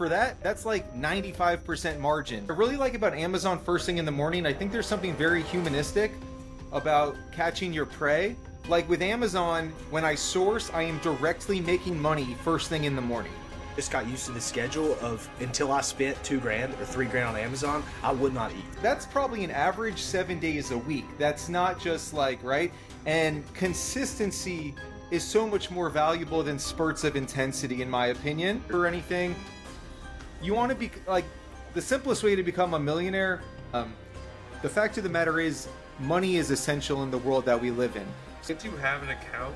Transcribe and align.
For 0.00 0.08
that, 0.08 0.42
that's 0.42 0.64
like 0.64 0.94
95% 0.94 2.00
margin. 2.00 2.46
I 2.48 2.54
really 2.54 2.78
like 2.78 2.94
about 2.94 3.12
Amazon 3.12 3.58
first 3.58 3.84
thing 3.84 3.98
in 3.98 4.06
the 4.06 4.10
morning. 4.10 4.46
I 4.46 4.52
think 4.54 4.72
there's 4.72 4.86
something 4.86 5.14
very 5.14 5.42
humanistic 5.42 6.10
about 6.72 7.16
catching 7.32 7.70
your 7.70 7.84
prey. 7.84 8.34
Like 8.66 8.88
with 8.88 9.02
Amazon, 9.02 9.74
when 9.90 10.06
I 10.06 10.14
source, 10.14 10.70
I 10.72 10.84
am 10.84 10.96
directly 11.00 11.60
making 11.60 12.00
money 12.00 12.34
first 12.42 12.70
thing 12.70 12.84
in 12.84 12.96
the 12.96 13.02
morning. 13.02 13.32
Just 13.76 13.90
got 13.90 14.08
used 14.08 14.24
to 14.24 14.32
the 14.32 14.40
schedule 14.40 14.96
of 15.02 15.28
until 15.40 15.70
I 15.70 15.82
spent 15.82 16.16
two 16.24 16.40
grand 16.40 16.72
or 16.80 16.86
three 16.86 17.04
grand 17.04 17.28
on 17.28 17.36
Amazon, 17.36 17.84
I 18.02 18.12
would 18.12 18.32
not 18.32 18.52
eat. 18.52 18.64
That's 18.80 19.04
probably 19.04 19.44
an 19.44 19.50
average 19.50 19.98
seven 19.98 20.40
days 20.40 20.70
a 20.70 20.78
week. 20.78 21.04
That's 21.18 21.50
not 21.50 21.78
just 21.78 22.14
like, 22.14 22.42
right? 22.42 22.72
And 23.04 23.44
consistency 23.52 24.74
is 25.10 25.22
so 25.22 25.46
much 25.46 25.70
more 25.70 25.90
valuable 25.90 26.42
than 26.42 26.58
spurts 26.58 27.04
of 27.04 27.16
intensity, 27.16 27.82
in 27.82 27.90
my 27.90 28.06
opinion, 28.06 28.64
or 28.72 28.86
anything. 28.86 29.36
You 30.42 30.54
want 30.54 30.70
to 30.70 30.74
be 30.74 30.90
like 31.06 31.26
the 31.74 31.82
simplest 31.82 32.22
way 32.22 32.34
to 32.34 32.42
become 32.42 32.74
a 32.74 32.80
millionaire. 32.80 33.42
Um, 33.74 33.92
the 34.62 34.68
fact 34.68 34.96
of 34.96 35.04
the 35.04 35.10
matter 35.10 35.38
is, 35.38 35.68
money 35.98 36.36
is 36.36 36.50
essential 36.50 37.02
in 37.02 37.10
the 37.10 37.18
world 37.18 37.44
that 37.44 37.60
we 37.60 37.70
live 37.70 37.94
in. 37.96 38.06
Since 38.40 38.64
you 38.64 38.70
have 38.76 39.02
an 39.02 39.10
account 39.10 39.54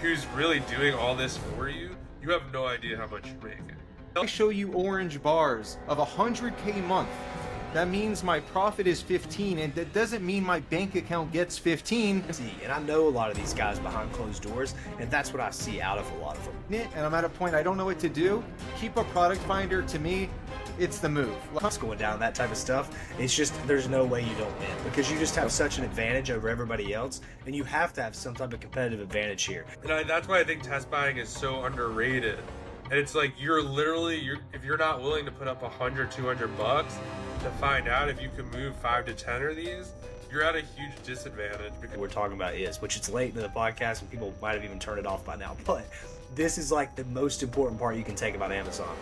who's 0.00 0.26
really 0.28 0.60
doing 0.60 0.94
all 0.94 1.14
this 1.14 1.36
for 1.36 1.68
you, 1.68 1.96
you 2.20 2.30
have 2.30 2.52
no 2.52 2.66
idea 2.66 2.96
how 2.96 3.06
much 3.06 3.26
you're 3.26 3.50
making. 3.50 3.76
I 4.16 4.26
show 4.26 4.48
you 4.48 4.72
orange 4.72 5.22
bars 5.22 5.78
of 5.86 5.98
100k 5.98 6.78
a 6.78 6.82
month. 6.82 7.08
That 7.72 7.86
means 7.86 8.24
my 8.24 8.40
profit 8.40 8.88
is 8.88 9.00
15, 9.00 9.60
and 9.60 9.72
that 9.76 9.92
doesn't 9.92 10.26
mean 10.26 10.42
my 10.42 10.58
bank 10.58 10.96
account 10.96 11.32
gets 11.32 11.56
15. 11.56 12.32
See, 12.32 12.52
and 12.64 12.72
I 12.72 12.80
know 12.80 13.06
a 13.06 13.08
lot 13.08 13.30
of 13.30 13.36
these 13.36 13.54
guys 13.54 13.78
behind 13.78 14.12
closed 14.12 14.42
doors, 14.42 14.74
and 14.98 15.08
that's 15.08 15.32
what 15.32 15.40
I 15.40 15.50
see 15.50 15.80
out 15.80 15.96
of 15.96 16.10
a 16.12 16.16
lot 16.16 16.36
of 16.36 16.44
them. 16.44 16.88
And 16.96 17.06
I'm 17.06 17.14
at 17.14 17.24
a 17.24 17.28
point 17.28 17.54
I 17.54 17.62
don't 17.62 17.76
know 17.76 17.84
what 17.84 18.00
to 18.00 18.08
do. 18.08 18.42
Keep 18.80 18.96
a 18.96 19.04
product 19.04 19.40
finder 19.42 19.82
to 19.82 19.98
me. 20.00 20.28
It's 20.80 20.98
the 20.98 21.08
move. 21.08 21.36
It's 21.62 21.76
going 21.76 21.98
down 21.98 22.18
that 22.18 22.34
type 22.34 22.50
of 22.50 22.56
stuff. 22.56 22.90
It's 23.20 23.36
just 23.36 23.54
there's 23.68 23.88
no 23.88 24.04
way 24.04 24.22
you 24.22 24.34
don't 24.34 24.58
win 24.58 24.70
because 24.82 25.08
you 25.08 25.16
just 25.18 25.36
have 25.36 25.52
such 25.52 25.78
an 25.78 25.84
advantage 25.84 26.32
over 26.32 26.48
everybody 26.48 26.92
else, 26.92 27.20
and 27.46 27.54
you 27.54 27.62
have 27.62 27.92
to 27.92 28.02
have 28.02 28.16
some 28.16 28.34
type 28.34 28.52
of 28.52 28.58
competitive 28.58 29.00
advantage 29.00 29.44
here. 29.44 29.64
And 29.84 29.92
I, 29.92 30.02
that's 30.02 30.26
why 30.26 30.40
I 30.40 30.44
think 30.44 30.62
test 30.62 30.90
buying 30.90 31.18
is 31.18 31.28
so 31.28 31.64
underrated. 31.64 32.40
And 32.90 32.98
it's 32.98 33.14
like 33.14 33.32
you're 33.38 33.62
literally 33.62 34.18
you're 34.18 34.38
if 34.52 34.64
you're 34.64 34.76
not 34.76 35.00
willing 35.00 35.24
to 35.24 35.30
put 35.30 35.46
up 35.46 35.62
100 35.62 36.10
200 36.10 36.58
bucks 36.58 36.98
to 37.44 37.50
find 37.52 37.86
out 37.86 38.08
if 38.08 38.20
you 38.20 38.28
can 38.34 38.50
move 38.50 38.74
5 38.76 39.06
to 39.06 39.14
10 39.14 39.42
of 39.42 39.54
these, 39.54 39.92
you're 40.28 40.42
at 40.42 40.56
a 40.56 40.62
huge 40.62 41.00
disadvantage 41.04 41.72
because 41.80 41.96
we're 41.98 42.08
talking 42.08 42.36
about 42.36 42.54
is, 42.54 42.82
which 42.82 42.96
it's 42.96 43.08
late 43.08 43.32
in 43.36 43.42
the 43.42 43.48
podcast 43.48 44.00
and 44.00 44.10
people 44.10 44.34
might 44.42 44.54
have 44.54 44.64
even 44.64 44.80
turned 44.80 44.98
it 44.98 45.06
off 45.06 45.24
by 45.24 45.36
now. 45.36 45.56
But 45.64 45.88
this 46.34 46.58
is 46.58 46.72
like 46.72 46.96
the 46.96 47.04
most 47.04 47.44
important 47.44 47.78
part 47.78 47.96
you 47.96 48.02
can 48.02 48.16
take 48.16 48.34
about 48.34 48.50
Amazon. 48.50 48.96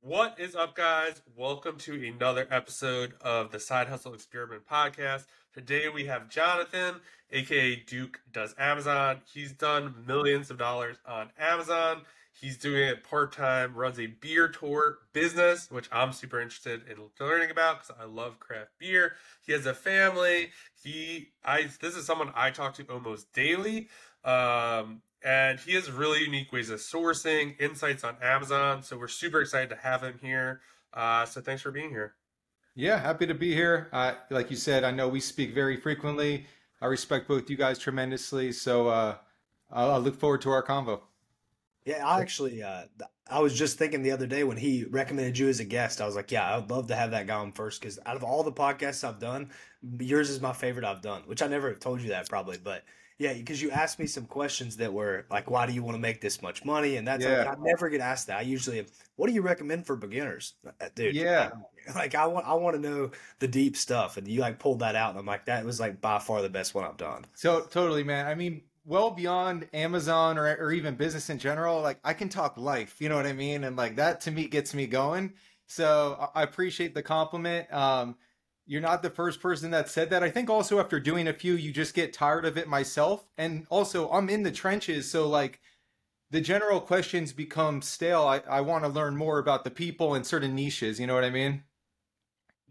What 0.00 0.34
is 0.40 0.56
up, 0.56 0.74
guys? 0.74 1.22
Welcome 1.36 1.76
to 1.80 2.08
another 2.08 2.48
episode 2.50 3.12
of 3.20 3.52
the 3.52 3.60
Side 3.60 3.86
Hustle 3.86 4.14
Experiment 4.14 4.62
podcast. 4.66 5.26
Today 5.52 5.88
we 5.88 6.06
have 6.06 6.28
Jonathan, 6.28 6.96
aka 7.30 7.76
Duke 7.86 8.20
Does 8.32 8.54
Amazon. 8.58 9.20
He's 9.32 9.52
done 9.52 9.94
millions 10.06 10.50
of 10.50 10.58
dollars 10.58 10.96
on 11.06 11.30
Amazon. 11.38 12.02
He's 12.40 12.56
doing 12.56 12.88
it 12.88 13.02
part 13.02 13.32
time, 13.32 13.74
runs 13.74 13.98
a 13.98 14.06
beer 14.06 14.46
tour 14.46 14.98
business, 15.12 15.68
which 15.70 15.88
I'm 15.90 16.12
super 16.12 16.40
interested 16.40 16.82
in 16.88 16.96
learning 17.18 17.50
about 17.50 17.82
because 17.82 17.96
I 18.00 18.04
love 18.04 18.38
craft 18.38 18.70
beer. 18.78 19.14
He 19.44 19.52
has 19.52 19.66
a 19.66 19.74
family. 19.74 20.50
He, 20.80 21.30
I, 21.44 21.68
this 21.80 21.96
is 21.96 22.06
someone 22.06 22.30
I 22.36 22.50
talk 22.50 22.74
to 22.74 22.84
almost 22.84 23.32
daily. 23.32 23.88
Um, 24.24 25.02
and 25.24 25.58
he 25.58 25.74
has 25.74 25.90
really 25.90 26.20
unique 26.20 26.52
ways 26.52 26.70
of 26.70 26.78
sourcing 26.78 27.60
insights 27.60 28.04
on 28.04 28.16
Amazon. 28.22 28.84
So 28.84 28.96
we're 28.96 29.08
super 29.08 29.40
excited 29.40 29.70
to 29.70 29.76
have 29.76 30.02
him 30.02 30.20
here. 30.22 30.60
Uh, 30.94 31.24
so 31.24 31.40
thanks 31.40 31.62
for 31.62 31.72
being 31.72 31.90
here. 31.90 32.14
Yeah, 32.76 33.00
happy 33.00 33.26
to 33.26 33.34
be 33.34 33.52
here. 33.52 33.88
Uh, 33.92 34.12
like 34.30 34.50
you 34.50 34.56
said, 34.56 34.84
I 34.84 34.92
know 34.92 35.08
we 35.08 35.18
speak 35.18 35.52
very 35.52 35.76
frequently. 35.76 36.46
I 36.80 36.86
respect 36.86 37.28
both 37.28 37.50
you 37.50 37.56
guys 37.56 37.78
tremendously. 37.78 38.52
So 38.52 38.88
uh, 38.88 39.16
I'll 39.70 40.00
look 40.00 40.16
forward 40.16 40.42
to 40.42 40.50
our 40.50 40.62
convo. 40.62 41.00
Yeah, 41.84 42.06
I 42.06 42.20
actually, 42.20 42.62
uh, 42.62 42.82
I 43.30 43.40
was 43.40 43.58
just 43.58 43.78
thinking 43.78 44.02
the 44.02 44.10
other 44.10 44.26
day 44.26 44.44
when 44.44 44.58
he 44.58 44.84
recommended 44.84 45.38
you 45.38 45.48
as 45.48 45.58
a 45.58 45.64
guest, 45.64 46.00
I 46.00 46.06
was 46.06 46.16
like, 46.16 46.30
yeah, 46.30 46.56
I'd 46.56 46.70
love 46.70 46.88
to 46.88 46.96
have 46.96 47.12
that 47.12 47.26
guy 47.26 47.36
on 47.36 47.52
first 47.52 47.80
because 47.80 47.98
out 48.04 48.16
of 48.16 48.22
all 48.22 48.42
the 48.42 48.52
podcasts 48.52 49.08
I've 49.08 49.18
done, 49.18 49.50
yours 49.98 50.28
is 50.28 50.40
my 50.40 50.52
favorite 50.52 50.84
I've 50.84 51.00
done, 51.00 51.22
which 51.26 51.40
I 51.40 51.46
never 51.46 51.72
told 51.74 52.02
you 52.02 52.10
that 52.10 52.28
probably, 52.28 52.58
but 52.62 52.84
yeah, 53.18 53.32
because 53.34 53.60
you 53.60 53.70
asked 53.70 53.98
me 53.98 54.06
some 54.06 54.26
questions 54.26 54.76
that 54.76 54.92
were 54.92 55.26
like, 55.30 55.50
why 55.50 55.66
do 55.66 55.72
you 55.72 55.82
want 55.82 55.96
to 55.96 56.00
make 56.00 56.20
this 56.20 56.40
much 56.40 56.64
money? 56.64 56.96
And 56.96 57.06
that's 57.06 57.24
yeah. 57.24 57.38
like, 57.38 57.48
I 57.48 57.54
never 57.60 57.88
get 57.88 58.00
asked 58.00 58.28
that. 58.28 58.38
I 58.38 58.42
usually, 58.42 58.86
what 59.16 59.26
do 59.26 59.32
you 59.32 59.42
recommend 59.42 59.86
for 59.86 59.96
beginners, 59.96 60.54
uh, 60.80 60.88
dude? 60.94 61.16
Yeah, 61.16 61.50
like 61.96 62.14
I 62.14 62.26
want, 62.26 62.46
I 62.46 62.54
want 62.54 62.76
to 62.76 62.82
know 62.82 63.10
the 63.40 63.48
deep 63.48 63.76
stuff, 63.76 64.16
and 64.16 64.28
you 64.28 64.40
like 64.40 64.58
pulled 64.58 64.78
that 64.80 64.94
out, 64.94 65.10
and 65.10 65.18
I'm 65.18 65.26
like, 65.26 65.46
that 65.46 65.64
was 65.64 65.80
like 65.80 66.00
by 66.00 66.20
far 66.20 66.42
the 66.42 66.48
best 66.48 66.74
one 66.74 66.84
I've 66.84 66.96
done. 66.96 67.26
So 67.34 67.62
totally, 67.62 68.04
man. 68.04 68.26
I 68.26 68.34
mean, 68.36 68.62
well 68.88 69.10
beyond 69.10 69.68
Amazon 69.74 70.38
or, 70.38 70.46
or 70.56 70.72
even 70.72 70.94
business 70.94 71.28
in 71.28 71.38
general. 71.38 71.82
Like 71.82 71.98
I 72.02 72.14
can 72.14 72.28
talk 72.28 72.56
life, 72.56 72.96
you 73.00 73.08
know 73.08 73.16
what 73.16 73.26
I 73.26 73.34
mean? 73.34 73.64
And 73.64 73.76
like 73.76 73.96
that 73.96 74.22
to 74.22 74.30
me 74.30 74.48
gets 74.48 74.74
me 74.74 74.86
going. 74.86 75.34
So 75.66 76.30
I 76.34 76.42
appreciate 76.42 76.94
the 76.94 77.02
compliment. 77.02 77.72
Um, 77.72 78.16
you're 78.68 78.82
not 78.82 79.02
the 79.02 79.10
first 79.10 79.40
person 79.40 79.70
that 79.70 79.88
said 79.88 80.10
that. 80.10 80.22
I 80.22 80.30
think 80.30 80.50
also 80.50 80.78
after 80.78 81.00
doing 81.00 81.26
a 81.26 81.32
few, 81.32 81.54
you 81.54 81.72
just 81.72 81.94
get 81.94 82.12
tired 82.12 82.44
of 82.44 82.58
it 82.58 82.68
myself. 82.68 83.24
And 83.38 83.66
also 83.70 84.10
I'm 84.10 84.28
in 84.28 84.42
the 84.42 84.52
trenches. 84.52 85.10
So 85.10 85.26
like 85.26 85.60
the 86.30 86.42
general 86.42 86.78
questions 86.78 87.32
become 87.32 87.80
stale. 87.80 88.22
I, 88.22 88.42
I 88.48 88.60
want 88.60 88.84
to 88.84 88.90
learn 88.90 89.16
more 89.16 89.38
about 89.38 89.64
the 89.64 89.70
people 89.70 90.14
and 90.14 90.24
certain 90.26 90.54
niches. 90.54 91.00
You 91.00 91.06
know 91.06 91.14
what 91.14 91.24
I 91.24 91.30
mean? 91.30 91.64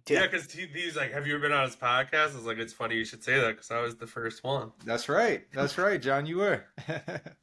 Yeah, 0.07 0.27
because 0.27 0.49
he, 0.51 0.67
he's 0.67 0.95
like, 0.95 1.11
"Have 1.11 1.27
you 1.27 1.33
ever 1.33 1.41
been 1.41 1.51
on 1.51 1.65
his 1.65 1.75
podcast?" 1.75 2.31
I 2.31 2.35
was 2.35 2.45
like, 2.45 2.59
"It's 2.59 2.71
funny 2.71 2.95
you 2.95 3.03
should 3.03 3.25
say 3.25 3.39
that 3.41 3.49
because 3.49 3.71
I 3.71 3.81
was 3.81 3.97
the 3.97 4.07
first 4.07 4.41
one." 4.41 4.71
That's 4.85 5.09
right. 5.09 5.43
That's 5.51 5.77
right, 5.77 6.01
John. 6.01 6.25
You 6.25 6.37
were. 6.37 6.63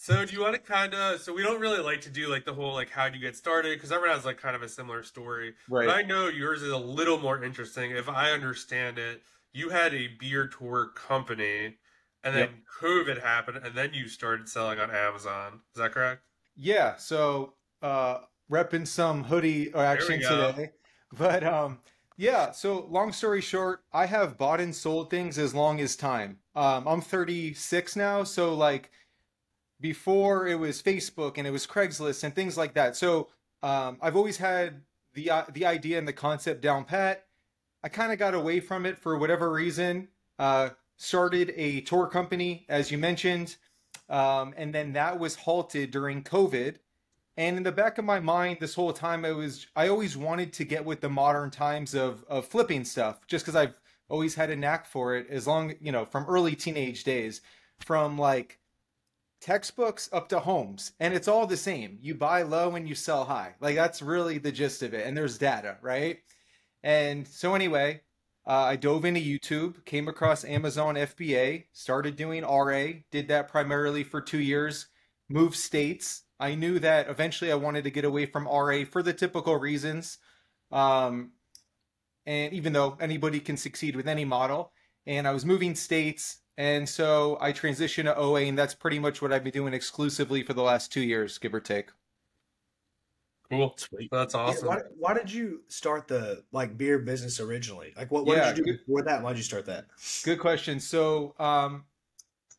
so, 0.00 0.24
do 0.24 0.32
you 0.32 0.40
want 0.40 0.54
to 0.54 0.60
kind 0.60 0.94
of? 0.94 1.20
So, 1.20 1.34
we 1.34 1.42
don't 1.42 1.60
really 1.60 1.82
like 1.82 2.00
to 2.02 2.10
do 2.10 2.28
like 2.28 2.44
the 2.44 2.54
whole 2.54 2.72
like 2.72 2.88
how 2.88 3.08
do 3.08 3.18
you 3.18 3.20
get 3.20 3.36
started 3.36 3.76
because 3.76 3.90
everyone 3.90 4.14
has 4.14 4.24
like 4.24 4.38
kind 4.38 4.54
of 4.54 4.62
a 4.62 4.68
similar 4.68 5.02
story. 5.02 5.54
Right. 5.68 5.86
But 5.86 5.96
I 5.96 6.02
know 6.02 6.28
yours 6.28 6.62
is 6.62 6.70
a 6.70 6.78
little 6.78 7.18
more 7.18 7.42
interesting. 7.42 7.90
If 7.90 8.08
I 8.08 8.30
understand 8.30 8.98
it, 8.98 9.22
you 9.52 9.70
had 9.70 9.92
a 9.94 10.06
beer 10.20 10.46
tour 10.46 10.92
company, 10.94 11.78
and 12.22 12.34
then 12.34 12.38
yep. 12.38 12.50
COVID 12.80 13.22
happened, 13.22 13.58
and 13.64 13.74
then 13.74 13.92
you 13.92 14.06
started 14.06 14.48
selling 14.48 14.78
on 14.78 14.90
Amazon. 14.92 15.62
Is 15.74 15.80
that 15.80 15.90
correct? 15.90 16.22
Yeah. 16.54 16.94
So, 16.96 17.54
uh, 17.82 18.18
repping 18.48 18.86
some 18.86 19.24
hoodie 19.24 19.72
or 19.72 19.84
action 19.84 20.20
today. 20.20 20.70
But 21.16 21.42
um, 21.42 21.80
yeah. 22.16 22.50
So 22.50 22.86
long 22.88 23.12
story 23.12 23.40
short, 23.40 23.82
I 23.92 24.06
have 24.06 24.38
bought 24.38 24.60
and 24.60 24.74
sold 24.74 25.10
things 25.10 25.38
as 25.38 25.54
long 25.54 25.80
as 25.80 25.96
time. 25.96 26.38
Um, 26.54 26.86
I'm 26.86 27.00
36 27.00 27.96
now, 27.96 28.24
so 28.24 28.54
like 28.54 28.90
before 29.80 30.46
it 30.46 30.58
was 30.58 30.82
Facebook 30.82 31.38
and 31.38 31.46
it 31.46 31.50
was 31.50 31.66
Craigslist 31.66 32.24
and 32.24 32.34
things 32.34 32.56
like 32.56 32.74
that. 32.74 32.96
So 32.96 33.28
um, 33.62 33.98
I've 34.00 34.16
always 34.16 34.36
had 34.36 34.82
the 35.14 35.30
uh, 35.30 35.44
the 35.52 35.66
idea 35.66 35.98
and 35.98 36.06
the 36.06 36.12
concept 36.12 36.60
down 36.60 36.84
pat. 36.84 37.26
I 37.82 37.88
kind 37.88 38.12
of 38.12 38.18
got 38.18 38.34
away 38.34 38.60
from 38.60 38.86
it 38.86 38.98
for 38.98 39.16
whatever 39.18 39.50
reason. 39.50 40.08
Uh, 40.38 40.70
started 40.96 41.52
a 41.56 41.80
tour 41.82 42.06
company, 42.06 42.66
as 42.68 42.90
you 42.90 42.98
mentioned, 42.98 43.56
um, 44.08 44.52
and 44.56 44.74
then 44.74 44.92
that 44.92 45.18
was 45.18 45.36
halted 45.36 45.90
during 45.90 46.22
COVID. 46.22 46.76
And 47.36 47.56
in 47.56 47.62
the 47.62 47.70
back 47.72 47.98
of 47.98 48.04
my 48.04 48.18
mind, 48.18 48.58
this 48.60 48.74
whole 48.74 48.92
time, 48.92 49.24
I 49.24 49.32
was 49.32 49.68
I 49.76 49.88
always 49.88 50.16
wanted 50.16 50.52
to 50.54 50.64
get 50.64 50.84
with 50.84 51.00
the 51.00 51.08
modern 51.08 51.50
times 51.50 51.94
of 51.94 52.24
of 52.28 52.46
flipping 52.46 52.84
stuff, 52.84 53.26
just 53.26 53.44
because 53.44 53.56
I've 53.56 53.74
always 54.08 54.34
had 54.34 54.50
a 54.50 54.56
knack 54.56 54.86
for 54.86 55.14
it. 55.14 55.28
As 55.30 55.46
long 55.46 55.74
you 55.80 55.92
know, 55.92 56.04
from 56.04 56.24
early 56.26 56.56
teenage 56.56 57.04
days, 57.04 57.40
from 57.78 58.18
like 58.18 58.58
textbooks 59.40 60.08
up 60.12 60.28
to 60.30 60.40
homes, 60.40 60.92
and 61.00 61.14
it's 61.14 61.28
all 61.28 61.46
the 61.46 61.56
same. 61.56 61.98
You 62.00 62.14
buy 62.14 62.42
low 62.42 62.74
and 62.74 62.88
you 62.88 62.94
sell 62.94 63.24
high. 63.24 63.54
Like 63.60 63.76
that's 63.76 64.02
really 64.02 64.38
the 64.38 64.52
gist 64.52 64.82
of 64.82 64.94
it. 64.94 65.06
And 65.06 65.16
there's 65.16 65.38
data, 65.38 65.76
right? 65.82 66.18
And 66.82 67.26
so 67.26 67.54
anyway, 67.54 68.02
uh, 68.46 68.52
I 68.52 68.76
dove 68.76 69.04
into 69.04 69.20
YouTube, 69.20 69.84
came 69.84 70.08
across 70.08 70.44
Amazon 70.44 70.94
FBA, 70.94 71.64
started 71.72 72.16
doing 72.16 72.44
RA, 72.44 72.86
did 73.10 73.28
that 73.28 73.48
primarily 73.48 74.04
for 74.04 74.20
two 74.20 74.40
years, 74.40 74.86
moved 75.28 75.56
states, 75.56 76.22
I 76.40 76.54
knew 76.54 76.78
that 76.78 77.08
eventually 77.08 77.50
I 77.50 77.56
wanted 77.56 77.84
to 77.84 77.90
get 77.90 78.04
away 78.04 78.26
from 78.26 78.46
RA 78.46 78.84
for 78.84 79.02
the 79.02 79.12
typical 79.12 79.56
reasons. 79.56 80.18
Um, 80.70 81.32
and 82.26 82.52
even 82.52 82.72
though 82.72 82.96
anybody 83.00 83.40
can 83.40 83.56
succeed 83.56 83.96
with 83.96 84.06
any 84.06 84.24
model, 84.24 84.72
and 85.06 85.26
I 85.26 85.32
was 85.32 85.44
moving 85.44 85.74
states, 85.74 86.38
and 86.58 86.88
so 86.88 87.38
I 87.40 87.52
transitioned 87.52 88.04
to 88.04 88.16
OA, 88.16 88.40
and 88.42 88.58
that's 88.58 88.74
pretty 88.74 88.98
much 88.98 89.22
what 89.22 89.32
I've 89.32 89.44
been 89.44 89.52
doing 89.52 89.72
exclusively 89.72 90.42
for 90.42 90.54
the 90.54 90.62
last 90.62 90.92
two 90.92 91.00
years, 91.00 91.38
give 91.38 91.54
or 91.54 91.60
take. 91.60 91.90
Cool, 93.48 93.74
sweet. 93.76 94.08
That's 94.10 94.34
awesome. 94.34 94.66
Yeah, 94.66 94.74
why, 94.74 94.80
why, 94.98 95.14
did 95.14 95.32
you 95.32 95.62
start 95.68 96.08
the 96.08 96.42
like 96.50 96.76
beer 96.76 96.98
business 96.98 97.38
originally? 97.38 97.94
Like, 97.96 98.10
what, 98.10 98.26
what 98.26 98.36
yeah, 98.36 98.48
did 98.48 98.58
you 98.58 98.64
do 98.72 98.78
before 98.78 99.02
that? 99.02 99.22
Why 99.22 99.30
did 99.30 99.38
you 99.38 99.44
start 99.44 99.66
that? 99.66 99.86
Good 100.24 100.40
question. 100.40 100.80
So, 100.80 101.36
um, 101.38 101.84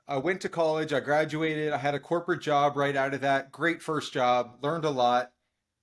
I 0.07 0.17
went 0.17 0.39
to 0.41 0.49
college, 0.49 0.93
I 0.93 1.01
graduated, 1.01 1.73
I 1.73 1.77
had 1.77 1.93
a 1.93 1.99
corporate 1.99 2.41
job 2.41 2.77
right 2.77 2.95
out 2.95 3.13
of 3.13 3.19
that. 3.21 3.51
Great 3.51 3.81
first 3.81 4.13
job, 4.13 4.59
learned 4.61 4.85
a 4.85 4.89
lot. 4.89 5.33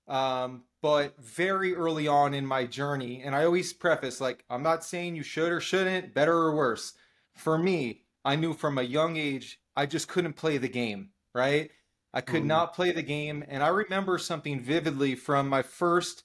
Um, 0.08 0.64
but 0.80 1.20
very 1.22 1.74
early 1.74 2.08
on 2.08 2.32
in 2.32 2.46
my 2.46 2.64
journey, 2.64 3.22
and 3.22 3.36
I 3.36 3.44
always 3.44 3.74
preface 3.74 4.22
like, 4.22 4.44
I'm 4.48 4.62
not 4.62 4.84
saying 4.84 5.16
you 5.16 5.22
should 5.22 5.52
or 5.52 5.60
shouldn't, 5.60 6.14
better 6.14 6.34
or 6.34 6.56
worse. 6.56 6.94
For 7.36 7.58
me, 7.58 8.05
I 8.26 8.34
knew 8.34 8.54
from 8.54 8.76
a 8.76 8.82
young 8.82 9.16
age, 9.16 9.60
I 9.76 9.86
just 9.86 10.08
couldn't 10.08 10.32
play 10.32 10.58
the 10.58 10.68
game, 10.68 11.10
right? 11.32 11.70
I 12.12 12.22
could 12.22 12.42
mm. 12.42 12.46
not 12.46 12.74
play 12.74 12.90
the 12.90 13.02
game. 13.02 13.44
And 13.46 13.62
I 13.62 13.68
remember 13.68 14.18
something 14.18 14.58
vividly 14.58 15.14
from 15.14 15.48
my 15.48 15.62
first 15.62 16.24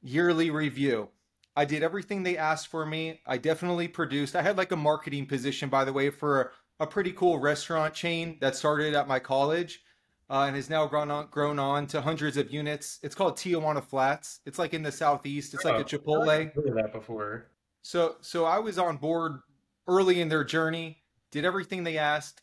yearly 0.00 0.50
review. 0.50 1.10
I 1.54 1.66
did 1.66 1.82
everything 1.82 2.22
they 2.22 2.38
asked 2.38 2.68
for 2.68 2.86
me. 2.86 3.20
I 3.26 3.36
definitely 3.36 3.86
produced. 3.86 4.34
I 4.34 4.40
had 4.40 4.56
like 4.56 4.72
a 4.72 4.76
marketing 4.76 5.26
position, 5.26 5.68
by 5.68 5.84
the 5.84 5.92
way, 5.92 6.08
for 6.08 6.40
a, 6.80 6.84
a 6.84 6.86
pretty 6.86 7.12
cool 7.12 7.38
restaurant 7.38 7.92
chain 7.92 8.38
that 8.40 8.56
started 8.56 8.94
at 8.94 9.06
my 9.06 9.18
college 9.18 9.82
uh, 10.30 10.44
and 10.46 10.56
has 10.56 10.70
now 10.70 10.86
grown 10.86 11.10
on 11.10 11.26
grown 11.30 11.58
on 11.58 11.86
to 11.88 12.00
hundreds 12.00 12.38
of 12.38 12.50
units. 12.50 12.98
It's 13.02 13.14
called 13.14 13.36
Tijuana 13.36 13.84
Flats. 13.84 14.40
It's 14.46 14.58
like 14.58 14.72
in 14.72 14.82
the 14.82 14.90
southeast. 14.90 15.52
It's 15.52 15.66
oh, 15.66 15.72
like 15.72 15.82
a 15.82 15.84
Chipotle. 15.84 16.28
I've 16.30 16.54
heard 16.54 16.68
of 16.68 16.74
that 16.76 16.92
before. 16.94 17.50
So 17.82 18.16
so 18.22 18.46
I 18.46 18.58
was 18.58 18.78
on 18.78 18.96
board 18.96 19.40
early 19.86 20.22
in 20.22 20.30
their 20.30 20.44
journey. 20.44 21.01
Did 21.32 21.44
everything 21.44 21.82
they 21.82 21.98
asked. 21.98 22.42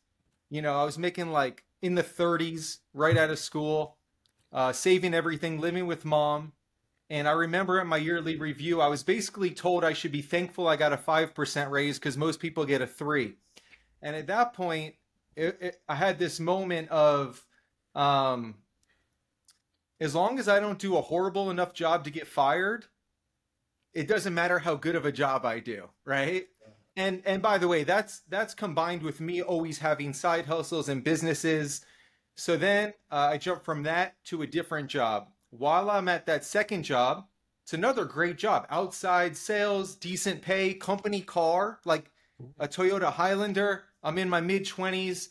You 0.50 0.62
know, 0.62 0.77
I 0.77 0.83
was 0.83 0.97
making 0.97 1.31
like 1.31 1.63
in 1.81 1.95
the 1.95 2.03
30s, 2.03 2.80
right 2.94 3.15
out 3.15 3.30
of 3.30 3.39
school, 3.39 3.95
uh, 4.51 4.74
saving 4.74 5.13
everything, 5.13 5.59
living 5.59 5.88
with 5.88 6.03
mom. 6.03 6.51
And 7.09 7.27
I 7.27 7.31
remember 7.31 7.80
at 7.80 7.88
my 7.88 7.97
yearly 7.97 8.36
review, 8.36 8.81
I 8.81 8.88
was 8.88 9.03
basically 9.03 9.51
told 9.51 9.83
I 9.83 9.94
should 9.94 10.12
be 10.12 10.21
thankful 10.21 10.68
I 10.68 10.75
got 10.75 10.94
a 10.94 10.97
5% 10.97 11.69
raise 11.71 11.97
because 11.97 12.18
most 12.18 12.39
people 12.39 12.65
get 12.65 12.81
a 12.81 12.88
three. 12.88 13.36
And 14.01 14.15
at 14.15 14.27
that 14.27 14.53
point, 14.53 14.95
it, 15.36 15.57
it, 15.62 15.81
I 15.88 15.95
had 15.95 16.19
this 16.19 16.39
moment 16.39 16.89
of, 16.89 17.44
um, 17.95 18.56
as 20.00 20.15
long 20.15 20.39
as 20.39 20.47
I 20.47 20.59
don't 20.59 20.80
do 20.80 20.97
a 20.97 21.01
horrible 21.01 21.50
enough 21.50 21.74
job 21.74 22.03
to 22.06 22.12
get 22.12 22.27
fired, 22.27 22.86
it 23.94 24.07
doesn't 24.07 24.33
matter 24.33 24.59
how 24.59 24.75
good 24.75 24.95
of 24.95 25.06
a 25.06 25.12
job 25.12 25.45
I 25.45 25.59
do, 25.59 25.89
right? 26.06 26.47
And 27.00 27.22
and 27.25 27.42
by 27.42 27.57
the 27.57 27.68
way, 27.68 27.84
that's 27.84 28.22
that's 28.30 28.54
combined 28.54 29.01
with 29.01 29.19
me 29.22 29.42
always 29.42 29.80
having 29.80 30.13
side 30.13 30.46
hustles 30.46 30.90
and 30.90 31.04
businesses. 31.04 31.81
So 32.36 32.57
then 32.57 32.94
uh, 33.12 33.30
I 33.34 33.38
jump 33.38 33.63
from 33.63 33.84
that 33.84 34.16
to 34.25 34.42
a 34.42 34.48
different 34.48 34.90
job 34.90 35.30
while 35.51 35.90
I'm 35.90 36.07
at 36.07 36.25
that 36.28 36.46
second 36.46 36.84
job, 36.84 37.25
it's 37.63 37.74
another 37.74 38.06
great 38.06 38.38
job. 38.38 38.66
Outside 38.69 39.36
sales, 39.36 39.96
decent 39.96 40.42
pay, 40.42 40.74
company 40.74 41.22
car, 41.22 41.80
like 41.86 42.12
a 42.60 42.68
Toyota 42.68 43.12
Highlander. 43.12 43.84
I'm 44.01 44.18
in 44.18 44.30
my 44.30 44.42
mid 44.42 44.66
20s 44.66 45.30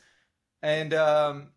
and 0.62 0.92
um 0.92 1.48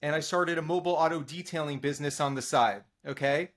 and 0.00 0.14
I 0.14 0.20
started 0.20 0.58
a 0.58 0.62
mobile 0.62 0.92
auto 0.92 1.20
detailing 1.20 1.78
business 1.78 2.20
on 2.20 2.34
the 2.34 2.42
side, 2.42 2.82
okay? 3.06 3.50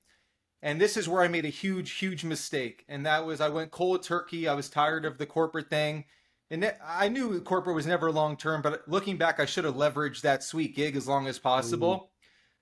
And 0.65 0.81
this 0.81 0.97
is 0.97 1.07
where 1.07 1.21
I 1.21 1.29
made 1.29 1.45
a 1.45 1.49
huge 1.49 1.91
huge 1.91 2.25
mistake. 2.25 2.83
And 2.89 3.05
that 3.05 3.25
was 3.25 3.39
I 3.39 3.47
went 3.47 3.71
cold 3.71 4.03
turkey. 4.03 4.49
I 4.49 4.53
was 4.53 4.69
tired 4.69 5.05
of 5.05 5.17
the 5.17 5.25
corporate 5.25 5.69
thing. 5.69 6.03
And 6.51 6.73
I 6.85 7.07
knew 7.07 7.39
corporate 7.41 7.77
was 7.77 7.87
never 7.87 8.11
long 8.11 8.35
term, 8.35 8.61
but 8.61 8.83
looking 8.87 9.17
back, 9.17 9.39
I 9.39 9.45
should 9.45 9.63
have 9.63 9.75
leveraged 9.75 10.21
that 10.21 10.43
sweet 10.43 10.75
gig 10.75 10.97
as 10.97 11.07
long 11.07 11.27
as 11.27 11.39
possible. 11.39 11.95
Mm-hmm. 11.95 12.05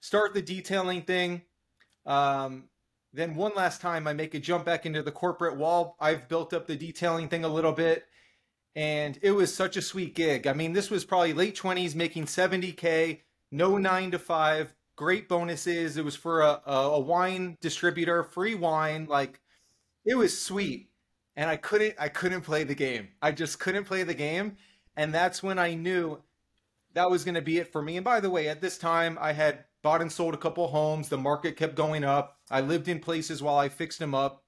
Start 0.02 0.34
the 0.34 0.42
detailing 0.42 1.02
thing 1.02 1.42
um, 2.06 2.66
then 3.14 3.36
one 3.36 3.52
last 3.56 3.82
time, 3.82 4.08
I 4.08 4.14
make 4.14 4.34
a 4.34 4.40
jump 4.40 4.66
back 4.66 4.86
into 4.86 5.04
the 5.04 5.12
corporate 5.12 5.58
wall. 5.58 5.96
I've 6.00 6.28
built 6.28 6.54
up 6.54 6.68
the 6.68 6.76
detailing 6.76 7.30
thing 7.30 7.46
a 7.46 7.50
little 7.50 7.72
bit, 7.72 8.06
and 8.76 9.18
it 9.22 9.32
was 9.32 9.54
such 9.54 9.78
a 9.78 9.82
sweet 9.82 10.16
gig. 10.16 10.48
I 10.48 10.54
mean, 10.54 10.74
this 10.74 10.90
was 10.90 11.06
probably 11.06 11.34
late 11.34 11.56
20s, 11.56 11.96
making 11.96 12.26
70K, 12.26 13.22
no 13.52 13.78
nine 13.78 14.12
to 14.12 14.20
five, 14.20 14.74
great 14.96 15.28
bonuses. 15.28 15.98
It 15.98 16.06
was 16.06 16.16
for 16.16 16.42
a, 16.42 16.62
a 16.66 17.00
wine 17.00 17.58
distributor, 17.62 18.24
free 18.24 18.56
wine. 18.56 19.08
Like, 19.10 19.42
it 20.06 20.16
was 20.16 20.40
sweet. 20.40 20.90
And 21.36 21.50
I 21.50 21.58
couldn't, 21.58 21.96
I 21.98 22.10
couldn't 22.10 22.42
play 22.42 22.64
the 22.64 22.76
game. 22.76 23.10
I 23.22 23.32
just 23.32 23.60
couldn't 23.60 23.86
play 23.86 24.04
the 24.04 24.14
game. 24.14 24.58
And 24.96 25.14
that's 25.14 25.42
when 25.42 25.58
I 25.58 25.74
knew 25.74 26.22
that 26.94 27.10
was 27.10 27.24
going 27.24 27.36
to 27.36 27.42
be 27.42 27.58
it 27.58 27.72
for 27.72 27.82
me. 27.82 27.98
And 27.98 28.04
by 28.04 28.20
the 28.20 28.30
way, 28.30 28.48
at 28.48 28.62
this 28.62 28.78
time, 28.78 29.18
I 29.20 29.34
had 29.34 29.66
bought 29.82 30.02
and 30.02 30.12
sold 30.12 30.34
a 30.34 30.38
couple 30.38 30.68
homes. 30.68 31.10
The 31.10 31.18
market 31.18 31.58
kept 31.58 31.76
going 31.76 32.04
up. 32.04 32.38
I 32.52 32.62
lived 32.62 32.88
in 32.88 33.00
places 33.00 33.42
while 33.42 33.58
I 33.58 33.70
fixed 33.70 34.00
them 34.00 34.14
up. 34.14 34.44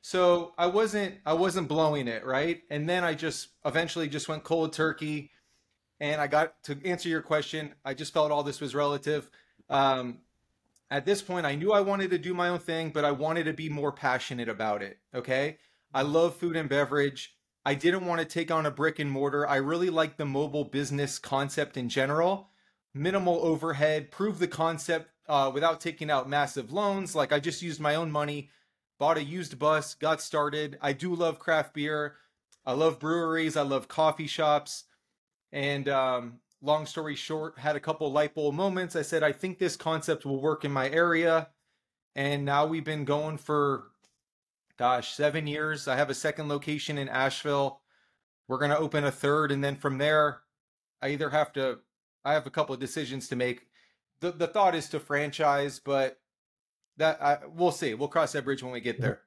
So 0.00 0.54
I 0.56 0.66
wasn't 0.66 1.16
I 1.26 1.32
wasn't 1.32 1.68
blowing 1.68 2.06
it, 2.06 2.24
right? 2.24 2.62
And 2.70 2.88
then 2.88 3.02
I 3.02 3.14
just 3.14 3.48
eventually 3.64 4.08
just 4.08 4.28
went 4.28 4.44
cold 4.44 4.72
turkey. 4.72 5.32
And 6.00 6.20
I 6.20 6.28
got 6.28 6.62
to 6.64 6.78
answer 6.84 7.08
your 7.08 7.22
question, 7.22 7.74
I 7.84 7.94
just 7.94 8.14
felt 8.14 8.30
all 8.30 8.44
this 8.44 8.60
was 8.60 8.74
relative. 8.74 9.28
Um, 9.68 10.18
at 10.90 11.04
this 11.04 11.20
point, 11.22 11.46
I 11.46 11.54
knew 11.54 11.72
I 11.72 11.80
wanted 11.80 12.10
to 12.10 12.18
do 12.18 12.34
my 12.34 12.48
own 12.48 12.58
thing, 12.58 12.90
but 12.90 13.04
I 13.04 13.10
wanted 13.10 13.44
to 13.44 13.52
be 13.52 13.68
more 13.68 13.92
passionate 13.92 14.48
about 14.48 14.82
it. 14.82 14.98
Okay. 15.14 15.58
I 15.92 16.02
love 16.02 16.36
food 16.36 16.56
and 16.56 16.68
beverage. 16.68 17.34
I 17.64 17.74
didn't 17.74 18.06
want 18.06 18.20
to 18.20 18.24
take 18.24 18.50
on 18.50 18.66
a 18.66 18.70
brick 18.70 18.98
and 18.98 19.10
mortar. 19.10 19.46
I 19.46 19.56
really 19.56 19.90
like 19.90 20.16
the 20.16 20.24
mobile 20.24 20.64
business 20.64 21.18
concept 21.18 21.76
in 21.76 21.88
general 21.88 22.50
minimal 22.94 23.40
overhead, 23.42 24.10
prove 24.10 24.38
the 24.38 24.48
concept 24.48 25.10
uh, 25.28 25.50
without 25.52 25.80
taking 25.80 26.10
out 26.10 26.28
massive 26.28 26.72
loans. 26.72 27.14
Like 27.14 27.32
I 27.32 27.40
just 27.40 27.62
used 27.62 27.80
my 27.80 27.94
own 27.94 28.10
money, 28.10 28.50
bought 28.98 29.18
a 29.18 29.24
used 29.24 29.58
bus, 29.58 29.94
got 29.94 30.20
started. 30.20 30.78
I 30.80 30.92
do 30.92 31.14
love 31.14 31.38
craft 31.38 31.74
beer. 31.74 32.16
I 32.66 32.72
love 32.72 32.98
breweries. 32.98 33.56
I 33.56 33.62
love 33.62 33.88
coffee 33.88 34.26
shops. 34.26 34.84
And 35.52 35.88
um, 35.88 36.40
long 36.60 36.86
story 36.86 37.14
short, 37.14 37.58
had 37.58 37.76
a 37.76 37.80
couple 37.80 38.10
light 38.10 38.34
bulb 38.34 38.54
moments. 38.54 38.96
I 38.96 39.02
said, 39.02 39.22
I 39.22 39.32
think 39.32 39.58
this 39.58 39.76
concept 39.76 40.24
will 40.24 40.40
work 40.40 40.64
in 40.64 40.72
my 40.72 40.88
area. 40.90 41.48
And 42.14 42.44
now 42.44 42.66
we've 42.66 42.84
been 42.84 43.04
going 43.04 43.38
for, 43.38 43.88
gosh, 44.76 45.14
seven 45.14 45.46
years. 45.46 45.86
I 45.86 45.96
have 45.96 46.10
a 46.10 46.14
second 46.14 46.48
location 46.48 46.98
in 46.98 47.08
Asheville. 47.08 47.80
We're 48.48 48.58
going 48.58 48.70
to 48.70 48.78
open 48.78 49.04
a 49.04 49.10
third. 49.10 49.52
And 49.52 49.62
then 49.62 49.76
from 49.76 49.98
there, 49.98 50.40
I 51.00 51.10
either 51.10 51.30
have 51.30 51.52
to 51.54 51.78
I 52.24 52.32
have 52.32 52.46
a 52.46 52.50
couple 52.50 52.74
of 52.74 52.80
decisions 52.80 53.28
to 53.28 53.36
make. 53.36 53.66
The 54.20 54.32
the 54.32 54.48
thought 54.48 54.74
is 54.74 54.88
to 54.90 55.00
franchise, 55.00 55.80
but 55.82 56.18
that 56.96 57.22
I, 57.22 57.38
we'll 57.46 57.70
see. 57.70 57.94
We'll 57.94 58.08
cross 58.08 58.32
that 58.32 58.44
bridge 58.44 58.62
when 58.62 58.72
we 58.72 58.80
get 58.80 58.96
mm-hmm. 58.96 59.04
there. 59.04 59.20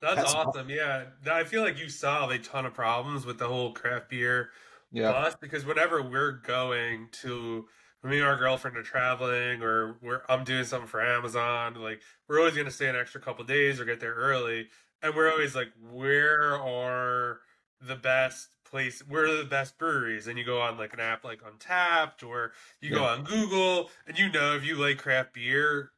That's, 0.00 0.16
That's 0.16 0.34
awesome. 0.34 0.68
Yeah, 0.68 1.04
I 1.30 1.44
feel 1.44 1.62
like 1.62 1.78
you 1.78 1.88
solved 1.88 2.32
a 2.32 2.38
ton 2.38 2.66
of 2.66 2.74
problems 2.74 3.24
with 3.24 3.38
the 3.38 3.46
whole 3.46 3.72
craft 3.72 4.08
beer 4.10 4.50
yeah. 4.92 5.12
bus 5.12 5.34
because 5.40 5.64
whenever 5.64 6.02
we're 6.02 6.32
going 6.32 7.08
to 7.22 7.66
me 8.04 8.18
and 8.18 8.26
our 8.26 8.36
girlfriend 8.36 8.76
are 8.76 8.82
traveling 8.82 9.62
or 9.62 9.96
we're 10.02 10.22
I'm 10.28 10.44
doing 10.44 10.64
something 10.64 10.88
for 10.88 11.00
Amazon, 11.00 11.74
like 11.74 12.00
we're 12.28 12.38
always 12.38 12.56
gonna 12.56 12.70
stay 12.70 12.88
an 12.88 12.96
extra 12.96 13.20
couple 13.20 13.44
days 13.44 13.80
or 13.80 13.84
get 13.84 14.00
there 14.00 14.14
early, 14.14 14.68
and 15.02 15.14
we're 15.14 15.30
always 15.30 15.54
like, 15.54 15.68
where 15.90 16.58
are 16.58 17.40
the 17.80 17.96
best 17.96 18.48
place 18.64 19.02
where 19.06 19.26
are 19.26 19.36
the 19.36 19.44
best 19.44 19.76
breweries 19.76 20.26
and 20.26 20.38
you 20.38 20.44
go 20.44 20.60
on 20.60 20.78
like 20.78 20.94
an 20.94 21.00
app 21.00 21.24
like 21.24 21.40
Untappd 21.42 22.26
or 22.26 22.52
you 22.80 22.90
yeah. 22.90 22.96
go 22.96 23.04
on 23.04 23.22
google 23.22 23.90
and 24.06 24.18
you 24.18 24.32
know 24.32 24.56
if 24.56 24.64
you 24.64 24.76
like 24.76 24.96
craft 24.96 25.34
beer 25.34 25.90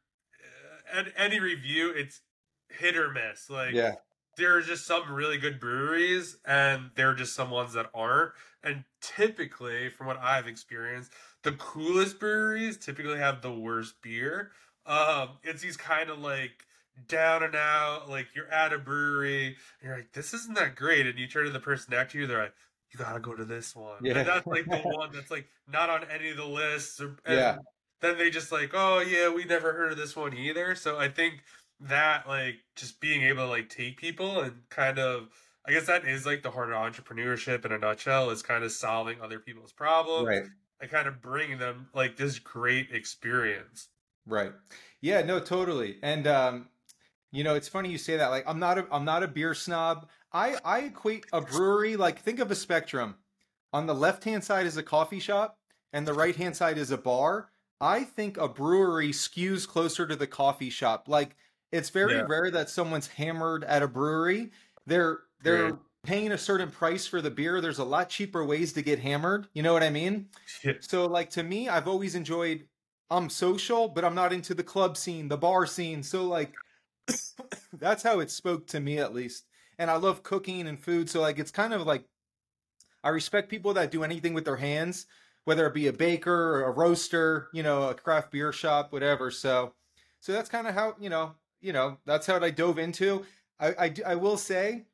at 0.92 1.06
uh, 1.06 1.10
any 1.16 1.38
review 1.38 1.90
it's 1.90 2.22
hit 2.68 2.96
or 2.96 3.12
miss 3.12 3.48
like 3.48 3.74
yeah 3.74 3.94
there 4.36 4.56
are 4.56 4.62
just 4.62 4.86
some 4.86 5.12
really 5.12 5.38
good 5.38 5.60
breweries 5.60 6.36
and 6.44 6.90
there 6.94 7.10
are 7.10 7.14
just 7.14 7.34
some 7.34 7.50
ones 7.50 7.72
that 7.72 7.90
aren't 7.94 8.32
and 8.62 8.84
typically 9.00 9.88
from 9.88 10.06
what 10.06 10.18
i've 10.18 10.46
experienced 10.46 11.12
the 11.42 11.52
coolest 11.52 12.18
breweries 12.18 12.76
typically 12.76 13.18
have 13.18 13.42
the 13.42 13.52
worst 13.52 13.94
beer 14.02 14.50
um 14.86 15.30
it's 15.42 15.62
these 15.62 15.76
kind 15.76 16.10
of 16.10 16.18
like 16.18 16.64
down 17.08 17.42
and 17.42 17.54
out, 17.54 18.08
like 18.08 18.28
you're 18.34 18.50
at 18.50 18.72
a 18.72 18.78
brewery 18.78 19.46
and 19.46 19.56
you're 19.82 19.96
like, 19.96 20.12
this 20.12 20.34
isn't 20.34 20.54
that 20.54 20.76
great. 20.76 21.06
And 21.06 21.18
you 21.18 21.26
turn 21.26 21.44
to 21.44 21.50
the 21.50 21.60
person 21.60 21.94
next 21.94 22.12
to 22.12 22.18
you, 22.18 22.26
they're 22.26 22.42
like, 22.42 22.54
you 22.92 22.98
gotta 22.98 23.20
go 23.20 23.34
to 23.34 23.44
this 23.44 23.74
one. 23.74 23.98
Yeah. 24.02 24.18
And 24.18 24.28
that's 24.28 24.46
like 24.46 24.66
the 24.66 24.76
one 24.84 25.10
that's 25.12 25.30
like 25.30 25.48
not 25.70 25.90
on 25.90 26.04
any 26.10 26.30
of 26.30 26.36
the 26.36 26.46
lists. 26.46 27.00
Or, 27.00 27.16
yeah. 27.28 27.58
Then 28.00 28.18
they 28.18 28.30
just 28.30 28.52
like, 28.52 28.70
oh 28.74 29.00
yeah, 29.00 29.32
we 29.32 29.44
never 29.44 29.72
heard 29.72 29.92
of 29.92 29.98
this 29.98 30.14
one 30.14 30.36
either. 30.36 30.74
So 30.74 30.98
I 30.98 31.08
think 31.08 31.42
that 31.80 32.28
like 32.28 32.56
just 32.76 33.00
being 33.00 33.22
able 33.22 33.44
to 33.44 33.48
like 33.48 33.68
take 33.68 33.96
people 33.96 34.40
and 34.40 34.68
kind 34.70 34.98
of 34.98 35.28
I 35.66 35.72
guess 35.72 35.86
that 35.86 36.04
is 36.04 36.26
like 36.26 36.42
the 36.42 36.50
heart 36.50 36.72
of 36.72 36.76
entrepreneurship 36.76 37.64
in 37.64 37.72
a 37.72 37.78
nutshell 37.78 38.30
is 38.30 38.42
kind 38.42 38.64
of 38.64 38.72
solving 38.72 39.20
other 39.20 39.38
people's 39.38 39.72
problems. 39.72 40.28
Right. 40.28 40.42
And 40.80 40.90
kind 40.90 41.08
of 41.08 41.22
bringing 41.22 41.58
them 41.58 41.88
like 41.94 42.16
this 42.16 42.38
great 42.38 42.88
experience. 42.92 43.88
Right. 44.26 44.52
Yeah, 45.00 45.22
no, 45.22 45.40
totally. 45.40 45.96
And 46.02 46.26
um, 46.26 46.68
you 47.32 47.44
know, 47.44 47.54
it's 47.54 47.68
funny 47.68 47.90
you 47.90 47.98
say 47.98 48.16
that. 48.16 48.28
Like, 48.28 48.44
I'm 48.46 48.58
not 48.58 48.78
a 48.78 48.86
I'm 48.90 49.04
not 49.04 49.22
a 49.22 49.28
beer 49.28 49.54
snob. 49.54 50.08
I 50.32 50.56
I 50.64 50.80
equate 50.80 51.26
a 51.32 51.40
brewery 51.40 51.96
like 51.96 52.18
think 52.20 52.40
of 52.40 52.50
a 52.50 52.54
spectrum. 52.54 53.16
On 53.72 53.86
the 53.86 53.94
left 53.94 54.24
hand 54.24 54.44
side 54.44 54.66
is 54.66 54.76
a 54.76 54.82
coffee 54.82 55.18
shop, 55.18 55.58
and 55.92 56.06
the 56.06 56.14
right 56.14 56.36
hand 56.36 56.56
side 56.56 56.78
is 56.78 56.90
a 56.90 56.98
bar. 56.98 57.50
I 57.80 58.04
think 58.04 58.36
a 58.36 58.48
brewery 58.48 59.10
skews 59.10 59.66
closer 59.66 60.06
to 60.06 60.16
the 60.16 60.26
coffee 60.26 60.70
shop. 60.70 61.06
Like, 61.08 61.36
it's 61.74 61.90
very 61.90 62.14
yeah. 62.14 62.26
rare 62.28 62.50
that 62.52 62.70
someone's 62.70 63.08
hammered 63.08 63.64
at 63.64 63.82
a 63.82 63.88
brewery. 63.88 64.52
They're 64.86 65.18
they're 65.42 65.78
paying 66.04 66.32
a 66.32 66.38
certain 66.38 66.70
price 66.70 67.06
for 67.06 67.20
the 67.20 67.30
beer, 67.30 67.60
there's 67.60 67.78
a 67.78 67.84
lot 67.84 68.08
cheaper 68.08 68.44
ways 68.44 68.72
to 68.74 68.82
get 68.82 69.00
hammered. 69.00 69.48
You 69.54 69.62
know 69.62 69.72
what 69.72 69.82
I 69.82 69.90
mean? 69.90 70.28
Yeah. 70.62 70.74
So 70.80 71.06
like 71.06 71.30
to 71.30 71.42
me, 71.42 71.68
I've 71.68 71.88
always 71.88 72.14
enjoyed 72.14 72.66
I'm 73.10 73.28
social, 73.28 73.88
but 73.88 74.04
I'm 74.04 74.14
not 74.14 74.32
into 74.32 74.54
the 74.54 74.62
club 74.62 74.96
scene, 74.96 75.28
the 75.28 75.36
bar 75.36 75.66
scene. 75.66 76.02
So 76.02 76.24
like 76.24 76.54
that's 77.72 78.02
how 78.02 78.20
it 78.20 78.30
spoke 78.30 78.66
to 78.68 78.80
me 78.80 78.98
at 78.98 79.14
least. 79.14 79.44
And 79.78 79.90
I 79.90 79.96
love 79.96 80.22
cooking 80.22 80.68
and 80.68 80.78
food, 80.78 81.10
so 81.10 81.20
like 81.20 81.40
it's 81.40 81.50
kind 81.50 81.74
of 81.74 81.84
like 81.84 82.04
I 83.02 83.08
respect 83.08 83.50
people 83.50 83.74
that 83.74 83.90
do 83.90 84.04
anything 84.04 84.32
with 84.32 84.44
their 84.44 84.56
hands, 84.56 85.06
whether 85.44 85.66
it 85.66 85.74
be 85.74 85.88
a 85.88 85.92
baker 85.92 86.32
or 86.32 86.64
a 86.64 86.70
roaster, 86.70 87.48
you 87.52 87.64
know, 87.64 87.88
a 87.88 87.94
craft 87.94 88.30
beer 88.30 88.52
shop, 88.52 88.92
whatever. 88.92 89.32
So 89.32 89.72
so 90.20 90.32
that's 90.32 90.48
kind 90.48 90.66
of 90.66 90.74
how, 90.74 90.94
you 91.00 91.10
know, 91.10 91.34
you 91.64 91.72
know, 91.72 91.96
that's 92.04 92.26
how 92.26 92.38
I 92.38 92.50
dove 92.50 92.78
into. 92.78 93.24
I 93.58 93.68
I, 93.68 93.94
I 94.06 94.14
will 94.16 94.36
say 94.36 94.84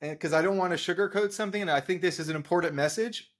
because 0.00 0.34
I 0.34 0.42
don't 0.42 0.58
want 0.58 0.76
to 0.76 0.94
sugarcoat 0.94 1.32
something, 1.32 1.62
and 1.62 1.70
I 1.70 1.80
think 1.80 2.02
this 2.02 2.20
is 2.20 2.28
an 2.28 2.36
important 2.36 2.74
message 2.74 3.32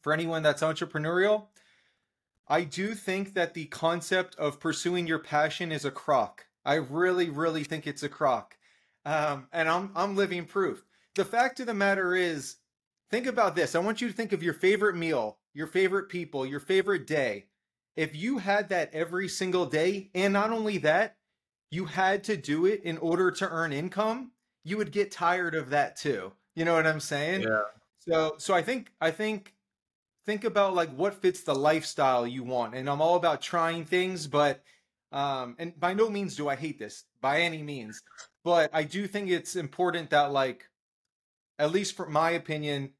for 0.00 0.12
anyone 0.12 0.42
that's 0.42 0.62
entrepreneurial. 0.62 1.46
I 2.48 2.64
do 2.64 2.94
think 2.94 3.34
that 3.34 3.54
the 3.54 3.66
concept 3.66 4.34
of 4.34 4.58
pursuing 4.58 5.06
your 5.06 5.20
passion 5.20 5.70
is 5.70 5.84
a 5.84 5.92
crock. 5.92 6.46
I 6.64 6.74
really, 6.74 7.30
really 7.30 7.62
think 7.62 7.86
it's 7.86 8.02
a 8.02 8.08
crock, 8.08 8.56
um, 9.06 9.46
and 9.52 9.68
I'm 9.68 9.92
I'm 9.94 10.16
living 10.16 10.44
proof. 10.44 10.84
The 11.14 11.24
fact 11.24 11.60
of 11.60 11.66
the 11.66 11.74
matter 11.74 12.16
is, 12.16 12.56
think 13.10 13.26
about 13.26 13.54
this. 13.54 13.74
I 13.74 13.78
want 13.78 14.00
you 14.00 14.08
to 14.08 14.14
think 14.14 14.32
of 14.32 14.42
your 14.42 14.54
favorite 14.54 14.96
meal, 14.96 15.38
your 15.54 15.66
favorite 15.66 16.08
people, 16.08 16.44
your 16.44 16.60
favorite 16.60 17.06
day. 17.06 17.46
If 17.94 18.16
you 18.16 18.38
had 18.38 18.70
that 18.70 18.92
every 18.94 19.28
single 19.28 19.66
day, 19.66 20.10
and 20.14 20.32
not 20.32 20.50
only 20.50 20.78
that, 20.78 21.16
you 21.72 21.86
had 21.86 22.22
to 22.24 22.36
do 22.36 22.66
it 22.66 22.82
in 22.84 22.98
order 22.98 23.30
to 23.30 23.48
earn 23.48 23.72
income, 23.72 24.30
you 24.62 24.76
would 24.76 24.92
get 24.92 25.10
tired 25.10 25.54
of 25.54 25.70
that 25.70 25.96
too. 25.96 26.30
You 26.54 26.66
know 26.66 26.74
what 26.74 26.86
I'm 26.86 27.00
saying? 27.00 27.42
Yeah. 27.42 27.62
So 27.98 28.34
so 28.36 28.52
I 28.52 28.60
think 28.62 28.92
I 29.00 29.10
think 29.10 29.54
think 30.26 30.44
about 30.44 30.74
like 30.74 30.94
what 30.94 31.14
fits 31.14 31.42
the 31.42 31.54
lifestyle 31.54 32.26
you 32.26 32.44
want. 32.44 32.74
And 32.74 32.90
I'm 32.90 33.00
all 33.00 33.16
about 33.16 33.40
trying 33.40 33.86
things, 33.86 34.26
but 34.26 34.62
um 35.12 35.56
and 35.58 35.78
by 35.80 35.94
no 35.94 36.10
means 36.10 36.36
do 36.36 36.46
I 36.48 36.56
hate 36.56 36.78
this 36.78 37.04
by 37.22 37.40
any 37.40 37.62
means. 37.62 38.02
But 38.44 38.68
I 38.74 38.82
do 38.84 39.06
think 39.06 39.30
it's 39.30 39.56
important 39.56 40.10
that 40.10 40.30
like 40.30 40.68
at 41.58 41.72
least 41.72 41.96
for 41.96 42.06
my 42.06 42.32
opinion, 42.32 42.90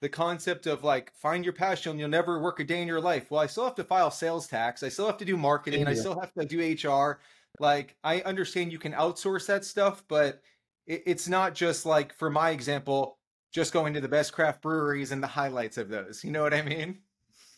the 0.00 0.08
concept 0.08 0.68
of 0.68 0.84
like 0.84 1.12
find 1.14 1.44
your 1.44 1.54
passion, 1.54 1.98
you'll 1.98 2.08
never 2.08 2.38
work 2.38 2.60
a 2.60 2.64
day 2.64 2.82
in 2.82 2.86
your 2.86 3.00
life. 3.00 3.32
Well, 3.32 3.40
I 3.40 3.46
still 3.46 3.64
have 3.64 3.74
to 3.76 3.84
file 3.84 4.12
sales 4.12 4.46
tax. 4.46 4.84
I 4.84 4.90
still 4.90 5.06
have 5.06 5.18
to 5.18 5.24
do 5.24 5.36
marketing. 5.36 5.88
I 5.88 5.94
still 5.94 6.20
have 6.20 6.32
to 6.34 6.44
do 6.44 6.60
HR. 6.60 7.18
Like 7.58 7.96
I 8.02 8.20
understand 8.22 8.72
you 8.72 8.78
can 8.78 8.92
outsource 8.92 9.46
that 9.46 9.64
stuff, 9.64 10.04
but 10.08 10.40
it, 10.86 11.02
it's 11.06 11.28
not 11.28 11.54
just 11.54 11.86
like 11.86 12.14
for 12.14 12.30
my 12.30 12.50
example, 12.50 13.18
just 13.52 13.72
going 13.72 13.94
to 13.94 14.00
the 14.00 14.08
best 14.08 14.32
craft 14.32 14.62
breweries 14.62 15.12
and 15.12 15.22
the 15.22 15.26
highlights 15.28 15.78
of 15.78 15.88
those. 15.88 16.24
You 16.24 16.30
know 16.32 16.42
what 16.42 16.54
I 16.54 16.62
mean? 16.62 16.98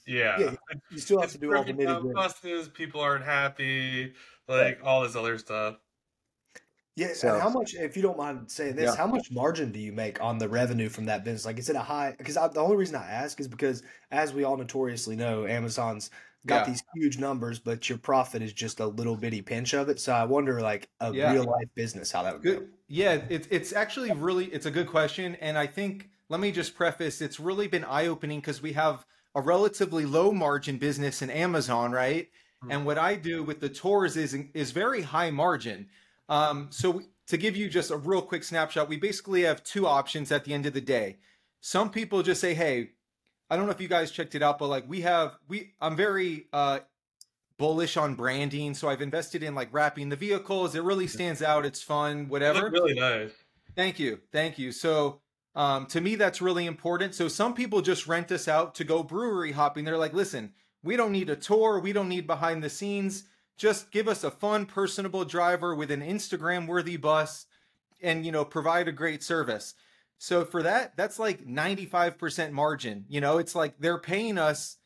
Yeah. 0.06 0.38
Yeah, 0.38 0.54
you 0.90 0.98
still 0.98 1.18
have 1.20 1.24
It's 1.24 1.34
to 1.34 1.38
do 1.40 1.54
all 1.54 1.64
the 1.64 1.72
breaking 1.72 1.86
nitty 1.94 2.14
buses, 2.14 2.68
people 2.68 3.00
aren't 3.00 3.24
happy, 3.24 4.12
like 4.48 4.80
all 4.84 5.02
this 5.02 5.16
other 5.16 5.38
stuff. 5.38 5.76
Yeah, 6.96 7.12
So- 7.12 7.38
how 7.40 7.48
much, 7.48 7.74
if 7.74 7.96
you 7.96 8.02
don't 8.02 8.18
mind 8.18 8.50
saying 8.50 8.76
this, 8.76 8.90
Yeah. 8.90 8.96
how 8.96 9.06
much 9.06 9.30
margin 9.32 9.72
do 9.72 9.80
you 9.80 9.92
make 9.92 10.20
on 10.22 10.38
the 10.38 10.48
revenue 10.48 10.88
from 10.88 11.06
that 11.06 11.24
business? 11.24 11.44
Like, 11.44 11.58
is 11.58 11.68
it 11.68 11.74
a 11.74 11.80
high? 11.80 12.14
Because 12.16 12.34
the 12.34 12.60
only 12.60 12.76
reason 12.76 12.94
I 12.94 13.08
ask 13.08 13.40
is 13.40 13.48
because, 13.48 13.82
as 14.12 14.32
we 14.32 14.44
all 14.44 14.56
notoriously 14.56 15.16
know, 15.16 15.46
Amazon's 15.46 16.10
got 16.46 16.66
Yeah. 16.66 16.72
these 16.72 16.82
huge 16.94 17.18
numbers, 17.18 17.58
but 17.58 17.88
your 17.88 17.98
profit 17.98 18.42
is 18.42 18.52
just 18.52 18.80
a 18.80 18.86
little 18.86 19.16
bitty 19.16 19.42
pinch 19.42 19.72
of 19.74 19.88
it. 19.88 20.00
So 20.00 20.12
I 20.12 20.24
wonder, 20.24 20.60
like, 20.60 20.88
a 21.00 21.12
Yeah. 21.12 21.32
real 21.32 21.44
life 21.44 21.68
business, 21.74 22.12
how 22.12 22.22
that 22.22 22.34
would 22.34 22.42
go. 22.42 22.66
Yeah, 22.86 23.22
it's 23.30 23.48
it's 23.50 23.72
actually 23.72 24.12
really 24.12 24.46
it's 24.46 24.66
a 24.66 24.70
good 24.70 24.86
question, 24.86 25.36
and 25.36 25.56
I 25.56 25.66
think 25.66 26.10
let 26.28 26.40
me 26.40 26.52
just 26.52 26.74
preface 26.74 27.20
it's 27.20 27.40
really 27.40 27.66
been 27.66 27.84
eye 27.84 28.06
opening 28.06 28.40
because 28.40 28.60
we 28.62 28.72
have 28.74 29.06
a 29.34 29.40
relatively 29.40 30.04
low 30.06 30.32
margin 30.32 30.78
business 30.78 31.22
in 31.22 31.30
Amazon, 31.30 31.92
right? 31.92 32.28
Hmm. 32.62 32.70
And 32.70 32.86
what 32.86 32.98
I 32.98 33.14
do 33.16 33.42
with 33.42 33.60
the 33.60 33.68
tours 33.68 34.16
is 34.16 34.34
is 34.54 34.70
very 34.70 35.02
high 35.02 35.30
margin. 35.30 35.88
Um, 36.28 36.68
so 36.70 36.90
we, 36.90 37.04
to 37.26 37.36
give 37.38 37.56
you 37.56 37.68
just 37.68 37.90
a 37.90 37.96
real 37.96 38.22
quick 38.22 38.44
snapshot, 38.44 38.88
we 38.88 38.96
basically 38.98 39.42
have 39.42 39.64
two 39.64 39.86
options 39.86 40.30
at 40.30 40.44
the 40.44 40.52
end 40.54 40.66
of 40.66 40.74
the 40.74 40.80
day. 40.80 41.16
Some 41.60 41.90
people 41.90 42.22
just 42.22 42.40
say, 42.40 42.52
"Hey, 42.54 42.90
I 43.54 43.56
don't 43.56 43.66
know 43.66 43.73
if 43.73 43.80
you 43.80 43.87
guys 43.87 44.11
checked 44.11 44.34
it 44.34 44.42
out, 44.42 44.58
but 44.58 44.66
like 44.66 44.84
we 44.88 45.02
have 45.02 45.37
we 45.46 45.75
I'm 45.80 45.94
very 45.94 46.49
uh 46.52 46.80
bullish 47.56 47.96
on 47.96 48.16
branding, 48.16 48.75
so 48.75 48.88
I've 48.88 49.00
invested 49.00 49.44
in 49.44 49.54
like 49.54 49.68
wrapping 49.70 50.08
the 50.08 50.16
vehicles. 50.16 50.75
It 50.75 50.82
really 50.82 51.06
stands 51.06 51.40
out. 51.40 51.64
It's 51.64 51.80
fun, 51.80 52.28
whatever. 52.28 52.68
really 52.68 52.94
nice. 52.94 53.30
Thank 53.76 54.00
you. 54.00 54.18
Thank 54.32 54.58
you. 54.58 54.73
So, 54.73 55.20
um, 55.54 55.87
to 55.87 56.00
me, 56.00 56.16
that's 56.16 56.42
really 56.42 56.66
important. 56.66 57.14
So, 57.14 57.28
some 57.28 57.54
people 57.54 57.80
just 57.80 58.08
rent 58.08 58.32
us 58.32 58.49
out 58.49 58.75
to 58.75 58.84
go 58.84 59.04
brewery 59.04 59.52
hopping. 59.52 59.84
They're 59.84 59.96
like, 59.96 60.14
listen, 60.14 60.52
we 60.82 60.96
don't 60.96 61.12
need 61.12 61.30
a 61.30 61.37
tour. 61.37 61.78
We 61.78 61.92
don't 61.92 62.08
need 62.08 62.26
behind 62.26 62.62
the 62.64 62.70
scenes. 62.70 63.25
Just 63.56 63.92
give 63.92 64.08
us 64.08 64.25
a 64.25 64.32
fun, 64.32 64.66
personable 64.66 65.25
driver 65.25 65.76
with 65.76 65.92
an 65.92 66.02
Instagram 66.02 66.66
worthy 66.66 66.96
bus 66.96 67.46
and, 68.02 68.26
you 68.26 68.32
know, 68.32 68.44
provide 68.44 68.88
a 68.88 68.92
great 68.92 69.23
service. 69.23 69.75
So, 70.18 70.44
for 70.44 70.62
that, 70.62 70.97
that's 70.97 71.18
like 71.18 71.47
95% 71.47 72.52
margin. 72.52 73.04
You 73.09 73.21
know, 73.21 73.38
it's 73.38 73.54
like 73.54 73.75
they're 73.78 73.99
paying 73.99 74.38
us 74.38 74.78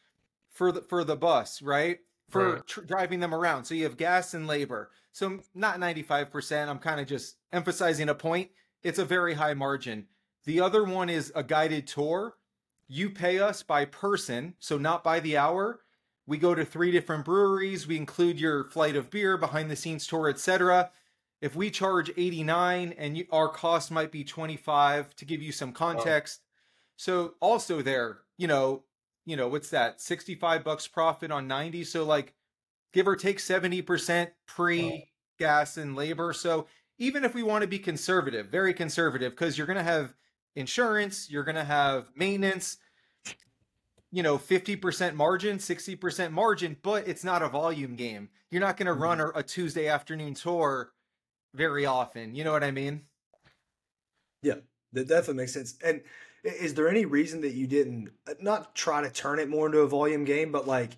for 0.53 0.73
the, 0.73 0.83
for 0.83 1.05
the 1.05 1.17
bus, 1.17 1.63
right? 1.63 1.99
For 2.31 2.55
Right. 2.55 2.67
tr- 2.67 2.81
driving 2.83 3.21
them 3.21 3.35
around. 3.35 3.65
So, 3.65 3.75
you 3.75 3.85
have 3.85 3.97
gas 3.97 4.35
and 4.35 4.47
labor. 4.47 4.91
So, 5.13 5.41
not 5.55 5.79
95%. 5.79 6.69
I'm 6.69 6.79
kind 6.79 7.01
of 7.01 7.07
just 7.07 7.37
emphasizing 7.53 8.09
a 8.09 8.15
point 8.15 8.51
it's 8.83 8.99
a 8.99 9.05
very 9.05 9.35
high 9.35 9.55
margin. 9.55 10.07
The 10.45 10.61
other 10.61 10.85
one 10.85 11.11
is 11.11 11.33
a 11.35 11.43
guided 11.43 11.87
tour. 11.87 12.37
You 12.87 13.11
pay 13.11 13.39
us 13.39 13.63
by 13.63 13.85
person, 13.85 14.55
so 14.61 14.79
not 14.79 15.05
by 15.05 15.21
the 15.21 15.37
hour. 15.37 15.81
We 16.27 16.39
go 16.39 16.55
to 16.55 16.65
three 16.65 16.91
different 16.91 17.25
breweries. 17.25 17.87
We 17.87 17.97
include 17.97 18.41
your 18.41 18.65
flight 18.65 18.97
of 18.97 19.11
beer, 19.11 19.37
behind 19.37 19.71
the 19.71 19.77
scenes 19.77 20.07
tour, 20.07 20.29
etc. 20.29 20.91
If 21.41 21.55
we 21.55 21.71
charge 21.71 22.11
89 22.17 22.95
and 22.99 23.17
you, 23.17 23.27
our 23.31 23.49
cost 23.49 23.91
might 23.91 24.11
be 24.11 24.25
25 24.25 25.15
to 25.17 25.25
give 25.25 25.41
you 25.41 25.53
some 25.53 25.73
context. 25.73 26.41
So 26.97 27.35
also 27.41 27.81
there, 27.81 28.19
you 28.37 28.49
know, 28.49 28.83
you 29.25 29.37
know, 29.37 29.49
what's 29.49 29.71
that? 29.71 30.01
65 30.01 30.65
bucks 30.65 30.89
profit 30.89 31.31
on 31.31 31.47
90, 31.47 31.85
so 31.85 32.05
like 32.05 32.35
give 32.93 33.07
or 33.07 33.15
take 33.15 33.39
70% 33.39 34.31
pre 34.47 35.11
gas 35.39 35.77
and 35.77 35.95
labor. 35.95 36.33
So 36.33 36.67
even 36.99 37.25
if 37.25 37.35
we 37.35 37.43
want 37.43 37.63
to 37.63 37.69
be 37.69 37.79
conservative, 37.79 38.49
very 38.49 38.75
conservative, 38.75 39.33
because 39.33 39.57
you're 39.57 39.67
going 39.67 39.77
to 39.77 39.83
have 39.85 40.15
insurance, 40.57 41.31
you're 41.31 41.45
going 41.45 41.55
to 41.57 41.65
have 41.65 42.11
maintenance, 42.17 42.79
you 44.11 44.23
know, 44.23 44.39
50% 44.39 45.15
margin, 45.15 45.59
60% 45.59 46.33
margin, 46.33 46.77
but 46.83 47.07
it's 47.07 47.23
not 47.23 47.43
a 47.43 47.49
volume 47.49 47.95
game. 47.95 48.31
You're 48.51 48.61
not 48.63 48.77
going 48.77 48.87
to 48.87 48.93
mm-hmm. 48.93 49.03
run 49.03 49.21
a, 49.21 49.29
a 49.37 49.43
Tuesday 49.43 49.87
afternoon 49.87 50.35
tour 50.35 50.91
very 51.55 51.87
often. 51.87 52.35
You 52.35 52.45
know 52.45 52.53
what 52.53 52.65
I 52.65 52.71
mean? 52.71 53.03
Yeah, 54.43 54.57
that 54.93 55.09
definitely 55.09 55.43
makes 55.43 55.53
sense. 55.53 55.77
And 55.85 56.03
is 56.45 56.75
there 56.75 56.89
any 56.89 57.05
reason 57.05 57.41
that 57.43 57.55
you 57.55 57.67
didn't 57.67 58.11
uh, 58.29 58.35
not 58.41 58.75
try 58.75 59.03
to 59.03 59.11
turn 59.11 59.39
it 59.39 59.49
more 59.49 59.67
into 59.67 59.81
a 59.81 59.89
volume 59.89 60.25
game, 60.25 60.53
but 60.53 60.67
like 60.67 60.97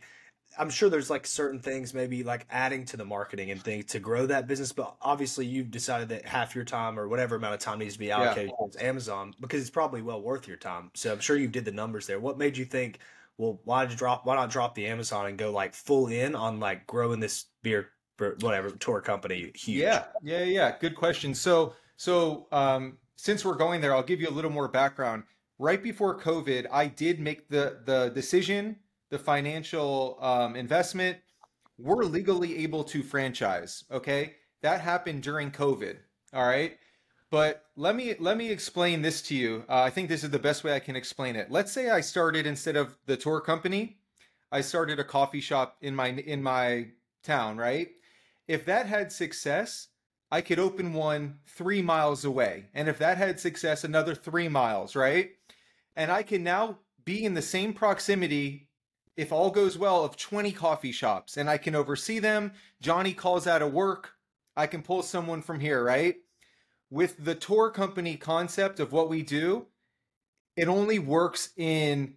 I'm 0.58 0.70
sure 0.70 0.90
there's 0.90 1.10
like 1.10 1.26
certain 1.26 1.60
things 1.60 1.94
maybe 1.94 2.24
like 2.24 2.46
adding 2.50 2.84
to 2.86 2.96
the 2.96 3.04
marketing 3.04 3.50
and 3.50 3.62
things 3.62 3.86
to 3.86 4.00
grow 4.00 4.26
that 4.26 4.46
business, 4.48 4.72
but 4.72 4.96
obviously 5.00 5.46
you've 5.46 5.70
decided 5.70 6.08
that 6.08 6.26
half 6.26 6.54
your 6.54 6.64
time 6.64 6.98
or 6.98 7.08
whatever 7.08 7.36
amount 7.36 7.54
of 7.54 7.60
time 7.60 7.78
needs 7.78 7.94
to 7.94 7.98
be 8.00 8.10
allocated 8.10 8.50
towards 8.58 8.76
Amazon 8.76 9.34
because 9.40 9.60
it's 9.60 9.70
probably 9.70 10.02
well 10.02 10.20
worth 10.20 10.48
your 10.48 10.56
time. 10.56 10.90
So 10.94 11.12
I'm 11.12 11.20
sure 11.20 11.36
you 11.36 11.48
did 11.48 11.64
the 11.64 11.72
numbers 11.72 12.06
there. 12.06 12.20
What 12.20 12.38
made 12.38 12.56
you 12.56 12.64
think, 12.64 12.98
well, 13.38 13.60
why 13.64 13.84
did 13.84 13.92
you 13.92 13.98
drop 13.98 14.26
why 14.26 14.34
not 14.34 14.50
drop 14.50 14.74
the 14.74 14.86
Amazon 14.86 15.26
and 15.26 15.38
go 15.38 15.52
like 15.52 15.72
full 15.72 16.08
in 16.08 16.34
on 16.34 16.60
like 16.60 16.86
growing 16.86 17.20
this 17.20 17.46
beer 17.62 17.90
whatever 18.40 18.70
tour 18.70 19.00
company 19.00 19.50
huge? 19.54 19.68
Yeah, 19.68 20.04
yeah, 20.22 20.44
yeah. 20.44 20.76
Good 20.78 20.94
question. 20.94 21.34
So, 21.34 21.74
so 21.96 22.46
um, 22.52 22.98
since 23.16 23.44
we're 23.44 23.54
going 23.54 23.80
there, 23.80 23.94
I'll 23.94 24.02
give 24.02 24.20
you 24.20 24.28
a 24.28 24.30
little 24.30 24.50
more 24.50 24.68
background. 24.68 25.24
Right 25.58 25.82
before 25.82 26.18
COVID, 26.18 26.66
I 26.72 26.86
did 26.86 27.20
make 27.20 27.48
the 27.48 27.80
the 27.84 28.10
decision, 28.14 28.76
the 29.10 29.18
financial 29.18 30.16
um, 30.20 30.56
investment. 30.56 31.18
We're 31.78 32.04
legally 32.04 32.58
able 32.58 32.84
to 32.84 33.02
franchise. 33.02 33.84
Okay, 33.90 34.36
that 34.62 34.80
happened 34.80 35.22
during 35.22 35.50
COVID. 35.50 35.96
All 36.32 36.46
right, 36.46 36.78
but 37.30 37.64
let 37.76 37.94
me 37.94 38.14
let 38.18 38.38
me 38.38 38.50
explain 38.50 39.02
this 39.02 39.20
to 39.22 39.34
you. 39.34 39.64
Uh, 39.68 39.82
I 39.82 39.90
think 39.90 40.08
this 40.08 40.24
is 40.24 40.30
the 40.30 40.38
best 40.38 40.64
way 40.64 40.74
I 40.74 40.80
can 40.80 40.96
explain 40.96 41.36
it. 41.36 41.50
Let's 41.50 41.72
say 41.72 41.90
I 41.90 42.00
started 42.00 42.46
instead 42.46 42.76
of 42.76 42.96
the 43.04 43.16
tour 43.18 43.40
company, 43.40 43.98
I 44.50 44.62
started 44.62 44.98
a 44.98 45.04
coffee 45.04 45.40
shop 45.40 45.76
in 45.82 45.94
my 45.94 46.08
in 46.08 46.42
my 46.42 46.88
town. 47.22 47.58
Right 47.58 47.90
if 48.50 48.64
that 48.66 48.86
had 48.86 49.12
success, 49.12 49.88
I 50.30 50.40
could 50.40 50.58
open 50.58 50.92
one 50.92 51.38
three 51.46 51.82
miles 51.82 52.24
away. 52.24 52.66
And 52.74 52.88
if 52.88 52.98
that 52.98 53.18
had 53.18 53.40
success, 53.40 53.84
another 53.84 54.14
three 54.14 54.48
miles, 54.48 54.94
right? 54.96 55.30
And 55.96 56.10
I 56.10 56.22
can 56.22 56.42
now 56.42 56.78
be 57.04 57.24
in 57.24 57.34
the 57.34 57.42
same 57.42 57.72
proximity, 57.72 58.68
if 59.16 59.32
all 59.32 59.50
goes 59.50 59.76
well, 59.76 60.04
of 60.04 60.16
20 60.16 60.52
coffee 60.52 60.92
shops 60.92 61.36
and 61.36 61.50
I 61.50 61.58
can 61.58 61.74
oversee 61.74 62.18
them. 62.18 62.52
Johnny 62.80 63.12
calls 63.12 63.46
out 63.46 63.62
of 63.62 63.72
work. 63.72 64.12
I 64.56 64.66
can 64.66 64.82
pull 64.82 65.02
someone 65.02 65.42
from 65.42 65.60
here, 65.60 65.82
right? 65.82 66.16
with 66.90 67.24
the 67.24 67.34
tour 67.34 67.70
company 67.70 68.16
concept 68.16 68.80
of 68.80 68.92
what 68.92 69.08
we 69.08 69.22
do, 69.22 69.66
it 70.56 70.68
only 70.68 70.98
works 70.98 71.50
in 71.56 72.14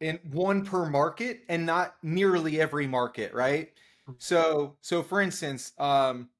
in 0.00 0.18
one 0.30 0.64
per 0.64 0.88
market 0.88 1.42
and 1.48 1.66
not 1.66 1.96
nearly 2.02 2.60
every 2.60 2.86
market, 2.86 3.34
right? 3.34 3.72
So 4.18 4.76
so 4.80 5.02
for 5.02 5.20
instance, 5.20 5.72
um 5.78 6.30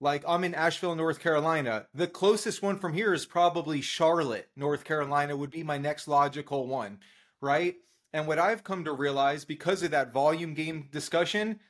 like 0.00 0.22
I'm 0.28 0.44
in 0.44 0.54
Asheville, 0.54 0.94
North 0.94 1.20
Carolina. 1.20 1.86
The 1.94 2.06
closest 2.06 2.62
one 2.62 2.78
from 2.78 2.92
here 2.92 3.12
is 3.12 3.26
probably 3.26 3.80
Charlotte, 3.80 4.48
North 4.56 4.84
Carolina 4.84 5.36
would 5.36 5.50
be 5.50 5.62
my 5.62 5.78
next 5.78 6.06
logical 6.06 6.66
one, 6.66 7.00
right? 7.40 7.76
And 8.12 8.26
what 8.26 8.38
I've 8.38 8.64
come 8.64 8.84
to 8.84 8.92
realize 8.92 9.44
because 9.44 9.82
of 9.82 9.90
that 9.90 10.12
volume 10.12 10.54
game 10.54 10.88
discussion, 10.90 11.60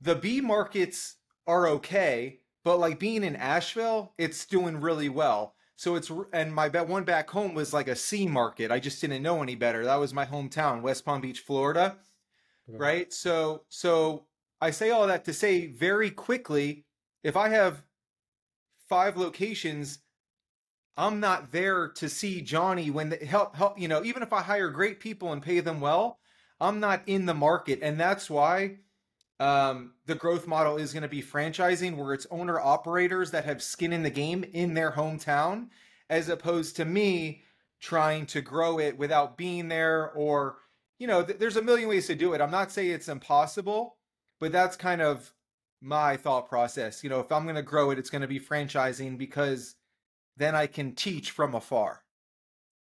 the 0.00 0.14
B 0.14 0.40
markets 0.40 1.16
are 1.46 1.68
okay, 1.68 2.40
but 2.64 2.78
like 2.78 2.98
being 2.98 3.22
in 3.22 3.36
Asheville, 3.36 4.14
it's 4.18 4.46
doing 4.46 4.80
really 4.80 5.08
well. 5.08 5.54
So 5.76 5.96
it's 5.96 6.10
and 6.32 6.54
my 6.54 6.68
bet 6.68 6.88
one 6.88 7.04
back 7.04 7.28
home 7.30 7.54
was 7.54 7.72
like 7.72 7.88
a 7.88 7.96
C 7.96 8.26
market. 8.26 8.70
I 8.70 8.78
just 8.78 9.00
didn't 9.00 9.22
know 9.22 9.42
any 9.42 9.56
better. 9.56 9.84
That 9.84 10.00
was 10.00 10.14
my 10.14 10.24
hometown, 10.24 10.82
West 10.82 11.04
Palm 11.04 11.20
Beach, 11.20 11.40
Florida. 11.40 11.98
Right? 12.68 13.12
So 13.12 13.64
so 13.68 14.26
I 14.62 14.70
say 14.70 14.90
all 14.90 15.08
that 15.08 15.24
to 15.24 15.32
say 15.32 15.66
very 15.66 16.10
quickly, 16.10 16.84
if 17.24 17.36
I 17.36 17.48
have 17.48 17.82
five 18.88 19.16
locations, 19.16 19.98
I'm 20.96 21.18
not 21.20 21.50
there 21.50 21.88
to 21.88 22.08
see 22.08 22.40
Johnny 22.40 22.88
when 22.88 23.08
the, 23.08 23.16
help 23.16 23.56
help 23.56 23.78
you 23.78 23.88
know, 23.88 24.04
even 24.04 24.22
if 24.22 24.32
I 24.32 24.40
hire 24.40 24.70
great 24.70 25.00
people 25.00 25.32
and 25.32 25.42
pay 25.42 25.58
them 25.58 25.80
well, 25.80 26.18
I'm 26.60 26.78
not 26.78 27.02
in 27.06 27.26
the 27.26 27.34
market 27.34 27.80
and 27.82 27.98
that's 27.98 28.30
why 28.30 28.78
um, 29.40 29.94
the 30.06 30.14
growth 30.14 30.46
model 30.46 30.76
is 30.76 30.92
going 30.92 31.02
to 31.02 31.08
be 31.08 31.22
franchising, 31.22 31.96
where 31.96 32.14
it's 32.14 32.28
owner 32.30 32.60
operators 32.60 33.32
that 33.32 33.44
have 33.44 33.60
skin 33.60 33.92
in 33.92 34.04
the 34.04 34.10
game 34.10 34.44
in 34.44 34.74
their 34.74 34.92
hometown, 34.92 35.70
as 36.08 36.28
opposed 36.28 36.76
to 36.76 36.84
me 36.84 37.42
trying 37.80 38.26
to 38.26 38.40
grow 38.40 38.78
it 38.78 38.96
without 38.96 39.36
being 39.36 39.66
there. 39.66 40.12
Or, 40.12 40.58
you 41.00 41.08
know, 41.08 41.24
th- 41.24 41.40
there's 41.40 41.56
a 41.56 41.62
million 41.62 41.88
ways 41.88 42.06
to 42.06 42.14
do 42.14 42.34
it. 42.34 42.40
I'm 42.40 42.52
not 42.52 42.70
saying 42.70 42.92
it's 42.92 43.08
impossible, 43.08 43.96
but 44.42 44.50
that's 44.50 44.76
kind 44.76 45.00
of 45.00 45.32
my 45.80 46.16
thought 46.16 46.48
process. 46.48 47.04
You 47.04 47.10
know, 47.10 47.20
if 47.20 47.30
I'm 47.30 47.44
going 47.44 47.54
to 47.54 47.62
grow 47.62 47.92
it, 47.92 47.98
it's 48.00 48.10
going 48.10 48.22
to 48.22 48.28
be 48.28 48.40
franchising 48.40 49.16
because 49.16 49.76
then 50.36 50.56
I 50.56 50.66
can 50.66 50.96
teach 50.96 51.30
from 51.30 51.54
afar. 51.54 52.02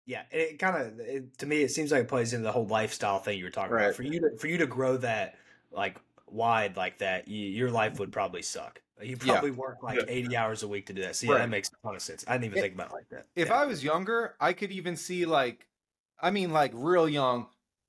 Yeah, 0.06 0.22
it 0.30 0.58
kind 0.58 0.76
of 0.98 1.36
to 1.36 1.44
me 1.46 1.60
it 1.60 1.68
seems 1.70 1.92
like 1.92 2.00
it 2.04 2.08
plays 2.08 2.32
into 2.32 2.44
the 2.44 2.52
whole 2.52 2.66
lifestyle 2.66 3.18
thing 3.18 3.38
you 3.38 3.44
were 3.44 3.50
talking 3.50 3.74
Right. 3.74 3.84
about. 3.84 3.96
For 3.96 4.02
you 4.02 4.18
to 4.20 4.36
for 4.38 4.46
you 4.46 4.56
to 4.58 4.66
grow 4.66 4.96
that 4.96 5.34
like 5.70 6.00
wide 6.26 6.78
like 6.78 6.98
that, 6.98 7.28
you, 7.28 7.48
your 7.50 7.70
life 7.70 7.98
would 7.98 8.12
probably 8.12 8.40
suck. 8.40 8.80
You 9.02 9.18
Yeah. 9.22 9.32
probably 9.34 9.50
work 9.50 9.82
like 9.82 9.98
Yeah. 9.98 10.04
eighty 10.08 10.34
hours 10.34 10.62
a 10.62 10.68
week 10.68 10.86
to 10.86 10.94
do 10.94 11.02
that. 11.02 11.16
So 11.16 11.26
yeah, 11.26 11.32
Right. 11.32 11.38
that 11.40 11.50
makes 11.50 11.68
a 11.68 11.86
ton 11.86 11.94
of 11.94 12.00
sense. 12.00 12.24
I 12.26 12.32
didn't 12.32 12.46
even 12.46 12.58
If- 12.58 12.62
think 12.64 12.74
about 12.76 12.90
it 12.92 12.94
like 12.94 13.08
that. 13.10 13.26
If 13.36 13.48
yeah. 13.48 13.60
I 13.60 13.66
was 13.66 13.84
younger, 13.84 14.36
I 14.40 14.54
could 14.54 14.72
even 14.72 14.96
see 14.96 15.26
like, 15.26 15.68
I 16.18 16.30
mean, 16.30 16.50
like 16.50 16.72
real 16.74 17.08
young, 17.10 17.48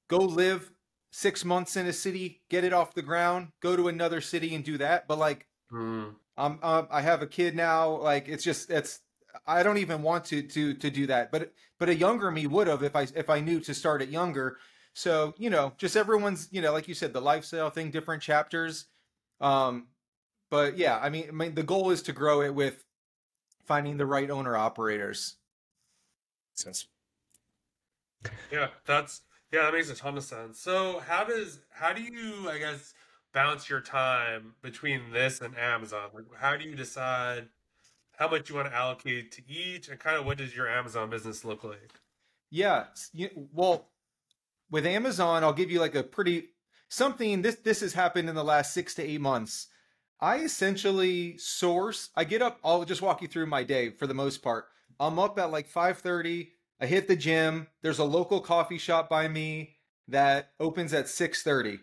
go 0.09 0.17
live 0.17 0.69
six 1.15 1.45
months 1.45 1.77
in 1.77 1.85
a 1.85 1.93
city, 1.93 2.41
get 2.49 2.63
it 2.63 2.73
off 2.73 2.95
the 2.95 3.03
ground, 3.03 3.49
go 3.61 3.75
to 3.75 3.87
another 3.87 4.19
city 4.19 4.55
and 4.55 4.65
do 4.65 4.79
that. 4.79 5.07
But 5.07 5.19
like, 5.19 5.47
Mm. 5.71 6.15
I'm, 6.37 6.59
um, 6.63 6.87
I 6.91 7.01
have 7.01 7.21
a 7.21 7.27
kid 7.27 7.55
now. 7.55 7.89
Like, 7.97 8.27
it's 8.27 8.43
just, 8.43 8.69
it's, 8.71 9.01
I 9.47 9.63
don't 9.63 9.77
even 9.77 10.01
want 10.03 10.25
to 10.25 10.43
to 10.43 10.73
to 10.75 10.89
do 10.91 11.07
that. 11.07 11.31
But 11.31 11.53
but 11.79 11.89
a 11.89 11.95
younger 11.95 12.29
me 12.31 12.47
would 12.47 12.67
have 12.67 12.83
if 12.83 12.95
I 12.95 13.07
if 13.15 13.29
I 13.29 13.39
knew 13.39 13.59
to 13.61 13.73
start 13.73 14.01
it 14.01 14.09
younger. 14.09 14.57
So 14.93 15.33
you 15.37 15.49
know, 15.49 15.73
just 15.77 15.95
everyone's 15.97 16.47
you 16.51 16.61
know, 16.61 16.71
like 16.71 16.87
you 16.87 16.93
said, 16.93 17.13
the 17.13 17.21
lifestyle 17.21 17.69
thing, 17.71 17.91
different 17.91 18.21
chapters. 18.21 18.85
Um, 19.41 19.87
but 20.51 20.77
yeah, 20.77 20.99
I 21.01 21.09
mean, 21.09 21.25
I 21.29 21.31
mean, 21.31 21.55
the 21.55 21.63
goal 21.63 21.89
is 21.89 22.03
to 22.03 22.13
grow 22.13 22.41
it 22.41 22.53
with 22.53 22.83
finding 23.65 23.97
the 23.97 24.05
right 24.05 24.29
owner 24.29 24.55
operators. 24.55 25.37
sense. 26.53 26.87
Yeah, 28.51 28.67
that's 28.85 29.21
yeah, 29.53 29.65
that 29.65 29.73
makes 29.73 29.91
a 29.91 29.95
ton 29.95 30.17
of 30.17 30.23
sense. 30.23 30.59
So 30.59 30.99
how 31.07 31.23
does 31.23 31.59
how 31.69 31.93
do 31.93 32.01
you 32.01 32.49
I 32.49 32.57
guess 32.57 32.95
balance 33.33 33.69
your 33.69 33.81
time 33.81 34.55
between 34.63 35.11
this 35.11 35.41
and 35.41 35.55
Amazon? 35.55 36.09
Like 36.11 36.25
how 36.39 36.57
do 36.57 36.67
you 36.67 36.75
decide 36.75 37.49
how 38.17 38.27
much 38.27 38.49
you 38.49 38.55
want 38.55 38.67
to 38.67 38.75
allocate 38.75 39.31
to 39.33 39.43
each 39.47 39.89
and 39.89 39.99
kind 39.99 40.17
of 40.17 40.25
what 40.25 40.39
does 40.39 40.55
your 40.55 40.67
Amazon 40.67 41.11
business 41.11 41.45
look 41.45 41.63
like? 41.63 41.99
Yeah. 42.49 42.85
You, 43.13 43.29
well, 43.53 43.89
with 44.71 44.87
Amazon, 44.87 45.43
I'll 45.43 45.53
give 45.53 45.69
you 45.69 45.79
like 45.79 45.93
a 45.93 46.03
pretty 46.03 46.49
something. 46.89 47.43
This 47.43 47.55
this 47.55 47.81
has 47.81 47.93
happened 47.93 48.29
in 48.29 48.35
the 48.35 48.43
last 48.43 48.73
six 48.73 48.95
to 48.95 49.03
eight 49.03 49.21
months. 49.21 49.67
I 50.19 50.37
essentially 50.39 51.37
source. 51.37 52.09
I 52.15 52.23
get 52.23 52.41
up. 52.41 52.59
I'll 52.63 52.85
just 52.85 53.03
walk 53.03 53.21
you 53.21 53.27
through 53.27 53.45
my 53.45 53.63
day 53.63 53.91
for 53.91 54.07
the 54.07 54.13
most 54.15 54.41
part. 54.41 54.65
I'm 54.99 55.19
up 55.19 55.37
at 55.37 55.51
like 55.51 55.67
five 55.67 55.99
thirty. 55.99 56.53
I 56.83 56.85
hit 56.85 57.07
the 57.07 57.15
gym. 57.15 57.67
There's 57.81 57.99
a 57.99 58.03
local 58.03 58.41
coffee 58.41 58.77
shop 58.77 59.07
by 59.07 59.29
me 59.29 59.77
that 60.09 60.51
opens 60.59 60.93
at 60.93 61.07
six 61.07 61.41
thirty. 61.41 61.79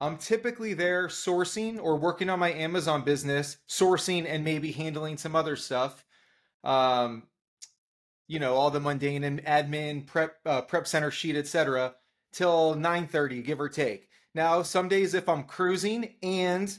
I'm 0.00 0.18
typically 0.18 0.72
there 0.72 1.08
sourcing 1.08 1.82
or 1.82 1.96
working 1.96 2.30
on 2.30 2.38
my 2.38 2.52
Amazon 2.52 3.02
business, 3.02 3.56
sourcing 3.68 4.26
and 4.28 4.44
maybe 4.44 4.70
handling 4.70 5.16
some 5.16 5.34
other 5.34 5.56
stuff. 5.56 6.04
Um, 6.62 7.24
you 8.28 8.38
know, 8.38 8.54
all 8.54 8.70
the 8.70 8.78
mundane 8.78 9.24
and 9.24 9.44
admin, 9.44 10.06
prep, 10.06 10.36
uh, 10.46 10.62
prep 10.62 10.86
center 10.86 11.10
sheet, 11.10 11.34
etc., 11.34 11.96
till 12.32 12.76
9:30, 12.76 13.42
give 13.42 13.60
or 13.60 13.68
take. 13.68 14.10
Now, 14.32 14.62
some 14.62 14.88
days 14.88 15.12
if 15.12 15.28
I'm 15.28 15.42
cruising 15.42 16.14
and 16.22 16.72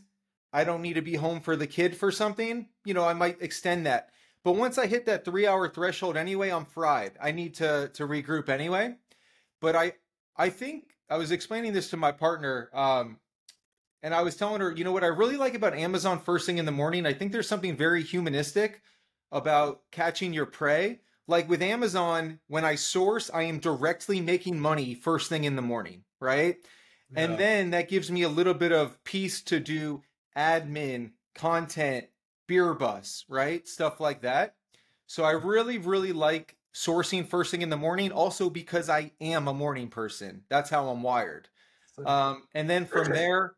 I 0.53 0.63
don't 0.63 0.81
need 0.81 0.93
to 0.93 1.01
be 1.01 1.15
home 1.15 1.41
for 1.41 1.57
the 1.57 1.67
kid 1.67 1.97
for 1.97 2.13
something, 2.13 2.69
you 2.85 2.93
know, 2.93 3.03
I 3.03 3.13
might 3.13 3.41
extend 3.41 3.87
that. 3.87 4.11
But 4.43 4.53
once 4.53 4.77
I 4.77 4.87
hit 4.87 5.05
that 5.05 5.25
three 5.25 5.45
hour 5.45 5.69
threshold 5.69 6.17
anyway, 6.17 6.49
I'm 6.49 6.65
fried. 6.65 7.13
I 7.21 7.31
need 7.31 7.55
to 7.55 7.89
to 7.93 8.07
regroup 8.07 8.49
anyway. 8.49 8.95
But 9.59 9.75
I 9.75 9.93
I 10.35 10.49
think 10.49 10.95
I 11.09 11.17
was 11.17 11.31
explaining 11.31 11.73
this 11.73 11.89
to 11.91 11.97
my 11.97 12.11
partner, 12.11 12.69
um, 12.73 13.19
and 14.01 14.13
I 14.13 14.21
was 14.21 14.35
telling 14.35 14.61
her, 14.61 14.71
you 14.71 14.83
know 14.83 14.91
what 14.91 15.03
I 15.03 15.07
really 15.07 15.37
like 15.37 15.53
about 15.53 15.75
Amazon 15.75 16.19
first 16.19 16.45
thing 16.45 16.57
in 16.57 16.65
the 16.65 16.71
morning? 16.71 17.05
I 17.05 17.13
think 17.13 17.31
there's 17.31 17.47
something 17.47 17.75
very 17.75 18.01
humanistic 18.01 18.81
about 19.31 19.81
catching 19.91 20.33
your 20.33 20.45
prey. 20.45 21.01
Like 21.27 21.47
with 21.47 21.61
Amazon, 21.61 22.39
when 22.47 22.65
I 22.65 22.75
source, 22.75 23.29
I 23.33 23.43
am 23.43 23.59
directly 23.59 24.19
making 24.21 24.59
money 24.59 24.95
first 24.95 25.29
thing 25.29 25.43
in 25.43 25.55
the 25.55 25.61
morning, 25.61 26.03
right? 26.19 26.57
And 27.15 27.37
then 27.37 27.69
that 27.71 27.89
gives 27.89 28.09
me 28.09 28.23
a 28.23 28.29
little 28.29 28.53
bit 28.53 28.71
of 28.71 29.01
peace 29.03 29.41
to 29.43 29.59
do 29.59 30.01
admin, 30.35 31.11
content, 31.35 32.07
beer 32.51 32.73
bus, 32.73 33.23
right? 33.29 33.65
Stuff 33.65 34.01
like 34.01 34.23
that. 34.23 34.55
So 35.07 35.23
I 35.23 35.31
really, 35.31 35.77
really 35.77 36.11
like 36.11 36.57
sourcing 36.75 37.25
first 37.25 37.49
thing 37.49 37.61
in 37.61 37.69
the 37.69 37.77
morning, 37.77 38.11
also 38.11 38.49
because 38.49 38.89
I 38.89 39.13
am 39.21 39.47
a 39.47 39.53
morning 39.53 39.87
person. 39.87 40.43
That's 40.49 40.69
how 40.69 40.89
I'm 40.89 41.01
wired. 41.01 41.47
Um, 42.05 42.43
and 42.53 42.69
then 42.69 42.85
from 42.85 43.07
there, 43.13 43.55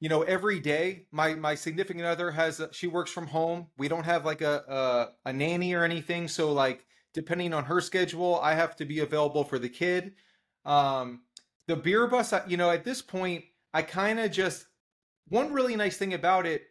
you 0.00 0.08
know, 0.08 0.22
every 0.22 0.60
day, 0.60 1.08
my 1.12 1.34
my 1.34 1.54
significant 1.54 2.06
other 2.06 2.30
has 2.30 2.58
a, 2.58 2.72
she 2.72 2.86
works 2.86 3.10
from 3.10 3.26
home. 3.26 3.66
We 3.76 3.86
don't 3.86 4.04
have 4.04 4.24
like 4.24 4.40
a, 4.40 4.64
a 5.26 5.28
a 5.28 5.32
nanny 5.34 5.74
or 5.74 5.84
anything, 5.84 6.26
so 6.26 6.54
like 6.54 6.86
depending 7.12 7.52
on 7.52 7.64
her 7.64 7.82
schedule, 7.82 8.40
I 8.40 8.54
have 8.54 8.76
to 8.76 8.86
be 8.86 9.00
available 9.00 9.44
for 9.44 9.58
the 9.58 9.68
kid. 9.68 10.14
Um, 10.64 11.20
the 11.66 11.76
beer 11.76 12.06
bus, 12.06 12.32
you 12.46 12.56
know, 12.56 12.70
at 12.70 12.82
this 12.82 13.02
point, 13.02 13.44
I 13.74 13.82
kind 13.82 14.18
of 14.20 14.30
just 14.30 14.68
one 15.28 15.52
really 15.52 15.76
nice 15.76 15.98
thing 15.98 16.14
about 16.14 16.46
it. 16.46 16.62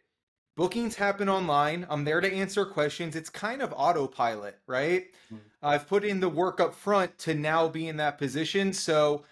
Bookings 0.56 0.94
happen 0.94 1.28
online. 1.28 1.86
I'm 1.90 2.04
there 2.04 2.20
to 2.20 2.32
answer 2.32 2.64
questions. 2.64 3.14
It's 3.14 3.28
kind 3.28 3.60
of 3.60 3.74
autopilot, 3.76 4.58
right? 4.66 5.06
Mhm. 5.30 5.40
I've 5.62 5.86
put 5.86 6.02
in 6.04 6.20
the 6.20 6.30
work 6.30 6.60
up 6.60 6.74
front 6.74 7.18
to 7.18 7.34
now 7.34 7.68
be 7.68 7.88
in 7.88 7.98
that 7.98 8.16
position. 8.16 8.72
So 8.72 9.24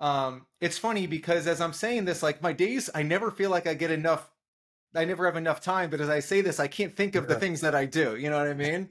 um, 0.00 0.46
it's 0.60 0.78
funny 0.78 1.08
because 1.08 1.48
as 1.48 1.60
I'm 1.60 1.72
saying 1.72 2.04
this, 2.04 2.22
like 2.22 2.40
my 2.42 2.52
days, 2.52 2.88
I 2.94 3.02
never 3.02 3.32
feel 3.32 3.50
like 3.50 3.66
I 3.66 3.74
get 3.74 3.90
enough. 3.90 4.30
I 4.94 5.04
never 5.04 5.26
have 5.26 5.36
enough 5.36 5.60
time. 5.60 5.90
But 5.90 6.00
as 6.00 6.08
I 6.08 6.20
say 6.20 6.40
this, 6.40 6.60
I 6.60 6.68
can't 6.68 6.96
think 6.96 7.16
of 7.16 7.26
the 7.26 7.34
things 7.34 7.60
that 7.62 7.74
I 7.74 7.84
do. 7.84 8.16
You 8.16 8.30
know 8.30 8.38
what 8.38 8.48
I 8.48 8.54
mean? 8.54 8.90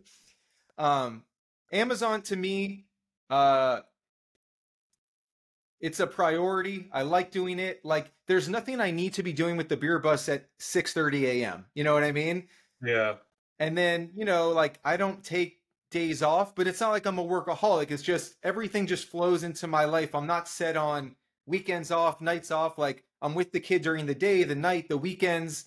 Um, 0.78 1.24
Amazon 1.72 2.22
to 2.24 2.36
me, 2.36 2.86
uh, 3.30 3.82
it's 5.80 6.00
a 6.00 6.08
priority. 6.08 6.90
I 6.92 7.04
like 7.04 7.32
doing 7.32 7.60
it. 7.60 7.84
Like 7.84 8.12
there's 8.28 8.50
nothing 8.50 8.82
I 8.82 8.92
need 8.92 9.14
to 9.14 9.24
be 9.24 9.34
doing 9.34 9.58
with 9.58 9.70
the 9.70 9.78
beer 9.78 10.00
bus 10.00 10.28
at 10.30 10.46
6:30 10.60 11.24
a.m. 11.24 11.66
You 11.76 11.84
know 11.84 11.94
what 11.94 12.04
I 12.04 12.12
mean? 12.12 12.48
Yeah. 12.82 13.16
And 13.60 13.78
then, 13.78 14.12
you 14.16 14.26
know, 14.26 14.50
like 14.50 14.80
I 14.84 14.98
don't 14.98 15.24
take 15.24 15.60
days 15.92 16.22
off, 16.22 16.56
but 16.56 16.68
it's 16.68 16.82
not 16.82 16.92
like 16.92 17.06
I'm 17.06 17.20
a 17.20 17.26
workaholic. 17.26 17.92
It's 17.92 18.04
just 18.04 18.36
everything 18.44 18.88
just 18.88 19.08
flows 19.08 19.44
into 19.44 19.68
my 19.68 19.86
life. 19.86 20.14
I'm 20.14 20.28
not 20.28 20.48
set 20.48 20.78
on 20.78 21.16
weekends 21.46 21.92
off, 21.92 22.22
nights 22.22 22.52
off. 22.52 22.78
Like 22.78 23.04
I'm 23.22 23.36
with 23.36 23.52
the 23.52 23.60
kid 23.60 23.82
during 23.82 24.06
the 24.06 24.16
day, 24.16 24.44
the 24.44 24.56
night, 24.56 24.90
the 24.90 24.98
weekends. 24.98 25.66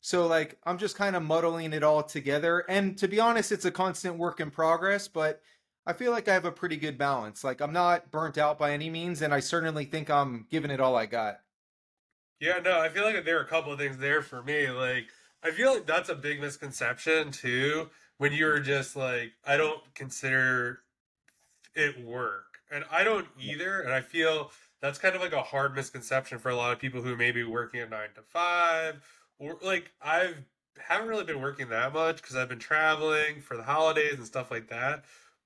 So 0.00 0.26
like 0.26 0.58
I'm 0.64 0.78
just 0.78 0.96
kind 0.96 1.14
of 1.14 1.22
muddling 1.22 1.72
it 1.72 1.84
all 1.84 2.02
together. 2.02 2.64
And 2.68 2.98
to 2.98 3.08
be 3.08 3.20
honest, 3.20 3.52
it's 3.52 3.64
a 3.64 3.70
constant 3.70 4.16
work 4.16 4.40
in 4.40 4.50
progress, 4.50 5.08
but 5.08 5.40
I 5.84 5.92
feel 5.92 6.12
like 6.12 6.28
I 6.28 6.34
have 6.34 6.44
a 6.44 6.52
pretty 6.52 6.76
good 6.76 6.96
balance. 6.96 7.42
Like 7.42 7.60
I'm 7.60 7.72
not 7.72 8.10
burnt 8.10 8.38
out 8.38 8.58
by 8.58 8.72
any 8.72 8.90
means, 8.90 9.22
and 9.22 9.34
I 9.34 9.40
certainly 9.40 9.84
think 9.84 10.10
I'm 10.10 10.46
giving 10.50 10.70
it 10.70 10.80
all 10.80 10.96
I 10.96 11.06
got. 11.06 11.40
Yeah, 12.40 12.58
no, 12.58 12.80
I 12.80 12.88
feel 12.88 13.04
like 13.04 13.24
there 13.24 13.38
are 13.38 13.42
a 13.42 13.48
couple 13.48 13.72
of 13.72 13.78
things 13.78 13.98
there 13.98 14.22
for 14.22 14.42
me. 14.42 14.68
Like 14.70 15.06
I 15.42 15.50
feel 15.50 15.74
like 15.74 15.86
that's 15.86 16.08
a 16.08 16.14
big 16.14 16.40
misconception 16.40 17.32
too. 17.32 17.90
When 18.18 18.32
you're 18.32 18.60
just 18.60 18.94
like, 18.94 19.32
I 19.44 19.56
don't 19.56 19.80
consider 19.94 20.80
it 21.74 22.04
work, 22.04 22.58
and 22.70 22.84
I 22.90 23.02
don't 23.02 23.26
either. 23.40 23.80
And 23.80 23.92
I 23.92 24.00
feel 24.00 24.52
that's 24.80 24.98
kind 24.98 25.16
of 25.16 25.22
like 25.22 25.32
a 25.32 25.42
hard 25.42 25.74
misconception 25.74 26.38
for 26.38 26.50
a 26.50 26.56
lot 26.56 26.72
of 26.72 26.78
people 26.78 27.02
who 27.02 27.16
may 27.16 27.32
be 27.32 27.42
working 27.42 27.80
a 27.80 27.88
nine 27.88 28.10
to 28.14 28.22
five, 28.22 29.02
or 29.38 29.58
like 29.62 29.90
I've 30.00 30.36
haven't 30.78 31.08
really 31.08 31.24
been 31.24 31.40
working 31.40 31.68
that 31.68 31.92
much 31.92 32.16
because 32.16 32.36
I've 32.36 32.48
been 32.48 32.58
traveling 32.58 33.40
for 33.40 33.56
the 33.56 33.62
holidays 33.62 34.14
and 34.14 34.26
stuff 34.26 34.50
like 34.50 34.68
that. 34.68 35.04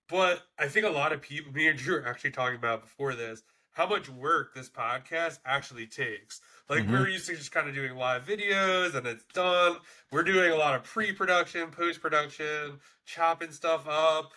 But 0.09 0.43
I 0.59 0.69
think 0.69 0.87
a 0.87 0.91
lot 0.91 1.13
of 1.13 1.21
people, 1.21 1.53
me 1.53 1.69
and 1.69 1.79
Drew 1.79 1.97
were 1.97 2.07
actually 2.07 2.31
talking 2.31 2.57
about 2.57 2.83
before 2.83 3.15
this, 3.15 3.43
how 3.73 3.87
much 3.87 4.09
work 4.09 4.55
this 4.55 4.71
podcast 4.71 5.39
actually 5.45 5.87
takes. 5.87 6.41
Like 6.69 6.85
mm-hmm. 6.85 6.93
we're 6.93 7.09
used 7.09 7.27
to 7.27 7.37
just 7.37 7.53
kind 7.53 7.69
of 7.69 7.75
doing 7.75 7.95
live 7.95 8.25
videos 8.25 8.95
and 8.95 9.07
it's 9.07 9.25
done. 9.35 9.77
We're 10.11 10.23
doing 10.23 10.51
a 10.51 10.57
lot 10.57 10.75
of 10.75 10.85
pre-production, 10.85 11.71
post-production, 11.71 12.79
chopping 13.05 13.53
stuff 13.53 13.87
up. 13.89 14.33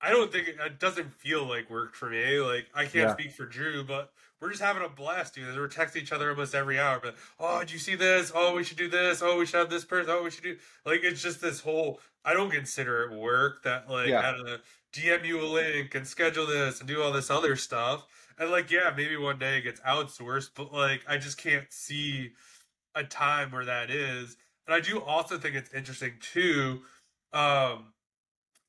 I 0.00 0.10
don't 0.10 0.32
think 0.32 0.48
it, 0.48 0.56
it 0.58 0.80
doesn't 0.80 1.12
feel 1.12 1.46
like 1.46 1.68
work 1.68 1.94
for 1.94 2.08
me. 2.08 2.40
Like 2.40 2.66
I 2.74 2.84
can't 2.84 3.08
yeah. 3.08 3.12
speak 3.12 3.32
for 3.32 3.44
Drew, 3.44 3.84
but 3.84 4.12
we're 4.40 4.50
just 4.50 4.62
having 4.62 4.82
a 4.82 4.88
blast, 4.88 5.34
dude. 5.34 5.54
We're 5.56 5.68
texting 5.68 5.96
each 5.96 6.12
other 6.12 6.30
almost 6.30 6.54
every 6.54 6.78
hour. 6.78 6.98
But 7.02 7.16
oh, 7.38 7.60
did 7.60 7.72
you 7.72 7.78
see 7.78 7.94
this? 7.94 8.32
Oh, 8.34 8.54
we 8.54 8.64
should 8.64 8.78
do 8.78 8.88
this. 8.88 9.22
Oh, 9.22 9.38
we 9.38 9.46
should 9.46 9.58
have 9.58 9.70
this 9.70 9.84
person. 9.84 10.10
Oh, 10.10 10.22
we 10.22 10.30
should 10.30 10.44
do 10.44 10.56
like 10.84 11.00
it's 11.02 11.22
just 11.22 11.40
this 11.40 11.60
whole. 11.60 12.00
I 12.24 12.34
don't 12.34 12.50
consider 12.50 13.04
it 13.04 13.18
work. 13.18 13.62
That 13.64 13.90
like 13.90 14.08
yeah. 14.08 14.28
I 14.28 14.32
don't 14.32 14.46
know, 14.46 14.58
DM 14.92 15.26
you 15.26 15.40
a 15.40 15.44
link 15.46 15.94
and 15.94 16.06
schedule 16.06 16.46
this 16.46 16.80
and 16.80 16.88
do 16.88 17.02
all 17.02 17.12
this 17.12 17.30
other 17.30 17.54
stuff. 17.56 18.06
And 18.38 18.50
like 18.50 18.70
yeah, 18.70 18.92
maybe 18.96 19.16
one 19.16 19.38
day 19.38 19.58
it 19.58 19.62
gets 19.62 19.80
outsourced, 19.80 20.50
but 20.54 20.72
like 20.72 21.02
I 21.06 21.18
just 21.18 21.38
can't 21.38 21.70
see 21.70 22.32
a 22.94 23.04
time 23.04 23.50
where 23.50 23.66
that 23.66 23.90
is. 23.90 24.36
And 24.66 24.74
I 24.74 24.80
do 24.80 25.00
also 25.00 25.38
think 25.38 25.54
it's 25.54 25.72
interesting 25.74 26.14
too. 26.20 26.80
Um, 27.32 27.92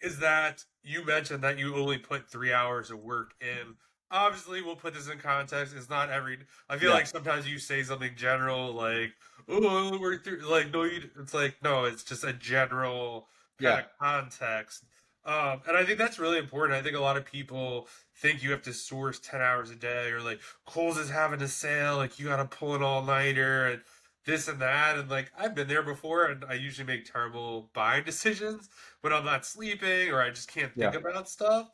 is 0.02 0.20
that 0.20 0.66
you 0.84 1.06
mentioned 1.06 1.44
that 1.44 1.58
you 1.58 1.76
only 1.76 1.98
put 1.98 2.30
three 2.30 2.52
hours 2.52 2.92
of 2.92 3.00
work 3.00 3.34
in 3.40 3.76
obviously 4.12 4.62
we'll 4.62 4.76
put 4.76 4.93
this 4.93 5.10
in 5.10 5.17
context. 5.17 5.74
It's 5.76 5.89
not 5.89 6.10
every. 6.10 6.39
I 6.69 6.78
feel 6.78 6.89
yeah. 6.89 6.95
like 6.95 7.08
sometimes 7.08 7.47
you 7.47 7.58
say 7.58 7.84
something 7.84 8.12
general 8.15 8.74
like, 8.74 9.13
"Oh, 9.47 9.97
we're 10.00 10.17
through." 10.17 10.41
Like, 10.50 10.71
no, 10.71 10.84
you, 10.84 11.10
it's 11.19 11.34
like 11.34 11.56
no, 11.63 11.86
it's 11.86 12.04
just 12.04 12.24
a 12.24 12.34
general 12.34 13.28
kind 13.60 13.78
yeah. 13.78 13.80
of 13.80 13.86
context. 14.00 14.86
Um, 15.24 15.62
and 15.67 15.78
I 15.78 15.84
think 15.84 16.00
that's 16.00 16.17
really 16.19 16.39
important. 16.39 16.78
I 16.78 16.82
think 16.82 16.95
a 16.95 17.02
lot 17.02 17.15
of 17.15 17.26
people 17.26 17.88
think 18.17 18.41
you 18.41 18.52
have 18.52 18.63
to 18.63 18.74
source 18.74 19.19
ten 19.19 19.41
hours 19.41 19.69
a 19.69 19.76
day, 19.76 20.10
or 20.12 20.21
like 20.21 20.41
Kohl's 20.65 20.97
is 20.97 21.10
having 21.10 21.41
a 21.41 21.47
sale, 21.47 21.97
like 21.97 22.19
you 22.19 22.28
got 22.28 22.38
to 22.38 22.45
pull 22.45 22.76
an 22.76 22.84
all 22.84 23.04
nighter 23.04 23.67
and 23.67 23.82
this 24.26 24.47
and 24.47 24.60
that. 24.60 24.97
And 24.97 25.10
like 25.10 25.32
I've 25.38 25.56
been 25.56 25.67
there 25.67 25.84
before, 25.84 26.26
and 26.26 26.43
I 26.45 26.54
usually 26.56 26.88
make 26.88 27.12
terrible 27.12 27.69
buying 27.74 28.04
decisions 28.06 28.69
when 29.02 29.13
I'm 29.13 29.26
not 29.26 29.45
sleeping 29.45 30.10
or 30.10 30.21
I 30.21 30.30
just 30.30 30.52
can't 30.52 30.74
think 30.74 30.93
yeah. 30.93 31.00
about 31.00 31.30
stuff. 31.30 31.69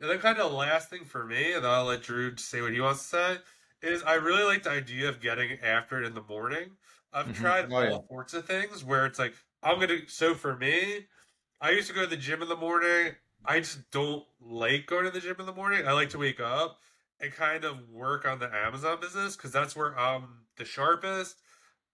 And 0.00 0.10
then 0.10 0.18
kind 0.18 0.38
of 0.38 0.52
last 0.52 0.90
thing 0.90 1.04
for 1.04 1.24
me, 1.24 1.52
and 1.52 1.66
I'll 1.66 1.86
let 1.86 2.02
Drew 2.02 2.36
say 2.36 2.60
what 2.60 2.72
he 2.72 2.80
wants 2.80 3.02
to 3.02 3.08
say, 3.08 3.38
is 3.82 4.02
I 4.02 4.14
really 4.14 4.44
like 4.44 4.62
the 4.62 4.70
idea 4.70 5.08
of 5.08 5.20
getting 5.20 5.58
after 5.60 6.02
it 6.02 6.06
in 6.06 6.14
the 6.14 6.22
morning. 6.22 6.70
I've 7.12 7.26
mm-hmm. 7.26 7.42
tried 7.42 7.72
oh, 7.72 7.76
all 7.76 7.84
yeah. 7.84 7.98
sorts 8.08 8.34
of 8.34 8.46
things 8.46 8.84
where 8.84 9.06
it's 9.06 9.18
like 9.18 9.34
I'm 9.62 9.80
gonna. 9.80 9.98
So 10.08 10.34
for 10.34 10.56
me, 10.56 11.06
I 11.60 11.70
used 11.70 11.88
to 11.88 11.94
go 11.94 12.02
to 12.02 12.06
the 12.06 12.16
gym 12.16 12.42
in 12.42 12.48
the 12.48 12.56
morning. 12.56 13.14
I 13.44 13.60
just 13.60 13.90
don't 13.90 14.24
like 14.40 14.86
going 14.86 15.04
to 15.04 15.10
the 15.10 15.20
gym 15.20 15.36
in 15.38 15.46
the 15.46 15.52
morning. 15.52 15.86
I 15.86 15.92
like 15.92 16.10
to 16.10 16.18
wake 16.18 16.40
up 16.40 16.80
and 17.20 17.32
kind 17.32 17.64
of 17.64 17.88
work 17.88 18.26
on 18.26 18.38
the 18.38 18.54
Amazon 18.54 18.98
business 19.00 19.36
because 19.36 19.52
that's 19.52 19.74
where 19.74 19.98
I'm 19.98 20.40
the 20.56 20.64
sharpest. 20.64 21.36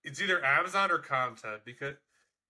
It's 0.03 0.21
either 0.21 0.45
Amazon 0.45 0.91
or 0.91 0.99
content 0.99 1.63
because 1.65 1.95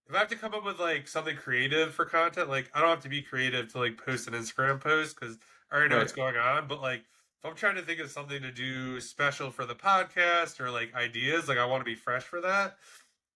if 0.09 0.15
I 0.15 0.19
have 0.19 0.29
to 0.29 0.37
come 0.37 0.55
up 0.55 0.65
with 0.65 0.79
like 0.79 1.09
something 1.09 1.37
creative 1.37 1.95
for 1.95 2.05
content, 2.05 2.49
like 2.49 2.71
I 2.75 2.81
don't 2.81 2.91
have 2.91 3.03
to 3.03 3.09
be 3.09 3.23
creative 3.23 3.73
to 3.73 3.79
like 3.79 4.03
post 4.05 4.29
an 4.29 4.35
Instagram 4.35 4.81
post 4.81 5.19
because 5.19 5.39
I 5.71 5.77
already 5.77 5.91
know 5.91 5.97
right. 5.97 6.03
what's 6.03 6.13
going 6.13 6.37
on. 6.37 6.69
But 6.69 6.83
like 6.83 7.01
if 7.01 7.51
I'm 7.51 7.57
trying 7.57 7.77
to 7.77 7.83
think 7.83 8.01
of 8.01 8.11
something 8.11 8.43
to 8.43 8.53
do 8.53 9.01
special 9.01 9.51
for 9.51 9.65
the 9.65 9.75
podcast 9.75 10.61
or 10.61 10.71
like 10.71 10.95
ideas, 10.95 11.49
like 11.49 11.59
I 11.59 11.67
want 11.67 11.81
to 11.81 11.85
be 11.85 11.95
fresh 11.95 12.23
for 12.23 12.41
that. 12.41 12.77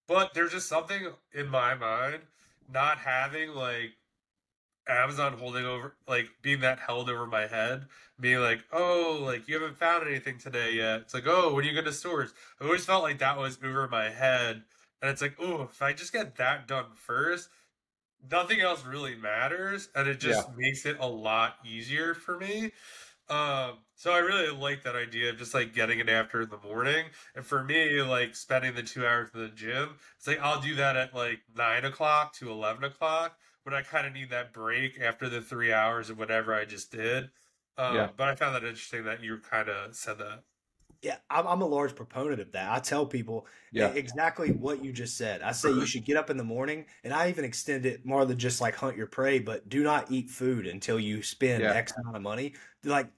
But 0.06 0.34
there's 0.34 0.52
just 0.52 0.68
something 0.68 1.08
in 1.34 1.48
my 1.48 1.74
mind 1.74 2.22
not 2.72 2.98
having 2.98 3.50
like 3.50 3.92
Amazon 4.88 5.32
holding 5.32 5.64
over, 5.64 5.94
like 6.06 6.28
being 6.42 6.60
that 6.60 6.78
held 6.78 7.10
over 7.10 7.26
my 7.26 7.46
head, 7.46 7.86
being 8.20 8.38
like, 8.38 8.60
oh, 8.72 9.18
like 9.22 9.48
you 9.48 9.54
haven't 9.54 9.76
found 9.76 10.06
anything 10.06 10.38
today 10.38 10.74
yet. 10.74 11.00
It's 11.00 11.14
like, 11.14 11.26
oh, 11.26 11.52
when 11.52 11.64
are 11.64 11.68
you 11.68 11.72
going 11.72 11.86
to 11.86 11.92
stores? 11.92 12.32
I 12.60 12.64
always 12.64 12.84
felt 12.84 13.02
like 13.02 13.18
that 13.18 13.38
was 13.38 13.58
over 13.64 13.88
my 13.88 14.10
head 14.10 14.62
and 15.02 15.10
it's 15.10 15.22
like, 15.22 15.36
oh, 15.40 15.68
if 15.70 15.82
I 15.82 15.92
just 15.92 16.12
get 16.12 16.36
that 16.36 16.66
done 16.66 16.86
first, 16.94 17.48
nothing 18.30 18.60
else 18.60 18.84
really 18.84 19.14
matters, 19.14 19.88
and 19.94 20.08
it 20.08 20.20
just 20.20 20.48
yeah. 20.48 20.54
makes 20.56 20.86
it 20.86 20.96
a 21.00 21.06
lot 21.06 21.56
easier 21.64 22.14
for 22.14 22.38
me. 22.38 22.72
Um, 23.28 23.78
so 23.96 24.12
I 24.12 24.18
really 24.18 24.56
like 24.56 24.84
that 24.84 24.94
idea 24.94 25.30
of 25.30 25.38
just 25.38 25.52
like 25.52 25.74
getting 25.74 25.98
it 25.98 26.08
after 26.08 26.42
in 26.42 26.48
the 26.48 26.58
morning. 26.58 27.06
And 27.34 27.44
for 27.44 27.64
me, 27.64 28.00
like 28.02 28.36
spending 28.36 28.74
the 28.74 28.82
two 28.82 29.04
hours 29.04 29.30
in 29.34 29.40
the 29.40 29.48
gym, 29.48 29.96
it's 30.16 30.26
like 30.26 30.38
I'll 30.40 30.60
do 30.60 30.76
that 30.76 30.96
at 30.96 31.14
like 31.14 31.40
nine 31.56 31.84
o'clock 31.84 32.34
to 32.34 32.50
eleven 32.50 32.84
o'clock 32.84 33.36
when 33.64 33.74
I 33.74 33.82
kind 33.82 34.06
of 34.06 34.12
need 34.12 34.30
that 34.30 34.52
break 34.52 35.00
after 35.00 35.28
the 35.28 35.40
three 35.40 35.72
hours 35.72 36.08
of 36.08 36.18
whatever 36.18 36.54
I 36.54 36.64
just 36.64 36.92
did. 36.92 37.30
Um, 37.76 37.96
yeah. 37.96 38.08
But 38.16 38.28
I 38.28 38.34
found 38.36 38.54
that 38.54 38.62
interesting 38.62 39.04
that 39.04 39.22
you 39.22 39.38
kind 39.38 39.68
of 39.68 39.94
said 39.96 40.18
that. 40.18 40.44
Yeah, 41.02 41.16
I'm, 41.30 41.46
I'm, 41.46 41.62
a 41.62 41.66
large 41.66 41.94
proponent 41.94 42.40
of 42.40 42.52
that. 42.52 42.70
I 42.70 42.78
tell 42.80 43.06
people 43.06 43.46
yeah. 43.70 43.88
exactly 43.88 44.52
what 44.52 44.84
you 44.84 44.92
just 44.92 45.16
said. 45.16 45.42
I 45.42 45.52
say 45.52 45.68
you 45.68 45.76
mm-hmm. 45.76 45.84
should 45.84 46.04
get 46.04 46.16
up 46.16 46.30
in 46.30 46.36
the 46.36 46.44
morning, 46.44 46.86
and 47.04 47.12
I 47.12 47.28
even 47.28 47.44
extend 47.44 47.86
it 47.86 48.04
more 48.04 48.24
than 48.24 48.38
just 48.38 48.60
like 48.60 48.74
hunt 48.74 48.96
your 48.96 49.06
prey, 49.06 49.38
but 49.38 49.68
do 49.68 49.82
not 49.82 50.10
eat 50.10 50.30
food 50.30 50.66
until 50.66 50.98
you 50.98 51.22
spend 51.22 51.62
yeah. 51.62 51.72
X 51.72 51.92
amount 51.98 52.16
of 52.16 52.22
money. 52.22 52.54
Like 52.84 53.08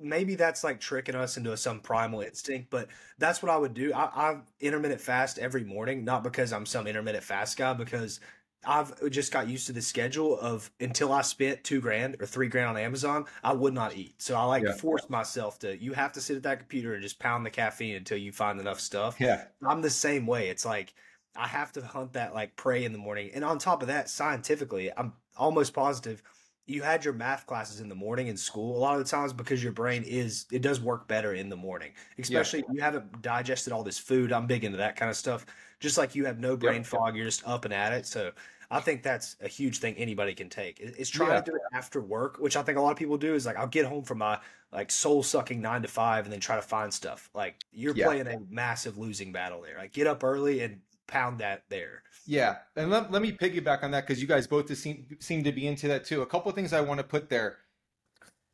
maybe 0.00 0.34
that's 0.34 0.64
like 0.64 0.80
tricking 0.80 1.14
us 1.14 1.36
into 1.36 1.56
some 1.56 1.80
primal 1.80 2.20
instinct, 2.22 2.70
but 2.70 2.88
that's 3.18 3.42
what 3.42 3.50
I 3.50 3.56
would 3.56 3.74
do. 3.74 3.92
I, 3.92 4.04
I 4.04 4.36
intermittent 4.60 5.00
fast 5.00 5.38
every 5.38 5.64
morning, 5.64 6.04
not 6.04 6.22
because 6.22 6.52
I'm 6.52 6.66
some 6.66 6.86
intermittent 6.86 7.24
fast 7.24 7.56
guy, 7.56 7.72
because 7.74 8.20
I've 8.64 9.10
just 9.10 9.32
got 9.32 9.48
used 9.48 9.66
to 9.68 9.72
the 9.72 9.80
schedule 9.80 10.38
of 10.38 10.70
until 10.80 11.12
I 11.12 11.22
spent 11.22 11.64
two 11.64 11.80
grand 11.80 12.16
or 12.20 12.26
three 12.26 12.48
grand 12.48 12.68
on 12.68 12.76
Amazon, 12.76 13.24
I 13.42 13.54
would 13.54 13.72
not 13.72 13.96
eat. 13.96 14.20
So 14.20 14.36
I 14.36 14.44
like 14.44 14.64
yeah. 14.64 14.72
force 14.72 15.08
myself 15.08 15.58
to. 15.60 15.82
You 15.82 15.94
have 15.94 16.12
to 16.12 16.20
sit 16.20 16.36
at 16.36 16.42
that 16.42 16.58
computer 16.58 16.92
and 16.92 17.02
just 17.02 17.18
pound 17.18 17.46
the 17.46 17.50
caffeine 17.50 17.96
until 17.96 18.18
you 18.18 18.32
find 18.32 18.60
enough 18.60 18.80
stuff. 18.80 19.16
Yeah, 19.18 19.44
I'm 19.66 19.80
the 19.80 19.90
same 19.90 20.26
way. 20.26 20.50
It's 20.50 20.66
like 20.66 20.92
I 21.34 21.46
have 21.46 21.72
to 21.72 21.82
hunt 21.82 22.12
that 22.14 22.34
like 22.34 22.56
prey 22.56 22.84
in 22.84 22.92
the 22.92 22.98
morning, 22.98 23.30
and 23.34 23.44
on 23.44 23.58
top 23.58 23.80
of 23.80 23.88
that, 23.88 24.10
scientifically, 24.10 24.90
I'm 24.94 25.14
almost 25.36 25.72
positive 25.72 26.22
you 26.70 26.82
had 26.82 27.04
your 27.04 27.14
math 27.14 27.46
classes 27.46 27.80
in 27.80 27.88
the 27.88 27.94
morning 27.94 28.28
in 28.28 28.36
school 28.36 28.76
a 28.76 28.78
lot 28.78 28.94
of 28.94 29.04
the 29.04 29.10
times 29.10 29.32
because 29.32 29.62
your 29.62 29.72
brain 29.72 30.04
is 30.04 30.46
it 30.52 30.62
does 30.62 30.80
work 30.80 31.08
better 31.08 31.34
in 31.34 31.48
the 31.48 31.56
morning 31.56 31.90
especially 32.18 32.60
yeah. 32.60 32.66
you 32.72 32.80
haven't 32.80 33.22
digested 33.22 33.72
all 33.72 33.82
this 33.82 33.98
food 33.98 34.32
i'm 34.32 34.46
big 34.46 34.64
into 34.64 34.76
that 34.78 34.94
kind 34.96 35.10
of 35.10 35.16
stuff 35.16 35.44
just 35.80 35.98
like 35.98 36.14
you 36.14 36.26
have 36.26 36.38
no 36.38 36.56
brain 36.56 36.76
yep. 36.76 36.86
fog 36.86 37.16
you're 37.16 37.24
just 37.24 37.46
up 37.46 37.64
and 37.64 37.74
at 37.74 37.92
it 37.92 38.06
so 38.06 38.30
i 38.70 38.78
think 38.78 39.02
that's 39.02 39.36
a 39.40 39.48
huge 39.48 39.78
thing 39.78 39.94
anybody 39.96 40.34
can 40.34 40.48
take 40.48 40.78
it's 40.80 41.10
trying 41.10 41.30
yeah. 41.30 41.40
to 41.40 41.50
do 41.50 41.56
it 41.56 41.62
after 41.72 42.00
work 42.00 42.38
which 42.38 42.56
i 42.56 42.62
think 42.62 42.78
a 42.78 42.80
lot 42.80 42.92
of 42.92 42.98
people 42.98 43.18
do 43.18 43.34
is 43.34 43.46
like 43.46 43.56
i'll 43.56 43.66
get 43.66 43.84
home 43.84 44.04
from 44.04 44.18
my 44.18 44.38
like 44.72 44.90
soul 44.90 45.22
sucking 45.22 45.60
nine 45.60 45.82
to 45.82 45.88
five 45.88 46.24
and 46.24 46.32
then 46.32 46.40
try 46.40 46.56
to 46.56 46.62
find 46.62 46.92
stuff 46.94 47.28
like 47.34 47.56
you're 47.72 47.96
yeah. 47.96 48.06
playing 48.06 48.26
a 48.26 48.38
massive 48.48 48.98
losing 48.98 49.32
battle 49.32 49.60
there 49.60 49.76
like 49.78 49.92
get 49.92 50.06
up 50.06 50.22
early 50.22 50.60
and 50.60 50.80
pound 51.10 51.38
that 51.40 51.64
there. 51.68 52.04
Yeah, 52.24 52.58
and 52.76 52.90
let, 52.90 53.10
let 53.12 53.20
me 53.20 53.32
piggyback 53.32 53.82
on 53.82 53.90
that 53.90 54.06
because 54.06 54.22
you 54.22 54.28
guys 54.28 54.46
both 54.46 54.74
seem 54.76 55.06
seem 55.18 55.44
to 55.44 55.52
be 55.52 55.66
into 55.66 55.88
that 55.88 56.04
too. 56.04 56.22
A 56.22 56.26
couple 56.26 56.50
things 56.52 56.72
I 56.72 56.80
want 56.80 56.98
to 56.98 57.04
put 57.04 57.28
there. 57.28 57.58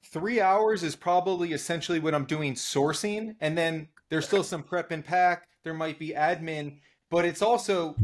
Three 0.05 0.41
hours 0.41 0.83
is 0.83 0.97
probably 0.97 1.53
essentially 1.53 2.01
what 2.01 2.15
I'm 2.15 2.25
doing 2.25 2.55
sourcing, 2.55 3.37
and 3.41 3.57
then 3.57 3.89
there's 4.09 4.27
still 4.27 4.43
some 4.43 4.63
prep 4.63 4.91
and 4.91 5.05
pack. 5.05 5.47
There 5.63 5.75
might 5.75 5.99
be 5.99 6.11
admin, 6.11 6.79
but 7.11 7.25
it's 7.25 7.43
also 7.43 7.97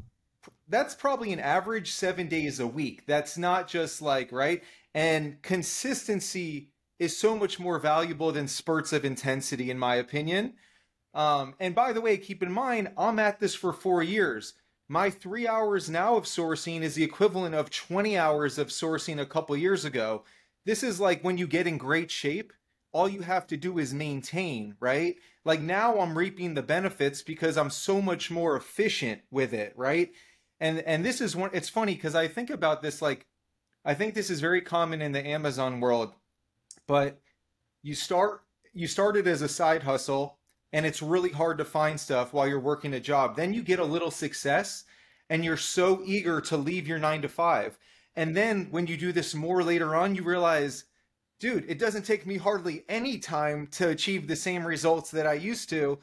that's 0.68 0.94
probably 0.94 1.32
an 1.32 1.40
average 1.40 1.92
seven 1.92 2.28
days 2.28 2.58
a 2.58 2.66
week. 2.66 3.04
That's 3.06 3.36
not 3.36 3.68
just 3.68 4.00
like 4.00 4.32
right. 4.32 4.62
And 4.94 5.40
consistency 5.42 6.70
is 6.98 7.16
so 7.16 7.36
much 7.36 7.58
more 7.58 7.78
valuable 7.78 8.32
than 8.32 8.48
spurts 8.48 8.92
of 8.92 9.04
intensity, 9.04 9.70
in 9.70 9.78
my 9.78 9.96
opinion. 9.96 10.54
Um, 11.14 11.54
and 11.60 11.74
by 11.74 11.92
the 11.92 12.00
way, 12.00 12.16
keep 12.16 12.42
in 12.42 12.52
mind, 12.52 12.92
I'm 12.96 13.18
at 13.18 13.38
this 13.38 13.54
for 13.54 13.72
four 13.72 14.02
years. 14.02 14.54
My 14.88 15.10
three 15.10 15.46
hours 15.46 15.90
now 15.90 16.16
of 16.16 16.24
sourcing 16.24 16.82
is 16.82 16.94
the 16.94 17.04
equivalent 17.04 17.54
of 17.54 17.70
20 17.70 18.16
hours 18.16 18.58
of 18.58 18.68
sourcing 18.68 19.20
a 19.20 19.26
couple 19.26 19.56
years 19.56 19.84
ago. 19.84 20.24
This 20.64 20.82
is 20.82 21.00
like 21.00 21.22
when 21.22 21.38
you 21.38 21.46
get 21.46 21.66
in 21.66 21.76
great 21.76 22.10
shape, 22.10 22.52
all 22.92 23.08
you 23.08 23.22
have 23.22 23.46
to 23.48 23.56
do 23.56 23.78
is 23.78 23.94
maintain, 23.94 24.76
right? 24.78 25.16
Like 25.44 25.60
now 25.60 25.98
I'm 25.98 26.16
reaping 26.16 26.54
the 26.54 26.62
benefits 26.62 27.22
because 27.22 27.56
I'm 27.56 27.70
so 27.70 28.00
much 28.00 28.30
more 28.30 28.56
efficient 28.56 29.22
with 29.30 29.52
it, 29.52 29.72
right? 29.76 30.12
And 30.60 30.80
and 30.80 31.04
this 31.04 31.20
is 31.20 31.34
one 31.34 31.50
it's 31.52 31.68
funny 31.68 31.94
because 31.94 32.14
I 32.14 32.28
think 32.28 32.50
about 32.50 32.82
this 32.82 33.02
like 33.02 33.26
I 33.84 33.94
think 33.94 34.14
this 34.14 34.30
is 34.30 34.40
very 34.40 34.60
common 34.60 35.02
in 35.02 35.12
the 35.12 35.26
Amazon 35.26 35.80
world, 35.80 36.12
but 36.86 37.20
you 37.82 37.94
start 37.94 38.42
you 38.72 38.86
started 38.86 39.26
as 39.26 39.42
a 39.42 39.48
side 39.48 39.82
hustle 39.82 40.38
and 40.72 40.86
it's 40.86 41.02
really 41.02 41.30
hard 41.30 41.58
to 41.58 41.64
find 41.64 42.00
stuff 42.00 42.32
while 42.32 42.48
you're 42.48 42.60
working 42.60 42.94
a 42.94 43.00
job. 43.00 43.36
Then 43.36 43.52
you 43.52 43.62
get 43.62 43.78
a 43.78 43.84
little 43.84 44.10
success 44.10 44.84
and 45.28 45.44
you're 45.44 45.56
so 45.56 46.02
eager 46.04 46.40
to 46.42 46.56
leave 46.56 46.88
your 46.88 46.98
9 46.98 47.22
to 47.22 47.28
5. 47.28 47.78
And 48.16 48.36
then 48.36 48.68
when 48.70 48.86
you 48.86 48.96
do 48.96 49.12
this 49.12 49.34
more 49.34 49.62
later 49.62 49.94
on, 49.94 50.14
you 50.14 50.22
realize, 50.22 50.84
dude, 51.42 51.68
it 51.68 51.78
doesn't 51.78 52.04
take 52.06 52.24
me 52.24 52.36
hardly 52.36 52.84
any 52.88 53.18
time 53.18 53.66
to 53.66 53.88
achieve 53.88 54.28
the 54.28 54.36
same 54.36 54.64
results 54.64 55.10
that 55.10 55.26
I 55.26 55.32
used 55.34 55.68
to. 55.70 55.98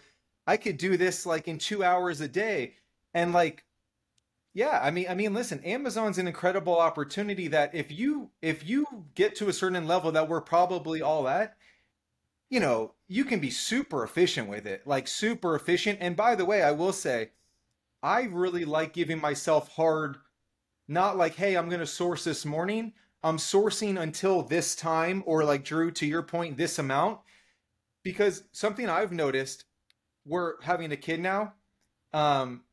I 0.45 0.57
could 0.57 0.77
do 0.77 0.97
this 0.97 1.25
like 1.25 1.47
in 1.47 1.57
2 1.57 1.81
hours 1.81 2.19
a 2.19 2.27
day. 2.27 2.75
And 3.13 3.31
like 3.33 3.63
yeah, 4.53 4.79
I 4.83 4.91
mean, 4.91 5.05
I 5.07 5.13
mean, 5.13 5.33
listen, 5.33 5.63
Amazon's 5.63 6.17
an 6.17 6.27
incredible 6.27 6.77
opportunity 6.77 7.47
that 7.49 7.73
if 7.73 7.91
you 7.91 8.31
if 8.41 8.67
you 8.67 8.85
get 9.15 9.35
to 9.37 9.47
a 9.47 9.53
certain 9.53 9.87
level 9.87 10.11
that 10.11 10.27
we're 10.27 10.41
probably 10.41 11.01
all 11.01 11.29
at, 11.29 11.55
you 12.49 12.59
know, 12.59 12.93
you 13.07 13.23
can 13.23 13.39
be 13.39 13.51
super 13.51 14.03
efficient 14.03 14.49
with 14.49 14.65
it, 14.65 14.85
like 14.85 15.07
super 15.07 15.55
efficient. 15.55 15.99
And 16.01 16.15
by 16.17 16.35
the 16.35 16.45
way, 16.45 16.63
I 16.63 16.71
will 16.71 16.93
say, 16.93 17.29
I 18.03 18.23
really 18.23 18.65
like 18.65 18.91
giving 18.91 19.21
myself 19.21 19.69
hard, 19.75 20.17
not 20.87 21.15
like, 21.15 21.35
hey, 21.35 21.55
I'm 21.55 21.69
going 21.69 21.79
to 21.79 21.87
source 21.87 22.23
this 22.23 22.45
morning. 22.45 22.93
I'm 23.23 23.37
sourcing 23.37 23.99
until 23.99 24.41
this 24.43 24.75
time, 24.75 25.23
or 25.25 25.43
like 25.43 25.63
Drew, 25.65 25.91
to 25.91 26.05
your 26.05 26.23
point, 26.23 26.57
this 26.57 26.79
amount. 26.79 27.19
Because 28.03 28.43
something 28.51 28.89
I've 28.89 29.11
noticed, 29.11 29.65
we're 30.25 30.61
having 30.61 30.91
a 30.91 30.97
kid 30.97 31.19
now. 31.19 31.53
Um, 32.13 32.63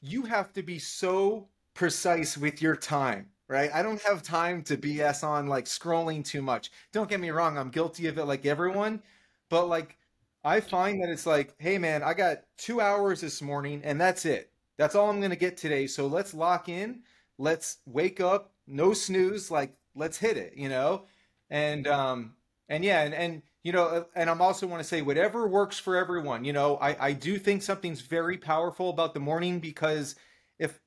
you 0.00 0.22
have 0.24 0.52
to 0.54 0.62
be 0.62 0.78
so 0.78 1.48
precise 1.74 2.36
with 2.36 2.60
your 2.62 2.76
time, 2.76 3.28
right? 3.48 3.70
I 3.72 3.82
don't 3.82 4.02
have 4.02 4.22
time 4.22 4.62
to 4.64 4.76
BS 4.76 5.24
on 5.24 5.46
like 5.46 5.66
scrolling 5.66 6.24
too 6.24 6.42
much. 6.42 6.70
Don't 6.92 7.08
get 7.10 7.20
me 7.20 7.30
wrong, 7.30 7.58
I'm 7.58 7.70
guilty 7.70 8.06
of 8.06 8.18
it 8.18 8.24
like 8.24 8.46
everyone, 8.46 9.02
but 9.48 9.68
like 9.68 9.96
I 10.44 10.60
find 10.60 11.02
that 11.02 11.10
it's 11.10 11.26
like, 11.26 11.54
hey 11.58 11.78
man, 11.78 12.02
I 12.02 12.14
got 12.14 12.42
two 12.58 12.80
hours 12.80 13.20
this 13.20 13.40
morning 13.42 13.80
and 13.84 14.00
that's 14.00 14.26
it. 14.26 14.52
That's 14.76 14.94
all 14.94 15.08
I'm 15.10 15.20
gonna 15.20 15.36
get 15.36 15.56
today. 15.56 15.86
So 15.86 16.06
let's 16.06 16.34
lock 16.34 16.68
in. 16.68 17.02
Let's 17.38 17.78
wake 17.86 18.20
up, 18.20 18.52
no 18.66 18.92
snooze, 18.92 19.50
like 19.50 19.74
let's 19.94 20.18
hit 20.18 20.36
it, 20.36 20.54
you 20.56 20.68
know? 20.68 21.06
And 21.50 21.86
um 21.86 22.34
and 22.68 22.84
yeah, 22.84 23.02
and 23.02 23.14
and 23.14 23.42
you 23.62 23.72
know, 23.72 24.06
and 24.14 24.28
I'm 24.28 24.42
also 24.42 24.66
want 24.66 24.82
to 24.82 24.88
say 24.88 25.02
whatever 25.02 25.46
works 25.46 25.78
for 25.78 25.96
everyone. 25.96 26.44
You 26.44 26.52
know, 26.52 26.76
I, 26.76 27.08
I 27.08 27.12
do 27.12 27.38
think 27.38 27.62
something's 27.62 28.02
very 28.02 28.36
powerful 28.36 28.90
about 28.90 29.14
the 29.14 29.20
morning 29.20 29.58
because 29.58 30.16
if 30.58 30.80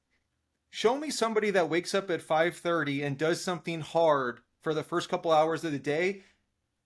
show 0.69 0.95
me 0.97 1.09
somebody 1.09 1.49
that 1.51 1.69
wakes 1.69 1.95
up 1.95 2.09
at 2.11 2.21
5:30 2.21 3.03
and 3.05 3.17
does 3.17 3.43
something 3.43 3.81
hard 3.81 4.41
for 4.61 4.73
the 4.73 4.83
first 4.83 5.09
couple 5.09 5.31
hours 5.31 5.63
of 5.63 5.71
the 5.71 5.79
day, 5.79 6.23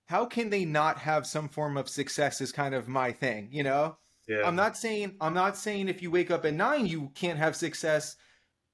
how 0.05 0.25
can 0.25 0.49
they 0.49 0.65
not 0.65 0.97
have 0.99 1.25
some 1.27 1.49
form 1.49 1.77
of 1.77 1.89
success 1.89 2.41
is 2.41 2.51
kind 2.51 2.75
of 2.75 2.87
my 2.87 3.11
thing, 3.11 3.49
you 3.51 3.63
know? 3.63 3.97
Yeah. 4.27 4.45
I'm 4.45 4.55
not 4.55 4.77
saying 4.77 5.15
I'm 5.19 5.33
not 5.33 5.57
saying 5.57 5.89
if 5.89 6.01
you 6.01 6.11
wake 6.11 6.31
up 6.31 6.45
at 6.45 6.53
9 6.53 6.85
you 6.85 7.11
can't 7.15 7.39
have 7.39 7.55
success, 7.55 8.15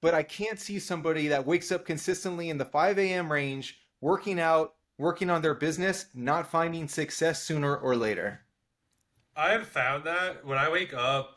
but 0.01 0.13
I 0.13 0.23
can't 0.23 0.59
see 0.59 0.79
somebody 0.79 1.27
that 1.27 1.45
wakes 1.45 1.71
up 1.71 1.85
consistently 1.85 2.49
in 2.49 2.57
the 2.57 2.65
5 2.65 2.99
a.m. 2.99 3.31
range, 3.31 3.79
working 4.01 4.39
out, 4.39 4.75
working 4.97 5.29
on 5.29 5.41
their 5.41 5.53
business 5.53 6.07
not 6.13 6.49
finding 6.49 6.87
success 6.87 7.43
sooner 7.43 7.75
or 7.75 7.95
later. 7.95 8.41
I 9.35 9.51
have 9.51 9.67
found 9.67 10.03
that 10.05 10.45
when 10.45 10.57
I 10.57 10.69
wake 10.69 10.93
up, 10.93 11.35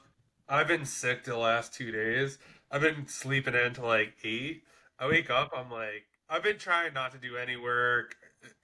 I've 0.49 0.68
been 0.68 0.87
sick 0.87 1.25
the 1.25 1.37
last 1.37 1.75
two 1.75 1.92
days. 1.92 2.38
I've 2.70 2.81
been 2.81 3.07
sleeping 3.07 3.55
in 3.55 3.75
like 3.75 4.14
eight. 4.25 4.62
I 4.99 5.07
wake 5.07 5.31
up, 5.31 5.53
I'm 5.57 5.70
like, 5.70 6.07
I've 6.29 6.42
been 6.42 6.59
trying 6.59 6.94
not 6.94 7.12
to 7.12 7.18
do 7.18 7.37
any 7.37 7.57
work. 7.57 8.16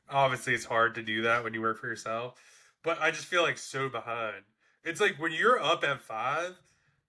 Obviously, 0.08 0.54
it's 0.54 0.64
hard 0.64 0.94
to 0.94 1.02
do 1.02 1.22
that 1.22 1.42
when 1.42 1.52
you 1.52 1.60
work 1.60 1.80
for 1.80 1.88
yourself, 1.88 2.34
but 2.82 3.00
I 3.00 3.10
just 3.10 3.26
feel 3.26 3.42
like 3.42 3.58
so 3.58 3.88
behind. 3.88 4.44
It's 4.84 5.00
like 5.00 5.16
when 5.18 5.32
you're 5.32 5.60
up 5.60 5.82
at 5.82 6.00
five, 6.00 6.56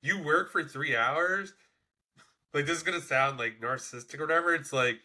you 0.02 0.22
work 0.22 0.52
for 0.52 0.64
three 0.64 0.96
hours. 0.96 1.54
Like, 2.54 2.66
this 2.66 2.78
is 2.78 2.84
going 2.84 3.00
to 3.00 3.06
sound 3.06 3.38
like 3.38 3.62
narcissistic 3.62 4.20
or 4.20 4.24
whatever. 4.24 4.56
It's 4.56 4.74
like 4.74 5.00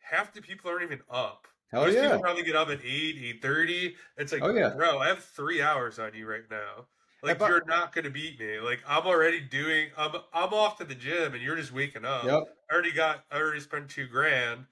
half 0.00 0.32
the 0.32 0.42
people 0.42 0.70
aren't 0.70 0.82
even 0.82 1.00
up. 1.10 1.46
Hell 1.70 1.86
Most 1.86 1.94
yeah. 1.94 2.02
people 2.02 2.20
probably 2.20 2.42
get 2.44 2.56
up 2.56 2.68
at 2.68 2.80
eight, 2.84 3.16
eight 3.22 3.42
thirty. 3.42 3.96
It's 4.16 4.32
like, 4.32 4.42
oh, 4.42 4.50
yeah. 4.54 4.70
bro, 4.70 4.98
I 4.98 5.08
have 5.08 5.24
three 5.24 5.60
hours 5.60 5.98
on 5.98 6.14
you 6.14 6.26
right 6.26 6.44
now. 6.50 6.86
Like 7.24 7.40
you're 7.40 7.64
not 7.64 7.94
gonna 7.94 8.10
beat 8.10 8.38
me. 8.38 8.60
Like 8.60 8.82
I'm 8.86 9.06
already 9.06 9.40
doing. 9.40 9.88
I'm 9.96 10.12
I'm 10.32 10.52
off 10.52 10.78
to 10.78 10.84
the 10.84 10.94
gym, 10.94 11.32
and 11.32 11.42
you're 11.42 11.56
just 11.56 11.72
waking 11.72 12.04
up. 12.04 12.24
Yep. 12.24 12.44
I 12.70 12.74
already 12.74 12.92
got. 12.92 13.24
I 13.30 13.38
already 13.38 13.60
spent 13.60 13.88
two 13.88 14.06
grand, 14.06 14.66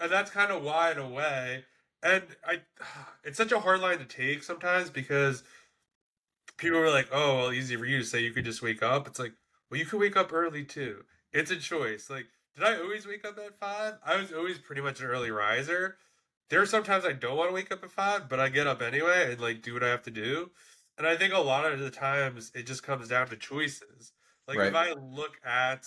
and 0.00 0.10
that's 0.10 0.30
kind 0.30 0.50
of 0.50 0.62
why 0.62 0.92
in 0.92 0.98
a 0.98 1.08
way. 1.08 1.64
And 2.02 2.24
I, 2.46 2.60
it's 3.24 3.36
such 3.36 3.52
a 3.52 3.60
hard 3.60 3.80
line 3.80 3.98
to 3.98 4.04
take 4.04 4.42
sometimes 4.42 4.88
because 4.88 5.44
people 6.56 6.78
are 6.78 6.90
like, 6.90 7.08
"Oh, 7.12 7.36
well, 7.36 7.52
easy 7.52 7.76
for 7.76 7.84
you 7.84 7.98
to 7.98 8.04
say 8.04 8.22
you 8.22 8.32
could 8.32 8.46
just 8.46 8.62
wake 8.62 8.82
up." 8.82 9.06
It's 9.06 9.18
like, 9.18 9.34
well, 9.70 9.78
you 9.78 9.86
could 9.86 10.00
wake 10.00 10.16
up 10.16 10.32
early 10.32 10.64
too. 10.64 11.04
It's 11.32 11.50
a 11.50 11.56
choice. 11.56 12.10
Like, 12.10 12.26
did 12.54 12.64
I 12.64 12.78
always 12.78 13.06
wake 13.06 13.24
up 13.24 13.38
at 13.38 13.58
five? 13.58 13.94
I 14.04 14.16
was 14.16 14.32
always 14.32 14.58
pretty 14.58 14.82
much 14.82 15.00
an 15.00 15.06
early 15.06 15.30
riser 15.30 15.96
there 16.52 16.60
are 16.60 16.66
sometimes 16.66 17.06
I 17.06 17.12
don't 17.12 17.38
want 17.38 17.48
to 17.48 17.54
wake 17.54 17.72
up 17.72 17.82
at 17.82 17.90
five, 17.90 18.28
but 18.28 18.38
I 18.38 18.50
get 18.50 18.66
up 18.66 18.82
anyway 18.82 19.32
and 19.32 19.40
like 19.40 19.62
do 19.62 19.72
what 19.72 19.82
I 19.82 19.88
have 19.88 20.02
to 20.02 20.10
do. 20.10 20.50
And 20.98 21.06
I 21.06 21.16
think 21.16 21.32
a 21.32 21.38
lot 21.38 21.64
of 21.64 21.80
the 21.80 21.90
times 21.90 22.52
it 22.54 22.66
just 22.66 22.82
comes 22.82 23.08
down 23.08 23.28
to 23.28 23.36
choices. 23.36 24.12
Like 24.46 24.58
right. 24.58 24.68
if 24.68 24.74
I 24.74 24.92
look 24.92 25.38
at 25.42 25.86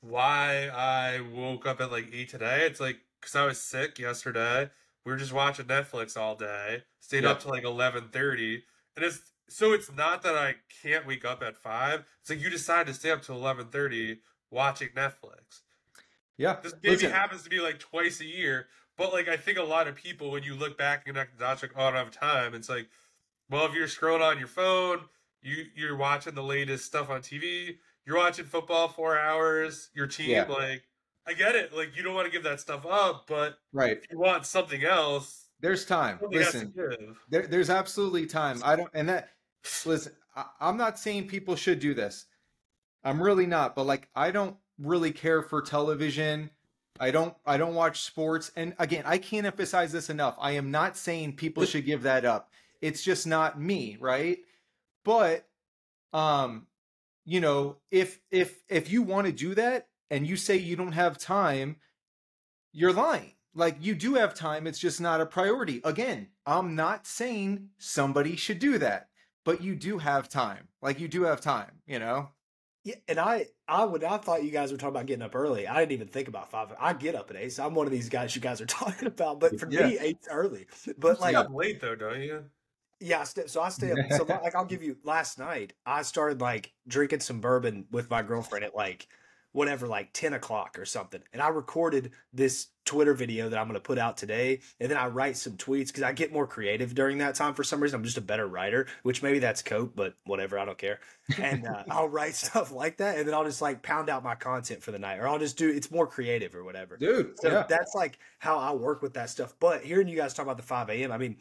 why 0.00 0.68
I 0.74 1.20
woke 1.32 1.64
up 1.64 1.80
at 1.80 1.92
like 1.92 2.10
eight 2.12 2.28
today, 2.28 2.66
it's 2.66 2.80
like 2.80 2.96
because 3.20 3.36
I 3.36 3.44
was 3.46 3.62
sick 3.62 4.00
yesterday. 4.00 4.68
We 5.06 5.12
were 5.12 5.18
just 5.18 5.32
watching 5.32 5.66
Netflix 5.66 6.16
all 6.16 6.34
day, 6.34 6.82
stayed 6.98 7.22
yep. 7.22 7.36
up 7.36 7.40
to 7.42 7.48
like 7.48 7.62
eleven 7.62 8.08
thirty, 8.08 8.64
and 8.96 9.04
it's 9.04 9.20
so 9.48 9.74
it's 9.74 9.92
not 9.92 10.22
that 10.22 10.34
I 10.34 10.56
can't 10.82 11.06
wake 11.06 11.24
up 11.24 11.40
at 11.40 11.56
five. 11.56 12.04
It's 12.20 12.30
like 12.30 12.40
you 12.40 12.50
decide 12.50 12.88
to 12.88 12.94
stay 12.94 13.12
up 13.12 13.22
to 13.22 13.32
eleven 13.32 13.68
thirty 13.68 14.22
watching 14.50 14.88
Netflix. 14.96 15.62
Yeah, 16.36 16.56
this 16.62 16.74
maybe 16.82 16.96
Listen. 16.96 17.10
happens 17.10 17.42
to 17.42 17.50
be 17.50 17.60
like 17.60 17.78
twice 17.78 18.20
a 18.20 18.24
year, 18.24 18.68
but 18.96 19.12
like 19.12 19.28
I 19.28 19.36
think 19.36 19.58
a 19.58 19.62
lot 19.62 19.88
of 19.88 19.96
people, 19.96 20.30
when 20.30 20.42
you 20.42 20.54
look 20.54 20.78
back 20.78 21.02
and 21.04 21.14
connect 21.14 21.36
the 21.36 21.44
dots, 21.44 21.62
like, 21.62 21.72
oh, 21.76 21.84
I 21.84 21.90
don't 21.90 22.04
have 22.04 22.10
time. 22.10 22.54
It's 22.54 22.68
like, 22.68 22.88
well, 23.50 23.66
if 23.66 23.74
you're 23.74 23.86
scrolling 23.86 24.22
on 24.22 24.38
your 24.38 24.48
phone, 24.48 25.00
you 25.42 25.64
you're 25.74 25.96
watching 25.96 26.34
the 26.34 26.42
latest 26.42 26.84
stuff 26.84 27.10
on 27.10 27.20
TV. 27.20 27.76
You're 28.06 28.16
watching 28.16 28.44
football 28.44 28.88
four 28.88 29.18
hours. 29.18 29.90
Your 29.94 30.06
team, 30.06 30.30
yeah. 30.30 30.44
like, 30.44 30.82
I 31.26 31.34
get 31.34 31.56
it. 31.56 31.76
Like, 31.76 31.96
you 31.96 32.02
don't 32.02 32.14
want 32.14 32.26
to 32.26 32.32
give 32.32 32.44
that 32.44 32.60
stuff 32.60 32.86
up, 32.86 33.26
but 33.26 33.58
right, 33.72 33.98
if 33.98 34.10
you 34.10 34.18
want 34.18 34.46
something 34.46 34.84
else, 34.84 35.48
there's 35.60 35.84
time. 35.84 36.18
Listen, 36.30 36.72
there, 37.28 37.46
there's 37.46 37.70
absolutely 37.70 38.26
time. 38.26 38.62
I 38.64 38.76
don't, 38.76 38.90
and 38.94 39.08
that 39.08 39.30
listen. 39.84 40.12
I, 40.36 40.44
I'm 40.60 40.76
not 40.76 40.98
saying 40.98 41.26
people 41.26 41.56
should 41.56 41.80
do 41.80 41.94
this. 41.94 42.26
I'm 43.08 43.22
really 43.22 43.46
not, 43.46 43.74
but 43.74 43.86
like, 43.86 44.08
I 44.14 44.30
don't 44.30 44.56
really 44.78 45.12
care 45.12 45.42
for 45.42 45.62
television 45.62 46.50
I 47.00 47.10
don't 47.10 47.34
I 47.46 47.56
don't 47.56 47.74
watch 47.74 48.02
sports 48.02 48.50
and 48.56 48.74
again, 48.78 49.04
I 49.06 49.18
can't 49.18 49.46
emphasize 49.46 49.92
this 49.92 50.10
enough. 50.10 50.36
I 50.40 50.52
am 50.52 50.70
not 50.70 50.96
saying 50.96 51.36
people 51.36 51.64
should 51.64 51.86
give 51.86 52.02
that 52.02 52.24
up. 52.24 52.50
It's 52.80 53.02
just 53.02 53.26
not 53.26 53.60
me, 53.60 53.96
right? 54.00 54.38
But 55.04 55.46
um 56.12 56.66
you 57.24 57.40
know, 57.40 57.76
if 57.90 58.20
if 58.30 58.62
if 58.68 58.90
you 58.90 59.02
want 59.02 59.26
to 59.26 59.32
do 59.32 59.54
that 59.54 59.88
and 60.10 60.26
you 60.26 60.36
say 60.36 60.56
you 60.56 60.76
don't 60.76 60.92
have 60.92 61.18
time, 61.18 61.76
you're 62.72 62.92
lying. 62.92 63.32
Like 63.54 63.76
you 63.80 63.94
do 63.94 64.14
have 64.14 64.34
time, 64.34 64.66
it's 64.66 64.78
just 64.78 65.00
not 65.00 65.20
a 65.20 65.26
priority. 65.26 65.80
Again, 65.84 66.28
I'm 66.46 66.74
not 66.74 67.06
saying 67.06 67.70
somebody 67.78 68.36
should 68.36 68.58
do 68.58 68.78
that, 68.78 69.08
but 69.44 69.62
you 69.62 69.74
do 69.74 69.98
have 69.98 70.28
time. 70.28 70.68
Like 70.80 71.00
you 71.00 71.08
do 71.08 71.24
have 71.24 71.40
time, 71.40 71.82
you 71.86 71.98
know? 71.98 72.30
Yeah, 72.84 72.94
and 73.08 73.18
I, 73.18 73.46
I 73.66 73.84
would, 73.84 74.04
I 74.04 74.16
thought 74.18 74.44
you 74.44 74.50
guys 74.50 74.70
were 74.72 74.78
talking 74.78 74.94
about 74.94 75.06
getting 75.06 75.22
up 75.22 75.34
early. 75.34 75.66
I 75.66 75.80
didn't 75.80 75.92
even 75.92 76.08
think 76.08 76.28
about 76.28 76.50
five. 76.50 76.72
I 76.78 76.92
get 76.92 77.14
up 77.14 77.30
at 77.30 77.36
eight. 77.36 77.52
So 77.52 77.66
I'm 77.66 77.74
one 77.74 77.86
of 77.86 77.92
these 77.92 78.08
guys 78.08 78.34
you 78.34 78.40
guys 78.40 78.60
are 78.60 78.66
talking 78.66 79.08
about. 79.08 79.40
But 79.40 79.58
for 79.58 79.68
yeah. 79.70 79.86
me, 79.86 79.98
eight's 79.98 80.28
early. 80.30 80.66
But 80.96 81.20
like, 81.20 81.34
up 81.34 81.52
late 81.52 81.80
though, 81.80 81.96
don't 81.96 82.20
you? 82.20 82.44
Yeah, 83.00 83.20
I 83.20 83.24
stay, 83.24 83.46
so 83.46 83.60
I 83.60 83.68
stay 83.68 83.92
up. 83.92 83.98
So 84.10 84.24
like, 84.24 84.54
I'll 84.54 84.64
give 84.64 84.82
you. 84.82 84.96
Last 85.04 85.38
night, 85.38 85.72
I 85.86 86.02
started 86.02 86.40
like 86.40 86.72
drinking 86.86 87.20
some 87.20 87.40
bourbon 87.40 87.86
with 87.90 88.10
my 88.10 88.22
girlfriend 88.22 88.64
at 88.64 88.74
like 88.74 89.06
whatever, 89.52 89.86
like 89.86 90.12
10 90.12 90.34
o'clock 90.34 90.78
or 90.78 90.84
something. 90.84 91.22
And 91.32 91.40
I 91.40 91.48
recorded 91.48 92.12
this 92.32 92.68
Twitter 92.84 93.14
video 93.14 93.48
that 93.48 93.58
I'm 93.58 93.66
going 93.66 93.74
to 93.74 93.80
put 93.80 93.98
out 93.98 94.16
today. 94.16 94.60
And 94.80 94.90
then 94.90 94.98
I 94.98 95.08
write 95.08 95.36
some 95.36 95.54
tweets 95.54 95.88
because 95.88 96.02
I 96.02 96.12
get 96.12 96.32
more 96.32 96.46
creative 96.46 96.94
during 96.94 97.18
that 97.18 97.34
time 97.34 97.54
for 97.54 97.64
some 97.64 97.82
reason. 97.82 97.96
I'm 97.96 98.04
just 98.04 98.16
a 98.16 98.22
better 98.22 98.46
writer, 98.46 98.86
which 99.02 99.22
maybe 99.22 99.38
that's 99.38 99.62
cope, 99.62 99.94
but 99.94 100.14
whatever. 100.24 100.58
I 100.58 100.64
don't 100.64 100.78
care. 100.78 101.00
And 101.38 101.66
uh, 101.66 101.84
I'll 101.90 102.08
write 102.08 102.34
stuff 102.34 102.72
like 102.72 102.98
that. 102.98 103.18
And 103.18 103.26
then 103.26 103.34
I'll 103.34 103.44
just 103.44 103.62
like 103.62 103.82
pound 103.82 104.08
out 104.08 104.22
my 104.22 104.34
content 104.34 104.82
for 104.82 104.90
the 104.90 104.98
night 104.98 105.18
or 105.18 105.28
I'll 105.28 105.38
just 105.38 105.56
do 105.56 105.68
it's 105.68 105.90
more 105.90 106.06
creative 106.06 106.54
or 106.54 106.64
whatever. 106.64 106.96
Dude. 106.96 107.38
So 107.40 107.50
yeah. 107.50 107.64
that's 107.68 107.94
like 107.94 108.18
how 108.38 108.58
I 108.58 108.72
work 108.72 109.02
with 109.02 109.14
that 109.14 109.30
stuff. 109.30 109.54
But 109.60 109.82
hearing 109.82 110.08
you 110.08 110.16
guys 110.16 110.34
talk 110.34 110.44
about 110.44 110.56
the 110.56 110.62
5 110.62 110.90
a.m., 110.90 111.12
I 111.12 111.18
mean, 111.18 111.36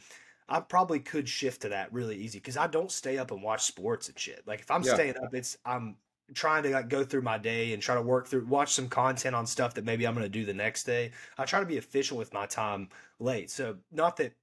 I 0.49 0.61
probably 0.61 0.99
could 0.99 1.27
shift 1.27 1.63
to 1.63 1.69
that 1.69 1.91
really 1.91 2.15
easy 2.15 2.39
because 2.39 2.57
I 2.57 2.67
don't 2.67 2.91
stay 2.91 3.17
up 3.17 3.31
and 3.31 3.43
watch 3.43 3.63
sports 3.63 4.07
and 4.07 4.17
shit. 4.17 4.43
Like 4.45 4.61
if 4.61 4.71
I'm 4.71 4.83
yeah. 4.83 4.93
staying 4.93 5.15
up, 5.17 5.33
it's 5.33 5.57
I'm 5.65 5.97
trying 6.33 6.63
to 6.63 6.69
like 6.69 6.89
go 6.89 7.03
through 7.03 7.21
my 7.21 7.37
day 7.37 7.73
and 7.73 7.81
try 7.81 7.95
to 7.95 8.01
work 8.01 8.27
through 8.27 8.45
watch 8.45 8.73
some 8.73 8.89
content 8.89 9.35
on 9.35 9.45
stuff 9.45 9.73
that 9.75 9.85
maybe 9.85 10.05
I'm 10.05 10.13
going 10.13 10.25
to 10.25 10.29
do 10.29 10.45
the 10.45 10.53
next 10.53 10.83
day. 10.83 11.11
I 11.37 11.45
try 11.45 11.59
to 11.59 11.65
be 11.65 11.77
efficient 11.77 12.17
with 12.17 12.33
my 12.33 12.45
time 12.45 12.89
late. 13.19 13.49
So 13.49 13.77
not 13.91 14.17
that 14.17 14.33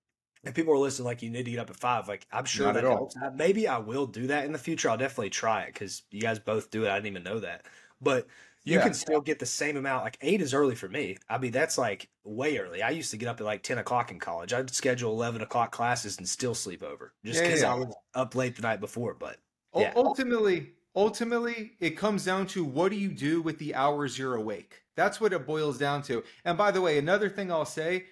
if 0.45 0.55
people 0.55 0.75
are 0.75 0.79
listening 0.79 1.07
like 1.07 1.23
you 1.23 1.31
need 1.31 1.45
to 1.45 1.51
get 1.51 1.61
up 1.61 1.71
at 1.71 1.77
five, 1.77 2.09
like 2.09 2.27
I'm 2.33 2.45
sure 2.45 2.67
not 2.67 2.75
that 2.75 2.85
helps. 2.85 3.17
Maybe 3.35 3.69
I 3.69 3.79
will 3.79 4.07
do 4.07 4.27
that 4.29 4.45
in 4.45 4.53
the 4.53 4.59
future. 4.59 4.91
I'll 4.91 4.97
definitely 4.97 5.31
try 5.31 5.63
it 5.63 5.75
because 5.75 6.03
you 6.11 6.21
guys 6.21 6.39
both 6.39 6.71
do 6.71 6.85
it. 6.85 6.91
I 6.91 6.95
didn't 6.95 7.09
even 7.09 7.23
know 7.23 7.41
that. 7.41 7.67
but 8.01 8.27
you 8.65 8.79
yeah. 8.79 8.83
can 8.83 8.95
still 8.95 9.21
get 9.21 9.39
the 9.39 9.47
same 9.47 9.77
amount. 9.77 10.05
Like 10.05 10.19
eight 10.23 10.41
is 10.41 10.55
early 10.55 10.75
for 10.75 10.89
me. 10.89 11.19
I 11.29 11.37
mean, 11.37 11.53
that's 11.53 11.77
like 11.77 12.09
way 12.25 12.57
early. 12.57 12.83
I 12.83 12.91
used 12.91 13.11
to 13.11 13.19
get 13.19 13.29
up 13.29 13.41
at 13.41 13.45
like 13.45 13.63
ten 13.63 13.79
o'clock 13.79 14.11
in 14.11 14.19
college. 14.19 14.55
I'd 14.55 14.71
schedule 14.71 15.13
eleven 15.13 15.43
o'clock 15.43 15.71
classes 15.71 16.17
and 16.17 16.27
still 16.27 16.55
sleep 16.55 16.83
over 16.83 17.13
just 17.25 17.43
because 17.43 17.61
yeah, 17.61 17.69
yeah. 17.69 17.75
I 17.75 17.79
was 17.79 17.95
up 18.15 18.35
late 18.35 18.57
the 18.57 18.63
night 18.63 18.81
before. 18.81 19.15
But 19.15 19.37
yeah. 19.77 19.93
ultimately, 19.95 20.73
ultimately, 20.95 21.73
it 21.81 21.97
comes 21.97 22.25
down 22.25 22.47
to 22.49 22.65
what 22.65 22.91
do 22.91 22.97
you 22.97 23.11
do 23.11 23.43
with 23.43 23.59
the 23.59 23.75
hours 23.75 24.19
you're 24.19 24.35
awake. 24.35 24.83
That's 24.97 25.21
what 25.21 25.33
it 25.33 25.47
boils 25.47 25.79
down 25.79 26.03
to. 26.03 26.23
And 26.45 26.57
by 26.57 26.71
the 26.71 26.81
way, 26.81 26.99
another 26.99 27.29
thing 27.29 27.51
I'll 27.51 27.65
say, 27.65 28.05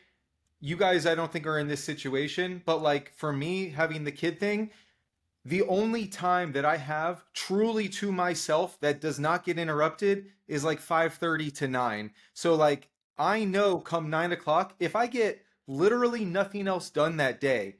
you 0.60 0.76
guys, 0.76 1.06
I 1.06 1.14
don't 1.14 1.30
think 1.30 1.46
are 1.46 1.58
in 1.58 1.68
this 1.68 1.82
situation, 1.82 2.62
but 2.64 2.82
like 2.82 3.12
for 3.14 3.32
me, 3.32 3.70
having 3.70 4.04
the 4.04 4.12
kid 4.12 4.38
thing, 4.38 4.70
the 5.44 5.62
only 5.62 6.06
time 6.06 6.52
that 6.52 6.64
I 6.64 6.76
have 6.76 7.24
truly 7.32 7.88
to 7.88 8.12
myself 8.12 8.78
that 8.80 9.00
does 9.00 9.18
not 9.18 9.44
get 9.44 9.58
interrupted 9.58 10.26
is 10.46 10.62
like 10.62 10.80
5:30 10.80 11.50
to 11.56 11.68
9. 11.68 12.12
So 12.32 12.54
like 12.54 12.90
I 13.18 13.44
know 13.44 13.78
come 13.78 14.08
nine 14.08 14.32
o'clock, 14.32 14.74
if 14.78 14.94
I 14.94 15.08
get 15.08 15.44
literally 15.66 16.24
nothing 16.24 16.68
else 16.68 16.90
done 16.90 17.16
that 17.16 17.40
day, 17.40 17.76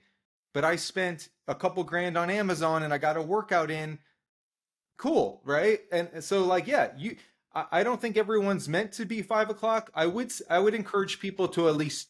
but 0.52 0.64
I 0.64 0.76
spent 0.76 1.28
a 1.46 1.54
couple 1.54 1.84
grand 1.84 2.18
on 2.18 2.30
Amazon 2.30 2.82
and 2.82 2.92
I 2.92 2.98
got 2.98 3.16
a 3.16 3.22
workout 3.22 3.70
in, 3.70 4.00
cool, 4.96 5.40
right? 5.44 5.80
And 5.90 6.22
so 6.22 6.44
like, 6.44 6.66
yeah, 6.66 6.92
you 6.96 7.16
I 7.54 7.82
don't 7.82 8.00
think 8.00 8.16
everyone's 8.16 8.68
meant 8.68 8.92
to 8.92 9.04
be 9.04 9.20
five 9.20 9.50
o'clock. 9.50 9.90
I 9.94 10.06
would 10.06 10.32
I 10.48 10.58
would 10.58 10.74
encourage 10.74 11.20
people 11.20 11.48
to 11.48 11.68
at 11.68 11.76
least 11.76 12.08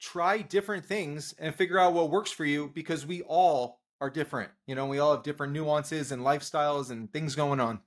try 0.00 0.38
different 0.38 0.86
things 0.86 1.34
and 1.38 1.54
figure 1.54 1.78
out 1.78 1.92
what 1.92 2.10
works 2.10 2.30
for 2.30 2.44
you 2.44 2.70
because 2.72 3.04
we 3.04 3.22
all 3.22 3.80
are 4.00 4.08
different. 4.08 4.50
You 4.66 4.74
know, 4.74 4.86
we 4.86 4.98
all 4.98 5.14
have 5.14 5.24
different 5.24 5.52
nuances 5.52 6.10
and 6.12 6.22
lifestyles 6.22 6.90
and 6.90 7.12
things 7.12 7.34
going 7.34 7.60
on. 7.60 7.80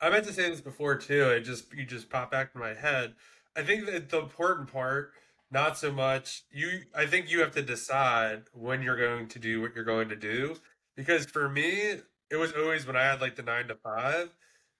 I 0.00 0.10
meant 0.10 0.26
to 0.26 0.32
say 0.32 0.48
this 0.48 0.60
before 0.60 0.96
too. 0.96 1.30
It 1.30 1.40
just 1.40 1.72
you 1.72 1.84
just 1.84 2.10
popped 2.10 2.30
back 2.30 2.50
in 2.54 2.60
my 2.60 2.74
head. 2.74 3.14
I 3.56 3.62
think 3.62 3.86
that 3.86 4.10
the 4.10 4.20
important 4.20 4.72
part, 4.72 5.12
not 5.50 5.76
so 5.76 5.90
much 5.90 6.44
you. 6.52 6.82
I 6.94 7.06
think 7.06 7.30
you 7.30 7.40
have 7.40 7.52
to 7.52 7.62
decide 7.62 8.44
when 8.52 8.82
you're 8.82 8.96
going 8.96 9.26
to 9.28 9.38
do 9.40 9.60
what 9.60 9.74
you're 9.74 9.84
going 9.84 10.08
to 10.10 10.16
do. 10.16 10.56
Because 10.96 11.26
for 11.26 11.48
me, 11.48 11.96
it 12.30 12.36
was 12.36 12.52
always 12.52 12.86
when 12.86 12.96
I 12.96 13.02
had 13.02 13.20
like 13.20 13.36
the 13.36 13.42
nine 13.42 13.68
to 13.68 13.74
five. 13.74 14.30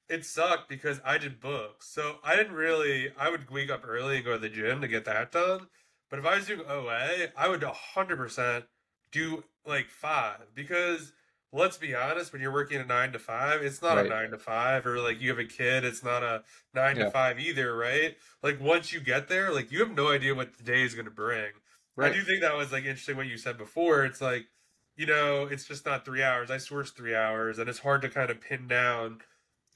It 0.08 0.24
sucked 0.24 0.68
because 0.68 1.00
I 1.04 1.18
did 1.18 1.40
books, 1.40 1.88
so 1.88 2.16
I 2.24 2.34
didn't 2.34 2.54
really. 2.54 3.10
I 3.18 3.30
would 3.30 3.48
wake 3.50 3.70
up 3.70 3.84
early 3.86 4.16
and 4.16 4.24
go 4.24 4.32
to 4.32 4.38
the 4.38 4.48
gym 4.48 4.80
to 4.80 4.88
get 4.88 5.04
that 5.04 5.30
done. 5.30 5.68
But 6.10 6.18
if 6.18 6.26
I 6.26 6.36
was 6.36 6.46
doing 6.46 6.62
OA, 6.68 7.28
I 7.36 7.48
would 7.48 7.62
hundred 7.62 8.16
percent 8.16 8.64
do 9.12 9.44
like 9.64 9.88
five 9.88 10.54
because 10.54 11.12
let's 11.52 11.76
be 11.76 11.94
honest, 11.94 12.32
when 12.32 12.40
you're 12.40 12.52
working 12.52 12.80
a 12.80 12.84
nine 12.84 13.12
to 13.12 13.18
five, 13.18 13.62
it's 13.62 13.82
not 13.82 13.96
right. 13.96 14.06
a 14.06 14.08
nine 14.08 14.30
to 14.30 14.38
five, 14.38 14.86
or 14.86 14.98
like 14.98 15.20
you 15.20 15.30
have 15.30 15.38
a 15.38 15.44
kid, 15.44 15.84
it's 15.84 16.04
not 16.04 16.22
a 16.22 16.42
nine 16.74 16.96
yeah. 16.96 17.04
to 17.04 17.10
five 17.10 17.40
either, 17.40 17.76
right? 17.76 18.16
Like 18.42 18.60
once 18.60 18.92
you 18.92 19.00
get 19.00 19.28
there, 19.28 19.52
like 19.52 19.72
you 19.72 19.80
have 19.80 19.94
no 19.94 20.10
idea 20.10 20.34
what 20.34 20.56
the 20.56 20.62
day 20.62 20.82
is 20.82 20.94
going 20.94 21.06
to 21.06 21.10
bring. 21.10 21.50
Right. 21.96 22.12
I 22.12 22.14
do 22.14 22.22
think 22.22 22.40
that 22.42 22.56
was 22.56 22.72
like 22.72 22.84
interesting 22.84 23.16
what 23.16 23.26
you 23.26 23.36
said 23.36 23.58
before. 23.58 24.04
It's 24.04 24.20
like, 24.20 24.46
you 24.96 25.06
know, 25.06 25.46
it's 25.46 25.64
just 25.64 25.86
not 25.86 26.04
three 26.04 26.22
hours. 26.22 26.50
I 26.50 26.58
source 26.58 26.90
three 26.90 27.14
hours, 27.14 27.58
and 27.58 27.68
it's 27.68 27.80
hard 27.80 28.02
to 28.02 28.08
kind 28.08 28.30
of 28.30 28.40
pin 28.40 28.68
down. 28.68 29.20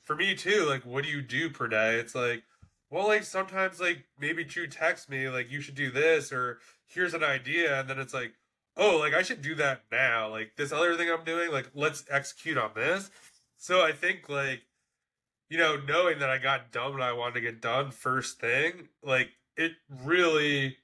For 0.02 0.14
me 0.16 0.34
too, 0.34 0.66
like, 0.68 0.84
what 0.84 1.04
do 1.04 1.10
you 1.10 1.22
do 1.22 1.50
per 1.50 1.66
day? 1.68 1.96
It's 1.96 2.14
like, 2.14 2.42
well, 2.90 3.08
like 3.08 3.24
sometimes, 3.24 3.80
like 3.80 4.04
maybe 4.20 4.44
Drew 4.44 4.66
texts 4.66 5.08
me, 5.08 5.28
like, 5.28 5.50
you 5.50 5.60
should 5.60 5.74
do 5.74 5.90
this, 5.90 6.32
or 6.32 6.58
here's 6.86 7.14
an 7.14 7.24
idea, 7.24 7.80
and 7.80 7.88
then 7.88 7.98
it's 7.98 8.14
like, 8.14 8.34
oh, 8.76 8.98
like 8.98 9.14
I 9.14 9.22
should 9.22 9.42
do 9.42 9.54
that 9.56 9.82
now. 9.90 10.28
Like 10.30 10.52
this 10.56 10.72
other 10.72 10.96
thing 10.96 11.10
I'm 11.10 11.24
doing, 11.24 11.50
like 11.50 11.70
let's 11.74 12.04
execute 12.10 12.58
on 12.58 12.70
this. 12.74 13.10
So 13.56 13.82
I 13.82 13.92
think 13.92 14.28
like, 14.28 14.62
you 15.48 15.58
know, 15.58 15.76
knowing 15.86 16.18
that 16.18 16.30
I 16.30 16.38
got 16.38 16.72
done 16.72 16.92
what 16.92 17.02
I 17.02 17.12
wanted 17.12 17.34
to 17.34 17.40
get 17.40 17.60
done 17.60 17.90
first 17.90 18.40
thing, 18.40 18.88
like 19.02 19.30
it 19.56 19.72
really 20.02 20.76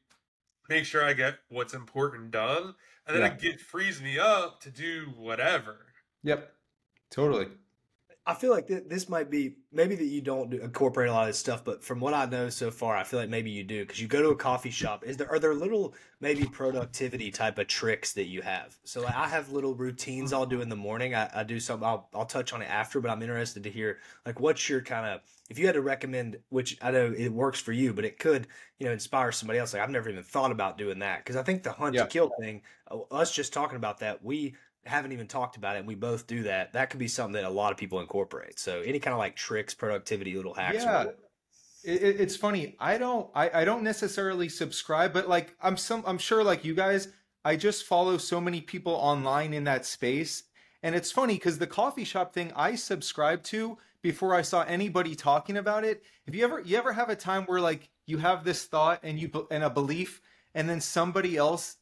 makes 0.68 0.88
sure 0.88 1.04
I 1.04 1.12
get 1.12 1.38
what's 1.48 1.74
important 1.74 2.30
done. 2.30 2.74
And 3.06 3.16
then 3.16 3.22
yeah. 3.22 3.34
it 3.34 3.40
get 3.40 3.60
frees 3.60 4.00
me 4.00 4.18
up 4.18 4.60
to 4.62 4.70
do 4.70 5.12
whatever. 5.16 5.76
Yep. 6.22 6.52
Totally. 7.10 7.48
I 8.30 8.34
feel 8.34 8.52
like 8.52 8.68
th- 8.68 8.84
this 8.86 9.08
might 9.08 9.28
be 9.28 9.56
maybe 9.72 9.96
that 9.96 10.04
you 10.04 10.20
don't 10.20 10.50
do, 10.50 10.58
incorporate 10.58 11.08
a 11.08 11.12
lot 11.12 11.22
of 11.22 11.30
this 11.30 11.38
stuff, 11.38 11.64
but 11.64 11.82
from 11.82 11.98
what 11.98 12.14
I 12.14 12.26
know 12.26 12.48
so 12.48 12.70
far, 12.70 12.96
I 12.96 13.02
feel 13.02 13.18
like 13.18 13.28
maybe 13.28 13.50
you 13.50 13.64
do 13.64 13.84
because 13.84 14.00
you 14.00 14.06
go 14.06 14.22
to 14.22 14.28
a 14.28 14.36
coffee 14.36 14.70
shop. 14.70 15.02
Is 15.04 15.16
there 15.16 15.28
are 15.28 15.40
there 15.40 15.52
little 15.52 15.94
maybe 16.20 16.44
productivity 16.46 17.32
type 17.32 17.58
of 17.58 17.66
tricks 17.66 18.12
that 18.12 18.26
you 18.26 18.40
have? 18.42 18.78
So 18.84 19.00
like, 19.00 19.16
I 19.16 19.26
have 19.26 19.50
little 19.50 19.74
routines 19.74 20.32
I'll 20.32 20.46
do 20.46 20.60
in 20.60 20.68
the 20.68 20.76
morning. 20.76 21.12
I, 21.12 21.28
I 21.34 21.42
do 21.42 21.58
some. 21.58 21.82
I'll 21.82 22.08
I'll 22.14 22.24
touch 22.24 22.52
on 22.52 22.62
it 22.62 22.70
after, 22.70 23.00
but 23.00 23.10
I'm 23.10 23.20
interested 23.20 23.64
to 23.64 23.70
hear 23.70 23.98
like 24.24 24.38
what's 24.38 24.68
your 24.68 24.80
kind 24.80 25.06
of 25.06 25.22
if 25.48 25.58
you 25.58 25.66
had 25.66 25.74
to 25.74 25.82
recommend, 25.82 26.36
which 26.50 26.78
I 26.80 26.92
know 26.92 27.12
it 27.12 27.30
works 27.30 27.58
for 27.58 27.72
you, 27.72 27.92
but 27.92 28.04
it 28.04 28.20
could 28.20 28.46
you 28.78 28.86
know 28.86 28.92
inspire 28.92 29.32
somebody 29.32 29.58
else. 29.58 29.74
Like 29.74 29.82
I've 29.82 29.90
never 29.90 30.08
even 30.08 30.22
thought 30.22 30.52
about 30.52 30.78
doing 30.78 31.00
that 31.00 31.18
because 31.18 31.34
I 31.34 31.42
think 31.42 31.64
the 31.64 31.72
hunt 31.72 31.96
yeah. 31.96 32.04
to 32.04 32.08
kill 32.08 32.30
thing, 32.38 32.62
uh, 32.88 33.00
us 33.10 33.34
just 33.34 33.52
talking 33.52 33.76
about 33.76 33.98
that, 33.98 34.24
we 34.24 34.54
haven't 34.86 35.12
even 35.12 35.26
talked 35.26 35.56
about 35.56 35.76
it 35.76 35.80
and 35.80 35.88
we 35.88 35.94
both 35.94 36.26
do 36.26 36.44
that 36.44 36.72
that 36.72 36.90
could 36.90 36.98
be 36.98 37.08
something 37.08 37.34
that 37.34 37.44
a 37.44 37.50
lot 37.50 37.72
of 37.72 37.78
people 37.78 38.00
incorporate. 38.00 38.58
So 38.58 38.80
any 38.80 38.98
kind 38.98 39.12
of 39.12 39.18
like 39.18 39.36
tricks 39.36 39.74
productivity 39.74 40.34
little 40.34 40.54
hacks 40.54 40.84
yeah. 40.84 41.04
it, 41.84 42.20
it's 42.20 42.36
funny. 42.36 42.76
I 42.78 42.98
don't 42.98 43.30
I, 43.34 43.62
I 43.62 43.64
don't 43.64 43.82
necessarily 43.82 44.48
subscribe 44.48 45.12
but 45.12 45.28
like 45.28 45.54
i'm 45.60 45.76
some 45.76 46.02
i'm 46.06 46.18
sure 46.18 46.42
like 46.42 46.64
you 46.64 46.74
guys 46.74 47.08
i 47.44 47.56
just 47.56 47.84
follow 47.84 48.16
so 48.16 48.40
many 48.40 48.60
people 48.60 48.92
online 48.92 49.52
in 49.54 49.64
that 49.64 49.86
space. 49.86 50.44
And 50.82 50.94
it's 50.94 51.12
funny 51.12 51.34
because 51.34 51.58
the 51.58 51.66
coffee 51.66 52.04
shop 52.04 52.32
thing 52.32 52.52
i 52.56 52.74
subscribed 52.74 53.44
to 53.46 53.76
before 54.02 54.34
i 54.34 54.42
saw 54.42 54.62
anybody 54.62 55.14
talking 55.14 55.58
about 55.58 55.84
it 55.84 56.02
if 56.26 56.34
you 56.34 56.42
ever 56.42 56.60
you 56.60 56.78
ever 56.78 56.92
have 56.92 57.10
a 57.10 57.16
time 57.16 57.44
where 57.44 57.60
like 57.60 57.90
you 58.06 58.18
have 58.18 58.44
this 58.44 58.64
thought 58.64 59.00
and 59.02 59.20
you 59.20 59.46
and 59.50 59.62
a 59.62 59.70
belief 59.70 60.22
and 60.54 60.68
then 60.68 60.80
somebody 60.80 61.36
else 61.36 61.76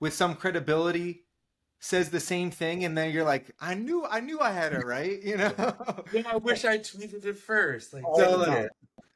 with 0.00 0.14
some 0.14 0.34
credibility 0.34 1.23
says 1.84 2.08
the 2.08 2.18
same 2.18 2.50
thing 2.50 2.86
and 2.86 2.96
then 2.96 3.12
you're 3.12 3.24
like 3.24 3.50
i 3.60 3.74
knew 3.74 4.06
i 4.06 4.18
knew 4.18 4.40
i 4.40 4.50
had 4.50 4.72
it 4.72 4.86
right 4.86 5.22
you 5.22 5.36
know 5.36 5.52
yeah, 6.14 6.22
i 6.26 6.36
wish 6.36 6.64
i 6.64 6.78
tweeted 6.78 7.26
it 7.26 7.36
first 7.36 7.92
like 7.92 8.02
so, 8.16 8.68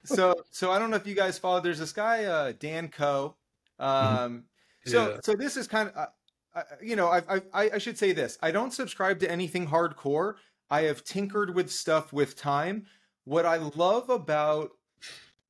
so 0.05 0.35
so 0.51 0.71
i 0.71 0.79
don't 0.79 0.91
know 0.91 0.97
if 0.97 1.07
you 1.07 1.15
guys 1.15 1.39
follow 1.39 1.61
there's 1.61 1.79
this 1.79 1.95
guy 1.95 2.25
uh 2.25 2.53
dan 2.59 2.89
Koe 2.89 3.35
um 3.79 4.45
so 4.85 5.13
yeah. 5.13 5.17
so 5.25 5.33
this 5.35 5.57
is 5.57 5.67
kind 5.67 5.89
of 5.89 5.97
uh, 5.97 6.07
uh, 6.55 6.63
you 6.83 6.95
know 6.95 7.09
I, 7.09 7.23
I 7.55 7.71
i 7.71 7.79
should 7.79 7.97
say 7.97 8.13
this 8.13 8.37
i 8.43 8.51
don't 8.51 8.75
subscribe 8.75 9.19
to 9.21 9.31
anything 9.31 9.67
hardcore 9.67 10.35
i 10.69 10.83
have 10.83 11.05
tinkered 11.05 11.55
with 11.55 11.73
stuff 11.73 12.13
with 12.13 12.37
time 12.37 12.85
what 13.25 13.47
i 13.47 13.57
love 13.57 14.11
about 14.11 14.73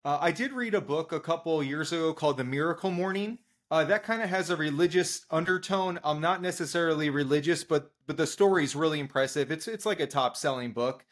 uh, 0.05 0.19
i 0.21 0.31
did 0.31 0.53
read 0.53 0.75
a 0.75 0.81
book 0.81 1.11
a 1.11 1.19
couple 1.19 1.61
years 1.65 1.93
ago 1.93 2.13
called 2.13 2.37
the 2.37 2.45
miracle 2.45 2.93
morning 2.93 3.39
uh, 3.71 3.85
that 3.85 4.03
kind 4.03 4.23
of 4.23 4.31
has 4.31 4.49
a 4.49 4.57
religious 4.57 5.27
undertone. 5.31 5.99
I'm 6.03 6.21
not 6.21 6.41
necessarily 6.41 7.11
religious, 7.11 7.65
but 7.65 7.93
but 8.07 8.17
the 8.17 8.27
story's 8.27 8.75
really 8.75 8.99
impressive. 8.99 9.51
It's 9.51 9.69
it's 9.69 9.85
like 9.85 10.01
a 10.01 10.07
top 10.07 10.37
selling 10.37 10.73
book. 10.73 11.05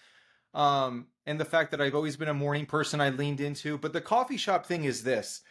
Um, 0.55 1.09
and 1.27 1.39
the 1.39 1.45
fact 1.45 1.71
that 1.73 1.83
I've 1.83 1.95
always 1.95 2.17
been 2.17 2.29
a 2.29 2.35
morning 2.35 2.65
person, 2.65 3.01
I 3.01 3.11
leaned 3.11 3.41
into. 3.41 3.77
But 3.77 3.93
the 3.93 4.01
coffee 4.01 4.39
shop 4.39 4.65
thing 4.65 4.85
is 4.85 5.03
this: 5.03 5.43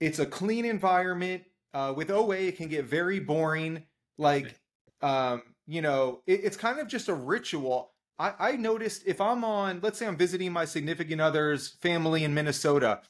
it's 0.00 0.18
a 0.18 0.26
clean 0.26 0.64
environment. 0.64 1.44
Uh, 1.72 1.92
with 1.94 2.10
OA, 2.10 2.36
it 2.36 2.56
can 2.56 2.68
get 2.68 2.86
very 2.86 3.20
boring. 3.20 3.84
Like, 4.18 4.58
um, 5.02 5.42
you 5.68 5.82
know, 5.82 6.22
it, 6.26 6.40
it's 6.42 6.56
kind 6.56 6.80
of 6.80 6.88
just 6.88 7.08
a 7.08 7.14
ritual. 7.14 7.92
I, 8.18 8.32
I 8.38 8.52
noticed 8.56 9.02
if 9.06 9.20
I'm 9.20 9.44
on, 9.44 9.80
let's 9.82 9.98
say 9.98 10.06
I'm 10.06 10.16
visiting 10.16 10.52
my 10.52 10.64
significant 10.64 11.20
other's 11.20 11.68
family 11.68 12.24
in 12.24 12.34
Minnesota 12.34 13.02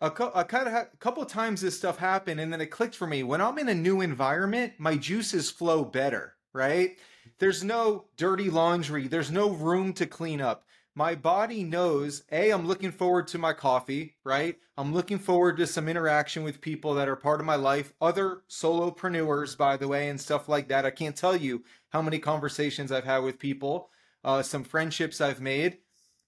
a, 0.00 0.10
co- 0.10 0.32
a, 0.34 0.44
kind 0.44 0.66
of 0.66 0.72
ha- 0.72 0.88
couple 0.98 1.24
times 1.24 1.60
this 1.60 1.76
stuff 1.76 1.98
happened 1.98 2.40
and 2.40 2.52
then 2.52 2.60
it 2.60 2.66
clicked 2.66 2.94
for 2.94 3.06
me. 3.06 3.22
When 3.22 3.40
i'm 3.40 3.58
in 3.58 3.68
a 3.68 3.74
new 3.74 4.00
environment 4.00 4.74
my 4.78 4.96
juices 4.96 5.50
flow 5.50 5.84
better 5.84 6.34
right? 6.52 6.96
There's 7.38 7.62
no 7.62 8.06
dirty 8.16 8.48
laundry. 8.48 9.08
There's 9.08 9.30
no 9.30 9.50
room 9.50 9.92
to 9.94 10.06
clean 10.06 10.40
up. 10.40 10.64
My 10.94 11.14
body 11.14 11.62
knows 11.62 12.22
a 12.32 12.50
i'm 12.50 12.66
looking 12.66 12.92
forward 12.92 13.28
to 13.28 13.38
my 13.38 13.52
coffee 13.52 14.16
right? 14.24 14.56
I'm 14.78 14.92
looking 14.92 15.18
forward 15.18 15.56
to 15.58 15.66
some 15.66 15.88
interaction 15.88 16.42
with 16.44 16.60
people 16.60 16.94
that 16.94 17.08
are 17.08 17.16
part 17.16 17.40
of 17.40 17.46
my 17.46 17.56
life 17.56 17.92
other 18.00 18.42
solopreneurs 18.48 19.56
by 19.56 19.76
the 19.76 19.88
way 19.88 20.08
and 20.08 20.20
stuff 20.20 20.48
like 20.48 20.68
that. 20.68 20.86
I 20.86 20.90
can't 20.90 21.16
tell 21.16 21.36
you 21.36 21.64
how 21.90 22.02
many 22.02 22.18
conversations 22.18 22.90
i've 22.92 23.04
had 23.04 23.18
with 23.18 23.38
people 23.38 23.90
uh, 24.24 24.42
some 24.42 24.64
friendships 24.64 25.20
i've 25.20 25.40
made 25.40 25.78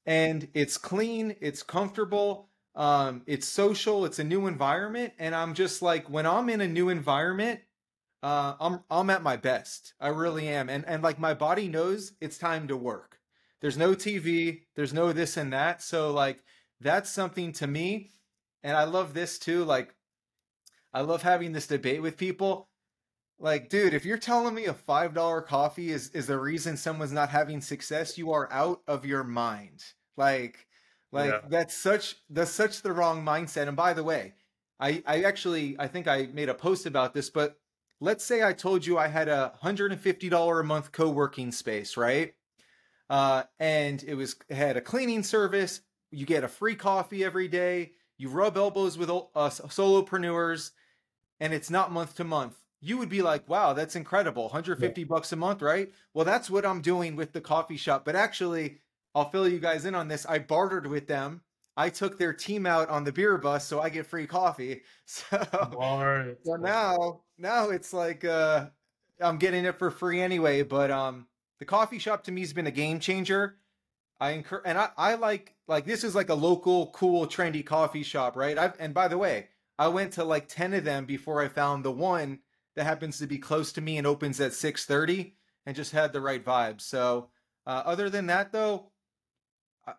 and 0.07 0.49
it's 0.55 0.79
clean 0.79 1.37
it's 1.41 1.63
comfortable 1.63 2.48
um, 2.79 3.23
it's 3.27 3.47
social, 3.49 4.05
it's 4.05 4.21
a 4.21 4.25
new 4.25 4.47
environment, 4.47 5.13
and 5.19 5.35
I'm 5.35 5.55
just 5.55 5.83
like 5.83 6.09
when 6.09 6.27
I'm 6.27 6.49
in 6.49 6.61
a 6.61 6.69
new 6.69 6.91
environment, 6.91 7.61
uh, 8.23 8.55
I'm 8.61 8.81
I'm 8.89 9.11
at 9.11 9.25
my 9.25 9.37
best. 9.37 9.95
I 10.01 10.09
really 10.09 10.47
am, 10.49 10.69
and 10.71 10.85
and 10.87 11.03
like 11.03 11.19
my 11.19 11.35
body 11.35 11.67
knows 11.69 12.13
it's 12.21 12.39
time 12.39 12.69
to 12.69 12.77
work. 12.77 13.19
There's 13.61 13.77
no 13.77 13.97
TV, 13.97 14.61
there's 14.77 14.95
no 14.95 15.13
this 15.13 15.37
and 15.37 15.53
that, 15.53 15.83
so 15.83 16.13
like 16.13 16.45
that's 16.81 17.11
something 17.11 17.53
to 17.55 17.67
me, 17.67 18.13
and 18.63 18.77
I 18.77 18.85
love 18.85 19.13
this 19.13 19.41
too. 19.41 19.65
Like 19.65 19.97
I 20.95 21.01
love 21.01 21.23
having 21.23 21.51
this 21.51 21.67
debate 21.67 22.01
with 22.01 22.17
people. 22.17 22.69
Like, 23.41 23.71
dude, 23.71 23.93
if 23.95 24.05
you're 24.05 24.19
telling 24.19 24.55
me 24.55 24.67
a 24.67 24.75
five 24.75 25.15
dollar 25.15 25.43
coffee 25.43 25.91
is 25.91 26.11
is 26.11 26.29
the 26.29 26.39
reason 26.39 26.77
someone's 26.77 27.11
not 27.11 27.31
having 27.31 27.61
success, 27.61 28.17
you 28.17 28.31
are 28.31 28.49
out 28.53 28.83
of 28.87 29.05
your 29.05 29.25
mind. 29.25 29.83
Like, 30.17 30.68
like 31.13 31.31
Yeah. 31.31 31.41
that's 31.49 31.75
such 31.77 32.17
that's 32.31 32.51
such 32.51 32.83
the 32.83 32.93
wrong 32.93 33.25
mindset. 33.25 33.69
And 33.69 33.77
by 33.77 33.93
the 33.95 34.05
way, 34.05 34.35
I 34.81 35.03
I 35.07 35.23
actually 35.23 35.77
I 35.79 35.89
think 35.89 36.07
I 36.09 36.27
made 36.33 36.49
a 36.49 36.55
post 36.55 36.87
about 36.87 37.15
this, 37.15 37.31
but 37.31 37.59
let's 38.01 38.25
say 38.25 38.43
I 38.45 38.53
told 38.53 38.87
you 38.87 38.99
I 38.99 39.09
had 39.09 39.29
a 39.29 39.53
hundred 39.61 39.93
and 39.93 40.01
fifty 40.01 40.29
dollar 40.29 40.61
a 40.61 40.65
month 40.65 40.93
co 40.93 41.09
working 41.11 41.53
space, 41.53 41.97
right? 41.97 42.35
Uh, 43.11 43.45
and 43.59 44.03
it 44.05 44.15
was 44.15 44.37
it 44.49 44.57
had 44.57 44.77
a 44.77 44.81
cleaning 44.83 45.23
service. 45.23 45.81
You 46.11 46.27
get 46.27 46.45
a 46.45 46.49
free 46.49 46.75
coffee 46.77 47.25
every 47.25 47.49
day. 47.49 47.93
You 48.19 48.29
rub 48.31 48.57
elbows 48.57 48.99
with 48.99 49.11
uh, 49.11 49.17
solopreneurs, 49.35 50.73
and 51.41 51.53
it's 51.55 51.71
not 51.71 51.93
month 51.93 52.17
to 52.17 52.25
month. 52.25 52.57
You 52.81 52.99
would 52.99 53.09
be 53.09 53.23
like, 53.23 53.49
"Wow, 53.49 53.73
that's 53.73 53.97
incredible! 53.97 54.45
150 54.45 55.05
bucks 55.05 55.33
a 55.33 55.37
month, 55.37 55.63
right?" 55.63 55.93
Well, 56.15 56.25
that's 56.25 56.51
what 56.51 56.67
I'm 56.67 56.81
doing 56.83 57.17
with 57.17 57.33
the 57.33 57.41
coffee 57.41 57.77
shop. 57.77 58.05
But 58.05 58.17
actually, 58.17 58.79
I'll 59.19 59.31
fill 59.31 59.49
you 59.49 59.59
guys 59.59 59.85
in 59.85 59.95
on 59.95 60.07
this. 60.07 60.25
I 60.27 60.39
bartered 60.39 60.87
with 60.87 61.09
them. 61.09 61.43
I 61.77 61.91
took 61.91 62.19
their 62.19 62.33
team 62.33 62.67
out 62.67 62.89
on 62.89 63.05
the 63.05 63.13
beer 63.13 63.37
bus, 63.39 63.67
so 63.67 63.81
I 63.81 63.89
get 63.89 64.07
free 64.07 64.27
coffee. 64.27 64.83
So, 65.07 66.37
so 66.45 66.57
now, 66.57 67.23
now 67.39 67.71
it's 67.71 67.95
like 67.95 68.23
uh, 68.23 68.67
I'm 69.21 69.39
getting 69.39 69.65
it 69.65 69.79
for 69.79 69.91
free 69.91 70.21
anyway. 70.21 70.63
But 70.63 70.91
um, 70.91 71.27
the 71.59 71.65
coffee 71.65 71.99
shop 71.99 72.25
to 72.25 72.33
me 72.33 72.43
has 72.43 72.53
been 72.53 72.67
a 72.67 72.73
game 72.73 73.01
changer. 73.01 73.57
I 74.21 74.33
encourage, 74.33 74.65
and 74.67 74.77
I, 74.77 74.91
I 74.99 75.15
like 75.15 75.55
like 75.67 75.87
this 75.87 76.05
is 76.05 76.15
like 76.15 76.29
a 76.29 76.35
local, 76.35 76.89
cool, 76.89 77.27
trendy 77.27 77.65
coffee 77.65 78.03
shop, 78.03 78.37
right? 78.37 78.59
I've, 78.59 78.75
and 78.79 78.93
by 78.93 79.09
the 79.09 79.17
way, 79.17 79.49
I 79.79 79.89
went 79.89 80.13
to 80.15 80.25
like 80.25 80.49
ten 80.49 80.75
of 80.75 80.85
them 80.85 81.07
before 81.07 81.43
I 81.43 81.49
found 81.49 81.85
the 81.85 81.91
one 81.91 82.41
that 82.77 82.85
happens 82.85 83.19
to 83.19 83.27
be 83.27 83.39
close 83.39 83.73
to 83.73 83.81
me 83.81 83.97
and 83.97 84.07
opens 84.07 84.41
at 84.41 84.53
six 84.53 84.85
thirty, 84.85 85.37
and 85.65 85.75
just 85.75 85.93
had 85.93 86.13
the 86.13 86.21
right 86.21 86.45
vibes. 86.45 86.83
So, 86.83 87.31
uh, 87.67 87.83
other 87.87 88.11
than 88.11 88.27
that, 88.27 88.53
though, 88.53 88.91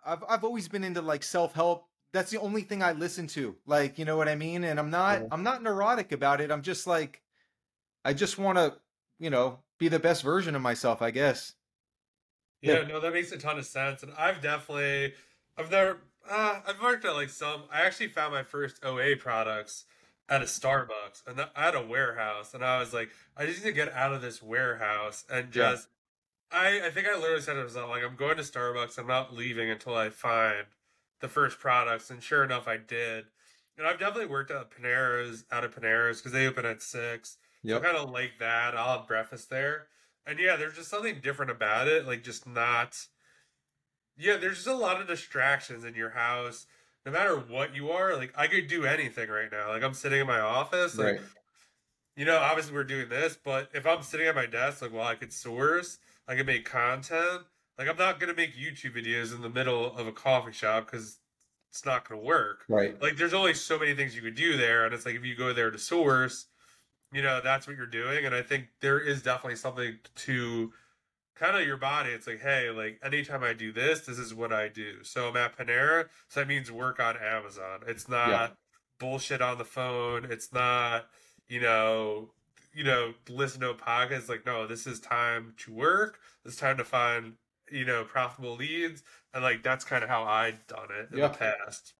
I've 0.06 0.24
I've 0.28 0.44
always 0.44 0.68
been 0.68 0.84
into 0.84 1.02
like 1.02 1.24
self 1.24 1.54
help. 1.54 1.88
That's 2.14 2.32
the 2.32 2.40
only 2.40 2.64
thing 2.64 2.82
I 2.82 2.92
listen 2.94 3.28
to. 3.28 3.56
Like, 3.66 4.00
you 4.00 4.06
know 4.06 4.18
what 4.18 4.28
I 4.28 4.36
mean? 4.36 4.64
And 4.64 4.80
I'm 4.80 4.90
not 4.90 5.22
Yeah. 5.22 5.28
I'm 5.32 5.44
not 5.44 5.64
neurotic 5.64 6.12
about 6.12 6.42
it. 6.42 6.52
I'm 6.52 6.62
just 6.62 6.88
like 6.88 7.22
I 8.06 8.14
just 8.14 8.38
want 8.38 8.58
to, 8.58 8.80
you 9.20 9.30
know, 9.30 9.64
be 9.80 9.90
the 9.90 10.00
best 10.00 10.24
version 10.24 10.56
of 10.56 10.62
myself, 10.62 11.02
I 11.02 11.12
guess. 11.12 11.56
Yeah, 12.62 12.84
no, 12.84 13.00
that 13.00 13.14
makes 13.14 13.32
a 13.32 13.38
ton 13.38 13.58
of 13.58 13.66
sense. 13.66 14.04
And 14.04 14.12
I've 14.18 14.42
definitely, 14.42 15.14
I've 15.58 15.72
never, 15.72 16.02
uh, 16.30 16.62
I've 16.68 16.82
worked 16.82 17.06
at 17.06 17.14
like 17.14 17.30
some, 17.30 17.64
I 17.72 17.82
actually 17.82 18.10
found 18.10 18.34
my 18.34 18.44
first 18.44 18.84
OA 18.84 19.16
products 19.16 19.86
at 20.28 20.42
a 20.42 20.46
Starbucks 20.46 21.26
and 21.26 21.40
I 21.56 21.66
had 21.66 21.76
a 21.76 21.86
warehouse. 21.86 22.54
And 22.54 22.64
I 22.64 22.80
was 22.80 22.94
like, 22.94 23.12
I 23.38 23.46
just 23.46 23.64
need 23.64 23.70
to 23.72 23.76
get 23.76 23.92
out 23.94 24.14
of 24.14 24.22
this 24.22 24.42
warehouse 24.44 25.24
and 25.30 25.54
Yeah. 25.54 25.74
just, 25.74 25.88
I, 26.52 26.82
I 26.86 26.90
think 26.90 27.08
I 27.08 27.16
literally 27.16 27.42
said 27.42 27.54
to 27.54 27.64
myself, 27.64 27.90
like, 27.90 28.04
I'm 28.04 28.16
going 28.16 28.38
to 28.38 28.44
Starbucks. 28.44 28.98
I'm 28.98 29.08
not 29.08 29.36
leaving 29.36 29.70
until 29.70 29.96
I 29.96 30.10
find 30.10 30.66
the 31.22 31.28
first 31.28 31.60
products. 31.60 32.10
And 32.10 32.24
sure 32.24 32.44
enough, 32.44 32.68
I 32.68 32.78
did. 32.78 33.26
And 33.78 33.88
I've 33.88 34.00
definitely 34.00 34.26
worked 34.26 34.52
at 34.52 34.72
Panera's, 34.72 35.46
out 35.52 35.64
of 35.64 35.76
Panera's 35.76 36.18
because 36.18 36.32
they 36.32 36.48
open 36.48 36.66
at 36.66 36.82
six. 36.82 37.38
So 37.66 37.78
I 37.78 37.80
kind 37.80 37.98
of 37.98 38.10
like 38.10 38.34
that. 38.40 38.76
I'll 38.76 38.98
have 39.00 39.08
breakfast 39.08 39.50
there. 39.50 39.88
And 40.26 40.40
yeah, 40.40 40.56
there's 40.56 40.76
just 40.76 40.90
something 40.90 41.20
different 41.22 41.52
about 41.52 41.88
it. 41.88 42.06
Like, 42.08 42.24
just 42.24 42.48
not. 42.48 42.98
Yeah, 44.18 44.38
there's 44.38 44.56
just 44.56 44.68
a 44.68 44.74
lot 44.76 45.00
of 45.00 45.08
distractions 45.08 45.84
in 45.86 45.94
your 45.96 46.10
house. 46.10 46.66
No 47.06 47.12
matter 47.12 47.38
what 47.38 47.76
you 47.76 47.92
are, 47.92 48.16
like, 48.16 48.34
I 48.36 48.48
could 48.48 48.68
do 48.68 48.86
anything 48.86 49.30
right 49.30 49.52
now. 49.52 49.70
Like, 49.70 49.84
I'm 49.84 49.94
sitting 49.94 50.20
in 50.20 50.28
my 50.28 50.40
office. 50.40 50.98
Like, 50.98 51.18
Right. 51.18 51.22
you 52.18 52.26
know, 52.26 52.38
obviously 52.38 52.74
we're 52.74 52.84
doing 52.84 53.08
this, 53.08 53.38
but 53.42 53.70
if 53.74 53.86
I'm 53.86 54.04
sitting 54.04 54.28
at 54.28 54.36
my 54.36 54.46
desk, 54.46 54.82
like, 54.82 54.92
well, 54.92 55.08
I 55.08 55.16
could 55.16 55.32
source, 55.32 56.00
I 56.30 56.36
can 56.36 56.46
make 56.46 56.64
content. 56.64 57.42
Like, 57.78 57.90
I'm 57.90 57.98
not 57.98 58.20
going 58.20 58.34
to 58.34 58.40
make 58.40 58.56
YouTube 58.56 58.96
videos 58.96 59.34
in 59.36 59.42
the 59.42 59.50
middle 59.50 59.96
of 59.98 60.08
a 60.08 60.12
coffee 60.14 60.52
shop 60.54 60.86
because 60.86 61.18
it's 61.72 61.86
not 61.86 62.08
going 62.08 62.20
to 62.22 62.26
work 62.26 62.66
Right. 62.68 63.00
like 63.00 63.16
there's 63.16 63.34
only 63.34 63.54
so 63.54 63.78
many 63.78 63.94
things 63.94 64.16
you 64.16 64.24
could 64.24 64.34
do 64.36 64.58
there 64.58 64.86
and 64.86 64.94
it's 64.94 65.06
like 65.06 65.14
if 65.16 65.24
you 65.24 65.36
go 65.36 65.54
there 65.54 65.70
to 65.70 65.78
source 65.78 66.48
you 67.14 67.22
know 67.22 67.42
that's 67.44 67.68
what 67.68 67.76
you're 67.78 67.86
doing 67.86 68.26
and 68.26 68.34
i 68.34 68.42
think 68.42 68.66
there 68.82 69.00
is 69.00 69.22
definitely 69.22 69.56
something 69.56 70.00
to 70.16 70.74
kind 71.36 71.56
of 71.56 71.68
your 71.68 71.78
body 71.78 72.10
it's 72.10 72.26
like 72.26 72.42
hey 72.42 72.72
like 72.72 73.00
anytime 73.04 73.44
i 73.44 73.54
do 73.54 73.72
this 73.72 74.02
this 74.02 74.18
is 74.18 74.34
what 74.34 74.52
i 74.52 74.68
do 74.68 75.04
so 75.04 75.30
i'm 75.30 75.38
at 75.38 75.56
panera 75.56 76.06
so 76.28 76.40
that 76.40 76.48
means 76.48 76.72
work 76.72 77.00
on 77.00 77.16
amazon 77.18 77.82
it's 77.86 78.10
not 78.10 78.30
Yeah. 78.32 78.48
bullshit 79.00 79.42
on 79.44 79.60
the 79.60 79.66
phone 79.66 80.26
it's 80.26 80.52
not 80.52 81.06
you 81.48 81.62
know 81.62 82.32
you 82.80 82.86
know 82.86 83.14
listen 83.30 83.60
to 83.62 83.70
a 83.72 83.76
podcast 83.76 84.20
It's 84.20 84.30
like 84.30 84.46
no 84.46 84.66
this 84.66 84.88
is 84.88 85.02
time 85.02 85.54
to 85.66 85.74
work. 85.74 86.20
It's 86.46 86.56
time 86.56 86.78
to 86.78 86.86
find 86.86 87.34
you 87.70 87.84
know 87.86 88.06
profitable 88.06 88.56
leads. 88.56 89.04
And 89.34 89.44
like 89.44 89.64
that's 89.64 89.84
kind 89.86 90.02
of 90.04 90.10
how 90.10 90.24
i've 90.24 90.66
done 90.68 90.88
it 90.98 91.10
in 91.12 91.20
Yeah. 91.20 91.28
the 91.28 91.34
past 91.38 91.94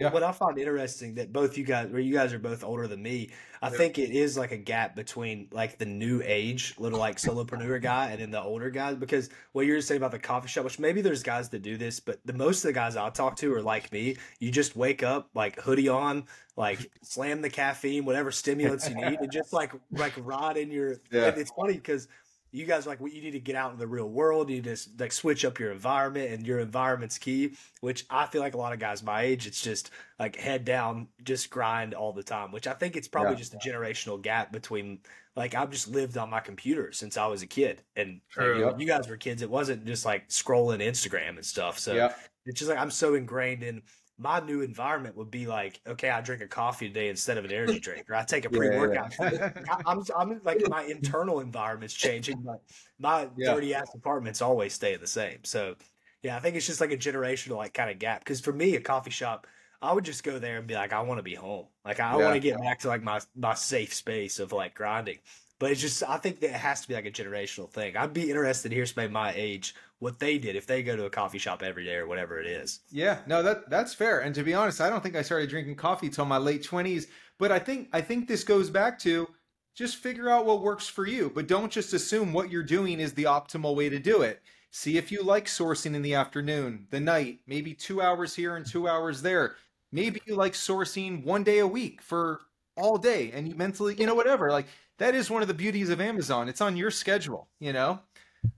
Yeah. 0.00 0.10
What 0.12 0.22
I 0.22 0.32
find 0.32 0.58
interesting 0.58 1.14
that 1.16 1.32
both 1.32 1.58
you 1.58 1.64
guys, 1.64 1.88
where 1.90 2.00
you 2.00 2.12
guys 2.14 2.32
are 2.32 2.38
both 2.38 2.64
older 2.64 2.86
than 2.86 3.02
me, 3.02 3.30
I 3.62 3.68
Yeah. 3.70 3.76
think 3.76 3.98
it 3.98 4.10
is 4.10 4.38
like 4.38 4.50
a 4.52 4.56
gap 4.56 4.96
between 4.96 5.48
like 5.52 5.78
the 5.78 5.84
new 5.86 6.22
age 6.24 6.74
little 6.78 6.98
like 6.98 7.16
solopreneur 7.18 7.80
guy 7.82 8.10
and 8.10 8.20
then 8.20 8.30
the 8.30 8.40
older 8.42 8.70
guys. 8.70 8.96
Because 8.96 9.28
what 9.52 9.66
you're 9.66 9.80
saying 9.80 9.98
about 10.00 10.12
the 10.12 10.18
coffee 10.18 10.48
shop, 10.48 10.64
which 10.64 10.78
maybe 10.78 11.00
there's 11.02 11.22
guys 11.22 11.50
that 11.50 11.62
do 11.62 11.76
this, 11.76 12.00
but 12.00 12.18
the 12.24 12.32
most 12.32 12.64
of 12.64 12.68
the 12.68 12.72
guys 12.72 12.96
I 12.96 13.10
talk 13.10 13.36
to 13.36 13.52
are 13.54 13.62
like 13.62 13.92
me. 13.92 14.16
You 14.38 14.50
just 14.50 14.76
wake 14.76 15.02
up 15.02 15.28
like 15.34 15.60
hoodie 15.60 15.88
on, 15.88 16.24
like 16.56 16.90
slam 17.02 17.42
the 17.42 17.50
caffeine, 17.50 18.04
whatever 18.04 18.30
stimulants 18.30 18.88
you 18.88 18.94
need, 18.94 19.20
and 19.20 19.30
just 19.30 19.52
like 19.52 19.72
like 19.92 20.14
ride 20.18 20.56
in 20.56 20.70
your. 20.70 20.96
Yeah. 21.12 21.26
and 21.26 21.38
It's 21.38 21.50
funny 21.50 21.74
because 21.74 22.08
you 22.52 22.66
guys 22.66 22.86
are 22.86 22.90
like 22.90 23.00
well, 23.00 23.12
you 23.12 23.22
need 23.22 23.32
to 23.32 23.40
get 23.40 23.54
out 23.56 23.72
in 23.72 23.78
the 23.78 23.86
real 23.86 24.08
world. 24.08 24.50
You 24.50 24.56
need 24.56 24.76
to 24.76 24.76
like 24.98 25.12
switch 25.12 25.44
up 25.44 25.58
your 25.58 25.72
environment, 25.72 26.32
and 26.32 26.46
your 26.46 26.58
environment's 26.58 27.18
key. 27.18 27.56
Which 27.80 28.06
I 28.10 28.26
feel 28.26 28.40
like 28.40 28.54
a 28.54 28.58
lot 28.58 28.72
of 28.72 28.78
guys 28.78 29.02
my 29.02 29.22
age, 29.22 29.46
it's 29.46 29.62
just 29.62 29.90
like 30.18 30.36
head 30.36 30.64
down, 30.64 31.08
just 31.22 31.50
grind 31.50 31.94
all 31.94 32.12
the 32.12 32.22
time. 32.22 32.52
Which 32.52 32.66
I 32.66 32.72
think 32.72 32.96
it's 32.96 33.08
probably 33.08 33.32
Yeah. 33.32 33.38
just 33.38 33.54
a 33.54 33.58
generational 33.58 34.20
gap 34.20 34.52
between 34.52 35.00
like 35.36 35.54
I've 35.54 35.70
just 35.70 35.88
lived 35.88 36.18
on 36.18 36.28
my 36.28 36.40
computer 36.40 36.92
since 36.92 37.16
I 37.16 37.26
was 37.26 37.42
a 37.42 37.46
kid, 37.46 37.82
and 37.96 38.20
like, 38.36 38.46
True. 38.46 38.66
when 38.66 38.80
you 38.80 38.86
guys 38.86 39.08
were 39.08 39.16
kids. 39.16 39.42
It 39.42 39.50
wasn't 39.50 39.84
just 39.86 40.04
like 40.04 40.28
scrolling 40.28 40.80
Instagram 40.80 41.36
and 41.36 41.44
stuff. 41.44 41.78
So 41.78 41.94
yeah. 41.94 42.12
it's 42.46 42.58
just 42.58 42.68
like 42.68 42.78
I'm 42.78 42.90
so 42.90 43.14
ingrained 43.14 43.62
in 43.62 43.82
my 44.20 44.40
new 44.40 44.60
environment 44.62 45.16
would 45.16 45.30
be 45.30 45.46
like, 45.46 45.80
okay, 45.86 46.10
I 46.10 46.20
drink 46.20 46.42
a 46.42 46.48
coffee 46.48 46.88
today 46.88 47.08
instead 47.08 47.38
of 47.38 47.44
an 47.44 47.52
energy 47.52 47.80
drink, 47.80 48.08
or 48.10 48.14
I 48.14 48.24
take 48.24 48.44
a 48.44 48.50
pre 48.50 48.70
workout. 48.70 49.12
yeah. 49.20 49.52
I- 49.68 49.80
I'm, 49.86 50.02
I'm 50.16 50.42
like 50.44 50.66
my 50.66 50.82
internal 50.84 51.40
environment's 51.40 51.94
changing, 51.94 52.42
but 52.42 52.62
my 52.98 53.30
Yeah. 53.36 53.56
dirty 53.56 53.74
ass 53.74 53.94
apartments 53.94 54.42
always 54.42 54.74
stay 54.74 54.96
the 54.96 55.06
same. 55.06 55.44
So, 55.44 55.76
yeah, 56.22 56.36
I 56.36 56.40
think 56.40 56.56
it's 56.56 56.66
just 56.66 56.80
like 56.80 56.92
a 56.92 56.96
generational 56.98 57.56
like 57.56 57.74
kind 57.74 57.90
of 57.90 57.98
gap. 57.98 58.20
Because 58.20 58.40
for 58.40 58.52
me, 58.52 58.76
a 58.76 58.80
coffee 58.80 59.10
shop, 59.10 59.46
I 59.82 59.92
would 59.92 60.04
just 60.04 60.22
go 60.24 60.38
there 60.38 60.58
and 60.58 60.66
be 60.66 60.74
like, 60.74 60.92
I 60.92 61.00
want 61.00 61.18
to 61.18 61.22
be 61.22 61.34
home. 61.34 61.68
Like 61.84 62.00
I 62.00 62.16
Yeah. 62.16 62.18
want 62.18 62.34
to 62.34 62.40
get 62.40 62.60
back 62.60 62.80
to 62.80 62.88
like 62.88 63.02
my 63.02 63.20
my 63.34 63.54
safe 63.54 63.94
space 63.94 64.38
of 64.38 64.52
like 64.52 64.74
grinding. 64.74 65.20
But 65.58 65.70
it's 65.72 65.80
just 65.80 66.02
I 66.02 66.16
think 66.18 66.40
that 66.40 66.50
it 66.50 66.52
has 66.56 66.82
to 66.82 66.88
be 66.88 66.94
like 66.94 67.06
a 67.06 67.10
generational 67.10 67.70
thing. 67.70 67.96
I'd 67.96 68.12
be 68.12 68.30
interested 68.30 68.70
to 68.70 68.74
hear 68.74 68.86
somebody 68.86 69.12
my 69.12 69.32
age 69.34 69.74
what 70.00 70.18
they 70.18 70.38
did 70.38 70.56
if 70.56 70.66
they 70.66 70.82
go 70.82 70.96
to 70.96 71.04
a 71.04 71.10
coffee 71.10 71.38
shop 71.38 71.62
every 71.62 71.84
day 71.84 71.94
or 71.94 72.08
whatever 72.08 72.40
it 72.40 72.46
is. 72.46 72.80
Yeah, 72.90 73.20
no, 73.26 73.42
that 73.42 73.70
that's 73.70 73.94
fair. 73.94 74.20
And 74.20 74.34
to 74.34 74.42
be 74.42 74.54
honest, 74.54 74.80
I 74.80 74.90
don't 74.90 75.02
think 75.02 75.14
I 75.14 75.22
started 75.22 75.48
drinking 75.48 75.76
coffee 75.76 76.08
till 76.08 76.24
my 76.24 76.38
late 76.38 76.64
twenties. 76.64 77.06
But 77.38 77.52
I 77.52 77.58
think 77.58 77.88
I 77.92 78.00
think 78.00 78.26
this 78.26 78.42
goes 78.42 78.68
back 78.68 78.98
to 79.00 79.28
just 79.74 79.96
figure 79.96 80.28
out 80.28 80.46
what 80.46 80.62
works 80.62 80.88
for 80.88 81.06
you. 81.06 81.30
But 81.32 81.46
don't 81.46 81.70
just 81.70 81.92
assume 81.92 82.32
what 82.32 82.50
you're 82.50 82.62
doing 82.62 82.98
is 82.98 83.12
the 83.12 83.24
optimal 83.24 83.76
way 83.76 83.88
to 83.88 83.98
do 83.98 84.22
it. 84.22 84.42
See 84.72 84.96
if 84.96 85.10
you 85.10 85.22
like 85.22 85.46
sourcing 85.46 85.94
in 85.94 86.02
the 86.02 86.14
afternoon, 86.14 86.86
the 86.90 87.00
night, 87.00 87.40
maybe 87.46 87.74
two 87.74 88.00
hours 88.00 88.34
here 88.34 88.56
and 88.56 88.64
two 88.64 88.88
hours 88.88 89.22
there. 89.22 89.56
Maybe 89.92 90.20
you 90.26 90.36
like 90.36 90.52
sourcing 90.52 91.24
one 91.24 91.42
day 91.42 91.58
a 91.58 91.66
week 91.66 92.00
for 92.00 92.40
all 92.76 92.96
day 92.96 93.32
and 93.32 93.48
you 93.48 93.54
mentally, 93.54 93.96
you 93.98 94.06
know, 94.06 94.14
whatever. 94.14 94.50
Like 94.50 94.66
that 94.98 95.14
is 95.14 95.30
one 95.30 95.42
of 95.42 95.48
the 95.48 95.54
beauties 95.54 95.90
of 95.90 96.00
Amazon. 96.00 96.48
It's 96.48 96.60
on 96.60 96.76
your 96.76 96.90
schedule, 96.90 97.48
you 97.58 97.72
know? 97.72 98.00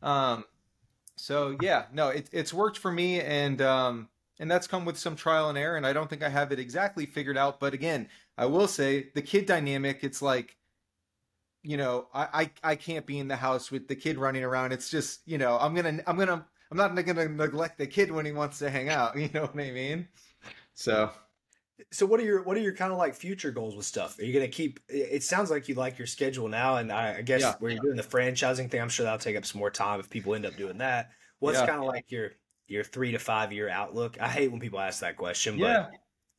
Um, 0.02 0.44
so 1.22 1.56
yeah, 1.60 1.84
no, 1.92 2.08
it, 2.08 2.28
it's 2.32 2.52
worked 2.52 2.76
for 2.76 2.90
me, 2.90 3.20
and 3.20 3.62
um, 3.62 4.08
and 4.40 4.50
that's 4.50 4.66
come 4.66 4.84
with 4.84 4.98
some 4.98 5.14
trial 5.14 5.48
and 5.50 5.56
error. 5.56 5.76
And 5.76 5.86
I 5.86 5.92
don't 5.92 6.10
think 6.10 6.20
I 6.20 6.28
have 6.28 6.50
it 6.50 6.58
exactly 6.58 7.06
figured 7.06 7.38
out. 7.38 7.60
But 7.60 7.74
again, 7.74 8.08
I 8.36 8.46
will 8.46 8.66
say 8.66 9.10
the 9.14 9.22
kid 9.22 9.46
dynamic. 9.46 10.00
It's 10.02 10.20
like, 10.20 10.56
you 11.62 11.76
know, 11.76 12.08
I 12.12 12.50
I, 12.64 12.70
I 12.72 12.74
can't 12.74 13.06
be 13.06 13.20
in 13.20 13.28
the 13.28 13.36
house 13.36 13.70
with 13.70 13.86
the 13.86 13.94
kid 13.94 14.18
running 14.18 14.42
around. 14.42 14.72
It's 14.72 14.90
just, 14.90 15.20
you 15.24 15.38
know, 15.38 15.56
I'm 15.60 15.76
gonna 15.76 16.00
I'm 16.08 16.18
gonna 16.18 16.44
I'm 16.72 16.76
not 16.76 16.92
gonna 16.96 17.28
neglect 17.28 17.78
the 17.78 17.86
kid 17.86 18.10
when 18.10 18.26
he 18.26 18.32
wants 18.32 18.58
to 18.58 18.68
hang 18.68 18.88
out. 18.88 19.16
You 19.16 19.30
know 19.32 19.42
what 19.42 19.64
I 19.64 19.70
mean? 19.70 20.08
So 20.74 21.12
So 21.90 22.06
what 22.06 22.20
are 22.20 22.24
your 22.24 22.42
what 22.42 22.56
are 22.56 22.60
your 22.60 22.74
kind 22.74 22.92
of 22.92 22.98
like 22.98 23.14
future 23.14 23.50
goals 23.50 23.74
with 23.76 23.86
stuff? 23.86 24.18
Are 24.18 24.24
you 24.24 24.32
gonna 24.32 24.48
keep? 24.48 24.80
It 24.88 25.08
it 25.12 25.22
sounds 25.22 25.50
like 25.50 25.68
you 25.68 25.74
like 25.74 25.98
your 25.98 26.06
schedule 26.06 26.48
now, 26.48 26.76
and 26.76 26.92
I, 26.92 27.16
I 27.18 27.22
guess 27.22 27.40
Yeah. 27.40 27.54
where 27.58 27.70
you're 27.72 27.82
doing 27.82 27.96
the 27.96 28.02
franchising 28.02 28.70
thing, 28.70 28.80
I'm 28.80 28.88
sure 28.88 29.04
that'll 29.04 29.18
take 29.18 29.36
up 29.36 29.44
some 29.44 29.58
more 29.58 29.70
time 29.70 30.00
if 30.00 30.08
people 30.10 30.34
end 30.34 30.46
up 30.46 30.56
doing 30.56 30.78
that. 30.78 31.10
What's 31.40 31.58
Yeah. 31.58 31.66
kind 31.66 31.80
of 31.80 31.86
like 31.86 32.10
your 32.10 32.30
your 32.68 32.84
three 32.84 33.12
to 33.12 33.18
five 33.18 33.52
year 33.52 33.68
outlook? 33.68 34.16
I 34.20 34.28
hate 34.28 34.50
when 34.50 34.60
people 34.60 34.80
ask 34.80 35.00
that 35.00 35.16
question, 35.16 35.58
but 35.58 35.90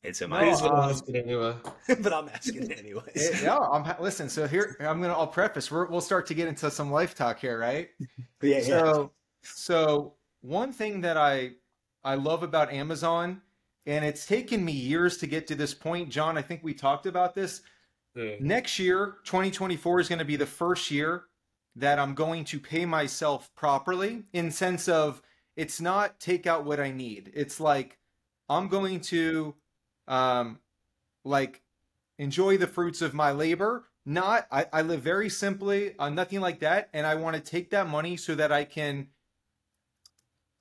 it's 0.04 0.22
in 0.22 0.30
my. 0.30 0.44
Please 0.44 0.62
don't 0.62 0.72
um, 0.78 0.90
ask 0.90 1.08
it 1.08 1.16
anyway. 1.26 1.56
but 2.02 2.14
I'm 2.14 2.30
asking 2.30 2.72
it 2.72 2.80
anyways. 2.80 3.06
It- 3.16 3.44
no, 3.44 3.60
I'm 3.60 3.84
ha- 3.84 3.98
listen. 4.00 4.30
So 4.30 4.48
here 4.48 4.76
I'm 4.80 5.02
gonna 5.02 5.14
I'll 5.14 5.28
preface. 5.28 5.70
We're, 5.72 5.88
we'll 5.88 6.02
start 6.02 6.26
to 6.28 6.34
get 6.34 6.48
into 6.48 6.70
some 6.72 6.92
life 6.92 7.16
talk 7.16 7.40
here, 7.40 7.58
right? 7.60 7.90
yeah, 8.42 8.58
yeah. 8.60 8.62
So, 8.64 9.12
so 9.44 10.14
one 10.42 10.74
thing 10.74 11.02
that 11.02 11.18
I 11.18 11.52
I 12.04 12.16
love 12.16 12.44
about 12.44 12.72
Amazon, 12.74 13.42
and 13.86 14.06
it's 14.06 14.26
taken 14.26 14.64
me 14.64 14.72
years 14.72 15.18
to 15.18 15.28
get 15.28 15.48
to 15.48 15.56
this 15.56 15.74
point. 15.74 16.10
John, 16.10 16.38
I 16.38 16.42
think 16.42 16.62
we 16.64 16.74
talked 16.74 17.06
about 17.06 17.36
this. 17.36 17.62
Yeah. 18.16 18.36
Next 18.40 18.80
year, 18.80 19.18
2024 19.26 20.00
is 20.00 20.10
going 20.10 20.20
to 20.20 20.26
be 20.26 20.36
the 20.36 20.46
first 20.46 20.92
year 20.92 21.26
that 21.76 22.00
I'm 22.00 22.14
going 22.14 22.46
to 22.46 22.60
pay 22.60 22.86
myself 22.86 23.54
properly 23.56 24.24
in 24.34 24.52
sense 24.52 24.88
of 24.88 25.22
it's 25.56 25.82
not 25.82 26.20
take 26.20 26.48
out 26.48 26.66
what 26.66 26.80
I 26.80 26.92
need. 26.92 27.32
It's 27.34 27.60
like 27.60 27.98
I'm 28.50 28.68
going 28.68 29.02
to 29.02 29.56
um 30.08 30.60
like 31.24 31.62
enjoy 32.20 32.58
the 32.58 32.68
fruits 32.68 33.02
of 33.02 33.14
my 33.14 33.32
labor. 33.32 33.86
Not 34.06 34.48
I, 34.52 34.66
I 34.72 34.82
live 34.82 35.02
very 35.02 35.30
simply, 35.30 35.98
uh, 35.98 36.10
nothing 36.10 36.42
like 36.42 36.60
that, 36.60 36.90
and 36.94 37.08
I 37.08 37.16
want 37.16 37.36
to 37.36 37.42
take 37.42 37.70
that 37.72 37.88
money 37.88 38.18
so 38.18 38.36
that 38.36 38.52
I 38.52 38.66
can 38.66 39.08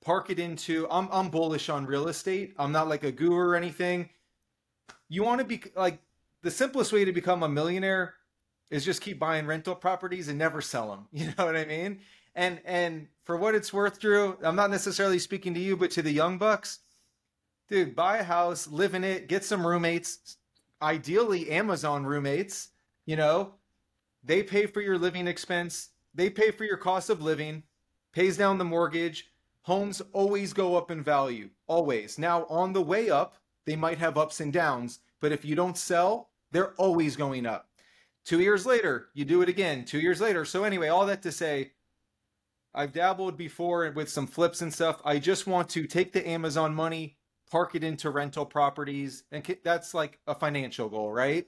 park 0.03 0.29
it 0.29 0.39
into 0.39 0.87
I'm 0.91 1.07
I'm 1.11 1.29
bullish 1.29 1.69
on 1.69 1.85
real 1.85 2.07
estate. 2.07 2.53
I'm 2.59 2.71
not 2.71 2.87
like 2.87 3.03
a 3.03 3.11
guru 3.11 3.35
or 3.35 3.55
anything. 3.55 4.09
You 5.09 5.23
want 5.23 5.39
to 5.39 5.45
be 5.45 5.61
like 5.75 5.99
the 6.41 6.51
simplest 6.51 6.91
way 6.91 7.05
to 7.05 7.11
become 7.11 7.43
a 7.43 7.49
millionaire 7.49 8.15
is 8.69 8.83
just 8.83 9.01
keep 9.01 9.19
buying 9.19 9.45
rental 9.45 9.75
properties 9.75 10.27
and 10.27 10.37
never 10.37 10.61
sell 10.61 10.89
them. 10.89 11.07
You 11.11 11.27
know 11.27 11.45
what 11.45 11.55
I 11.55 11.65
mean? 11.65 11.99
And 12.35 12.59
and 12.65 13.07
for 13.23 13.37
what 13.37 13.55
it's 13.55 13.71
worth, 13.71 13.99
Drew, 13.99 14.37
I'm 14.43 14.55
not 14.55 14.71
necessarily 14.71 15.19
speaking 15.19 15.53
to 15.53 15.59
you, 15.59 15.77
but 15.77 15.91
to 15.91 16.01
the 16.01 16.11
young 16.11 16.37
bucks, 16.37 16.79
dude, 17.69 17.95
buy 17.95 18.17
a 18.17 18.23
house, 18.23 18.67
live 18.67 18.95
in 18.95 19.03
it, 19.03 19.27
get 19.27 19.45
some 19.45 19.65
roommates, 19.65 20.37
ideally 20.81 21.49
Amazon 21.51 22.05
roommates. 22.05 22.69
You 23.05 23.15
know, 23.15 23.53
they 24.23 24.43
pay 24.43 24.65
for 24.65 24.81
your 24.81 24.97
living 24.97 25.27
expense, 25.27 25.89
they 26.13 26.29
pay 26.29 26.51
for 26.51 26.65
your 26.65 26.77
cost 26.77 27.09
of 27.09 27.21
living, 27.21 27.63
pays 28.11 28.37
down 28.37 28.57
the 28.57 28.65
mortgage. 28.65 29.29
Homes 29.63 30.01
always 30.11 30.53
go 30.53 30.75
up 30.75 30.91
in 30.91 31.01
value, 31.01 31.49
always. 31.67 32.19
Now, 32.19 32.45
on 32.49 32.73
the 32.73 32.81
way 32.81 33.09
up, 33.09 33.37
they 33.65 33.75
might 33.75 33.97
have 33.97 34.17
ups 34.17 34.41
and 34.41 34.51
downs, 34.51 34.99
but 35.21 35.31
if 35.31 35.45
you 35.45 35.55
don't 35.55 35.77
sell, 35.77 36.29
they're 36.51 36.73
always 36.73 37.15
going 37.15 37.45
up. 37.45 37.69
Two 38.25 38.41
years 38.41 38.65
later, 38.65 39.07
you 39.13 39.25
do 39.25 39.41
it 39.41 39.49
again. 39.49 39.85
Two 39.85 39.99
years 39.99 40.19
later. 40.21 40.45
So, 40.45 40.63
anyway, 40.63 40.89
all 40.89 41.05
that 41.05 41.21
to 41.23 41.31
say, 41.31 41.71
I've 42.75 42.91
dabbled 42.91 43.37
before 43.37 43.89
with 43.91 44.09
some 44.09 44.27
flips 44.27 44.61
and 44.61 44.73
stuff. 44.73 45.01
I 45.05 45.19
just 45.19 45.47
want 45.47 45.69
to 45.69 45.85
take 45.87 46.11
the 46.11 46.27
Amazon 46.27 46.73
money, 46.73 47.17
park 47.49 47.75
it 47.75 47.83
into 47.83 48.09
rental 48.09 48.45
properties, 48.45 49.23
and 49.31 49.45
that's 49.63 49.93
like 49.93 50.19
a 50.27 50.35
financial 50.35 50.89
goal, 50.89 51.11
right? 51.11 51.45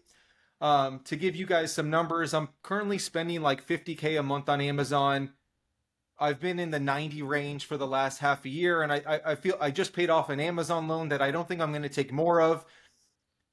Um, 0.62 1.02
to 1.06 1.16
give 1.16 1.36
you 1.36 1.46
guys 1.46 1.74
some 1.74 1.90
numbers, 1.90 2.34
I'm 2.34 2.50
currently 2.64 2.98
spending 2.98 3.42
like 3.42 3.66
50k 3.66 4.20
a 4.20 4.24
month 4.24 4.48
on 4.48 4.62
Amazon. 4.62 5.34
I've 6.18 6.40
been 6.40 6.60
in 6.60 6.72
the 6.72 6.80
90 6.80 7.22
range 7.24 7.66
for 7.66 7.78
the 7.78 7.88
last 7.88 8.20
half 8.20 8.46
a 8.46 8.50
year, 8.50 8.84
and 8.84 8.92
I, 8.92 9.02
I, 9.06 9.32
I 9.32 9.36
feel 9.36 9.58
I 9.60 9.72
just 9.72 9.94
paid 9.94 10.10
off 10.10 10.30
an 10.30 10.40
Amazon 10.40 10.88
loan 10.88 11.10
that 11.10 11.22
I 11.22 11.32
don't 11.32 11.48
think 11.48 11.62
I'm 11.62 11.72
going 11.72 11.84
to 11.84 11.90
take 11.90 12.14
more 12.14 12.42
of. 12.42 12.66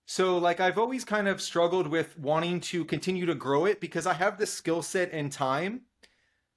So, 0.06 0.38
like, 0.38 0.60
I've 0.60 0.78
always 0.78 1.04
kind 1.04 1.28
of 1.28 1.40
struggled 1.40 1.86
with 1.86 2.18
wanting 2.18 2.60
to 2.60 2.84
continue 2.84 3.26
to 3.26 3.34
grow 3.34 3.64
it 3.66 3.80
because 3.80 4.06
I 4.06 4.14
have 4.14 4.38
the 4.38 4.46
skill 4.46 4.82
set 4.82 5.10
and 5.12 5.30
time. 5.30 5.82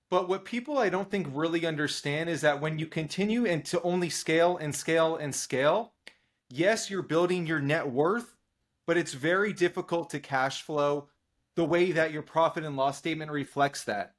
But 0.09 0.29
what 0.29 0.45
people 0.45 0.77
I 0.77 0.89
don't 0.89 1.09
think 1.09 1.27
really 1.31 1.65
understand 1.65 2.29
is 2.29 2.41
that 2.41 2.61
when 2.61 2.77
you 2.79 2.87
continue 2.87 3.45
and 3.45 3.65
to 3.65 3.81
only 3.81 4.09
scale 4.09 4.57
and 4.57 4.73
scale 4.73 5.15
and 5.15 5.33
scale, 5.33 5.93
yes, 6.49 6.89
you're 6.89 7.01
building 7.01 7.47
your 7.47 7.59
net 7.59 7.89
worth, 7.89 8.35
but 8.85 8.97
it's 8.97 9.13
very 9.13 9.53
difficult 9.53 10.09
to 10.11 10.19
cash 10.19 10.61
flow 10.61 11.09
the 11.55 11.65
way 11.65 11.91
that 11.91 12.11
your 12.11 12.21
profit 12.21 12.63
and 12.63 12.75
loss 12.75 12.97
statement 12.97 13.31
reflects 13.31 13.83
that. 13.85 14.14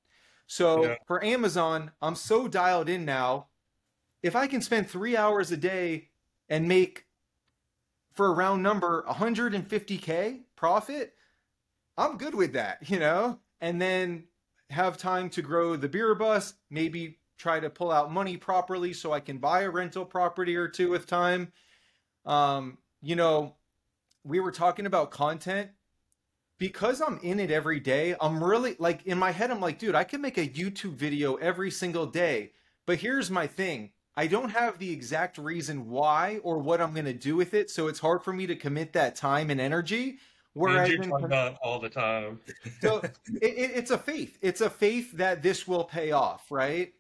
So 0.47 0.83
Yeah. 0.83 0.97
for 1.07 1.23
Amazon, 1.25 1.93
I'm 2.01 2.15
so 2.15 2.49
dialed 2.49 2.89
in 2.89 3.05
now. 3.05 3.49
If 4.23 4.37
I 4.37 4.47
can 4.47 4.61
spend 4.63 4.89
three 4.89 5.17
hours 5.17 5.51
a 5.53 5.57
day 5.57 6.11
and 6.49 6.69
make, 6.69 7.07
for 8.13 8.27
a 8.27 8.35
round 8.35 8.63
number, 8.63 9.05
150K 9.09 10.45
profit, 10.57 11.15
I'm 11.97 12.19
good 12.19 12.35
with 12.35 12.53
that, 12.55 12.89
you 12.89 12.99
know? 12.99 13.41
And 13.61 13.81
then 13.81 14.29
have 14.71 14.99
time 14.99 15.31
to 15.31 15.43
grow 15.43 15.77
the 15.77 15.89
beer 15.89 16.15
bus, 16.15 16.55
maybe 16.71 17.19
try 17.39 17.61
to 17.61 17.71
pull 17.71 17.93
out 17.93 18.13
money 18.13 18.37
properly 18.37 18.93
so 18.93 19.13
I 19.13 19.21
can 19.21 19.39
buy 19.39 19.63
a 19.63 19.71
rental 19.71 20.05
property 20.05 20.57
or 20.57 20.69
two 20.69 20.91
with 20.91 21.07
time. 21.07 21.53
Um, 22.25 22.79
you 23.03 23.15
know, 23.15 23.57
we 24.25 24.41
were 24.41 24.51
talking 24.51 24.87
about 24.87 25.11
content 25.11 25.71
because 26.59 27.01
I'm 27.01 27.19
in 27.23 27.41
it 27.41 27.51
every 27.51 27.81
day. 27.81 28.15
I'm 28.21 28.43
really 28.43 28.77
like 28.79 29.05
in 29.07 29.19
my 29.19 29.31
head, 29.31 29.51
I'm 29.51 29.61
like, 29.61 29.79
dude, 29.79 29.95
I 29.95 30.05
can 30.05 30.21
make 30.21 30.39
a 30.39 30.47
YouTube 30.47 30.95
video 30.95 31.35
every 31.37 31.71
single 31.71 32.07
day. 32.07 32.53
But 32.87 32.99
here's 32.99 33.31
my 33.31 33.47
thing 33.47 33.91
I 34.17 34.27
don't 34.27 34.51
have 34.51 34.79
the 34.79 34.91
exact 34.91 35.39
reason 35.39 35.89
why 35.89 36.41
or 36.43 36.59
what 36.59 36.81
I'm 36.81 36.95
going 36.95 37.07
to 37.07 37.13
do 37.13 37.37
with 37.37 37.53
it. 37.53 37.71
So 37.71 37.89
it's 37.89 37.99
hard 37.99 38.23
for 38.23 38.33
me 38.33 38.47
to 38.47 38.57
commit 38.57 38.93
that 38.95 39.17
time 39.17 39.51
and 39.51 39.61
energy. 39.61 40.19
Whereas 40.55 40.91
in- 40.91 41.11
talks 41.11 41.23
about 41.23 41.59
all 41.63 41.79
the 41.79 41.91
time. 41.91 42.41
so 42.81 42.99
it, 42.99 43.13
it, 43.43 43.71
it's 43.75 43.91
a 43.91 43.99
faith. 43.99 44.39
It's 44.41 44.63
a 44.63 44.71
faith 44.71 45.13
that 45.13 45.43
this 45.43 45.69
will 45.69 45.85
pay 45.85 46.13
off, 46.13 46.51
right? 46.51 46.95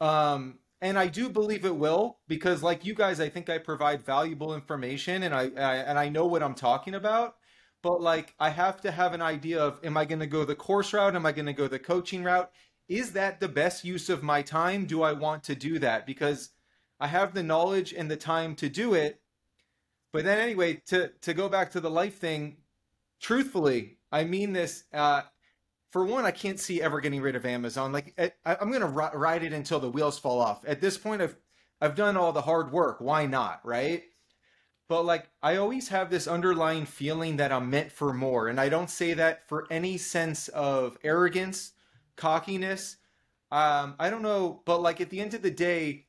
Um, 0.00 0.58
and 0.80 0.98
I 0.98 1.06
do 1.06 1.28
believe 1.28 1.64
it 1.64 1.74
will 1.74 2.18
because, 2.26 2.62
like 2.62 2.84
you 2.84 2.94
guys, 2.94 3.20
I 3.20 3.28
think 3.28 3.48
I 3.48 3.58
provide 3.58 4.04
valuable 4.04 4.54
information, 4.54 5.22
and 5.22 5.34
I, 5.34 5.44
I 5.56 5.76
and 5.76 5.98
I 5.98 6.08
know 6.08 6.26
what 6.26 6.42
I'm 6.42 6.54
talking 6.54 6.94
about. 6.94 7.36
But 7.86 8.02
like, 8.02 8.34
I 8.40 8.48
have 8.50 8.80
to 8.80 8.90
have 8.90 9.12
an 9.12 9.22
idea 9.22 9.60
of: 9.60 9.78
Am 9.84 9.96
I 9.96 10.06
going 10.06 10.18
to 10.18 10.26
go 10.26 10.44
the 10.44 10.56
course 10.56 10.92
route? 10.92 11.14
Am 11.14 11.24
I 11.24 11.30
going 11.30 11.46
to 11.46 11.52
go 11.52 11.68
the 11.68 11.78
coaching 11.78 12.24
route? 12.24 12.50
Is 12.88 13.12
that 13.12 13.38
the 13.38 13.46
best 13.46 13.84
use 13.84 14.08
of 14.08 14.24
my 14.24 14.42
time? 14.42 14.86
Do 14.86 15.04
I 15.04 15.12
want 15.12 15.44
to 15.44 15.54
do 15.54 15.78
that? 15.78 16.04
Because 16.04 16.50
I 16.98 17.06
have 17.06 17.32
the 17.32 17.44
knowledge 17.44 17.92
and 17.92 18.10
the 18.10 18.16
time 18.16 18.56
to 18.56 18.68
do 18.68 18.94
it. 18.94 19.20
But 20.12 20.24
then, 20.24 20.40
anyway, 20.40 20.82
to 20.86 21.12
to 21.20 21.32
go 21.32 21.48
back 21.48 21.70
to 21.70 21.80
the 21.80 21.88
life 21.88 22.18
thing, 22.18 22.56
truthfully, 23.20 23.98
I 24.10 24.24
mean 24.24 24.52
this. 24.52 24.82
Uh, 24.92 25.22
for 25.92 26.04
one, 26.04 26.24
I 26.24 26.32
can't 26.32 26.58
see 26.58 26.82
ever 26.82 27.00
getting 27.00 27.22
rid 27.22 27.36
of 27.36 27.46
Amazon. 27.46 27.92
Like 27.92 28.14
I, 28.18 28.56
I'm 28.60 28.72
going 28.72 28.80
to 28.80 28.88
ride 28.88 29.44
it 29.44 29.52
until 29.52 29.78
the 29.78 29.90
wheels 29.90 30.18
fall 30.18 30.40
off. 30.40 30.64
At 30.66 30.80
this 30.80 30.98
point, 30.98 31.22
I've 31.22 31.36
I've 31.80 31.94
done 31.94 32.16
all 32.16 32.32
the 32.32 32.42
hard 32.42 32.72
work. 32.72 33.00
Why 33.00 33.26
not, 33.26 33.60
right? 33.64 34.02
But 34.88 35.04
like 35.04 35.28
I 35.42 35.56
always 35.56 35.88
have 35.88 36.10
this 36.10 36.28
underlying 36.28 36.86
feeling 36.86 37.36
that 37.38 37.52
I'm 37.52 37.70
meant 37.70 37.90
for 37.90 38.12
more, 38.12 38.48
and 38.48 38.60
I 38.60 38.68
don't 38.68 38.90
say 38.90 39.14
that 39.14 39.48
for 39.48 39.66
any 39.70 39.98
sense 39.98 40.48
of 40.48 40.96
arrogance, 41.02 41.72
cockiness. 42.14 42.96
Um, 43.50 43.94
I 43.98 44.10
don't 44.10 44.22
know, 44.22 44.62
but 44.64 44.82
like 44.82 45.00
at 45.00 45.10
the 45.10 45.20
end 45.20 45.34
of 45.34 45.42
the 45.42 45.50
day, 45.50 46.06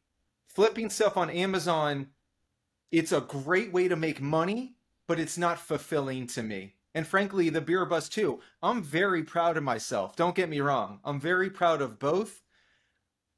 flipping 0.47 0.89
stuff 0.89 1.17
on 1.17 1.29
Amazon, 1.29 2.07
it's 2.91 3.11
a 3.11 3.21
great 3.21 3.71
way 3.71 3.87
to 3.87 3.95
make 3.95 4.21
money, 4.21 4.75
but 5.07 5.19
it's 5.19 5.37
not 5.37 5.59
fulfilling 5.59 6.27
to 6.27 6.43
me. 6.43 6.75
And 6.95 7.05
frankly, 7.05 7.49
the 7.49 7.61
beer 7.61 7.85
bus 7.85 8.09
too. 8.09 8.41
I'm 8.63 8.81
very 8.81 9.23
proud 9.23 9.57
of 9.57 9.63
myself. 9.63 10.15
Don't 10.15 10.35
get 10.35 10.49
me 10.49 10.61
wrong. 10.61 10.99
I'm 11.05 11.19
very 11.19 11.49
proud 11.49 11.81
of 11.81 11.99
both. 11.99 12.41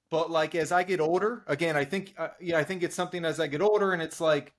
But 0.10 0.32
like 0.32 0.56
as 0.56 0.72
I 0.72 0.84
get 0.84 1.02
older, 1.02 1.44
again, 1.48 1.76
I 1.76 1.86
think 1.86 2.14
uh, 2.18 2.30
yeah, 2.40 2.58
I 2.58 2.64
think 2.64 2.84
it's 2.84 2.96
something 2.96 3.26
as 3.26 3.40
I 3.40 3.48
get 3.48 3.62
older, 3.62 3.92
and 3.94 4.02
it's 4.02 4.22
like 4.22 4.54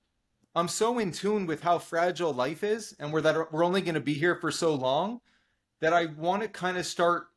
I'm 0.53 0.67
so 0.67 0.99
in 0.99 1.11
tune 1.11 1.45
with 1.45 1.61
how 1.61 1.79
fragile 1.79 2.33
life 2.33 2.63
is, 2.63 2.95
and 2.99 3.13
we're 3.13 3.21
that 3.21 3.53
we're 3.53 3.63
only 3.63 3.81
going 3.81 3.95
to 3.95 4.01
be 4.01 4.13
here 4.13 4.35
for 4.35 4.51
so 4.51 4.73
long, 4.75 5.21
that 5.79 5.93
I 5.93 6.05
want 6.05 6.41
to 6.43 6.49
kind 6.49 6.77
of 6.77 6.85
start 6.85 7.27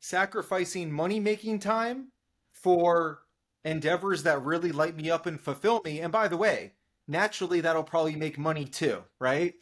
sacrificing 0.00 0.92
money 0.92 1.20
making 1.20 1.60
time 1.60 2.08
for 2.52 3.20
endeavors 3.64 4.22
that 4.24 4.42
really 4.42 4.72
light 4.72 4.96
me 4.96 5.10
up 5.10 5.26
and 5.26 5.40
fulfill 5.40 5.80
me. 5.84 6.00
And 6.00 6.12
by 6.12 6.28
the 6.28 6.36
way, 6.36 6.72
naturally 7.08 7.60
that'll 7.60 7.84
probably 7.84 8.16
make 8.16 8.36
money 8.36 8.64
too, 8.64 9.02
right? 9.18 9.54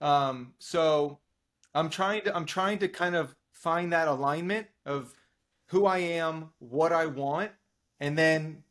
Um, 0.00 0.54
so 0.58 1.18
I'm 1.74 1.90
trying 1.90 2.22
to 2.22 2.36
I'm 2.36 2.46
trying 2.46 2.78
to 2.78 2.88
kind 2.88 3.16
of 3.16 3.34
find 3.52 3.92
that 3.92 4.08
alignment 4.08 4.68
of 4.86 5.14
who 5.68 5.86
I 5.86 5.98
am, 5.98 6.50
what 6.58 6.92
I 6.92 7.06
want, 7.06 7.50
and 8.00 8.16
then 8.16 8.62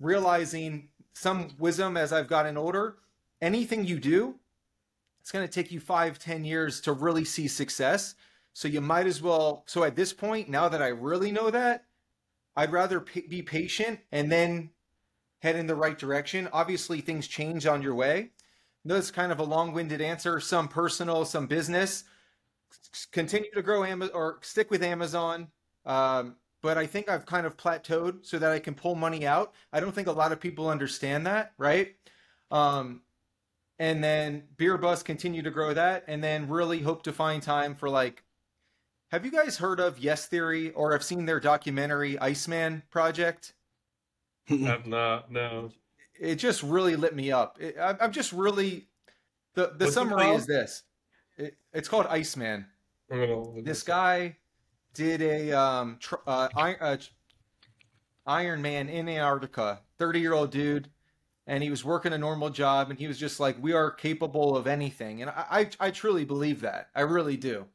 realizing 0.00 0.88
some 1.14 1.48
wisdom 1.58 1.96
as 1.96 2.12
I've 2.12 2.28
gotten 2.28 2.56
older. 2.56 2.96
Anything 3.40 3.84
you 3.84 3.98
do, 3.98 4.36
it's 5.20 5.32
going 5.32 5.46
to 5.46 5.52
take 5.52 5.72
you 5.72 5.80
five, 5.80 6.18
ten 6.18 6.44
years 6.44 6.80
to 6.82 6.92
really 6.92 7.24
see 7.24 7.48
success. 7.48 8.14
So 8.52 8.68
you 8.68 8.80
might 8.80 9.06
as 9.06 9.22
well. 9.22 9.64
So 9.66 9.82
at 9.84 9.96
this 9.96 10.12
point, 10.12 10.48
now 10.48 10.68
that 10.68 10.82
I 10.82 10.88
really 10.88 11.32
know 11.32 11.50
that, 11.50 11.86
I'd 12.56 12.72
rather 12.72 13.00
p- 13.00 13.26
be 13.28 13.42
patient 13.42 14.00
and 14.12 14.30
then 14.30 14.70
head 15.40 15.56
in 15.56 15.66
the 15.66 15.74
right 15.74 15.98
direction. 15.98 16.48
Obviously, 16.52 17.00
things 17.00 17.26
change 17.26 17.66
on 17.66 17.82
your 17.82 17.94
way. 17.94 18.30
That's 18.84 19.10
kind 19.10 19.32
of 19.32 19.40
a 19.40 19.44
long-winded 19.44 20.00
answer. 20.00 20.38
Some 20.40 20.68
personal, 20.68 21.24
some 21.24 21.46
business. 21.46 22.04
Continue 23.12 23.50
to 23.54 23.62
grow 23.62 23.82
Amazon 23.82 24.14
or 24.14 24.38
stick 24.42 24.70
with 24.70 24.82
Amazon. 24.82 25.48
Um, 25.86 26.36
but 26.64 26.78
I 26.78 26.86
think 26.86 27.10
I've 27.10 27.26
kind 27.26 27.44
of 27.44 27.58
plateaued 27.58 28.24
so 28.24 28.38
that 28.38 28.50
I 28.50 28.58
can 28.58 28.74
pull 28.74 28.94
money 28.94 29.26
out. 29.26 29.52
I 29.70 29.80
don't 29.80 29.94
think 29.94 30.08
a 30.08 30.12
lot 30.12 30.32
of 30.32 30.40
people 30.40 30.70
understand 30.70 31.26
that, 31.26 31.52
right? 31.58 31.94
Um, 32.50 33.02
and 33.78 34.02
then 34.02 34.44
Beer 34.56 34.78
Bus 34.78 35.02
continue 35.02 35.42
to 35.42 35.50
grow 35.50 35.74
that, 35.74 36.04
and 36.08 36.24
then 36.24 36.48
really 36.48 36.78
hope 36.78 37.02
to 37.02 37.12
find 37.12 37.42
time 37.42 37.74
for 37.74 37.90
like. 37.90 38.24
Have 39.10 39.26
you 39.26 39.30
guys 39.30 39.58
heard 39.58 39.78
of 39.78 39.98
Yes 39.98 40.24
Theory 40.26 40.70
or 40.70 40.92
have 40.92 41.04
seen 41.04 41.26
their 41.26 41.38
documentary 41.38 42.18
Iceman 42.18 42.82
Project? 42.90 43.52
I've 44.50 44.86
not. 44.86 45.30
No. 45.30 45.70
it 46.18 46.36
just 46.36 46.62
really 46.62 46.96
lit 46.96 47.14
me 47.14 47.30
up. 47.30 47.58
It, 47.60 47.76
I, 47.78 47.94
I'm 48.00 48.10
just 48.10 48.32
really 48.32 48.88
the 49.52 49.74
the 49.76 49.84
What's 49.84 49.90
it 49.90 49.92
summary 49.92 50.30
is 50.30 50.46
this. 50.46 50.82
It, 51.36 51.58
it's 51.74 51.90
called 51.90 52.06
Iceman. 52.06 52.64
I'm 53.10 53.20
gonna 53.20 53.62
This 53.62 53.82
up. 53.82 53.86
guy 53.88 54.36
did 54.94 55.20
a 55.22 55.52
um 55.52 55.98
tr- 56.00 56.14
uh, 56.26 56.48
I, 56.56 56.74
uh 56.76 56.96
Iron 58.26 58.62
Man 58.62 58.88
in 58.88 59.08
Antarctica. 59.08 59.80
Thirty 59.98 60.20
year 60.20 60.32
old 60.32 60.50
dude, 60.50 60.88
and 61.46 61.62
he 61.62 61.70
was 61.70 61.84
working 61.84 62.12
a 62.12 62.18
normal 62.18 62.50
job, 62.50 62.90
and 62.90 62.98
he 62.98 63.06
was 63.06 63.18
just 63.18 63.38
like, 63.40 63.62
"We 63.62 63.72
are 63.72 63.90
capable 63.90 64.56
of 64.56 64.66
anything," 64.66 65.20
and 65.20 65.30
I 65.30 65.68
I, 65.80 65.88
I 65.88 65.90
truly 65.90 66.24
believe 66.24 66.60
that. 66.62 66.88
I 66.94 67.02
really 67.02 67.36
do. 67.36 67.66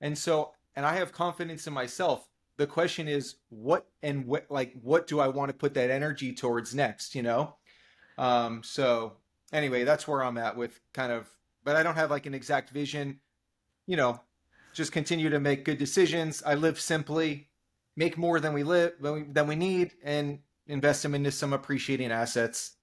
And 0.00 0.16
so, 0.16 0.52
and 0.74 0.84
I 0.86 0.94
have 0.94 1.12
confidence 1.12 1.66
in 1.66 1.72
myself. 1.72 2.28
The 2.56 2.66
question 2.66 3.08
is, 3.08 3.36
what 3.50 3.86
and 4.02 4.26
what 4.26 4.46
like 4.50 4.72
what 4.82 5.06
do 5.06 5.20
I 5.20 5.28
want 5.28 5.50
to 5.50 5.54
put 5.56 5.74
that 5.74 5.90
energy 5.90 6.32
towards 6.32 6.74
next? 6.74 7.14
You 7.14 7.22
know. 7.22 7.56
Um. 8.18 8.62
So 8.62 9.14
anyway, 9.52 9.84
that's 9.84 10.08
where 10.08 10.22
I'm 10.22 10.38
at 10.38 10.56
with 10.56 10.80
kind 10.94 11.12
of, 11.12 11.28
but 11.64 11.76
I 11.76 11.82
don't 11.82 11.96
have 11.96 12.10
like 12.10 12.26
an 12.26 12.34
exact 12.34 12.70
vision. 12.70 13.20
You 13.86 13.96
know, 13.96 14.20
just 14.76 14.92
continue 14.92 15.30
to 15.30 15.40
make 15.40 15.64
good 15.64 15.78
decisions. 15.78 16.42
I 16.44 16.54
live 16.54 16.78
simply, 16.80 17.50
make 17.96 18.18
more 18.18 18.40
than 18.40 18.52
we 18.52 18.62
live 18.62 18.94
than 19.00 19.46
we, 19.46 19.56
need, 19.56 19.94
and 20.02 20.40
invest 20.66 21.02
them 21.02 21.14
into 21.14 21.32
some 21.32 21.52
appreciating 21.52 22.12
assets. 22.12 22.76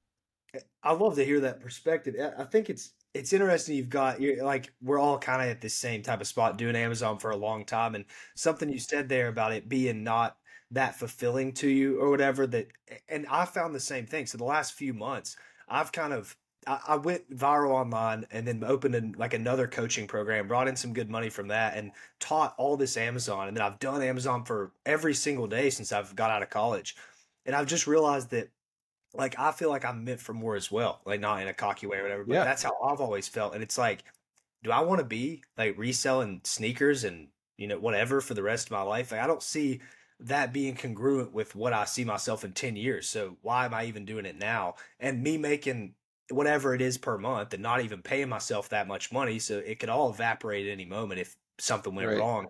I 0.84 0.94
love 0.94 1.16
to 1.16 1.26
hear 1.26 1.40
that 1.42 1.60
perspective. 1.60 2.16
I- 2.20 2.42
I 2.44 2.46
think 2.46 2.70
it's 2.70 2.94
it's 3.14 3.32
interesting. 3.34 3.76
You've 3.76 3.90
got 3.90 4.20
you're 4.22 4.44
like 4.44 4.74
we're 4.82 5.00
all 5.00 5.20
kind 5.20 5.42
of 5.42 5.48
at 5.50 5.62
the 5.62 5.70
same 5.70 6.02
type 6.02 6.22
of 6.22 6.28
spot 6.28 6.58
doing 6.58 6.76
Amazon 6.76 7.20
for 7.20 7.32
a 7.32 7.36
long 7.38 7.66
time, 7.66 7.96
and 7.96 8.06
something 8.36 8.70
you 8.70 8.80
said 8.80 9.08
there 9.10 9.28
about 9.28 9.54
it 9.54 9.70
being 9.70 10.04
not 10.04 10.38
that 10.72 10.96
fulfilling 10.96 11.54
to 11.54 11.70
you 11.70 12.00
or 12.02 12.10
whatever. 12.10 12.48
That 12.48 12.68
and 13.08 13.28
I 13.28 13.46
found 13.46 13.76
the 13.76 13.80
same 13.80 14.06
thing. 14.08 14.26
So 14.26 14.38
the 14.38 14.44
last 14.46 14.74
few 14.74 14.94
months, 14.94 15.36
I've 15.68 15.92
kind 15.92 16.14
of 16.14 16.36
I, 16.68 16.80
I 16.90 16.96
went 16.98 17.30
viral 17.36 17.72
online 17.72 18.26
and 18.32 18.48
then 18.48 18.64
opened 18.64 18.96
an, 18.96 19.16
like 19.18 19.34
another 19.34 19.68
coaching 19.68 20.08
program, 20.08 20.48
brought 20.48 20.68
in 20.68 20.76
some 20.76 20.94
good 20.94 21.10
money 21.10 21.30
from 21.30 21.48
that, 21.50 21.78
and 21.78 21.92
taught 22.20 22.56
all 22.58 22.78
this 22.78 22.98
Amazon. 22.98 23.48
And 23.48 23.58
then 23.58 23.64
I've 23.64 23.80
done 23.80 24.02
Amazon 24.02 24.46
for 24.46 24.72
every 24.86 25.14
single 25.14 25.48
day 25.48 25.70
since 25.70 25.92
I've 25.92 26.16
got 26.16 26.32
out 26.32 26.44
of 26.44 26.50
college, 26.50 26.96
and 27.46 27.56
I've 27.56 27.68
just 27.68 27.88
realized 27.88 28.30
that 28.32 28.50
like 29.14 29.38
I 29.40 29.52
feel 29.52 29.70
like 29.70 29.86
I'm 29.86 30.04
meant 30.04 30.20
for 30.20 30.34
more 30.34 30.56
as 30.56 30.72
well. 30.72 31.02
Like 31.06 31.20
not 31.20 31.42
in 31.42 31.48
a 31.48 31.54
cocky 31.54 31.88
way 31.88 31.98
or 32.00 32.04
whatever, 32.04 32.24
but 32.26 32.34
Yeah. 32.36 32.44
that's 32.44 32.64
how 32.64 32.72
I've 32.84 33.02
always 33.02 33.28
felt. 33.28 33.54
And 33.54 33.64
it's 33.64 33.78
like, 33.78 34.04
do 34.64 34.72
I 34.72 34.82
want 34.82 35.00
to 35.00 35.06
be 35.06 35.44
like 35.58 35.78
reselling 35.78 36.42
sneakers 36.44 37.04
and 37.04 37.30
you 37.58 37.68
know 37.68 37.80
whatever 37.80 38.22
for 38.22 38.34
the 38.34 38.44
rest 38.44 38.68
of 38.68 38.72
my 38.72 38.82
life? 38.82 39.12
Like 39.12 39.22
I 39.22 39.28
don't 39.28 39.44
see 39.44 39.82
that 40.20 40.54
being 40.54 40.76
congruent 40.76 41.34
with 41.34 41.56
what 41.56 41.74
I 41.74 41.86
see 41.86 42.04
myself 42.06 42.44
in 42.44 42.54
10 42.54 42.76
years. 42.76 43.10
So 43.10 43.38
why 43.42 43.66
am 43.66 43.74
I 43.74 43.86
even 43.86 44.06
doing 44.06 44.26
it 44.26 44.38
now? 44.38 44.76
And 45.00 45.22
me 45.22 45.38
making 45.38 45.96
whatever 46.30 46.74
it 46.74 46.82
is 46.82 46.98
per 46.98 47.18
month 47.18 47.54
and 47.54 47.62
not 47.64 47.82
even 47.82 48.02
paying 48.02 48.30
myself 48.30 48.70
that 48.70 48.88
much 48.88 49.12
money 49.12 49.40
so 49.40 49.60
it 49.60 49.80
could 49.80 49.90
all 49.90 50.10
evaporate 50.10 50.68
at 50.68 50.72
any 50.72 50.86
moment 50.86 51.20
if 51.20 51.36
something 51.60 51.94
went 51.94 52.08
Right. 52.08 52.18
wrong. 52.18 52.48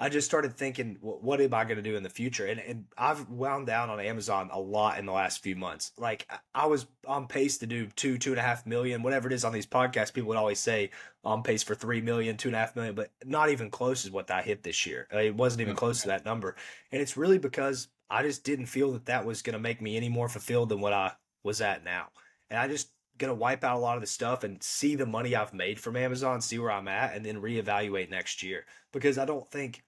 I 0.00 0.08
just 0.08 0.28
started 0.28 0.56
thinking, 0.56 0.94
"Wh- 1.00 1.20
what 1.24 1.40
am 1.40 1.52
I 1.52 1.64
going 1.64 1.76
to 1.76 1.82
do 1.82 1.96
in 1.96 2.04
the 2.04 2.08
future? 2.08 2.46
And 2.46 2.60
and 2.60 2.84
I've 2.96 3.28
wound 3.28 3.66
down 3.66 3.90
on 3.90 3.98
Amazon 3.98 4.48
a 4.52 4.60
lot 4.60 5.00
in 5.00 5.06
the 5.06 5.12
last 5.12 5.42
few 5.42 5.56
months. 5.56 5.90
Like 5.96 6.24
I- 6.54 6.66
was 6.66 6.86
on 7.04 7.26
pace 7.26 7.58
to 7.58 7.66
do 7.66 7.88
two, 7.88 8.16
two 8.16 8.30
and 8.30 8.38
a 8.38 8.42
half 8.42 8.64
million, 8.64 9.02
whatever 9.02 9.26
it 9.26 9.32
is 9.34 9.44
on 9.44 9.52
these 9.52 9.66
podcasts. 9.66 10.14
People 10.14 10.28
would 10.28 10.36
always 10.36 10.60
say 10.60 10.90
on 11.24 11.42
pace 11.42 11.64
for 11.64 11.74
three 11.74 12.00
million, 12.00 12.36
two 12.36 12.48
and 12.48 12.54
a 12.54 12.60
half 12.60 12.76
million, 12.76 12.94
but 12.94 13.10
not 13.24 13.50
even 13.50 13.70
close 13.72 14.04
is 14.04 14.12
what 14.12 14.30
I 14.30 14.40
hit 14.42 14.62
this 14.62 14.86
year. 14.86 15.08
Uh, 15.12 15.18
It 15.18 15.34
wasn't 15.34 15.62
even 15.62 15.74
close 15.74 16.02
to 16.02 16.08
that 16.08 16.24
number. 16.24 16.54
And 16.92 17.02
it's 17.02 17.16
really 17.16 17.38
because 17.38 17.88
I 18.08 18.22
just 18.22 18.44
didn't 18.44 18.66
feel 18.66 18.92
that 18.92 19.06
that 19.06 19.24
was 19.24 19.42
going 19.42 19.54
to 19.54 19.58
make 19.58 19.80
me 19.82 19.96
any 19.96 20.08
more 20.08 20.28
fulfilled 20.28 20.68
than 20.68 20.80
what 20.80 20.92
I 20.92 21.12
was 21.42 21.60
at 21.60 21.82
now. 21.82 22.12
And 22.50 22.58
I 22.60 22.68
just 22.68 22.92
to 23.26 23.34
wipe 23.34 23.64
out 23.64 23.76
a 23.76 23.80
lot 23.80 23.96
of 23.96 24.00
the 24.00 24.06
stuff 24.06 24.44
and 24.44 24.62
see 24.62 24.94
the 24.94 25.06
money 25.06 25.34
I've 25.34 25.52
made 25.52 25.80
from 25.80 25.96
Amazon, 25.96 26.40
see 26.40 26.58
where 26.58 26.70
I'm 26.70 26.88
at, 26.88 27.14
and 27.14 27.26
then 27.26 27.42
reevaluate 27.42 28.10
next 28.10 28.42
year. 28.42 28.64
Because 28.92 29.18
I 29.18 29.24
don't 29.24 29.50
think 29.50 29.82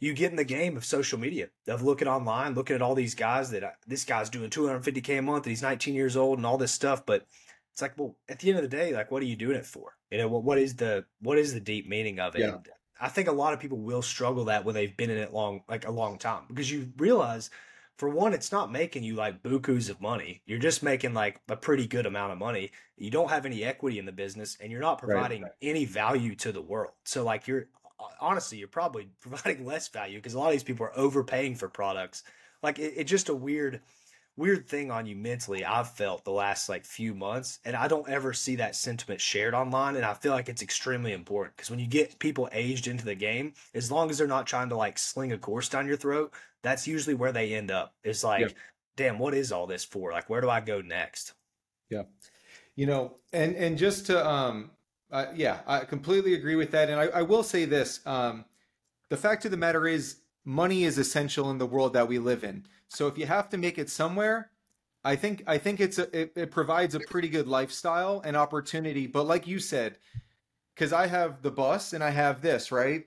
you 0.00 0.12
get 0.12 0.30
in 0.30 0.36
the 0.36 0.44
game 0.44 0.76
of 0.76 0.84
social 0.84 1.18
media 1.18 1.48
of 1.68 1.82
looking 1.82 2.08
online, 2.08 2.54
looking 2.54 2.76
at 2.76 2.82
all 2.82 2.94
these 2.94 3.14
guys 3.14 3.50
that 3.50 3.62
uh, 3.62 3.70
this 3.86 4.04
guy's 4.04 4.30
doing 4.30 4.50
250k 4.50 5.18
a 5.18 5.22
month 5.22 5.44
and 5.44 5.50
he's 5.50 5.62
19 5.62 5.94
years 5.94 6.16
old 6.16 6.38
and 6.38 6.46
all 6.46 6.58
this 6.58 6.72
stuff. 6.72 7.06
But 7.06 7.26
it's 7.72 7.82
like, 7.82 7.94
well, 7.96 8.16
at 8.28 8.38
the 8.38 8.50
end 8.50 8.58
of 8.58 8.62
the 8.62 8.76
day, 8.76 8.94
like, 8.94 9.10
what 9.10 9.22
are 9.22 9.26
you 9.26 9.36
doing 9.36 9.56
it 9.56 9.66
for? 9.66 9.96
You 10.10 10.18
know, 10.18 10.28
what 10.28 10.44
what 10.44 10.58
is 10.58 10.76
the 10.76 11.04
what 11.20 11.38
is 11.38 11.54
the 11.54 11.60
deep 11.60 11.88
meaning 11.88 12.20
of 12.20 12.36
it? 12.36 12.40
Yeah. 12.40 12.56
I 13.00 13.08
think 13.08 13.28
a 13.28 13.32
lot 13.32 13.52
of 13.52 13.60
people 13.60 13.78
will 13.78 14.02
struggle 14.02 14.44
that 14.46 14.64
when 14.64 14.74
they've 14.74 14.96
been 14.96 15.10
in 15.10 15.18
it 15.18 15.32
long, 15.32 15.62
like 15.68 15.86
a 15.86 15.90
long 15.90 16.18
time, 16.18 16.44
because 16.48 16.70
you 16.70 16.92
realize, 16.96 17.50
for 17.98 18.08
one, 18.08 18.32
it's 18.34 18.50
not 18.52 18.72
making 18.72 19.04
you 19.04 19.14
like 19.14 19.42
bukus 19.42 19.88
of 19.90 20.00
money. 20.00 20.42
You're 20.46 20.58
just 20.58 20.82
making 20.82 21.14
like 21.14 21.40
a 21.48 21.56
pretty 21.56 21.86
good 21.86 22.06
amount 22.06 22.32
of 22.32 22.38
money. 22.38 22.72
You 22.96 23.10
don't 23.10 23.30
have 23.30 23.46
any 23.46 23.62
equity 23.64 23.98
in 23.98 24.06
the 24.06 24.12
business, 24.12 24.56
and 24.60 24.70
you're 24.72 24.80
not 24.80 24.98
Right. 25.06 25.30
providing 25.30 25.50
any 25.62 25.84
value 25.84 26.34
to 26.36 26.52
the 26.52 26.62
world. 26.62 26.94
So, 27.04 27.24
like, 27.24 27.46
you're 27.46 27.68
honestly, 28.20 28.58
you're 28.58 28.68
probably 28.68 29.10
providing 29.20 29.64
less 29.64 29.88
value 29.88 30.18
because 30.18 30.34
a 30.34 30.38
lot 30.38 30.46
of 30.48 30.52
these 30.52 30.64
people 30.64 30.86
are 30.86 30.98
overpaying 30.98 31.54
for 31.56 31.68
products. 31.68 32.22
Like, 32.62 32.78
it, 32.78 32.94
it's 32.96 33.10
just 33.10 33.28
a 33.28 33.34
weird, 33.34 33.82
weird 34.36 34.68
thing 34.68 34.90
on 34.90 35.06
you 35.06 35.16
mentally. 35.16 35.64
I've 35.64 35.90
felt 35.90 36.24
the 36.24 36.30
last 36.32 36.68
like 36.68 36.84
few 36.84 37.14
months, 37.14 37.58
and 37.64 37.76
I 37.76 37.88
don't 37.88 38.08
ever 38.08 38.32
see 38.32 38.56
that 38.56 38.76
sentiment 38.76 39.20
shared 39.20 39.54
online. 39.54 39.96
And 39.96 40.04
I 40.04 40.14
feel 40.14 40.32
like 40.32 40.48
it's 40.48 40.62
extremely 40.62 41.12
important 41.12 41.56
because 41.56 41.70
when 41.70 41.78
you 41.78 41.86
get 41.86 42.18
people 42.18 42.48
aged 42.52 42.86
into 42.86 43.04
the 43.04 43.14
game, 43.14 43.54
as 43.74 43.90
long 43.90 44.10
as 44.10 44.18
they're 44.18 44.26
not 44.26 44.46
trying 44.46 44.68
to 44.70 44.76
like 44.76 44.98
sling 44.98 45.32
a 45.32 45.38
course 45.38 45.68
down 45.68 45.86
your 45.86 45.96
throat, 45.96 46.32
that's 46.62 46.86
usually 46.86 47.14
where 47.14 47.32
they 47.32 47.54
end 47.54 47.70
up. 47.70 47.94
it's 48.02 48.24
like, 48.24 48.40
Yeah. 48.40 48.54
damn, 48.96 49.18
what 49.18 49.34
is 49.34 49.52
all 49.52 49.66
this 49.66 49.84
for? 49.84 50.12
Like, 50.12 50.28
where 50.30 50.40
do 50.40 50.50
I 50.50 50.60
go 50.60 50.80
next? 50.80 51.34
Yeah 51.90 52.02
you 52.76 52.86
know, 52.86 53.14
and 53.32 53.54
and 53.56 53.78
just 53.78 54.06
to 54.06 54.28
um, 54.28 54.70
uh, 55.10 55.26
yeah, 55.34 55.60
I 55.66 55.80
completely 55.80 56.34
agree 56.34 56.56
with 56.56 56.70
that. 56.72 56.90
And 56.90 57.00
I, 57.00 57.04
I 57.06 57.22
will 57.22 57.42
say 57.42 57.64
this: 57.64 58.00
um, 58.06 58.44
the 59.10 59.16
fact 59.16 59.44
of 59.44 59.50
the 59.50 59.56
matter 59.56 59.86
is, 59.86 60.16
money 60.44 60.84
is 60.84 60.98
essential 60.98 61.50
in 61.50 61.58
the 61.58 61.66
world 61.66 61.92
that 61.92 62.08
we 62.08 62.18
live 62.18 62.44
in. 62.44 62.66
So 62.94 63.06
if 63.06 63.18
you 63.18 63.26
have 63.26 63.48
to 63.50 63.58
make 63.58 63.78
it 63.78 63.90
somewhere, 63.90 64.50
I 65.04 65.16
think 65.16 65.42
I 65.46 65.58
think 65.58 65.80
it's 65.80 65.98
a, 65.98 66.18
it, 66.18 66.32
it 66.36 66.50
provides 66.50 66.94
a 66.94 67.00
pretty 67.00 67.28
good 67.28 67.46
lifestyle 67.46 68.22
and 68.24 68.36
opportunity. 68.36 69.06
But 69.06 69.26
like 69.26 69.46
you 69.46 69.58
said, 69.58 69.98
because 70.74 70.92
I 70.92 71.06
have 71.06 71.42
the 71.42 71.50
bus 71.50 71.92
and 71.92 72.02
I 72.02 72.10
have 72.10 72.40
this 72.40 72.72
right. 72.72 73.06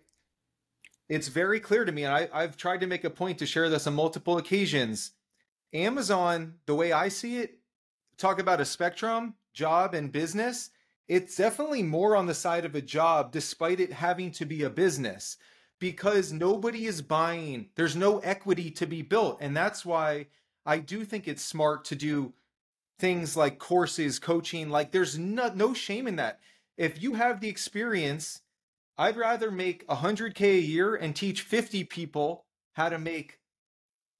It's 1.10 1.30
very 1.30 1.62
clear 1.62 1.86
to 1.86 1.92
me, 1.92 2.04
and 2.04 2.14
I, 2.14 2.28
I've 2.34 2.58
tried 2.58 2.82
to 2.82 2.88
make 2.88 3.06
a 3.06 3.10
point 3.10 3.40
to 3.40 3.46
share 3.46 3.70
this 3.70 3.88
on 3.88 3.94
multiple 3.94 4.38
occasions. 4.38 5.12
Amazon, 5.74 6.56
the 6.66 6.76
way 6.76 6.92
I 6.92 7.08
see 7.08 7.38
it, 7.38 7.60
talk 8.18 8.40
about 8.40 8.60
a 8.60 8.66
spectrum, 8.66 9.36
job 9.54 9.94
and 9.94 10.12
business, 10.12 10.70
it's 11.08 11.38
definitely 11.38 11.84
more 11.84 12.16
on 12.18 12.26
the 12.26 12.34
side 12.34 12.66
of 12.66 12.76
a 12.76 12.82
job, 12.82 13.32
despite 13.32 13.80
it 13.80 13.94
having 13.94 14.32
to 14.32 14.46
be 14.46 14.64
a 14.64 14.70
business, 14.70 15.38
because 15.80 16.32
nobody 16.32 16.86
is 16.86 17.02
buying. 17.02 17.70
There's 17.76 17.96
no 17.96 18.20
equity 18.20 18.72
to 18.72 18.86
be 18.86 19.02
built. 19.02 19.38
And 19.42 19.56
that's 19.56 19.86
why 19.86 20.28
I 20.66 20.80
do 20.80 21.06
think 21.06 21.28
it's 21.28 21.44
smart 21.44 21.86
to 21.86 21.96
do 21.96 22.34
things 23.00 23.38
like 23.38 23.60
courses, 23.60 24.20
coaching. 24.20 24.70
Like, 24.70 24.92
there's 24.92 25.18
no, 25.18 25.52
no 25.54 25.74
shame 25.74 26.08
in 26.08 26.16
that. 26.16 26.40
If 26.78 27.02
you 27.02 27.14
have 27.14 27.42
the 27.42 27.50
experience, 27.50 28.42
I'd 28.98 29.18
rather 29.18 29.52
make 29.52 29.88
100K 29.88 30.42
a 30.42 30.60
year 30.60 30.96
and 30.96 31.16
teach 31.16 31.42
50 31.42 31.84
people 31.86 32.46
how 32.74 32.90
to 32.90 32.98
make 32.98 33.40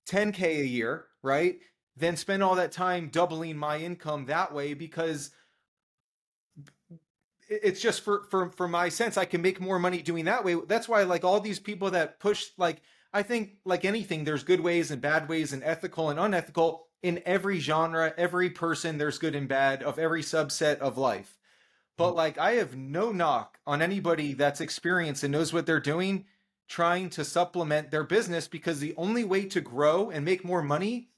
10K 0.08 0.42
a 0.42 0.68
year, 0.68 1.06
right? 1.24 1.60
Than 1.96 2.16
spend 2.16 2.44
all 2.44 2.56
that 2.56 2.72
time 2.72 3.10
doubling 3.10 3.58
my 3.58 3.80
income 3.80 4.26
that 4.26 4.54
way 4.54 4.76
because 4.76 5.32
it's 7.50 7.82
just 7.82 8.02
for 8.02 8.24
for 8.30 8.52
for 8.52 8.68
my 8.68 8.90
sense 8.90 9.18
I 9.18 9.26
can 9.26 9.42
make 9.42 9.60
more 9.60 9.80
money 9.80 10.02
doing 10.02 10.26
that 10.26 10.44
way. 10.44 10.56
That's 10.68 10.88
why 10.88 11.04
like 11.04 11.24
all 11.24 11.40
these 11.40 11.60
people 11.60 11.92
that 11.92 12.20
push 12.20 12.48
like 12.58 12.82
I 13.14 13.24
think 13.24 13.58
like 13.66 13.86
anything 13.86 14.24
there's 14.24 14.44
good 14.44 14.62
ways 14.62 14.92
and 14.92 15.02
bad 15.02 15.30
ways 15.30 15.54
and 15.54 15.64
ethical 15.64 16.10
and 16.10 16.20
unethical 16.20 16.88
in 17.02 17.22
every 17.26 17.60
genre, 17.60 18.14
every 18.18 18.50
person 18.50 18.98
there's 18.98 19.20
good 19.20 19.36
and 19.36 19.48
bad 19.48 19.84
of 19.84 20.00
every 20.00 20.22
subset 20.22 20.80
of 20.80 20.98
life. 20.98 21.38
But 21.98 22.12
hmm. 22.12 22.18
like 22.18 22.38
I 22.38 22.54
have 22.54 22.76
no 22.76 23.12
knock 23.12 23.60
on 23.66 23.82
anybody 23.82 24.34
that's 24.34 24.62
experienced 24.62 25.24
and 25.24 25.32
knows 25.32 25.54
what 25.54 25.66
they're 25.66 25.80
doing 25.80 26.26
trying 26.68 27.10
to 27.10 27.24
supplement 27.24 27.92
their 27.92 28.04
business 28.04 28.48
because 28.48 28.80
the 28.80 28.94
only 28.98 29.24
way 29.24 29.46
to 29.46 29.62
grow 29.62 30.10
and 30.10 30.26
make 30.26 30.44
more 30.44 30.62
money 30.62 31.10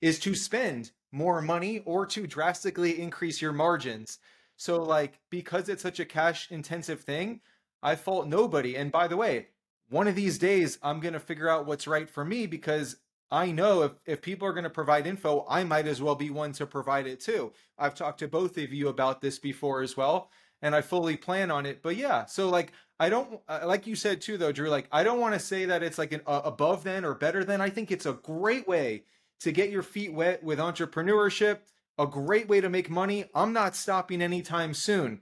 is 0.00 0.18
to 0.18 0.34
spend 0.34 0.90
more 1.12 1.40
money 1.40 1.80
or 1.84 2.06
to 2.06 2.26
drastically 2.26 3.00
increase 3.00 3.40
your 3.40 3.52
margins. 3.52 4.18
So 4.60 4.82
like 4.82 5.20
because 5.30 5.70
it's 5.70 5.82
such 5.82 6.00
a 6.00 6.04
cash 6.04 6.50
intensive 6.50 7.00
thing, 7.00 7.40
I 7.82 7.96
fault 7.96 8.28
nobody. 8.28 8.76
And 8.76 8.92
by 8.92 9.08
the 9.08 9.16
way, 9.16 9.46
one 9.88 10.06
of 10.06 10.14
these 10.14 10.36
days 10.38 10.78
I'm 10.82 11.00
going 11.00 11.14
to 11.14 11.18
figure 11.18 11.48
out 11.48 11.64
what's 11.64 11.86
right 11.86 12.10
for 12.10 12.26
me 12.26 12.46
because 12.46 12.96
I 13.30 13.52
know 13.52 13.84
if 13.84 13.92
if 14.04 14.20
people 14.20 14.46
are 14.46 14.52
going 14.52 14.64
to 14.64 14.70
provide 14.70 15.06
info, 15.06 15.46
I 15.48 15.64
might 15.64 15.86
as 15.86 16.02
well 16.02 16.14
be 16.14 16.28
one 16.28 16.52
to 16.52 16.66
provide 16.66 17.06
it 17.06 17.20
too. 17.20 17.54
I've 17.78 17.94
talked 17.94 18.18
to 18.18 18.28
both 18.28 18.58
of 18.58 18.70
you 18.70 18.88
about 18.88 19.22
this 19.22 19.38
before 19.38 19.80
as 19.80 19.96
well, 19.96 20.28
and 20.60 20.74
I 20.74 20.82
fully 20.82 21.16
plan 21.16 21.50
on 21.50 21.64
it. 21.64 21.82
But 21.82 21.96
yeah, 21.96 22.26
so 22.26 22.50
like 22.50 22.72
I 22.98 23.08
don't 23.08 23.40
uh, 23.48 23.60
like 23.64 23.86
you 23.86 23.96
said 23.96 24.20
too 24.20 24.36
though, 24.36 24.52
Drew. 24.52 24.68
Like 24.68 24.88
I 24.92 25.04
don't 25.04 25.20
want 25.20 25.32
to 25.32 25.40
say 25.40 25.64
that 25.64 25.82
it's 25.82 25.96
like 25.96 26.12
an 26.12 26.20
uh, 26.26 26.42
above 26.44 26.84
than 26.84 27.06
or 27.06 27.14
better 27.14 27.44
than. 27.44 27.62
I 27.62 27.70
think 27.70 27.90
it's 27.90 28.04
a 28.04 28.12
great 28.12 28.68
way 28.68 29.04
to 29.40 29.52
get 29.52 29.70
your 29.70 29.82
feet 29.82 30.12
wet 30.12 30.44
with 30.44 30.58
entrepreneurship, 30.58 31.60
a 32.00 32.06
great 32.06 32.48
way 32.48 32.60
to 32.60 32.70
make 32.70 32.88
money. 32.88 33.26
I'm 33.34 33.52
not 33.52 33.76
stopping 33.76 34.22
anytime 34.22 34.72
soon. 34.74 35.20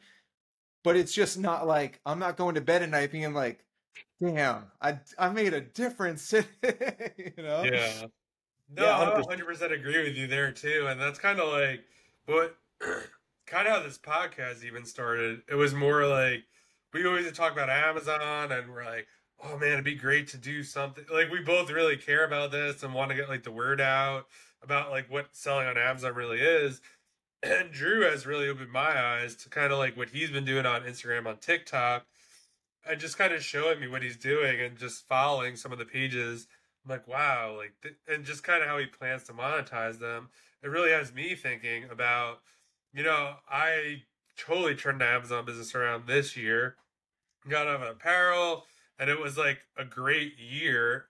But 0.84 0.96
it's 0.96 1.12
just 1.12 1.38
not 1.38 1.66
like 1.66 2.00
I'm 2.06 2.20
not 2.20 2.36
going 2.36 2.54
to 2.54 2.60
bed 2.60 2.82
at 2.82 2.88
night 2.88 3.10
being 3.10 3.34
like, 3.34 3.64
damn, 4.22 4.70
I 4.80 5.00
I 5.18 5.28
made 5.30 5.52
a 5.52 5.60
difference. 5.60 6.32
you 6.32 7.32
know? 7.36 7.64
Yeah. 7.64 8.06
No, 8.70 8.84
yeah, 8.84 9.14
I 9.16 9.22
100% 9.22 9.72
agree 9.72 10.04
with 10.04 10.14
you 10.14 10.26
there 10.26 10.52
too. 10.52 10.86
And 10.88 11.00
that's 11.00 11.18
kind 11.18 11.40
of 11.40 11.52
like 11.52 11.84
what 12.26 12.56
kind 13.46 13.66
of 13.66 13.74
how 13.74 13.82
this 13.82 13.98
podcast 13.98 14.62
even 14.62 14.84
started. 14.84 15.40
It 15.48 15.56
was 15.56 15.74
more 15.74 16.06
like 16.06 16.44
we 16.92 17.06
always 17.06 17.30
talk 17.32 17.52
about 17.52 17.70
Amazon 17.70 18.52
and 18.52 18.70
we're 18.70 18.84
like, 18.84 19.08
oh 19.42 19.58
man, 19.58 19.72
it'd 19.72 19.84
be 19.84 19.94
great 19.94 20.28
to 20.28 20.36
do 20.36 20.62
something. 20.62 21.04
Like 21.12 21.30
we 21.30 21.40
both 21.40 21.70
really 21.70 21.96
care 21.96 22.24
about 22.24 22.52
this 22.52 22.82
and 22.82 22.94
want 22.94 23.10
to 23.10 23.16
get 23.16 23.28
like 23.28 23.42
the 23.42 23.50
word 23.50 23.80
out 23.80 24.26
about 24.62 24.90
like 24.90 25.10
what 25.10 25.34
selling 25.36 25.66
on 25.66 25.78
Amazon 25.78 26.14
really 26.14 26.40
is. 26.40 26.80
And 27.42 27.70
Drew 27.70 28.02
has 28.02 28.26
really 28.26 28.48
opened 28.48 28.72
my 28.72 29.00
eyes 29.00 29.36
to 29.36 29.48
kind 29.48 29.72
of 29.72 29.78
like 29.78 29.96
what 29.96 30.10
he's 30.10 30.30
been 30.30 30.44
doing 30.44 30.66
on 30.66 30.82
Instagram, 30.82 31.26
on 31.26 31.36
TikTok, 31.36 32.04
and 32.88 32.98
just 32.98 33.18
kind 33.18 33.32
of 33.32 33.42
showing 33.42 33.78
me 33.80 33.86
what 33.86 34.02
he's 34.02 34.16
doing 34.16 34.60
and 34.60 34.76
just 34.76 35.06
following 35.06 35.54
some 35.54 35.70
of 35.70 35.78
the 35.78 35.84
pages. 35.84 36.48
I'm 36.84 36.90
like, 36.90 37.06
wow, 37.06 37.54
like, 37.56 37.74
th- 37.82 37.94
and 38.08 38.24
just 38.24 38.42
kind 38.42 38.62
of 38.62 38.68
how 38.68 38.78
he 38.78 38.86
plans 38.86 39.24
to 39.24 39.32
monetize 39.32 40.00
them. 40.00 40.30
It 40.62 40.68
really 40.68 40.90
has 40.90 41.14
me 41.14 41.34
thinking 41.36 41.84
about, 41.90 42.40
you 42.92 43.04
know, 43.04 43.34
I 43.48 44.02
totally 44.36 44.74
turned 44.74 45.00
the 45.00 45.06
Amazon 45.06 45.44
business 45.44 45.74
around 45.74 46.06
this 46.06 46.36
year, 46.36 46.76
got 47.48 47.66
out 47.66 47.82
of 47.82 47.88
apparel, 47.88 48.64
and 48.98 49.10
it 49.10 49.20
was 49.20 49.36
like 49.38 49.60
a 49.76 49.84
great 49.84 50.38
year 50.38 51.07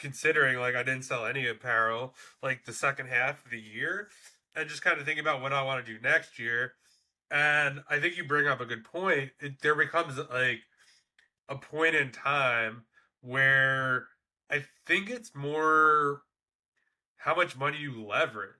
considering 0.00 0.58
like 0.58 0.74
I 0.74 0.82
didn't 0.82 1.04
sell 1.04 1.26
any 1.26 1.46
apparel 1.46 2.14
like 2.42 2.64
the 2.64 2.72
second 2.72 3.08
half 3.08 3.44
of 3.44 3.50
the 3.50 3.60
year 3.60 4.08
and 4.54 4.68
just 4.68 4.82
kind 4.82 4.98
of 4.98 5.06
think 5.06 5.20
about 5.20 5.40
what 5.40 5.52
I 5.52 5.62
want 5.62 5.84
to 5.84 5.92
do 5.92 6.00
next 6.00 6.38
year. 6.38 6.72
And 7.30 7.80
I 7.88 8.00
think 8.00 8.16
you 8.16 8.24
bring 8.24 8.48
up 8.48 8.60
a 8.60 8.66
good 8.66 8.84
point. 8.84 9.30
It, 9.38 9.60
there 9.62 9.76
becomes 9.76 10.18
like 10.18 10.62
a 11.48 11.56
point 11.56 11.94
in 11.94 12.10
time 12.10 12.84
where 13.20 14.08
I 14.50 14.64
think 14.86 15.10
it's 15.10 15.34
more 15.34 16.22
how 17.18 17.34
much 17.36 17.56
money 17.56 17.78
you 17.78 18.04
leverage. 18.04 18.54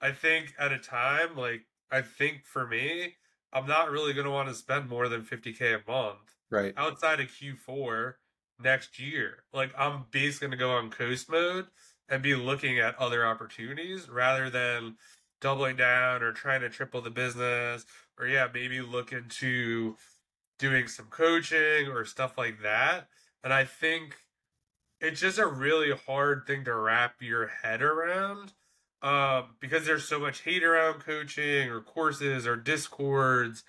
I 0.00 0.12
think 0.12 0.54
at 0.58 0.70
a 0.70 0.78
time 0.78 1.36
like 1.36 1.62
I 1.90 2.02
think 2.02 2.44
for 2.44 2.66
me, 2.66 3.14
I'm 3.52 3.66
not 3.66 3.90
really 3.90 4.12
going 4.12 4.26
to 4.26 4.30
want 4.30 4.48
to 4.48 4.54
spend 4.54 4.88
more 4.88 5.08
than 5.08 5.22
50k 5.22 5.60
a 5.74 5.90
month. 5.90 6.34
Right. 6.50 6.74
Outside 6.76 7.20
of 7.20 7.28
Q4 7.28 8.14
next 8.62 8.98
year. 8.98 9.44
Like 9.52 9.72
I'm 9.76 10.04
basically 10.10 10.50
to 10.50 10.56
go 10.56 10.72
on 10.72 10.90
coast 10.90 11.30
mode 11.30 11.66
and 12.08 12.22
be 12.22 12.34
looking 12.34 12.78
at 12.78 12.98
other 12.98 13.26
opportunities 13.26 14.08
rather 14.08 14.50
than 14.50 14.96
doubling 15.40 15.76
down 15.76 16.22
or 16.22 16.32
trying 16.32 16.60
to 16.62 16.70
triple 16.70 17.02
the 17.02 17.10
business 17.10 17.84
or 18.18 18.26
yeah 18.26 18.48
maybe 18.52 18.80
look 18.80 19.12
into 19.12 19.94
doing 20.58 20.88
some 20.88 21.06
coaching 21.06 21.88
or 21.88 22.04
stuff 22.04 22.38
like 22.38 22.62
that 22.62 23.08
and 23.42 23.52
i 23.52 23.62
think 23.62 24.16
it's 25.00 25.20
just 25.20 25.38
a 25.38 25.46
really 25.46 25.92
hard 26.06 26.46
thing 26.46 26.64
to 26.64 26.74
wrap 26.74 27.16
your 27.20 27.48
head 27.48 27.82
around 27.82 28.54
um, 29.02 29.50
because 29.60 29.84
there's 29.84 30.08
so 30.08 30.18
much 30.18 30.40
hate 30.40 30.64
around 30.64 31.00
coaching 31.00 31.68
or 31.68 31.82
courses 31.82 32.46
or 32.46 32.56
discords 32.56 33.64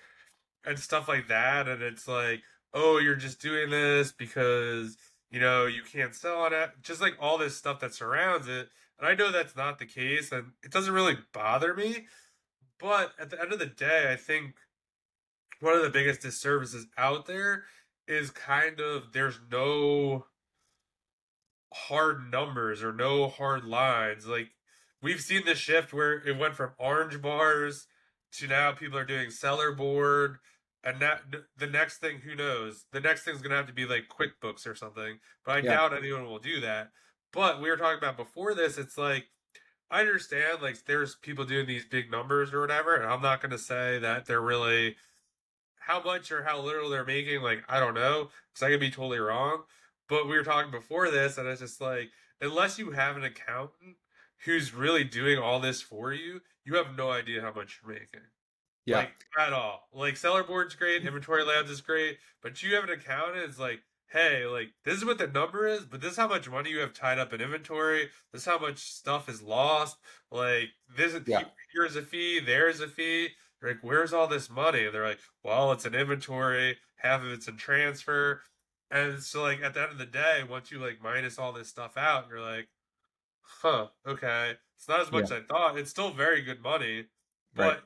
and 0.64 0.78
stuff 0.78 1.08
like 1.08 1.28
that 1.28 1.68
and 1.68 1.82
it's 1.82 2.08
like 2.08 2.42
oh 2.76 2.98
you're 2.98 3.16
just 3.16 3.40
doing 3.40 3.70
this 3.70 4.12
because 4.12 4.96
you 5.32 5.40
know 5.40 5.66
you 5.66 5.82
can't 5.82 6.14
sell 6.14 6.42
on 6.42 6.52
it 6.52 6.70
just 6.80 7.00
like 7.00 7.16
all 7.18 7.36
this 7.36 7.56
stuff 7.56 7.80
that 7.80 7.92
surrounds 7.92 8.46
it 8.46 8.68
and 8.98 9.06
I 9.06 9.14
know 9.14 9.30
that's 9.30 9.56
not 9.56 9.78
the 9.78 9.86
case, 9.86 10.32
and 10.32 10.52
it 10.62 10.70
doesn't 10.70 10.92
really 10.92 11.18
bother 11.32 11.74
me. 11.74 12.06
But 12.78 13.12
at 13.18 13.30
the 13.30 13.40
end 13.40 13.52
of 13.52 13.58
the 13.58 13.66
day, 13.66 14.10
I 14.10 14.16
think 14.16 14.54
one 15.60 15.74
of 15.74 15.82
the 15.82 15.90
biggest 15.90 16.20
disservices 16.20 16.86
out 16.96 17.26
there 17.26 17.64
is 18.06 18.30
kind 18.30 18.80
of 18.80 19.12
there's 19.12 19.38
no 19.50 20.26
hard 21.72 22.30
numbers 22.30 22.82
or 22.82 22.92
no 22.92 23.28
hard 23.28 23.64
lines. 23.64 24.26
Like 24.26 24.50
we've 25.02 25.20
seen 25.20 25.44
the 25.44 25.54
shift 25.54 25.92
where 25.92 26.14
it 26.26 26.38
went 26.38 26.54
from 26.54 26.72
orange 26.78 27.20
bars 27.20 27.86
to 28.32 28.46
now 28.46 28.72
people 28.72 28.98
are 28.98 29.04
doing 29.04 29.28
Sellerboard 29.28 30.36
and 30.84 31.00
that 31.00 31.22
the 31.56 31.66
next 31.66 31.98
thing 31.98 32.18
who 32.18 32.34
knows 32.34 32.84
the 32.92 33.00
next 33.00 33.24
thing's 33.24 33.42
gonna 33.42 33.56
have 33.56 33.66
to 33.66 33.72
be 33.72 33.86
like 33.86 34.04
quickbooks 34.08 34.66
or 34.66 34.74
something 34.74 35.18
but 35.44 35.52
i 35.52 35.58
yeah. 35.58 35.74
doubt 35.74 35.96
anyone 35.96 36.24
will 36.24 36.38
do 36.38 36.60
that 36.60 36.90
but 37.36 37.60
we 37.60 37.68
were 37.68 37.76
talking 37.76 37.98
about 37.98 38.16
before 38.16 38.54
this, 38.54 38.78
it's 38.78 38.96
like 38.96 39.26
I 39.90 40.00
understand 40.00 40.62
like 40.62 40.84
there's 40.86 41.16
people 41.16 41.44
doing 41.44 41.66
these 41.66 41.84
big 41.84 42.10
numbers 42.10 42.54
or 42.54 42.62
whatever, 42.62 42.96
and 42.96 43.04
I'm 43.04 43.20
not 43.20 43.42
gonna 43.42 43.58
say 43.58 43.98
that 43.98 44.24
they're 44.24 44.40
really 44.40 44.96
how 45.78 46.02
much 46.02 46.32
or 46.32 46.44
how 46.44 46.60
little 46.60 46.88
they're 46.88 47.04
making, 47.04 47.42
like 47.42 47.62
I 47.68 47.78
don't 47.78 47.94
know, 47.94 48.30
because 48.52 48.62
I 48.62 48.70
could 48.70 48.80
be 48.80 48.90
totally 48.90 49.18
wrong. 49.18 49.64
But 50.08 50.28
we 50.28 50.36
were 50.36 50.44
talking 50.44 50.70
before 50.70 51.10
this, 51.10 51.36
and 51.36 51.46
it's 51.46 51.60
just 51.60 51.80
like 51.80 52.08
unless 52.40 52.78
you 52.78 52.92
have 52.92 53.16
an 53.16 53.24
accountant 53.24 53.96
who's 54.46 54.74
really 54.74 55.04
doing 55.04 55.38
all 55.38 55.60
this 55.60 55.82
for 55.82 56.14
you, 56.14 56.40
you 56.64 56.76
have 56.76 56.96
no 56.96 57.10
idea 57.10 57.42
how 57.42 57.52
much 57.52 57.80
you're 57.82 57.92
making. 57.92 58.20
Yeah. 58.86 58.98
Like 58.98 59.12
at 59.38 59.52
all. 59.52 59.88
Like 59.92 60.14
Sellerboard's 60.14 60.74
great, 60.74 61.04
inventory 61.04 61.44
labs 61.44 61.70
is 61.70 61.80
great, 61.80 62.18
but 62.42 62.62
you 62.62 62.74
have 62.74 62.84
an 62.84 62.90
accountant, 62.90 63.44
it's 63.44 63.58
like 63.58 63.80
hey, 64.08 64.46
like 64.46 64.70
this 64.84 64.96
is 64.96 65.04
what 65.04 65.18
the 65.18 65.26
number 65.26 65.66
is, 65.66 65.84
but 65.84 66.00
this 66.00 66.12
is 66.12 66.16
how 66.16 66.28
much 66.28 66.48
money 66.48 66.70
you 66.70 66.78
have 66.78 66.94
tied 66.94 67.18
up 67.18 67.32
in 67.32 67.40
inventory. 67.40 68.08
This 68.32 68.42
is 68.42 68.46
how 68.46 68.58
much 68.58 68.78
stuff 68.78 69.28
is 69.28 69.42
lost. 69.42 69.98
Like 70.30 70.70
this 70.96 71.14
is 71.14 71.22
yeah. 71.26 71.44
here's 71.72 71.96
a 71.96 72.02
fee, 72.02 72.40
there's 72.40 72.80
a 72.80 72.88
fee. 72.88 73.28
They're 73.60 73.70
like, 73.70 73.82
where's 73.82 74.12
all 74.12 74.26
this 74.26 74.50
money? 74.50 74.84
And 74.84 74.94
they're 74.94 75.06
like, 75.06 75.20
well, 75.42 75.72
it's 75.72 75.86
in 75.86 75.94
inventory, 75.94 76.76
half 76.96 77.22
of 77.22 77.30
it's 77.30 77.48
in 77.48 77.56
transfer. 77.56 78.42
And 78.90 79.22
so 79.22 79.42
like 79.42 79.62
at 79.62 79.74
the 79.74 79.82
end 79.82 79.92
of 79.92 79.98
the 79.98 80.06
day, 80.06 80.42
once 80.48 80.70
you 80.70 80.78
like 80.78 81.02
minus 81.02 81.38
all 81.38 81.52
this 81.52 81.68
stuff 81.68 81.96
out, 81.96 82.26
you're 82.30 82.40
like, 82.40 82.68
huh, 83.40 83.88
okay. 84.06 84.54
It's 84.76 84.88
not 84.88 85.00
as 85.00 85.10
much 85.10 85.30
yeah. 85.30 85.36
as 85.36 85.42
I 85.42 85.46
thought. 85.46 85.78
It's 85.78 85.90
still 85.90 86.12
very 86.12 86.42
good 86.42 86.62
money, 86.62 87.06
but 87.54 87.62
right. 87.62 87.80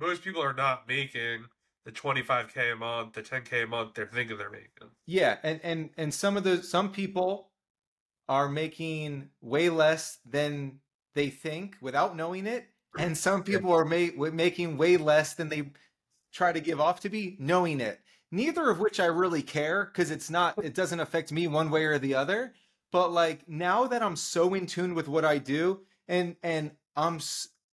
Most 0.00 0.22
people 0.22 0.42
are 0.42 0.54
not 0.54 0.88
making 0.88 1.44
the 1.84 1.92
25k 1.92 2.72
a 2.72 2.76
month, 2.76 3.12
the 3.12 3.22
10k 3.22 3.64
a 3.64 3.66
month 3.66 3.94
they're 3.94 4.06
thinking 4.06 4.38
they're 4.38 4.50
making. 4.50 4.90
Yeah, 5.06 5.36
and 5.42 5.60
and 5.62 5.90
and 5.96 6.14
some 6.14 6.36
of 6.36 6.44
the 6.44 6.62
some 6.62 6.90
people 6.90 7.50
are 8.28 8.48
making 8.48 9.28
way 9.42 9.68
less 9.68 10.18
than 10.24 10.80
they 11.14 11.28
think 11.30 11.76
without 11.80 12.16
knowing 12.16 12.46
it, 12.46 12.66
and 12.98 13.16
some 13.16 13.42
people 13.42 13.72
are 13.72 13.84
ma- 13.84 14.30
making 14.32 14.78
way 14.78 14.96
less 14.96 15.34
than 15.34 15.48
they 15.48 15.70
try 16.32 16.52
to 16.52 16.60
give 16.60 16.80
off 16.80 17.00
to 17.00 17.08
be 17.08 17.36
knowing 17.38 17.80
it. 17.80 18.00
Neither 18.30 18.68
of 18.68 18.80
which 18.80 18.98
I 18.98 19.06
really 19.06 19.42
care 19.42 19.84
because 19.84 20.10
it's 20.10 20.30
not 20.30 20.54
it 20.64 20.74
doesn't 20.74 21.00
affect 21.00 21.32
me 21.32 21.46
one 21.46 21.70
way 21.70 21.84
or 21.84 21.98
the 21.98 22.14
other. 22.14 22.54
But 22.90 23.12
like 23.12 23.48
now 23.48 23.86
that 23.86 24.02
I'm 24.02 24.16
so 24.16 24.54
in 24.54 24.66
tune 24.66 24.94
with 24.94 25.08
what 25.08 25.24
I 25.24 25.38
do, 25.38 25.80
and 26.08 26.36
and 26.42 26.72
I'm 26.96 27.20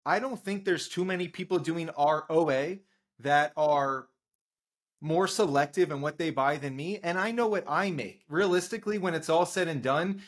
I 0.06 0.20
don't 0.20 0.40
think 0.40 0.66
there's 0.66 0.88
too 0.88 1.06
many 1.06 1.28
people 1.28 1.60
doing 1.60 1.90
ROA 1.98 2.78
that 3.20 3.54
are 3.56 4.08
more 5.02 5.28
selective 5.28 5.92
in 5.92 6.02
what 6.02 6.18
they 6.18 6.30
buy 6.30 6.58
than 6.58 6.76
me. 6.76 7.00
And 7.02 7.18
I 7.18 7.32
know 7.32 7.48
what 7.48 7.66
I 7.68 7.92
make. 7.92 8.24
Realistically, 8.30 8.98
when 8.98 9.16
it's 9.16 9.30
all 9.30 9.46
said 9.46 9.68
and 9.68 9.82
done, 9.82 10.22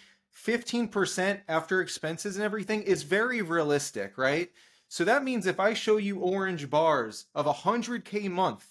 15% 0.45 1.41
after 1.47 1.81
expenses 1.81 2.35
and 2.35 2.43
everything 2.43 2.81
is 2.81 3.03
very 3.03 3.41
realistic, 3.41 4.17
right? 4.17 4.51
So 4.89 5.03
that 5.05 5.23
means 5.23 5.45
if 5.45 5.59
I 5.59 5.73
show 5.73 5.97
you 5.97 6.19
orange 6.19 6.69
bars 6.69 7.25
of 7.35 7.45
100K 7.45 8.25
a 8.25 8.29
month, 8.29 8.65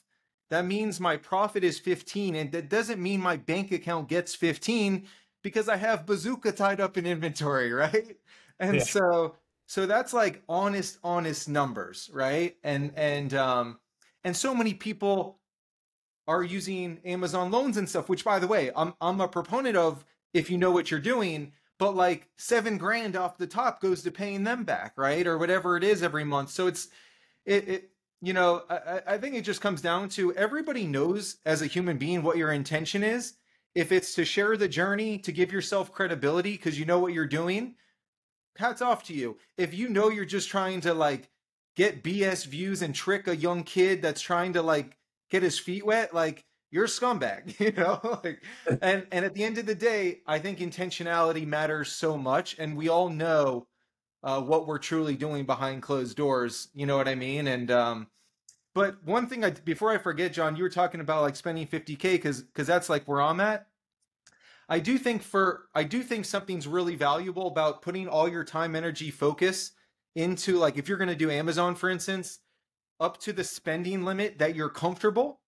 that 0.50 0.66
means 0.66 1.00
my 1.00 1.16
profit 1.16 1.64
is 1.64 1.78
15. 1.78 2.34
And 2.34 2.52
that 2.52 2.68
doesn't 2.68 3.02
mean 3.02 3.20
my 3.20 3.36
bank 3.36 3.72
account 3.72 4.08
gets 4.08 4.34
15 4.34 5.06
because 5.42 5.68
I 5.68 5.76
have 5.76 6.06
bazooka 6.06 6.52
tied 6.52 6.80
up 6.80 6.98
in 6.98 7.06
inventory, 7.06 7.72
right? 7.72 8.16
And 8.58 8.76
yeah. 8.76 8.82
so, 8.82 9.36
so 9.72 9.86
that's 9.86 10.12
like 10.12 10.42
honest, 10.50 10.98
honest 11.02 11.48
numbers, 11.48 12.10
right? 12.12 12.54
And, 12.62 12.92
and, 12.94 13.32
um, 13.32 13.78
and 14.22 14.36
so 14.36 14.54
many 14.54 14.74
people 14.74 15.40
are 16.28 16.42
using 16.42 17.00
Amazon 17.06 17.50
loans 17.50 17.78
and 17.78 17.88
stuff, 17.88 18.10
which 18.10 18.22
by 18.22 18.38
the 18.38 18.46
way, 18.46 18.70
I'm 18.76 18.92
I'm 19.00 19.22
a 19.22 19.28
proponent 19.28 19.78
of 19.78 20.04
if 20.34 20.50
you 20.50 20.58
know 20.58 20.72
what 20.72 20.90
you're 20.90 21.00
doing, 21.00 21.52
but 21.78 21.96
like 21.96 22.28
seven 22.36 22.76
grand 22.76 23.16
off 23.16 23.38
the 23.38 23.46
top 23.46 23.80
goes 23.80 24.02
to 24.02 24.10
paying 24.10 24.44
them 24.44 24.64
back, 24.64 24.92
right? 24.98 25.26
Or 25.26 25.38
whatever 25.38 25.78
it 25.78 25.84
is 25.84 26.02
every 26.02 26.24
month. 26.24 26.50
So 26.50 26.66
it's 26.66 26.88
it, 27.46 27.66
it 27.66 27.90
you 28.20 28.34
know, 28.34 28.64
I, 28.68 29.00
I 29.06 29.16
think 29.16 29.36
it 29.36 29.42
just 29.42 29.62
comes 29.62 29.80
down 29.80 30.10
to 30.10 30.34
everybody 30.34 30.86
knows 30.86 31.38
as 31.46 31.62
a 31.62 31.66
human 31.66 31.96
being 31.96 32.22
what 32.22 32.36
your 32.36 32.52
intention 32.52 33.02
is. 33.02 33.36
If 33.74 33.90
it's 33.90 34.14
to 34.16 34.26
share 34.26 34.58
the 34.58 34.68
journey, 34.68 35.16
to 35.20 35.32
give 35.32 35.50
yourself 35.50 35.92
credibility 35.92 36.52
because 36.52 36.78
you 36.78 36.84
know 36.84 36.98
what 36.98 37.14
you're 37.14 37.26
doing, 37.26 37.76
hats 38.56 38.82
off 38.82 39.02
to 39.04 39.14
you. 39.14 39.38
If 39.56 39.74
you 39.74 39.88
know 39.88 40.10
you're 40.10 40.24
just 40.24 40.48
trying 40.48 40.80
to 40.82 40.94
like 40.94 41.30
get 41.76 42.02
BS 42.02 42.46
views 42.46 42.82
and 42.82 42.94
trick 42.94 43.28
a 43.28 43.36
young 43.36 43.62
kid 43.64 44.02
that's 44.02 44.20
trying 44.20 44.52
to 44.54 44.62
like 44.62 44.96
get 45.30 45.42
his 45.42 45.58
feet 45.58 45.86
wet, 45.86 46.14
like 46.14 46.44
you're 46.70 46.84
a 46.84 46.88
scumbag, 46.88 47.58
you 47.60 47.72
know? 47.72 48.00
like, 48.24 48.42
and 48.82 49.06
and 49.12 49.24
at 49.24 49.34
the 49.34 49.44
end 49.44 49.58
of 49.58 49.66
the 49.66 49.74
day, 49.74 50.20
I 50.26 50.38
think 50.38 50.58
intentionality 50.58 51.46
matters 51.46 51.92
so 51.92 52.16
much, 52.16 52.58
and 52.58 52.76
we 52.76 52.88
all 52.88 53.08
know 53.08 53.66
uh, 54.24 54.40
what 54.40 54.66
we're 54.66 54.78
truly 54.78 55.16
doing 55.16 55.44
behind 55.44 55.82
closed 55.82 56.16
doors. 56.16 56.68
You 56.74 56.86
know 56.86 56.96
what 56.96 57.08
I 57.08 57.14
mean? 57.14 57.46
And 57.46 57.70
um, 57.70 58.06
but 58.74 59.02
one 59.04 59.28
thing 59.28 59.44
I 59.44 59.50
before 59.50 59.90
I 59.90 59.98
forget, 59.98 60.32
John, 60.32 60.56
you 60.56 60.62
were 60.62 60.70
talking 60.70 61.00
about 61.00 61.22
like 61.22 61.36
spending 61.36 61.66
50k 61.66 62.02
because 62.02 62.42
because 62.42 62.66
that's 62.66 62.88
like 62.88 63.06
where 63.06 63.20
I'm 63.20 63.40
at. 63.40 63.66
I 64.68 64.78
do 64.78 64.98
think 64.98 65.22
for 65.22 65.66
I 65.74 65.84
do 65.84 66.02
think 66.02 66.24
something's 66.24 66.66
really 66.66 66.94
valuable 66.94 67.48
about 67.48 67.82
putting 67.82 68.08
all 68.08 68.28
your 68.28 68.44
time, 68.44 68.74
energy, 68.76 69.10
focus 69.10 69.72
into 70.14 70.56
like 70.58 70.76
if 70.76 70.88
you're 70.88 70.98
going 70.98 71.08
to 71.08 71.16
do 71.16 71.30
Amazon, 71.30 71.74
for 71.74 71.90
instance, 71.90 72.40
up 73.00 73.18
to 73.20 73.32
the 73.32 73.44
spending 73.44 74.04
limit 74.04 74.38
that 74.38 74.54
you're 74.54 74.68
comfortable, 74.68 75.40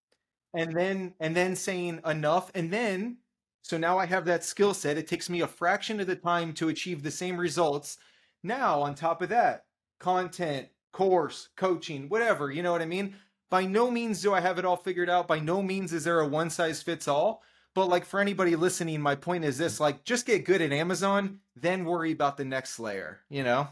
and 0.53 0.75
then 0.75 1.13
and 1.19 1.35
then 1.35 1.55
saying 1.55 2.01
enough, 2.05 2.51
and 2.53 2.71
then 2.71 3.17
so 3.61 3.77
now 3.79 3.97
I 3.97 4.05
have 4.05 4.25
that 4.25 4.43
skill 4.43 4.75
set. 4.75 4.97
It 4.97 5.07
takes 5.07 5.27
me 5.27 5.41
a 5.41 5.47
fraction 5.47 5.99
of 5.99 6.05
the 6.05 6.15
time 6.15 6.53
to 6.53 6.69
achieve 6.69 7.01
the 7.01 7.09
same 7.09 7.37
results. 7.37 7.97
Now, 8.43 8.81
on 8.81 8.93
top 8.93 9.23
of 9.23 9.29
that, 9.29 9.65
content, 9.99 10.67
course, 10.91 11.49
coaching, 11.55 12.07
whatever, 12.07 12.51
you 12.51 12.61
know 12.61 12.71
what 12.71 12.83
I 12.83 12.85
mean? 12.85 13.15
By 13.49 13.65
no 13.65 13.89
means 13.89 14.21
do 14.21 14.35
I 14.35 14.39
have 14.39 14.59
it 14.59 14.65
all 14.65 14.77
figured 14.77 15.09
out. 15.09 15.27
By 15.27 15.39
no 15.39 15.63
means 15.63 15.93
is 15.93 16.03
there 16.03 16.19
a 16.19 16.27
one 16.27 16.51
size 16.51 16.83
fits 16.83 17.07
all. 17.07 17.41
But 17.75 17.89
like 17.89 18.05
for 18.05 18.19
anybody 18.19 18.55
listening, 18.55 19.01
my 19.01 19.15
point 19.15 19.43
is 19.43 19.57
this 19.57 19.79
like 19.79 20.03
just 20.05 20.25
get 20.25 20.45
good 20.45 20.61
at 20.61 20.71
Amazon, 20.71 21.39
then 21.55 21.85
worry 21.85 22.13
about 22.13 22.37
the 22.37 22.45
next 22.45 22.79
layer, 22.79 23.19
you 23.29 23.43
know? 23.43 23.67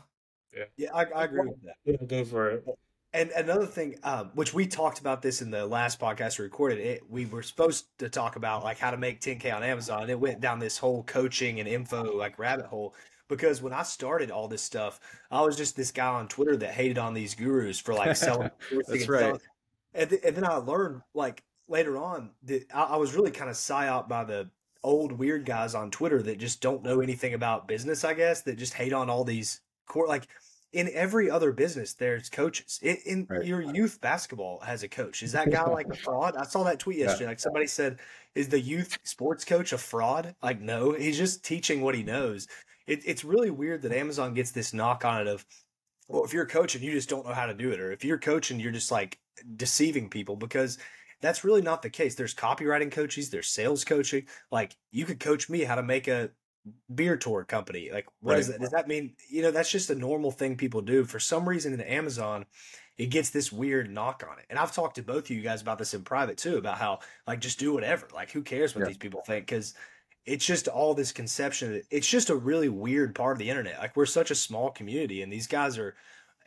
Yeah. 0.56 0.66
Yeah, 0.78 0.90
I, 0.94 1.06
I 1.06 1.24
agree 1.24 1.50
with 1.50 1.64
that. 1.64 1.76
Yeah, 1.86 2.06
go 2.06 2.26
for 2.26 2.50
it. 2.52 2.66
And 3.14 3.30
another 3.32 3.66
thing, 3.66 3.98
uh, 4.04 4.26
which 4.34 4.54
we 4.54 4.68
talked 4.68 5.00
about 5.00 5.22
this 5.22 5.42
in 5.42 5.52
the 5.52 5.66
last 5.66 6.00
podcast 6.00 6.38
we 6.38 6.44
recorded, 6.44 6.80
it 6.80 7.10
we 7.10 7.26
were 7.26 7.44
supposed 7.44 7.86
to 8.00 8.10
talk 8.10 8.36
about 8.36 8.64
like 8.64 8.78
how 8.78 8.92
to 8.92 8.98
make 8.98 9.22
10k 9.22 9.56
on 9.56 9.64
Amazon. 9.64 10.10
It 10.10 10.20
went 10.20 10.42
down 10.42 10.60
this 10.60 10.78
whole 10.78 11.04
coaching 11.04 11.60
and 11.60 11.70
info 11.70 12.16
like 12.18 12.38
rabbit 12.38 12.66
hole 12.66 12.96
because 13.30 13.62
when 13.62 13.72
I 13.72 13.84
started 13.84 14.32
all 14.32 14.48
this 14.48 14.64
stuff, 14.64 15.00
I 15.32 15.42
was 15.42 15.56
just 15.56 15.78
this 15.78 15.92
guy 15.92 16.08
on 16.08 16.28
Twitter 16.28 16.58
that 16.58 16.72
hated 16.72 16.98
on 16.98 17.14
these 17.14 17.36
gurus 17.36 17.80
for 17.80 17.94
like 17.94 18.18
selling. 18.18 18.52
That's 18.88 19.08
right. 19.08 19.40
And, 19.94 20.10
th- 20.10 20.22
and 20.26 20.36
then 20.36 20.46
I 20.46 20.56
learned 20.56 21.02
like 21.14 21.44
later 21.68 21.98
on 21.98 22.32
that 22.44 22.66
I, 22.74 22.84
I 22.84 22.96
was 22.98 23.14
really 23.14 23.32
kind 23.32 23.50
of 23.50 23.56
psyoped 23.56 24.08
by 24.08 24.24
the 24.24 24.50
old 24.84 25.14
weird 25.14 25.46
guys 25.46 25.76
on 25.76 25.92
Twitter 25.92 26.22
that 26.24 26.40
just 26.40 26.62
don't 26.62 26.84
know 26.84 27.00
anything 27.00 27.34
about 27.34 27.68
business. 27.68 28.04
I 28.04 28.14
guess 28.14 28.42
that 28.42 28.58
just 28.58 28.74
hate 28.74 28.94
on 28.94 29.10
all 29.10 29.24
these 29.24 29.62
core 29.86 30.08
like 30.08 30.28
in 30.72 30.90
every 30.94 31.30
other 31.30 31.52
business 31.52 31.94
there's 31.94 32.30
coaches 32.30 32.80
in, 32.82 32.98
in 33.06 33.28
right. 33.30 33.46
your 33.46 33.62
youth 33.62 34.02
basketball 34.02 34.60
has 34.62 34.82
a 34.82 34.88
coach 34.88 35.22
is 35.22 35.34
that 35.34 35.52
guy 35.52 35.64
like 35.70 35.86
a 35.88 35.96
fraud 36.04 36.36
i 36.38 36.44
saw 36.44 36.64
that 36.64 36.80
tweet 36.80 36.98
yesterday 36.98 37.26
yeah. 37.26 37.30
like 37.30 37.40
somebody 37.40 37.68
said 37.68 38.00
is 38.34 38.48
the 38.48 38.60
youth 38.60 38.98
sports 39.04 39.46
coach 39.46 39.74
a 39.74 39.78
fraud 39.78 40.34
like 40.42 40.62
no 40.62 40.94
he's 40.94 41.18
just 41.18 41.44
teaching 41.44 41.82
what 41.82 41.94
he 41.94 42.02
knows 42.02 42.48
it, 42.88 43.02
it's 43.06 43.24
really 43.24 43.50
weird 43.50 43.82
that 43.84 43.92
Amazon 43.92 44.34
gets 44.34 44.52
this 44.52 44.74
knock 44.74 45.06
on 45.06 45.22
it 45.22 45.28
of, 45.28 45.46
well, 46.08 46.24
if 46.24 46.34
you're 46.34 46.46
coaching, 46.46 46.84
you 46.84 46.92
just 46.92 47.10
don't 47.10 47.26
know 47.26 47.34
how 47.34 47.46
to 47.46 47.54
do 47.54 47.72
it, 47.72 47.80
or 47.80 47.92
if 47.92 48.04
you're 48.04 48.18
coaching, 48.18 48.60
you're 48.60 48.72
just 48.72 48.92
like 48.92 49.20
deceiving 49.56 50.10
people 50.10 50.36
because 50.36 50.78
that's 51.24 51.46
really 51.46 51.62
not 51.62 51.82
the 51.82 51.90
case. 51.90 52.16
There's 52.16 52.36
copywriting 52.36 52.92
coaches, 52.92 53.30
there's 53.30 53.48
sales 53.48 53.86
coaching. 53.86 54.26
Like 54.52 54.76
you 54.92 55.06
could 55.06 55.22
coach 55.22 55.50
me 55.50 55.62
how 55.62 55.76
to 55.76 55.84
make 55.84 56.10
a 56.10 56.32
beer 56.94 57.16
tour 57.18 57.46
company. 57.46 57.90
Like 57.92 58.08
what 58.20 58.34
right. 58.34 58.46
that? 58.46 58.60
Does 58.60 58.72
that 58.72 58.90
mean 58.90 59.16
you 59.30 59.42
know 59.42 59.52
that's 59.52 59.72
just 59.72 59.90
a 59.90 59.96
normal 59.96 60.32
thing 60.32 60.58
people 60.58 60.82
do? 60.82 61.06
For 61.06 61.20
some 61.20 61.48
reason 61.48 61.74
in 61.74 61.82
Amazon, 61.82 62.46
it 62.98 63.08
gets 63.08 63.30
this 63.30 63.52
weird 63.54 63.90
knock 63.90 64.24
on 64.30 64.38
it. 64.38 64.46
And 64.50 64.60
I've 64.60 64.76
talked 64.76 64.98
to 64.98 65.02
both 65.02 65.24
of 65.24 65.30
you 65.32 65.42
guys 65.42 65.62
about 65.62 65.78
this 65.80 65.94
in 65.94 66.04
private 66.04 66.38
too, 66.38 66.58
about 66.58 66.78
how 66.78 67.00
like 67.26 67.40
just 67.40 67.58
do 67.58 67.74
whatever. 67.74 68.08
Like 68.14 68.30
who 68.30 68.42
cares 68.42 68.76
what 68.76 68.82
yeah. 68.82 68.88
these 68.88 68.98
people 68.98 69.22
think? 69.26 69.46
Because 69.46 69.74
it's 70.26 70.46
just 70.46 70.68
all 70.68 70.94
this 70.94 71.14
conception. 71.14 71.82
It's 71.90 72.08
just 72.08 72.30
a 72.30 72.36
really 72.36 72.70
weird 72.70 73.16
part 73.16 73.34
of 73.34 73.40
the 73.40 73.50
internet. 73.50 73.80
Like 73.80 73.96
we're 73.96 74.06
such 74.06 74.30
a 74.30 74.36
small 74.36 74.72
community, 74.72 75.22
and 75.22 75.32
these 75.32 75.48
guys 75.48 75.78
are, 75.78 75.96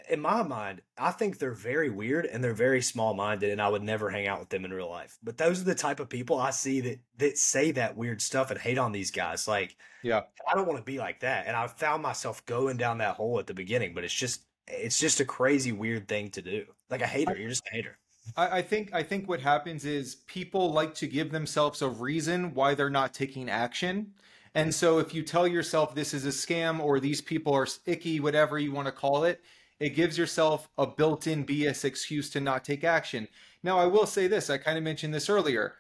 in 0.09 0.21
my 0.21 0.43
mind, 0.43 0.83
I 0.97 1.11
think 1.11 1.39
they're 1.39 1.53
very 1.53 1.91
weird 1.91 2.27
and 2.27 2.43
they're 2.43 2.55
very 2.55 2.81
small 2.83 3.15
minded, 3.15 3.51
and 3.51 3.61
I 3.61 3.69
would 3.69 3.83
never 3.83 4.11
hang 4.11 4.27
out 4.27 4.41
with 4.41 4.49
them 4.49 4.65
in 4.65 4.73
real 4.73 4.91
life. 4.91 5.19
But 5.23 5.39
those 5.39 5.61
are 5.61 5.65
the 5.65 5.75
type 5.75 6.01
of 6.01 6.09
people 6.09 6.39
I 6.39 6.51
see 6.51 6.81
that 6.81 7.01
that 7.19 7.39
say 7.39 7.73
that 7.73 7.97
weird 7.97 8.23
stuff 8.23 8.51
and 8.51 8.61
hate 8.61 8.79
on 8.79 8.93
these 8.93 9.11
guys. 9.11 9.49
Like, 9.49 9.77
yeah, 10.03 10.23
I 10.51 10.55
don't 10.55 10.67
want 10.67 10.79
to 10.79 10.85
be 10.85 10.99
like 10.99 11.21
that. 11.21 11.47
And 11.47 11.57
I 11.57 11.67
found 11.67 12.03
myself 12.03 12.45
going 12.47 12.77
down 12.77 12.99
that 12.99 13.17
hole 13.17 13.39
at 13.39 13.47
the 13.47 13.55
beginning, 13.55 13.95
but 13.95 14.05
it's 14.05 14.15
just 14.15 14.43
it's 14.69 14.99
just 14.99 15.21
a 15.21 15.25
crazy 15.25 15.73
weird 15.73 16.09
thing 16.09 16.31
to 16.31 16.43
do. 16.43 16.65
Like 16.91 17.03
a 17.03 17.07
hater, 17.07 17.37
you're 17.37 17.49
just 17.49 17.67
a 17.73 17.75
hater. 17.75 17.99
I, 18.37 18.59
I 18.59 18.63
think 18.63 18.95
I 18.95 19.03
think 19.03 19.29
what 19.29 19.41
happens 19.41 19.85
is 19.85 20.17
people 20.27 20.73
like 20.73 20.95
to 20.97 21.07
give 21.07 21.31
themselves 21.31 21.83
a 21.83 21.89
reason 21.89 22.55
why 22.55 22.75
they're 22.75 22.91
not 22.91 23.15
taking 23.15 23.51
action. 23.51 24.13
And 24.55 24.75
so 24.75 24.99
if 24.99 25.13
you 25.13 25.23
tell 25.23 25.47
yourself 25.47 25.95
this 25.95 26.15
is 26.15 26.25
a 26.25 26.31
scam 26.31 26.81
or 26.81 26.99
these 26.99 27.21
people 27.21 27.53
are 27.53 27.67
icky, 27.85 28.21
whatever 28.21 28.59
you 28.59 28.73
want 28.73 28.87
to 28.87 28.93
call 28.93 29.25
it, 29.25 29.43
it 29.79 29.91
gives 29.91 30.17
yourself 30.17 30.69
a 30.79 30.87
built-in 30.87 31.45
BS 31.45 31.85
excuse 31.85 32.31
to 32.31 32.41
not 32.41 32.65
take 32.65 32.85
action. 32.85 33.29
Now, 33.63 33.79
I 33.79 33.87
will 33.87 34.07
say 34.07 34.27
this, 34.27 34.49
I 34.49 34.59
kind 34.59 34.79
of 34.79 34.85
mentioned 34.85 35.13
this 35.13 35.29
earlier. 35.29 35.75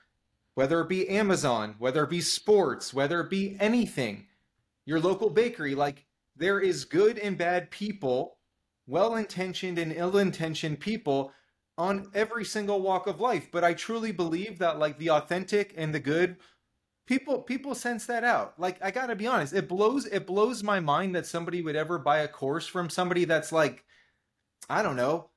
Whether 0.54 0.80
it 0.80 0.88
be 0.88 1.08
Amazon, 1.08 1.74
whether 1.78 2.04
it 2.04 2.10
be 2.10 2.20
sports, 2.20 2.94
whether 2.94 3.20
it 3.20 3.30
be 3.30 3.56
anything, 3.60 4.26
your 4.84 5.00
local 5.00 5.30
bakery, 5.30 5.74
like 5.74 6.06
there 6.34 6.60
is 6.60 6.84
good 6.84 7.18
and 7.18 7.36
bad 7.36 7.70
people, 7.70 8.38
well-intentioned 8.86 9.78
and 9.78 9.92
ill-intentioned 9.92 10.80
people 10.80 11.32
on 11.78 12.10
every 12.14 12.44
single 12.44 12.80
walk 12.80 13.06
of 13.06 13.20
life 13.20 13.48
but 13.52 13.62
i 13.64 13.74
truly 13.74 14.12
believe 14.12 14.58
that 14.58 14.78
like 14.78 14.98
the 14.98 15.10
authentic 15.10 15.74
and 15.76 15.94
the 15.94 16.00
good 16.00 16.36
people 17.06 17.40
people 17.42 17.74
sense 17.74 18.06
that 18.06 18.24
out. 18.24 18.58
Like 18.58 18.82
i 18.84 18.90
gotta 18.90 19.16
be 19.16 19.26
honest 19.26 19.54
it 19.54 19.68
blows 19.68 20.06
it 20.06 20.26
blows 20.26 20.62
my 20.62 20.80
mind 20.80 21.14
that 21.14 21.26
somebody 21.26 21.62
would 21.62 21.76
ever 21.76 21.98
buy 21.98 22.18
a 22.18 22.28
course 22.28 22.66
from 22.66 22.90
somebody 22.90 23.24
that's 23.24 23.52
like 23.52 23.84
i 24.70 24.82
don't 24.82 24.96
know 24.96 25.30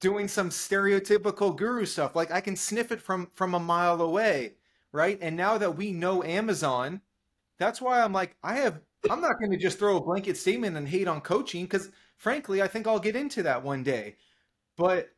doing 0.00 0.28
some 0.28 0.50
stereotypical 0.50 1.56
guru 1.56 1.86
stuff. 1.86 2.16
Like 2.16 2.30
i 2.32 2.40
can 2.40 2.56
sniff 2.56 2.92
it 2.92 3.00
from 3.02 3.30
from 3.34 3.54
a 3.54 3.60
mile 3.60 4.00
away 4.00 4.54
right? 4.92 5.18
And 5.22 5.36
now 5.36 5.58
that 5.58 5.76
we 5.76 5.92
know 5.92 6.22
amazon 6.24 7.00
that's 7.58 7.80
why 7.80 8.02
i'm 8.02 8.12
like 8.12 8.36
i 8.42 8.54
have 8.56 8.80
i'm 9.10 9.20
not 9.20 9.38
going 9.38 9.50
to 9.52 9.56
just 9.58 9.78
throw 9.78 9.96
a 9.96 10.02
blanket 10.04 10.36
statement 10.36 10.76
and 10.76 10.88
hate 10.88 11.08
on 11.08 11.20
coaching 11.20 11.64
because 11.64 11.90
frankly 12.16 12.62
i 12.62 12.68
think 12.68 12.86
i'll 12.86 12.98
get 13.00 13.16
into 13.16 13.42
that 13.44 13.62
one 13.64 13.82
day. 13.82 14.16
But 14.76 15.11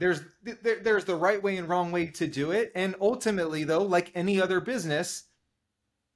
there's 0.00 0.22
there, 0.42 0.80
there's 0.82 1.04
the 1.04 1.14
right 1.14 1.40
way 1.40 1.58
and 1.58 1.68
wrong 1.68 1.92
way 1.92 2.06
to 2.06 2.26
do 2.26 2.50
it. 2.50 2.72
And 2.74 2.96
ultimately 3.00 3.64
though 3.64 3.84
like 3.84 4.10
any 4.14 4.40
other 4.40 4.58
business 4.60 5.24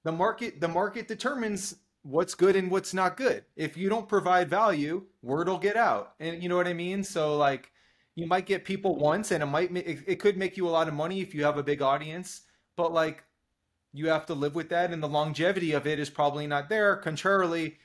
the 0.04 0.12
market 0.12 0.60
the 0.60 0.68
market 0.68 1.06
determines 1.06 1.76
what's 2.02 2.34
good 2.34 2.56
and 2.56 2.70
what's 2.70 2.94
not 2.94 3.16
good. 3.16 3.44
If 3.56 3.76
you 3.76 3.88
don't 3.90 4.08
provide 4.08 4.48
value 4.48 5.04
word 5.22 5.48
will 5.48 5.58
get 5.58 5.76
out. 5.76 6.14
And 6.18 6.42
you 6.42 6.48
know 6.48 6.56
what 6.56 6.66
i 6.66 6.72
mean? 6.72 7.04
So 7.04 7.36
like 7.36 7.70
you 8.14 8.26
might 8.26 8.46
get 8.46 8.64
people 8.64 8.96
once 8.96 9.30
and 9.30 9.42
it 9.42 9.46
might 9.46 9.70
it, 9.76 9.98
it 10.06 10.16
could 10.16 10.38
make 10.38 10.56
you 10.56 10.66
a 10.66 10.70
lot 10.70 10.88
of 10.88 10.94
money 10.94 11.20
if 11.20 11.34
you 11.34 11.44
have 11.44 11.58
a 11.58 11.62
big 11.62 11.82
audience. 11.82 12.40
But 12.76 12.92
like 12.92 13.22
you 13.92 14.08
have 14.08 14.24
to 14.26 14.34
live 14.34 14.54
with 14.54 14.70
that. 14.70 14.92
And 14.92 15.02
the 15.02 15.08
longevity 15.08 15.72
of 15.72 15.86
it 15.86 15.98
is 15.98 16.08
probably 16.08 16.46
not 16.46 16.70
there. 16.70 16.96
Contrarily 16.96 17.76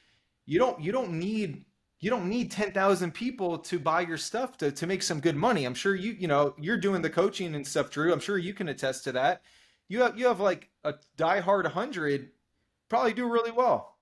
you 0.46 0.60
don't 0.60 0.82
you 0.82 0.94
don't 0.94 1.12
need 1.12 1.66
you 2.00 2.10
don't 2.10 2.30
need 2.30 2.52
10,000 2.52 3.14
people 3.14 3.58
to 3.58 3.80
buy 3.80 4.02
your 4.02 4.18
stuff 4.18 4.58
to, 4.58 4.72
to 4.72 4.88
make 4.88 5.04
some 5.04 5.20
good 5.20 5.36
money. 5.36 5.66
I'm 5.66 5.74
sure 5.74 5.96
you, 5.96 6.14
you 6.14 6.28
know, 6.28 6.56
you're 6.58 6.78
doing 6.78 7.02
the 7.02 7.10
coaching 7.10 7.56
and 7.56 7.68
stuff, 7.68 7.90
Drew. 7.90 8.14
I'm 8.14 8.20
sure 8.20 8.38
you 8.38 8.54
can 8.54 8.70
attest 8.70 9.04
to 9.04 9.12
that. 9.14 9.42
You 9.90 10.02
have, 10.02 10.18
you 10.18 10.28
have 10.28 10.40
like 10.40 10.70
a 10.84 10.96
diehard 11.18 11.64
100, 11.64 12.30
probably 12.88 13.14
do 13.14 13.30
really 13.30 13.52
well. 13.52 13.98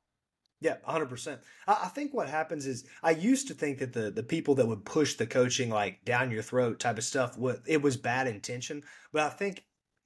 Yeah, 0.60 0.78
100%. 0.88 1.40
I, 1.68 1.88
think 1.90 2.14
what 2.14 2.30
happens 2.30 2.66
is 2.66 2.86
I 3.04 3.12
used 3.12 3.48
to 3.48 3.54
think 3.54 3.78
that 3.78 3.94
the, 3.94 4.10
the 4.10 4.24
people 4.24 4.56
that 4.56 4.68
would 4.68 4.86
push 4.86 5.14
the 5.14 5.28
coaching 5.28 5.70
like 5.70 6.04
down 6.04 6.32
your 6.32 6.42
throat 6.42 6.80
type 6.80 6.98
of 6.98 7.04
stuff, 7.04 7.38
it 7.68 7.82
was 7.82 7.96
bad 7.96 8.28
intention. 8.28 8.84
But 9.14 9.22
I 9.22 9.30
think 9.30 9.64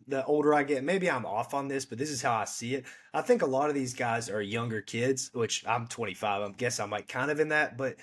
the 0.07 0.25
older 0.25 0.53
I 0.53 0.63
get, 0.63 0.83
maybe 0.83 1.09
I'm 1.09 1.25
off 1.25 1.53
on 1.53 1.67
this, 1.67 1.85
but 1.85 1.97
this 1.97 2.09
is 2.09 2.21
how 2.21 2.33
I 2.33 2.45
see 2.45 2.75
it. 2.75 2.85
I 3.13 3.21
think 3.21 3.41
a 3.41 3.47
lot 3.47 3.69
of 3.69 3.75
these 3.75 3.93
guys 3.93 4.29
are 4.29 4.41
younger 4.41 4.81
kids, 4.81 5.29
which 5.33 5.65
I'm 5.67 5.87
25. 5.87 6.41
I 6.41 6.53
guess 6.55 6.79
I'm 6.79 6.89
like 6.89 7.07
kind 7.07 7.31
of 7.31 7.39
in 7.39 7.49
that, 7.49 7.77
but 7.77 7.95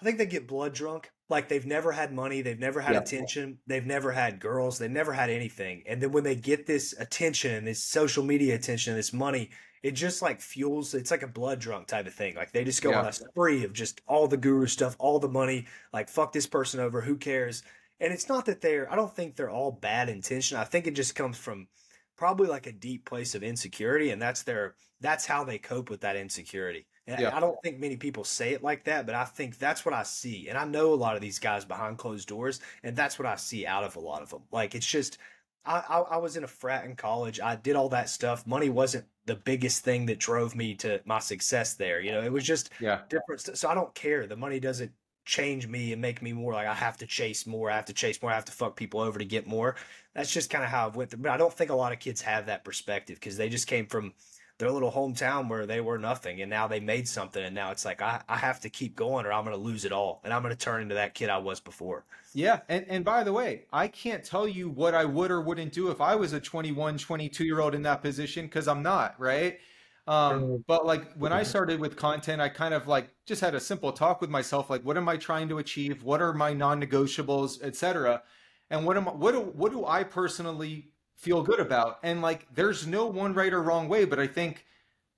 I 0.00 0.04
think 0.04 0.18
they 0.18 0.26
get 0.26 0.48
blood 0.48 0.72
drunk. 0.72 1.10
Like 1.28 1.48
they've 1.48 1.66
never 1.66 1.92
had 1.92 2.12
money, 2.12 2.42
they've 2.42 2.58
never 2.58 2.80
had 2.80 2.94
yeah. 2.94 3.00
attention, 3.00 3.58
they've 3.66 3.86
never 3.86 4.10
had 4.10 4.40
girls, 4.40 4.78
they've 4.78 4.90
never 4.90 5.12
had 5.12 5.30
anything. 5.30 5.84
And 5.86 6.02
then 6.02 6.10
when 6.10 6.24
they 6.24 6.34
get 6.34 6.66
this 6.66 6.92
attention 6.98 7.54
and 7.54 7.66
this 7.66 7.84
social 7.84 8.24
media 8.24 8.56
attention, 8.56 8.96
this 8.96 9.12
money, 9.12 9.50
it 9.82 9.92
just 9.92 10.22
like 10.22 10.40
fuels 10.40 10.92
it's 10.94 11.10
like 11.10 11.22
a 11.22 11.28
blood 11.28 11.60
drunk 11.60 11.86
type 11.86 12.06
of 12.06 12.14
thing. 12.14 12.34
Like 12.34 12.52
they 12.52 12.64
just 12.64 12.82
go 12.82 12.90
yeah. 12.90 13.00
on 13.00 13.06
a 13.06 13.12
spree 13.12 13.64
of 13.64 13.72
just 13.72 14.00
all 14.08 14.26
the 14.26 14.36
guru 14.36 14.66
stuff, 14.66 14.96
all 14.98 15.20
the 15.20 15.28
money, 15.28 15.66
like 15.92 16.08
fuck 16.08 16.32
this 16.32 16.46
person 16.46 16.80
over, 16.80 17.00
who 17.00 17.16
cares? 17.16 17.62
And 18.00 18.12
it's 18.12 18.28
not 18.28 18.46
that 18.46 18.60
they're, 18.60 18.90
I 18.90 18.96
don't 18.96 19.14
think 19.14 19.36
they're 19.36 19.50
all 19.50 19.72
bad 19.72 20.08
intention. 20.08 20.56
I 20.56 20.64
think 20.64 20.86
it 20.86 20.94
just 20.94 21.14
comes 21.14 21.36
from 21.36 21.68
probably 22.16 22.48
like 22.48 22.66
a 22.66 22.72
deep 22.72 23.04
place 23.04 23.34
of 23.34 23.42
insecurity. 23.42 24.10
And 24.10 24.20
that's 24.20 24.42
their, 24.42 24.74
that's 25.00 25.26
how 25.26 25.44
they 25.44 25.58
cope 25.58 25.90
with 25.90 26.00
that 26.00 26.16
insecurity. 26.16 26.86
And 27.06 27.20
yeah. 27.20 27.36
I 27.36 27.40
don't 27.40 27.56
think 27.62 27.78
many 27.78 27.96
people 27.96 28.24
say 28.24 28.52
it 28.52 28.62
like 28.62 28.84
that, 28.84 29.06
but 29.06 29.14
I 29.14 29.24
think 29.24 29.58
that's 29.58 29.84
what 29.84 29.94
I 29.94 30.02
see. 30.02 30.48
And 30.48 30.56
I 30.56 30.64
know 30.64 30.92
a 30.92 30.94
lot 30.94 31.16
of 31.16 31.22
these 31.22 31.38
guys 31.38 31.64
behind 31.64 31.98
closed 31.98 32.28
doors, 32.28 32.60
and 32.82 32.96
that's 32.96 33.18
what 33.18 33.26
I 33.26 33.36
see 33.36 33.66
out 33.66 33.84
of 33.84 33.96
a 33.96 34.00
lot 34.00 34.22
of 34.22 34.30
them. 34.30 34.42
Like 34.52 34.74
it's 34.74 34.86
just, 34.86 35.18
I, 35.64 35.82
I, 35.88 35.98
I 36.00 36.16
was 36.18 36.36
in 36.36 36.44
a 36.44 36.48
frat 36.48 36.84
in 36.84 36.96
college. 36.96 37.40
I 37.40 37.56
did 37.56 37.76
all 37.76 37.88
that 37.90 38.08
stuff. 38.08 38.46
Money 38.46 38.70
wasn't 38.70 39.04
the 39.26 39.36
biggest 39.36 39.84
thing 39.84 40.06
that 40.06 40.18
drove 40.18 40.54
me 40.54 40.74
to 40.76 41.00
my 41.04 41.18
success 41.18 41.74
there. 41.74 42.00
You 42.00 42.12
know, 42.12 42.22
it 42.22 42.32
was 42.32 42.44
just 42.44 42.70
yeah 42.80 43.00
different. 43.08 43.40
So 43.40 43.68
I 43.68 43.74
don't 43.74 43.94
care. 43.94 44.26
The 44.26 44.36
money 44.36 44.58
doesn't 44.58 44.92
change 45.24 45.66
me 45.66 45.92
and 45.92 46.00
make 46.00 46.22
me 46.22 46.32
more 46.32 46.52
like 46.52 46.66
I 46.66 46.74
have 46.74 46.96
to 46.98 47.06
chase 47.06 47.46
more. 47.46 47.70
I 47.70 47.76
have 47.76 47.86
to 47.86 47.92
chase 47.92 48.20
more. 48.20 48.30
I 48.30 48.34
have 48.34 48.44
to 48.46 48.52
fuck 48.52 48.76
people 48.76 49.00
over 49.00 49.18
to 49.18 49.24
get 49.24 49.46
more. 49.46 49.76
That's 50.14 50.32
just 50.32 50.50
kind 50.50 50.64
of 50.64 50.70
how 50.70 50.86
I've 50.86 50.96
went 50.96 51.10
through. 51.10 51.22
But 51.22 51.32
I 51.32 51.36
don't 51.36 51.52
think 51.52 51.70
a 51.70 51.74
lot 51.74 51.92
of 51.92 51.98
kids 51.98 52.20
have 52.22 52.46
that 52.46 52.64
perspective 52.64 53.18
because 53.20 53.36
they 53.36 53.48
just 53.48 53.66
came 53.66 53.86
from 53.86 54.12
their 54.60 54.70
little 54.70 54.92
hometown 54.92 55.48
where 55.48 55.66
they 55.66 55.80
were 55.80 55.98
nothing 55.98 56.42
and 56.42 56.50
now 56.50 56.68
they 56.68 56.80
made 56.80 57.08
something 57.08 57.42
and 57.42 57.54
now 57.54 57.70
it's 57.70 57.84
like 57.84 58.02
I, 58.02 58.22
I 58.28 58.36
have 58.36 58.60
to 58.60 58.68
keep 58.68 58.94
going 58.94 59.24
or 59.24 59.32
I'm 59.32 59.46
to 59.46 59.56
lose 59.56 59.86
it 59.86 59.92
all 59.92 60.20
and 60.22 60.34
I'm 60.34 60.42
to 60.42 60.54
turn 60.54 60.82
into 60.82 60.96
that 60.96 61.14
kid 61.14 61.30
I 61.30 61.38
was 61.38 61.60
before. 61.60 62.04
Yeah, 62.34 62.60
and 62.68 62.84
and 62.88 63.04
by 63.04 63.24
the 63.24 63.32
way, 63.32 63.64
I 63.72 63.88
can't 63.88 64.22
tell 64.22 64.46
you 64.46 64.68
what 64.68 64.94
I 64.94 65.04
would 65.04 65.30
or 65.30 65.40
wouldn't 65.40 65.72
do 65.72 65.90
if 65.90 66.00
I 66.00 66.14
was 66.14 66.32
a 66.32 66.40
21, 66.40 66.98
22 66.98 67.44
year 67.44 67.60
old 67.60 67.74
in 67.74 67.82
that 67.82 68.02
position 68.02 68.44
because 68.44 68.68
I'm 68.68 68.82
not, 68.82 69.18
right? 69.18 69.58
Um, 70.06 70.64
but 70.66 70.86
like 70.86 71.12
when 71.14 71.32
I 71.32 71.42
started 71.42 71.78
with 71.78 71.96
content, 71.96 72.40
I 72.40 72.48
kind 72.48 72.74
of 72.74 72.88
like 72.88 73.10
just 73.26 73.40
had 73.40 73.54
a 73.54 73.60
simple 73.60 73.92
talk 73.92 74.20
with 74.20 74.30
myself, 74.30 74.70
like 74.70 74.82
what 74.82 74.96
am 74.96 75.08
I 75.08 75.16
trying 75.16 75.48
to 75.50 75.58
achieve? 75.58 76.02
What 76.02 76.20
are 76.20 76.32
my 76.32 76.52
non-negotiables, 76.52 77.62
etc. 77.62 78.22
And 78.70 78.84
what 78.86 78.96
am 78.96 79.08
I, 79.08 79.12
what 79.12 79.32
do 79.32 79.40
what 79.40 79.72
do 79.72 79.86
I 79.86 80.02
personally 80.04 80.88
feel 81.16 81.42
good 81.42 81.60
about? 81.60 81.98
And 82.02 82.22
like 82.22 82.46
there's 82.54 82.86
no 82.86 83.06
one 83.06 83.34
right 83.34 83.52
or 83.52 83.62
wrong 83.62 83.88
way, 83.88 84.04
but 84.04 84.18
I 84.18 84.26
think 84.26 84.64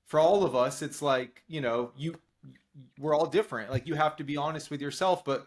for 0.05 0.21
all 0.21 0.45
of 0.45 0.55
us, 0.55 0.83
it's 0.83 1.01
like, 1.01 1.43
you 1.47 1.61
know, 1.61 1.93
you 1.97 2.17
we're 2.99 3.15
all 3.15 3.27
different. 3.27 3.71
Like 3.71 3.87
you 3.87 3.95
have 3.95 4.17
to 4.17 4.25
be 4.25 4.37
honest 4.37 4.71
with 4.71 4.81
yourself, 4.81 5.25
but 5.25 5.47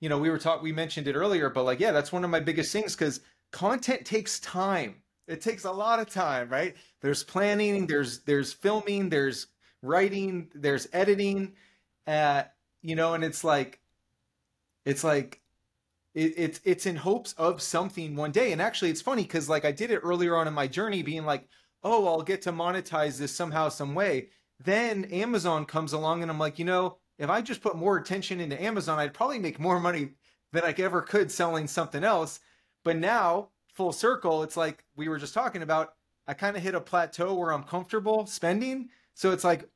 you 0.00 0.08
know, 0.08 0.18
we 0.18 0.28
were 0.28 0.38
talking, 0.38 0.62
we 0.62 0.72
mentioned 0.72 1.08
it 1.08 1.14
earlier, 1.14 1.48
but 1.48 1.64
like, 1.64 1.80
yeah, 1.80 1.92
that's 1.92 2.12
one 2.12 2.24
of 2.24 2.30
my 2.30 2.40
biggest 2.40 2.72
things 2.72 2.94
because 2.94 3.20
content 3.52 4.04
takes 4.04 4.40
time. 4.40 4.96
It 5.26 5.40
takes 5.40 5.64
a 5.64 5.72
lot 5.72 6.00
of 6.00 6.10
time, 6.10 6.48
right? 6.48 6.76
There's 7.00 7.24
planning, 7.24 7.86
there's 7.86 8.20
there's 8.20 8.52
filming, 8.52 9.08
there's 9.08 9.46
writing, 9.82 10.50
there's 10.54 10.86
editing, 10.92 11.54
uh, 12.06 12.44
you 12.82 12.94
know, 12.96 13.14
and 13.14 13.24
it's 13.24 13.42
like, 13.44 13.80
it's 14.84 15.04
like, 15.04 15.40
it, 16.14 16.34
it's 16.36 16.60
it's 16.64 16.86
in 16.86 16.96
hopes 16.96 17.32
of 17.34 17.62
something 17.62 18.16
one 18.16 18.32
day. 18.32 18.52
And 18.52 18.60
actually, 18.62 18.90
it's 18.90 19.00
funny 19.02 19.22
because 19.22 19.48
like 19.48 19.64
I 19.64 19.72
did 19.72 19.90
it 19.90 20.00
earlier 20.04 20.36
on 20.36 20.48
in 20.48 20.54
my 20.54 20.66
journey, 20.66 21.02
being 21.02 21.24
like, 21.24 21.48
oh, 21.82 22.06
I'll 22.06 22.22
get 22.22 22.42
to 22.42 22.52
monetize 22.52 23.18
this 23.18 23.34
somehow, 23.34 23.68
some 23.68 23.94
way. 23.94 24.28
Then 24.64 25.04
Amazon 25.06 25.64
comes 25.66 25.92
along, 25.92 26.22
and 26.22 26.30
I'm 26.30 26.38
like, 26.38 26.58
you 26.58 26.64
know, 26.64 26.98
if 27.18 27.30
I 27.30 27.40
just 27.40 27.62
put 27.62 27.76
more 27.76 27.96
attention 27.96 28.40
into 28.40 28.60
Amazon, 28.62 28.98
I'd 28.98 29.14
probably 29.14 29.38
make 29.38 29.58
more 29.58 29.80
money 29.80 30.10
than 30.52 30.64
I 30.64 30.74
ever 30.78 31.02
could 31.02 31.30
selling 31.32 31.66
something 31.66 32.04
else. 32.04 32.40
But 32.84 32.96
now, 32.96 33.48
full 33.74 33.92
circle, 33.92 34.42
it's 34.42 34.56
like 34.56 34.84
we 34.96 35.08
were 35.08 35.18
just 35.18 35.34
talking 35.34 35.62
about, 35.62 35.94
I 36.26 36.34
kind 36.34 36.56
of 36.56 36.62
hit 36.62 36.74
a 36.74 36.80
plateau 36.80 37.34
where 37.34 37.52
I'm 37.52 37.64
comfortable 37.64 38.26
spending. 38.26 38.88
So 39.14 39.32
it's 39.32 39.44
like, 39.44 39.68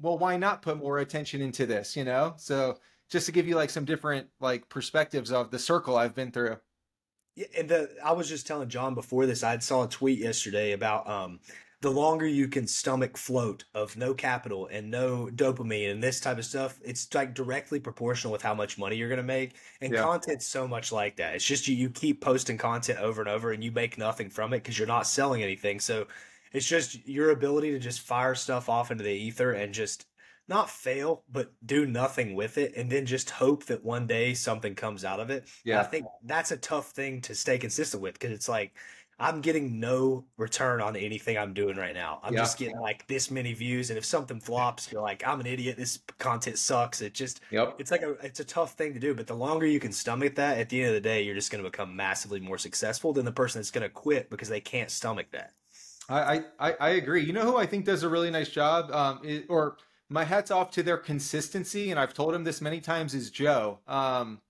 well, 0.00 0.18
why 0.18 0.36
not 0.36 0.62
put 0.62 0.78
more 0.78 0.98
attention 0.98 1.40
into 1.40 1.66
this, 1.66 1.96
you 1.96 2.04
know? 2.04 2.34
So 2.36 2.78
just 3.08 3.26
to 3.26 3.32
give 3.32 3.46
you 3.46 3.54
like 3.54 3.70
some 3.70 3.84
different 3.84 4.28
like 4.40 4.68
perspectives 4.68 5.30
of 5.30 5.50
the 5.50 5.58
circle 5.58 5.96
I've 5.96 6.14
been 6.14 6.32
through. 6.32 6.56
Yeah, 7.36 7.46
and 7.56 7.68
the 7.68 7.90
I 8.04 8.12
was 8.12 8.28
just 8.28 8.46
telling 8.46 8.68
John 8.68 8.94
before 8.94 9.26
this, 9.26 9.42
I 9.42 9.58
saw 9.58 9.84
a 9.84 9.88
tweet 9.88 10.18
yesterday 10.18 10.72
about 10.72 11.08
um 11.08 11.40
the 11.84 11.90
longer 11.90 12.26
you 12.26 12.48
can 12.48 12.66
stomach 12.66 13.14
float 13.14 13.66
of 13.74 13.94
no 13.94 14.14
capital 14.14 14.68
and 14.72 14.90
no 14.90 15.28
dopamine 15.34 15.90
and 15.90 16.02
this 16.02 16.18
type 16.18 16.38
of 16.38 16.46
stuff, 16.46 16.80
it's 16.82 17.12
like 17.14 17.34
directly 17.34 17.78
proportional 17.78 18.32
with 18.32 18.40
how 18.40 18.54
much 18.54 18.78
money 18.78 18.96
you're 18.96 19.10
going 19.10 19.18
to 19.18 19.22
make. 19.22 19.56
And 19.82 19.92
yeah. 19.92 20.00
content's 20.00 20.46
so 20.46 20.66
much 20.66 20.92
like 20.92 21.16
that. 21.16 21.34
It's 21.34 21.44
just 21.44 21.68
you, 21.68 21.76
you 21.76 21.90
keep 21.90 22.22
posting 22.22 22.56
content 22.56 23.00
over 23.00 23.20
and 23.20 23.28
over 23.28 23.52
and 23.52 23.62
you 23.62 23.70
make 23.70 23.98
nothing 23.98 24.30
from 24.30 24.54
it 24.54 24.62
because 24.62 24.78
you're 24.78 24.88
not 24.88 25.06
selling 25.06 25.42
anything. 25.42 25.78
So 25.78 26.06
it's 26.54 26.66
just 26.66 27.06
your 27.06 27.32
ability 27.32 27.72
to 27.72 27.78
just 27.78 28.00
fire 28.00 28.34
stuff 28.34 28.70
off 28.70 28.90
into 28.90 29.04
the 29.04 29.12
ether 29.12 29.52
and 29.52 29.74
just 29.74 30.06
not 30.48 30.70
fail, 30.70 31.22
but 31.30 31.52
do 31.66 31.84
nothing 31.84 32.34
with 32.34 32.58
it, 32.58 32.74
and 32.76 32.90
then 32.90 33.06
just 33.06 33.30
hope 33.30 33.64
that 33.64 33.82
one 33.82 34.06
day 34.06 34.34
something 34.34 34.74
comes 34.74 35.02
out 35.02 35.18
of 35.18 35.30
it. 35.30 35.48
Yeah, 35.64 35.78
and 35.78 35.86
I 35.86 35.90
think 35.90 36.06
that's 36.22 36.50
a 36.50 36.58
tough 36.58 36.90
thing 36.90 37.22
to 37.22 37.34
stay 37.34 37.56
consistent 37.56 38.02
with 38.02 38.14
because 38.14 38.30
it's 38.30 38.48
like 38.48 38.74
I'm 39.18 39.40
getting 39.40 39.78
no 39.78 40.24
return 40.36 40.80
on 40.80 40.96
anything 40.96 41.38
I'm 41.38 41.54
doing 41.54 41.76
right 41.76 41.94
now. 41.94 42.18
I'm 42.22 42.34
yeah. 42.34 42.40
just 42.40 42.58
getting 42.58 42.80
like 42.80 43.06
this 43.06 43.30
many 43.30 43.52
views, 43.52 43.90
and 43.90 43.96
if 43.96 44.04
something 44.04 44.40
flops, 44.40 44.90
you're 44.90 45.02
like, 45.02 45.26
I'm 45.26 45.38
an 45.40 45.46
idiot. 45.46 45.76
This 45.76 46.00
content 46.18 46.58
sucks. 46.58 47.00
It 47.00 47.14
just, 47.14 47.40
yep. 47.50 47.76
it's 47.78 47.92
like 47.92 48.02
a, 48.02 48.12
it's 48.22 48.40
a 48.40 48.44
tough 48.44 48.72
thing 48.74 48.92
to 48.92 48.98
do. 48.98 49.14
But 49.14 49.28
the 49.28 49.34
longer 49.34 49.66
you 49.66 49.78
can 49.78 49.92
stomach 49.92 50.34
that, 50.34 50.58
at 50.58 50.68
the 50.68 50.80
end 50.80 50.88
of 50.88 50.94
the 50.94 51.00
day, 51.00 51.22
you're 51.22 51.34
just 51.34 51.52
going 51.52 51.62
to 51.62 51.70
become 51.70 51.94
massively 51.94 52.40
more 52.40 52.58
successful 52.58 53.12
than 53.12 53.24
the 53.24 53.32
person 53.32 53.60
that's 53.60 53.70
going 53.70 53.82
to 53.82 53.88
quit 53.88 54.30
because 54.30 54.48
they 54.48 54.60
can't 54.60 54.90
stomach 54.90 55.26
that. 55.30 55.52
I, 56.08 56.44
I, 56.58 56.72
I 56.80 56.88
agree. 56.90 57.24
You 57.24 57.32
know 57.32 57.42
who 57.42 57.56
I 57.56 57.66
think 57.66 57.84
does 57.84 58.02
a 58.02 58.08
really 58.08 58.30
nice 58.30 58.48
job, 58.50 58.90
um, 58.90 59.20
or 59.48 59.76
my 60.08 60.24
hats 60.24 60.50
off 60.50 60.70
to 60.72 60.82
their 60.82 60.98
consistency, 60.98 61.90
and 61.90 62.00
I've 62.00 62.14
told 62.14 62.34
him 62.34 62.44
this 62.44 62.60
many 62.60 62.80
times. 62.80 63.14
Is 63.14 63.30
Joe 63.30 63.78
um, 63.86 64.40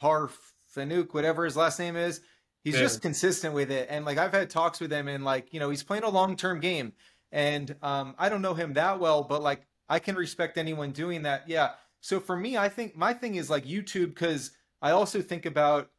Parfenuk, 0.00 1.14
whatever 1.14 1.44
his 1.44 1.56
last 1.56 1.78
name 1.78 1.96
is 1.96 2.20
He's 2.64 2.74
yeah. 2.74 2.80
just 2.80 3.02
consistent 3.02 3.54
with 3.54 3.70
it. 3.70 3.86
And 3.90 4.04
like 4.04 4.18
I've 4.18 4.32
had 4.32 4.50
talks 4.50 4.80
with 4.80 4.92
him 4.92 5.08
and 5.08 5.24
like, 5.24 5.52
you 5.52 5.60
know, 5.60 5.70
he's 5.70 5.82
playing 5.82 6.04
a 6.04 6.08
long-term 6.08 6.60
game. 6.60 6.92
And 7.30 7.74
um, 7.82 8.14
I 8.18 8.28
don't 8.28 8.42
know 8.42 8.54
him 8.54 8.74
that 8.74 9.00
well, 9.00 9.22
but 9.22 9.42
like 9.42 9.62
I 9.88 9.98
can 9.98 10.16
respect 10.16 10.58
anyone 10.58 10.92
doing 10.92 11.22
that. 11.22 11.48
Yeah. 11.48 11.72
So 12.00 12.20
for 12.20 12.36
me, 12.36 12.56
I 12.56 12.68
think 12.68 12.96
my 12.96 13.12
thing 13.12 13.36
is 13.36 13.50
like 13.50 13.64
YouTube 13.64 14.08
because 14.08 14.52
I 14.80 14.90
also 14.90 15.20
think 15.20 15.46
about 15.46 15.90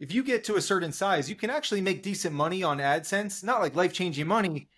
if 0.00 0.12
you 0.12 0.22
get 0.24 0.44
to 0.44 0.56
a 0.56 0.62
certain 0.62 0.92
size, 0.92 1.30
you 1.30 1.36
can 1.36 1.50
actually 1.50 1.80
make 1.80 2.02
decent 2.02 2.34
money 2.34 2.62
on 2.62 2.78
AdSense, 2.78 3.44
not 3.44 3.60
like 3.60 3.76
life-changing 3.76 4.26
money. 4.26 4.68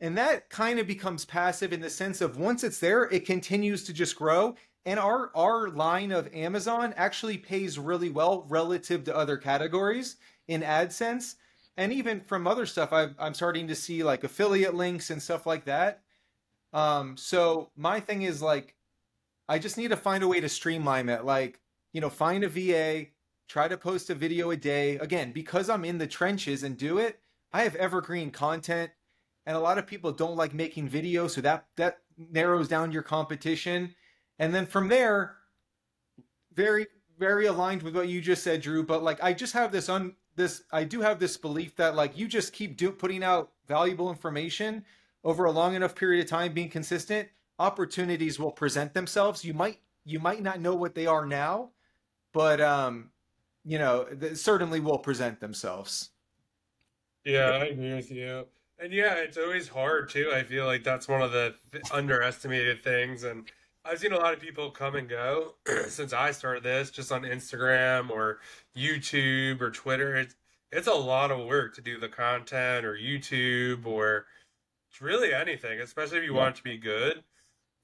And 0.00 0.18
that 0.18 0.50
kind 0.50 0.78
of 0.78 0.86
becomes 0.86 1.24
passive 1.24 1.72
in 1.72 1.80
the 1.80 1.88
sense 1.88 2.20
of 2.20 2.36
once 2.36 2.62
it's 2.62 2.78
there, 2.78 3.04
it 3.04 3.24
continues 3.24 3.84
to 3.84 3.92
just 3.92 4.16
grow. 4.16 4.56
And 4.84 5.00
our 5.00 5.30
our 5.34 5.68
line 5.68 6.12
of 6.12 6.32
Amazon 6.34 6.94
actually 6.96 7.38
pays 7.38 7.78
really 7.78 8.10
well 8.10 8.44
relative 8.48 9.04
to 9.04 9.16
other 9.16 9.36
categories 9.36 10.16
in 10.48 10.62
AdSense. 10.62 11.36
And 11.76 11.92
even 11.92 12.20
from 12.20 12.46
other 12.46 12.66
stuff, 12.66 12.92
i 12.92 13.08
am 13.18 13.34
starting 13.34 13.68
to 13.68 13.74
see 13.74 14.02
like 14.02 14.24
affiliate 14.24 14.74
links 14.74 15.10
and 15.10 15.22
stuff 15.22 15.46
like 15.46 15.66
that. 15.66 16.02
Um, 16.72 17.16
so 17.16 17.70
my 17.76 18.00
thing 18.00 18.22
is 18.22 18.40
like, 18.40 18.74
I 19.48 19.58
just 19.58 19.76
need 19.76 19.88
to 19.88 19.96
find 19.96 20.22
a 20.22 20.28
way 20.28 20.40
to 20.40 20.48
streamline 20.48 21.08
it. 21.08 21.24
Like, 21.24 21.60
you 21.92 22.00
know, 22.00 22.10
find 22.10 22.44
a 22.44 22.48
VA, 22.48 23.06
try 23.48 23.68
to 23.68 23.76
post 23.76 24.10
a 24.10 24.14
video 24.14 24.50
a 24.50 24.56
day. 24.56 24.96
Again, 24.96 25.32
because 25.32 25.70
I'm 25.70 25.84
in 25.84 25.98
the 25.98 26.06
trenches 26.06 26.62
and 26.62 26.76
do 26.76 26.98
it, 26.98 27.20
I 27.52 27.62
have 27.62 27.76
evergreen 27.76 28.30
content. 28.30 28.90
And 29.46 29.56
a 29.56 29.60
lot 29.60 29.78
of 29.78 29.86
people 29.86 30.10
don't 30.12 30.36
like 30.36 30.52
making 30.52 30.90
videos, 30.90 31.30
so 31.30 31.40
that 31.42 31.66
that 31.76 31.98
narrows 32.18 32.66
down 32.66 32.90
your 32.90 33.02
competition. 33.02 33.94
And 34.40 34.52
then 34.52 34.66
from 34.66 34.88
there, 34.88 35.36
very 36.52 36.88
very 37.18 37.46
aligned 37.46 37.82
with 37.82 37.94
what 37.94 38.08
you 38.08 38.20
just 38.20 38.42
said, 38.42 38.60
Drew. 38.60 38.82
But 38.82 39.04
like, 39.04 39.22
I 39.22 39.32
just 39.32 39.52
have 39.52 39.70
this 39.70 39.88
un 39.88 40.16
this 40.36 40.62
I 40.70 40.84
do 40.84 41.00
have 41.00 41.18
this 41.18 41.36
belief 41.36 41.76
that 41.76 41.96
like 41.96 42.16
you 42.16 42.28
just 42.28 42.52
keep 42.52 42.76
do, 42.76 42.92
putting 42.92 43.24
out 43.24 43.50
valuable 43.66 44.10
information 44.10 44.84
over 45.24 45.44
a 45.44 45.50
long 45.50 45.74
enough 45.74 45.94
period 45.94 46.22
of 46.24 46.30
time 46.30 46.52
being 46.52 46.68
consistent 46.68 47.28
opportunities 47.58 48.38
will 48.38 48.52
present 48.52 48.94
themselves. 48.94 49.44
You 49.44 49.54
might 49.54 49.78
you 50.04 50.20
might 50.20 50.42
not 50.42 50.60
know 50.60 50.74
what 50.74 50.94
they 50.94 51.06
are 51.06 51.26
now 51.26 51.70
but 52.32 52.60
um 52.60 53.10
you 53.64 53.78
know 53.78 54.06
certainly 54.34 54.78
will 54.78 54.98
present 54.98 55.40
themselves. 55.40 56.10
Yeah 57.24 57.48
i 57.48 57.64
agree 57.64 57.94
with 57.94 58.10
you. 58.10 58.46
And 58.78 58.92
yeah 58.92 59.14
it's 59.14 59.38
always 59.38 59.68
hard 59.68 60.10
too. 60.10 60.30
I 60.34 60.42
feel 60.42 60.66
like 60.66 60.84
that's 60.84 61.08
one 61.08 61.22
of 61.22 61.32
the 61.32 61.54
underestimated 61.90 62.84
things. 62.84 63.24
And 63.24 63.50
I've 63.86 64.00
seen 64.00 64.12
a 64.12 64.18
lot 64.18 64.34
of 64.34 64.40
people 64.40 64.70
come 64.70 64.96
and 64.96 65.08
go. 65.08 65.54
Since 65.88 66.12
I 66.12 66.32
started 66.32 66.62
this, 66.62 66.90
just 66.90 67.12
on 67.12 67.22
Instagram 67.22 68.10
or 68.10 68.40
YouTube 68.76 69.60
or 69.60 69.70
Twitter. 69.70 70.16
It's 70.16 70.34
it's 70.72 70.88
a 70.88 70.94
lot 70.94 71.30
of 71.30 71.46
work 71.46 71.74
to 71.76 71.80
do 71.80 71.98
the 71.98 72.08
content 72.08 72.84
or 72.84 72.94
YouTube 72.94 73.86
or 73.86 74.26
really 75.00 75.32
anything, 75.32 75.80
especially 75.80 76.18
if 76.18 76.24
you 76.24 76.34
yeah. 76.34 76.40
want 76.40 76.54
it 76.54 76.58
to 76.58 76.64
be 76.64 76.76
good. 76.76 77.22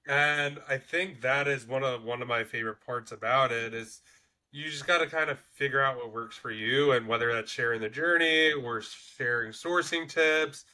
And 0.07 0.59
I 0.68 0.78
think 0.78 1.20
that 1.20 1.47
is 1.47 1.66
one 1.66 1.84
of 1.84 2.03
one 2.05 2.22
of 2.22 2.28
my 2.28 2.45
favorite 2.45 2.84
parts 2.84 3.12
about 3.12 3.53
it 3.53 3.72
is 3.74 4.03
you 4.51 4.68
just 4.68 4.86
got 4.86 4.99
to 4.99 5.07
kind 5.07 5.30
of 5.30 5.38
figure 5.38 5.80
out 5.80 5.97
what 5.97 6.12
works 6.12 6.36
for 6.36 6.51
you 6.51 6.93
and 6.93 7.07
whether 7.07 7.32
that's 7.32 7.51
sharing 7.51 7.80
the 7.80 7.88
journey 7.88 8.53
or 8.53 8.82
sharing 8.82 9.53
sourcing 9.53 10.09
tips. 10.09 10.64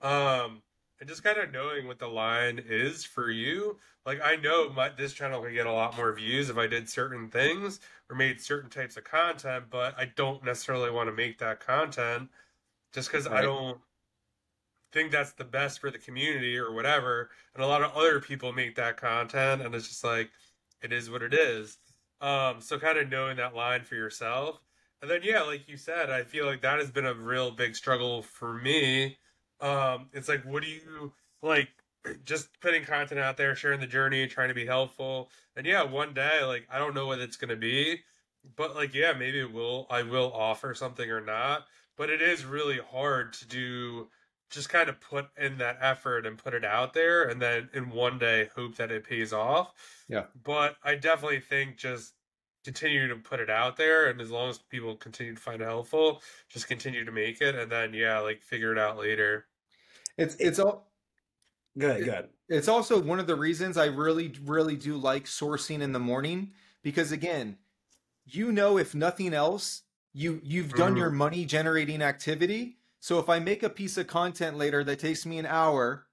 Um, 0.00 0.62
and 1.00 1.08
just 1.08 1.22
kind 1.22 1.38
of 1.38 1.52
knowing 1.52 1.86
what 1.86 1.98
the 1.98 2.08
line 2.08 2.60
is 2.66 3.04
for 3.04 3.30
you. 3.30 3.78
Like 4.08 4.22
I 4.24 4.36
know 4.36 4.70
my 4.70 4.88
this 4.88 5.12
channel 5.12 5.42
could 5.42 5.52
get 5.52 5.66
a 5.66 5.72
lot 5.72 5.94
more 5.94 6.14
views 6.14 6.48
if 6.48 6.56
I 6.56 6.66
did 6.66 6.88
certain 6.88 7.28
things 7.28 7.78
or 8.08 8.16
made 8.16 8.40
certain 8.40 8.70
types 8.70 8.96
of 8.96 9.04
content, 9.04 9.66
but 9.68 9.94
I 9.98 10.06
don't 10.16 10.42
necessarily 10.42 10.90
want 10.90 11.10
to 11.10 11.12
make 11.12 11.36
that 11.40 11.60
content 11.60 12.30
just 12.94 13.12
because 13.12 13.28
right. 13.28 13.40
I 13.40 13.42
don't 13.42 13.76
think 14.94 15.12
that's 15.12 15.32
the 15.32 15.44
best 15.44 15.78
for 15.78 15.90
the 15.90 15.98
community 15.98 16.56
or 16.56 16.72
whatever. 16.72 17.28
And 17.54 17.62
a 17.62 17.66
lot 17.66 17.82
of 17.82 17.92
other 17.94 18.18
people 18.18 18.50
make 18.50 18.76
that 18.76 18.96
content, 18.96 19.60
and 19.60 19.74
it's 19.74 19.88
just 19.88 20.02
like 20.02 20.30
it 20.80 20.90
is 20.90 21.10
what 21.10 21.22
it 21.22 21.34
is. 21.34 21.76
Um, 22.22 22.62
so 22.62 22.78
kind 22.78 22.96
of 22.96 23.10
knowing 23.10 23.36
that 23.36 23.54
line 23.54 23.82
for 23.82 23.94
yourself. 23.94 24.58
And 25.02 25.10
then 25.10 25.20
yeah, 25.22 25.42
like 25.42 25.68
you 25.68 25.76
said, 25.76 26.08
I 26.08 26.22
feel 26.22 26.46
like 26.46 26.62
that 26.62 26.78
has 26.78 26.90
been 26.90 27.04
a 27.04 27.12
real 27.12 27.50
big 27.50 27.76
struggle 27.76 28.22
for 28.22 28.54
me. 28.54 29.18
Um, 29.60 30.08
it's 30.14 30.30
like, 30.30 30.46
what 30.46 30.62
do 30.62 30.70
you 30.70 31.12
like? 31.42 31.68
Just 32.24 32.48
putting 32.60 32.84
content 32.84 33.20
out 33.20 33.36
there, 33.36 33.54
sharing 33.54 33.80
the 33.80 33.86
journey, 33.86 34.26
trying 34.26 34.48
to 34.48 34.54
be 34.54 34.66
helpful, 34.66 35.30
and 35.56 35.66
yeah, 35.66 35.82
one 35.82 36.14
day, 36.14 36.42
like 36.44 36.66
I 36.70 36.78
don't 36.78 36.94
know 36.94 37.06
what 37.06 37.18
it's 37.18 37.36
gonna 37.36 37.56
be, 37.56 38.00
but 38.56 38.74
like 38.74 38.94
yeah, 38.94 39.12
maybe 39.12 39.40
it 39.40 39.52
will. 39.52 39.86
I 39.90 40.02
will 40.02 40.32
offer 40.32 40.74
something 40.74 41.10
or 41.10 41.20
not, 41.20 41.66
but 41.96 42.10
it 42.10 42.22
is 42.22 42.44
really 42.44 42.78
hard 42.78 43.32
to 43.34 43.46
do. 43.46 44.08
Just 44.50 44.70
kind 44.70 44.88
of 44.88 44.98
put 45.00 45.28
in 45.36 45.58
that 45.58 45.76
effort 45.82 46.24
and 46.24 46.38
put 46.38 46.54
it 46.54 46.64
out 46.64 46.94
there, 46.94 47.24
and 47.24 47.42
then 47.42 47.68
in 47.74 47.90
one 47.90 48.18
day 48.18 48.48
hope 48.56 48.76
that 48.76 48.90
it 48.90 49.04
pays 49.04 49.32
off. 49.32 49.74
Yeah. 50.08 50.24
But 50.42 50.76
I 50.82 50.94
definitely 50.94 51.40
think 51.40 51.76
just 51.76 52.14
continue 52.64 53.08
to 53.08 53.16
put 53.16 53.40
it 53.40 53.50
out 53.50 53.76
there 53.76 54.08
and 54.08 54.20
as 54.20 54.30
long 54.30 54.50
as 54.50 54.58
people 54.58 54.96
continue 54.96 55.34
to 55.34 55.40
find 55.40 55.62
it 55.62 55.64
helpful 55.64 56.20
just 56.48 56.66
continue 56.68 57.04
to 57.04 57.12
make 57.12 57.40
it 57.40 57.54
and 57.54 57.70
then 57.70 57.94
yeah 57.94 58.18
like 58.18 58.42
figure 58.42 58.72
it 58.72 58.78
out 58.78 58.98
later 58.98 59.46
it's 60.18 60.34
it's 60.36 60.58
all 60.58 60.87
good 61.78 62.04
good 62.04 62.28
it's 62.48 62.68
also 62.68 63.00
one 63.00 63.20
of 63.20 63.26
the 63.26 63.36
reasons 63.36 63.76
i 63.76 63.86
really 63.86 64.32
really 64.44 64.76
do 64.76 64.96
like 64.96 65.24
sourcing 65.24 65.80
in 65.80 65.92
the 65.92 65.98
morning 65.98 66.52
because 66.82 67.12
again 67.12 67.56
you 68.26 68.52
know 68.52 68.78
if 68.78 68.94
nothing 68.94 69.32
else 69.32 69.82
you 70.12 70.40
you've 70.42 70.72
done 70.74 70.90
mm-hmm. 70.90 70.98
your 70.98 71.10
money 71.10 71.44
generating 71.44 72.02
activity 72.02 72.76
so 73.00 73.18
if 73.18 73.28
i 73.28 73.38
make 73.38 73.62
a 73.62 73.70
piece 73.70 73.96
of 73.96 74.06
content 74.06 74.56
later 74.56 74.82
that 74.82 74.98
takes 74.98 75.24
me 75.24 75.38
an 75.38 75.46
hour 75.46 76.06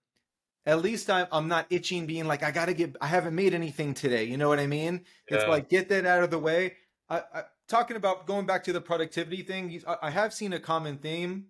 at 0.66 0.82
least 0.82 1.09
I'm, 1.09 1.28
I'm 1.32 1.47
not 1.47 1.68
itching 1.70 2.05
being 2.05 2.26
like, 2.26 2.43
I 2.43 2.51
got 2.51 2.66
to 2.66 2.74
get, 2.74 2.95
I 2.99 3.07
haven't 3.07 3.36
made 3.36 3.53
anything 3.53 3.93
today. 3.93 4.24
You 4.24 4.38
know 4.38 4.49
what 4.49 4.59
I 4.59 4.68
mean? 4.68 5.01
Yeah. 5.30 5.38
It's 5.38 5.47
like, 5.47 5.70
get 5.70 5.89
that 5.89 6.05
out 6.05 6.24
of 6.24 6.32
the 6.32 6.39
way. 6.39 6.74
I, 7.09 7.18
I, 7.34 7.43
talking 7.68 7.97
about 7.97 8.26
going 8.26 8.45
back 8.45 8.63
to 8.66 8.74
the 8.74 8.82
productivity 8.82 9.43
thing, 9.43 9.82
I, 9.88 9.97
I 10.03 10.09
have 10.09 10.34
seen 10.34 10.53
a 10.53 10.59
common 10.59 10.97
theme, 10.97 11.47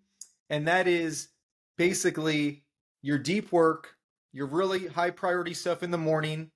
and 0.50 0.68
that 0.68 0.88
is 0.88 1.30
basically 1.78 2.64
your 3.02 3.18
deep 3.18 3.52
work, 3.52 3.95
your 4.36 4.48
really 4.48 4.88
high 4.88 5.12
priority 5.12 5.54
stuff 5.54 5.82
in 5.82 5.92
the 5.92 5.98
morning, 5.98 6.52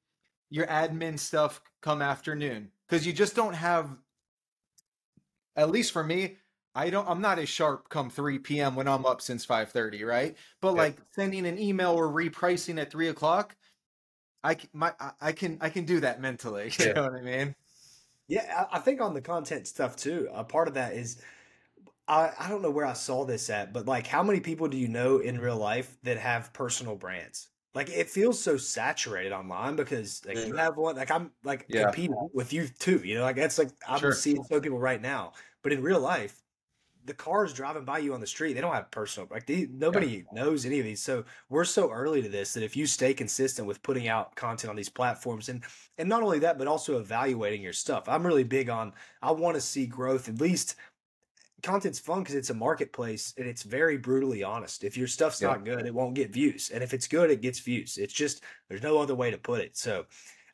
your 0.49 0.67
admin 0.67 1.17
stuff 1.17 1.61
come 1.81 2.01
afternoon. 2.01 2.71
Because 2.87 3.07
you 3.07 3.13
just 3.13 3.37
don't 3.37 3.53
have, 3.53 3.89
at 5.55 5.71
least 5.71 5.93
for 5.93 6.03
me, 6.03 6.35
I 6.75 6.89
don't 6.89 7.09
I'm 7.09 7.21
not 7.21 7.39
as 7.39 7.47
sharp 7.47 7.87
come 7.87 8.09
3 8.09 8.39
p.m. 8.39 8.75
when 8.75 8.87
I'm 8.87 9.05
up 9.05 9.21
since 9.21 9.45
5:30, 9.45 10.05
right? 10.05 10.35
But 10.61 10.75
yeah. 10.75 10.81
like 10.81 10.97
sending 11.15 11.47
an 11.47 11.57
email 11.57 11.91
or 11.91 12.09
repricing 12.09 12.79
at 12.79 12.91
three 12.91 13.07
o'clock, 13.07 13.55
I 14.43 14.57
my 14.73 14.93
I 15.21 15.31
can 15.31 15.57
I 15.61 15.69
can 15.69 15.85
do 15.85 16.01
that 16.01 16.21
mentally. 16.21 16.71
You 16.79 16.87
yeah. 16.87 16.93
know 16.93 17.03
what 17.03 17.15
I 17.15 17.21
mean? 17.21 17.55
Yeah, 18.27 18.65
I 18.71 18.79
think 18.79 19.01
on 19.01 19.13
the 19.13 19.21
content 19.21 19.67
stuff 19.67 19.95
too. 19.95 20.27
A 20.33 20.43
part 20.43 20.67
of 20.67 20.73
that 20.73 20.93
is 20.93 21.21
I, 22.09 22.31
I 22.37 22.49
don't 22.49 22.61
know 22.61 22.71
where 22.71 22.85
I 22.85 22.93
saw 22.93 23.23
this 23.23 23.49
at, 23.49 23.71
but 23.71 23.87
like 23.87 24.05
how 24.05 24.21
many 24.21 24.41
people 24.41 24.67
do 24.67 24.77
you 24.77 24.89
know 24.89 25.19
in 25.19 25.39
real 25.39 25.57
life 25.57 25.97
that 26.03 26.17
have 26.17 26.51
personal 26.53 26.95
brands? 26.95 27.47
Like 27.75 27.89
it 27.89 28.09
feels 28.09 28.41
so 28.41 28.57
saturated 28.57 29.31
online 29.31 29.75
because 29.75 30.25
like 30.25 30.37
you 30.37 30.45
mm-hmm. 30.45 30.57
have 30.57 30.75
one 30.75 30.95
like 30.95 31.11
I'm 31.11 31.31
like 31.43 31.65
yeah. 31.69 31.83
competing 31.83 32.15
with 32.33 32.51
you 32.51 32.67
too, 32.67 33.01
you 33.03 33.15
know, 33.15 33.21
like 33.21 33.35
that's 33.35 33.59
like 33.59 33.69
I'm 33.87 33.99
sure. 33.99 34.11
seeing 34.11 34.43
so 34.43 34.59
people 34.59 34.79
right 34.79 35.01
now. 35.01 35.33
But 35.61 35.73
in 35.73 35.83
real 35.83 35.99
life, 35.99 36.41
the 37.05 37.13
cars 37.13 37.53
driving 37.53 37.85
by 37.85 37.99
you 37.99 38.13
on 38.13 38.21
the 38.21 38.27
street, 38.27 38.53
they 38.53 38.61
don't 38.61 38.73
have 38.73 38.89
personal 38.89 39.27
like 39.29 39.45
they, 39.45 39.67
nobody 39.71 40.07
yeah. 40.07 40.43
knows 40.43 40.65
any 40.65 40.79
of 40.79 40.85
these. 40.85 41.01
So 41.01 41.25
we're 41.49 41.63
so 41.63 41.91
early 41.91 42.23
to 42.23 42.29
this 42.29 42.53
that 42.53 42.63
if 42.63 42.75
you 42.75 42.87
stay 42.87 43.13
consistent 43.13 43.67
with 43.67 43.83
putting 43.83 44.07
out 44.07 44.35
content 44.35 44.71
on 44.71 44.75
these 44.75 44.89
platforms 44.89 45.49
and 45.49 45.63
and 45.99 46.09
not 46.09 46.23
only 46.23 46.39
that, 46.39 46.57
but 46.57 46.67
also 46.67 46.97
evaluating 46.99 47.61
your 47.61 47.73
stuff. 47.73 48.09
I'm 48.09 48.25
really 48.25 48.43
big 48.43 48.69
on 48.69 48.93
I 49.21 49.31
want 49.31 49.55
to 49.55 49.61
see 49.61 49.85
growth 49.85 50.27
at 50.27 50.41
least 50.41 50.75
content's 51.61 51.99
fun 51.99 52.19
because 52.19 52.35
it's 52.35 52.49
a 52.49 52.53
marketplace 52.53 53.33
and 53.37 53.47
it's 53.47 53.63
very 53.63 53.97
brutally 53.97 54.43
honest. 54.43 54.83
If 54.83 54.97
your 54.97 55.07
stuff's 55.07 55.41
yeah. 55.41 55.49
not 55.49 55.65
good, 55.65 55.85
it 55.85 55.93
won't 55.93 56.15
get 56.15 56.31
views. 56.31 56.71
And 56.73 56.83
if 56.83 56.93
it's 56.93 57.07
good, 57.07 57.31
it 57.31 57.41
gets 57.41 57.59
views. 57.59 57.97
It's 57.97 58.13
just 58.13 58.43
there's 58.67 58.83
no 58.83 58.99
other 58.99 59.15
way 59.15 59.31
to 59.31 59.37
put 59.37 59.61
it. 59.61 59.77
So 59.77 60.05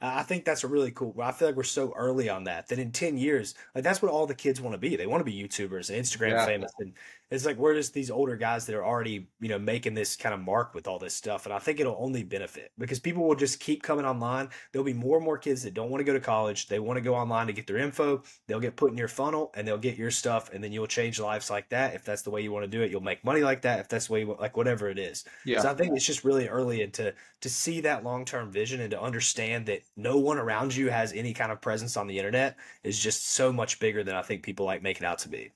I 0.01 0.23
think 0.23 0.45
that's 0.45 0.63
a 0.63 0.67
really 0.67 0.91
cool. 0.91 1.15
I 1.21 1.31
feel 1.31 1.47
like 1.47 1.55
we're 1.55 1.63
so 1.63 1.93
early 1.95 2.29
on 2.29 2.43
that 2.45 2.67
that 2.67 2.79
in 2.79 2.91
ten 2.91 3.17
years, 3.17 3.55
like 3.73 3.83
that's 3.83 4.01
what 4.01 4.11
all 4.11 4.27
the 4.27 4.35
kids 4.35 4.61
want 4.61 4.73
to 4.73 4.77
be. 4.77 4.95
They 4.95 5.07
want 5.07 5.25
to 5.25 5.31
be 5.31 5.33
YouTubers 5.33 5.89
and 5.89 6.03
Instagram 6.03 6.31
yeah. 6.31 6.45
famous, 6.45 6.71
and 6.79 6.93
it's 7.31 7.45
like 7.45 7.57
we're 7.57 7.73
just 7.73 7.93
these 7.93 8.11
older 8.11 8.35
guys 8.35 8.65
that 8.65 8.75
are 8.75 8.85
already 8.85 9.27
you 9.39 9.49
know 9.49 9.57
making 9.57 9.93
this 9.93 10.15
kind 10.15 10.33
of 10.33 10.41
mark 10.41 10.73
with 10.73 10.87
all 10.87 10.99
this 10.99 11.13
stuff. 11.13 11.45
And 11.45 11.53
I 11.53 11.59
think 11.59 11.79
it'll 11.79 11.97
only 11.99 12.23
benefit 12.23 12.71
because 12.77 12.99
people 12.99 13.27
will 13.27 13.35
just 13.35 13.59
keep 13.59 13.81
coming 13.81 14.05
online. 14.05 14.49
There'll 14.71 14.85
be 14.85 14.93
more 14.93 15.17
and 15.17 15.25
more 15.25 15.37
kids 15.37 15.63
that 15.63 15.73
don't 15.73 15.89
want 15.89 16.01
to 16.01 16.05
go 16.05 16.13
to 16.13 16.19
college. 16.19 16.67
They 16.67 16.79
want 16.79 16.97
to 16.97 17.01
go 17.01 17.15
online 17.15 17.47
to 17.47 17.53
get 17.53 17.67
their 17.67 17.77
info. 17.77 18.23
They'll 18.47 18.59
get 18.59 18.75
put 18.75 18.91
in 18.91 18.97
your 18.97 19.07
funnel 19.07 19.51
and 19.55 19.67
they'll 19.67 19.77
get 19.77 19.97
your 19.97 20.11
stuff, 20.11 20.51
and 20.53 20.63
then 20.63 20.71
you'll 20.71 20.87
change 20.87 21.19
lives 21.19 21.49
like 21.49 21.69
that. 21.69 21.95
If 21.95 22.03
that's 22.03 22.21
the 22.21 22.31
way 22.31 22.41
you 22.41 22.51
want 22.51 22.63
to 22.65 22.71
do 22.71 22.83
it, 22.83 22.91
you'll 22.91 23.01
make 23.01 23.23
money 23.23 23.41
like 23.41 23.61
that. 23.63 23.79
If 23.79 23.89
that's 23.89 24.07
the 24.07 24.13
way 24.13 24.19
you 24.21 24.27
want, 24.27 24.39
like 24.39 24.57
whatever 24.57 24.89
it 24.89 24.99
is. 24.99 25.25
Yeah. 25.45 25.61
So 25.61 25.69
I 25.69 25.73
think 25.73 25.95
it's 25.95 26.05
just 26.05 26.23
really 26.23 26.47
early 26.47 26.81
into 26.81 27.13
to 27.41 27.49
see 27.49 27.81
that 27.81 28.03
long 28.03 28.25
term 28.25 28.51
vision 28.51 28.81
and 28.81 28.91
to 28.91 29.01
understand 29.01 29.65
that 29.67 29.81
no 29.97 30.17
one 30.17 30.37
around 30.37 30.75
you 30.75 30.89
has 30.89 31.13
any 31.13 31.33
kind 31.33 31.51
of 31.51 31.61
presence 31.61 31.97
on 31.97 32.07
the 32.07 32.17
internet 32.17 32.57
is 32.83 32.99
just 32.99 33.31
so 33.31 33.51
much 33.51 33.79
bigger 33.79 34.03
than 34.03 34.15
I 34.15 34.21
think 34.21 34.43
people 34.43 34.65
like 34.65 34.83
make 34.83 34.97
it 34.97 35.03
out 35.03 35.19
to 35.19 35.29
be. 35.29 35.51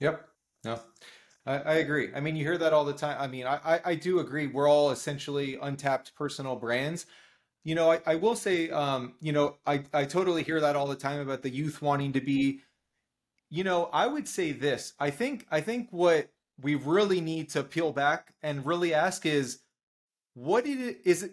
Yep. 0.00 0.28
No. 0.64 0.80
I, 1.46 1.58
I 1.58 1.74
agree. 1.74 2.10
I 2.14 2.20
mean, 2.20 2.36
you 2.36 2.44
hear 2.44 2.58
that 2.58 2.72
all 2.72 2.84
the 2.84 2.92
time. 2.92 3.16
I 3.18 3.26
mean, 3.26 3.46
I, 3.46 3.80
I 3.84 3.94
do 3.94 4.20
agree. 4.20 4.46
We're 4.46 4.68
all 4.68 4.90
essentially 4.90 5.58
untapped 5.60 6.14
personal 6.14 6.56
brands. 6.56 7.06
You 7.64 7.74
know, 7.74 7.92
I, 7.92 8.00
I 8.06 8.14
will 8.16 8.36
say, 8.36 8.70
um, 8.70 9.14
you 9.20 9.32
know, 9.32 9.56
I, 9.66 9.82
I 9.92 10.04
totally 10.04 10.42
hear 10.42 10.60
that 10.60 10.76
all 10.76 10.86
the 10.86 10.96
time 10.96 11.20
about 11.20 11.42
the 11.42 11.50
youth 11.50 11.80
wanting 11.82 12.12
to 12.12 12.20
be, 12.20 12.60
you 13.50 13.64
know, 13.64 13.88
I 13.92 14.06
would 14.06 14.28
say 14.28 14.52
this. 14.52 14.94
I 14.98 15.10
think 15.10 15.46
I 15.50 15.60
think 15.60 15.88
what 15.90 16.28
we 16.60 16.74
really 16.74 17.20
need 17.20 17.50
to 17.50 17.62
peel 17.62 17.92
back 17.92 18.34
and 18.42 18.64
really 18.64 18.94
ask 18.94 19.26
is 19.26 19.60
what 20.34 20.66
it 20.66 21.00
is 21.04 21.22
it 21.22 21.32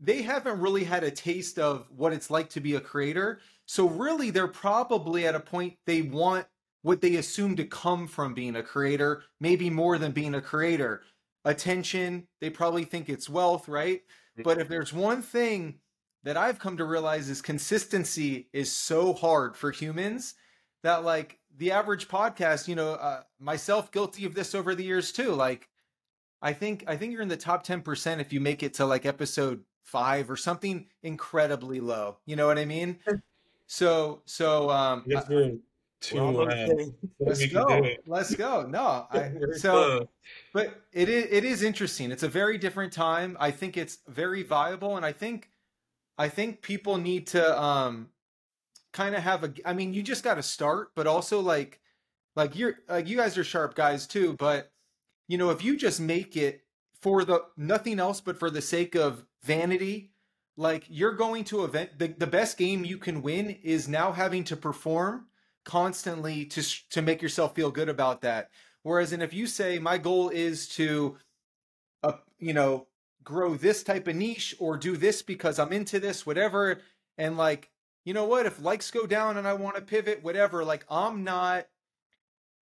they 0.00 0.22
haven't 0.22 0.60
really 0.60 0.84
had 0.84 1.04
a 1.04 1.10
taste 1.10 1.58
of 1.58 1.86
what 1.94 2.12
it's 2.12 2.30
like 2.30 2.50
to 2.50 2.60
be 2.60 2.74
a 2.74 2.80
creator. 2.80 3.40
So 3.64 3.88
really 3.88 4.30
they're 4.30 4.48
probably 4.48 5.26
at 5.26 5.34
a 5.34 5.40
point 5.40 5.78
they 5.86 6.02
want 6.02 6.46
what 6.86 7.00
they 7.00 7.16
assume 7.16 7.56
to 7.56 7.64
come 7.64 8.06
from 8.06 8.32
being 8.32 8.54
a 8.54 8.62
creator, 8.62 9.24
maybe 9.40 9.68
more 9.68 9.98
than 9.98 10.12
being 10.12 10.36
a 10.36 10.40
creator. 10.40 11.02
Attention, 11.44 12.28
they 12.40 12.48
probably 12.48 12.84
think 12.84 13.08
it's 13.08 13.28
wealth, 13.28 13.66
right? 13.66 14.02
But 14.44 14.60
if 14.60 14.68
there's 14.68 14.92
one 14.92 15.20
thing 15.20 15.80
that 16.22 16.36
I've 16.36 16.60
come 16.60 16.76
to 16.76 16.84
realize 16.84 17.28
is 17.28 17.42
consistency 17.42 18.48
is 18.52 18.70
so 18.70 19.14
hard 19.14 19.56
for 19.56 19.72
humans 19.72 20.34
that 20.84 21.02
like 21.02 21.40
the 21.56 21.72
average 21.72 22.06
podcast, 22.06 22.68
you 22.68 22.76
know, 22.76 22.92
uh, 22.92 23.22
myself 23.40 23.90
guilty 23.90 24.24
of 24.24 24.36
this 24.36 24.54
over 24.54 24.72
the 24.76 24.84
years 24.84 25.10
too. 25.10 25.32
Like 25.32 25.68
I 26.40 26.52
think 26.52 26.84
I 26.86 26.96
think 26.96 27.12
you're 27.12 27.22
in 27.22 27.26
the 27.26 27.36
top 27.36 27.66
10% 27.66 28.20
if 28.20 28.32
you 28.32 28.40
make 28.40 28.62
it 28.62 28.74
to 28.74 28.86
like 28.86 29.06
episode 29.06 29.64
5 29.82 30.30
or 30.30 30.36
something 30.36 30.86
incredibly 31.02 31.80
low. 31.80 32.18
You 32.26 32.36
know 32.36 32.46
what 32.46 32.60
I 32.60 32.64
mean? 32.64 33.00
So 33.66 34.22
so 34.24 34.70
um 34.70 35.02
yes, 35.04 35.28
to 36.02 36.14
well, 36.16 36.40
uh, 36.42 36.84
let's 37.18 37.46
go. 37.46 37.88
let's 38.06 38.34
go. 38.34 38.66
No 38.66 39.06
I, 39.10 39.32
so 39.56 40.08
but 40.52 40.82
it 40.92 41.08
is 41.08 41.26
it 41.30 41.44
is 41.44 41.62
interesting. 41.62 42.10
It's 42.12 42.22
a 42.22 42.28
very 42.28 42.58
different 42.58 42.92
time. 42.92 43.36
I 43.40 43.50
think 43.50 43.76
it's 43.76 43.98
very 44.06 44.42
viable 44.42 44.96
and 44.96 45.04
i 45.04 45.12
think 45.12 45.50
i 46.18 46.28
think 46.28 46.62
people 46.62 46.96
need 46.98 47.26
to 47.28 47.62
um 47.62 48.08
kind 48.92 49.14
of 49.14 49.22
have 49.22 49.44
a 49.44 49.52
i 49.64 49.72
mean 49.72 49.92
you 49.94 50.02
just 50.02 50.24
got 50.24 50.34
to 50.34 50.42
start 50.42 50.88
but 50.94 51.06
also 51.06 51.40
like 51.40 51.80
like 52.34 52.56
you're 52.56 52.76
like 52.88 53.08
you 53.08 53.16
guys 53.16 53.36
are 53.36 53.44
sharp 53.44 53.74
guys 53.74 54.06
too 54.06 54.34
but 54.38 54.72
you 55.28 55.38
know 55.38 55.50
if 55.50 55.62
you 55.64 55.76
just 55.76 56.00
make 56.00 56.36
it 56.36 56.62
for 57.00 57.24
the 57.24 57.42
nothing 57.56 58.00
else 58.00 58.20
but 58.20 58.38
for 58.38 58.50
the 58.50 58.62
sake 58.62 58.94
of 58.94 59.24
vanity 59.42 60.12
like 60.56 60.84
you're 60.88 61.12
going 61.12 61.44
to 61.44 61.64
event 61.64 61.98
the, 61.98 62.08
the 62.08 62.26
best 62.26 62.56
game 62.56 62.84
you 62.84 62.96
can 62.96 63.20
win 63.20 63.50
is 63.62 63.86
now 63.86 64.12
having 64.12 64.44
to 64.44 64.56
perform 64.56 65.26
constantly 65.66 66.46
to 66.46 66.62
to 66.90 67.02
make 67.02 67.20
yourself 67.20 67.54
feel 67.54 67.70
good 67.70 67.90
about 67.90 68.22
that. 68.22 68.48
Whereas, 68.82 69.12
and 69.12 69.22
if 69.22 69.34
you 69.34 69.46
say 69.46 69.78
my 69.78 69.98
goal 69.98 70.30
is 70.30 70.68
to, 70.76 71.18
uh, 72.04 72.12
you 72.38 72.54
know, 72.54 72.86
grow 73.24 73.54
this 73.54 73.82
type 73.82 74.06
of 74.06 74.14
niche 74.14 74.54
or 74.60 74.76
do 74.78 74.96
this 74.96 75.22
because 75.22 75.58
I'm 75.58 75.72
into 75.72 75.98
this, 75.98 76.24
whatever, 76.24 76.78
and 77.18 77.36
like, 77.36 77.68
you 78.04 78.14
know 78.14 78.24
what, 78.24 78.46
if 78.46 78.62
likes 78.62 78.92
go 78.92 79.06
down 79.06 79.36
and 79.36 79.46
I 79.46 79.54
want 79.54 79.74
to 79.74 79.82
pivot, 79.82 80.22
whatever, 80.22 80.64
like 80.64 80.86
I'm 80.88 81.22
not. 81.24 81.66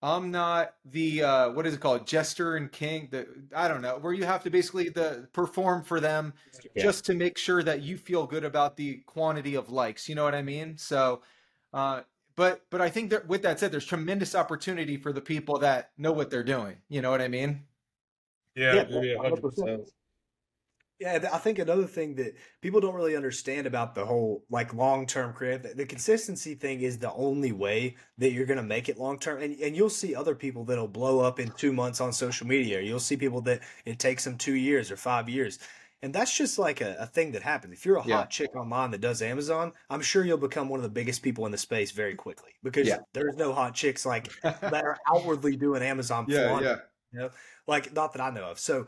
I'm 0.02 0.30
not 0.30 0.74
the 0.84 1.22
uh, 1.22 1.50
what 1.52 1.66
is 1.66 1.72
it 1.72 1.80
called, 1.80 2.06
jester 2.06 2.56
and 2.56 2.70
king. 2.70 3.08
The 3.10 3.26
I 3.56 3.68
don't 3.68 3.80
know 3.80 3.96
where 3.98 4.12
you 4.12 4.24
have 4.24 4.42
to 4.44 4.50
basically 4.50 4.90
the 4.90 5.28
perform 5.32 5.82
for 5.82 5.98
them 5.98 6.34
yeah. 6.74 6.82
just 6.82 7.06
to 7.06 7.14
make 7.14 7.38
sure 7.38 7.62
that 7.62 7.80
you 7.80 7.96
feel 7.96 8.26
good 8.26 8.44
about 8.44 8.76
the 8.76 8.96
quantity 9.06 9.54
of 9.54 9.70
likes. 9.70 10.06
You 10.06 10.14
know 10.14 10.24
what 10.24 10.34
I 10.34 10.42
mean? 10.42 10.76
So 10.76 11.22
uh, 11.72 12.02
but 12.36 12.62
but 12.70 12.80
I 12.80 12.88
think 12.88 13.10
that 13.10 13.28
with 13.28 13.42
that 13.42 13.60
said, 13.60 13.72
there's 13.72 13.86
tremendous 13.86 14.34
opportunity 14.34 14.96
for 14.96 15.12
the 15.12 15.20
people 15.20 15.58
that 15.58 15.90
know 15.96 16.12
what 16.12 16.30
they're 16.30 16.42
doing. 16.44 16.76
You 16.88 17.02
know 17.02 17.10
what 17.10 17.22
I 17.22 17.28
mean? 17.28 17.64
Yeah, 18.54 18.84
yeah, 18.88 19.16
hundred 19.20 19.42
percent. 19.42 19.88
Yeah, 21.00 21.28
I 21.32 21.38
think 21.38 21.58
another 21.58 21.86
thing 21.86 22.14
that 22.16 22.36
people 22.60 22.80
don't 22.80 22.94
really 22.94 23.16
understand 23.16 23.66
about 23.66 23.96
the 23.96 24.06
whole 24.06 24.44
like 24.48 24.72
long 24.74 25.06
term 25.06 25.32
career, 25.32 25.58
the, 25.58 25.74
the, 25.74 25.86
consistency 25.86 26.54
thing 26.54 26.82
is 26.82 26.98
the 26.98 27.12
only 27.14 27.50
way 27.50 27.96
that 28.18 28.30
you're 28.30 28.46
going 28.46 28.58
to 28.58 28.62
make 28.62 28.88
it 28.88 28.96
long 28.96 29.18
term. 29.18 29.42
And, 29.42 29.58
and 29.60 29.74
you'll 29.74 29.90
see 29.90 30.14
other 30.14 30.36
people 30.36 30.64
that'll 30.64 30.86
blow 30.86 31.18
up 31.18 31.40
in 31.40 31.50
two 31.50 31.72
months 31.72 32.00
on 32.00 32.12
social 32.12 32.46
media. 32.46 32.80
You'll 32.80 33.00
see 33.00 33.16
people 33.16 33.40
that 33.42 33.62
it 33.84 33.98
takes 33.98 34.22
them 34.22 34.38
two 34.38 34.54
years 34.54 34.92
or 34.92 34.96
five 34.96 35.28
years. 35.28 35.58
And 36.04 36.14
that's 36.14 36.36
just 36.36 36.58
like 36.58 36.82
a, 36.82 36.96
a 37.00 37.06
thing 37.06 37.32
that 37.32 37.42
happens. 37.42 37.72
If 37.72 37.86
you're 37.86 37.96
a 37.96 38.06
yeah. 38.06 38.16
hot 38.16 38.28
chick 38.28 38.54
online 38.54 38.90
that 38.90 39.00
does 39.00 39.22
Amazon, 39.22 39.72
I'm 39.88 40.02
sure 40.02 40.22
you'll 40.22 40.36
become 40.36 40.68
one 40.68 40.78
of 40.78 40.84
the 40.84 40.90
biggest 40.90 41.22
people 41.22 41.46
in 41.46 41.52
the 41.52 41.56
space 41.56 41.92
very 41.92 42.14
quickly 42.14 42.50
because 42.62 42.86
yeah. 42.86 42.98
there's 43.14 43.36
no 43.36 43.54
hot 43.54 43.74
chicks 43.74 44.04
like 44.04 44.28
that 44.42 44.84
are 44.84 44.98
outwardly 45.10 45.56
doing 45.56 45.82
Amazon. 45.82 46.26
Yeah, 46.28 46.60
yeah. 46.60 46.76
You 47.10 47.20
know? 47.20 47.30
Like, 47.66 47.94
not 47.94 48.12
that 48.12 48.20
I 48.20 48.28
know 48.28 48.50
of. 48.50 48.58
So, 48.58 48.86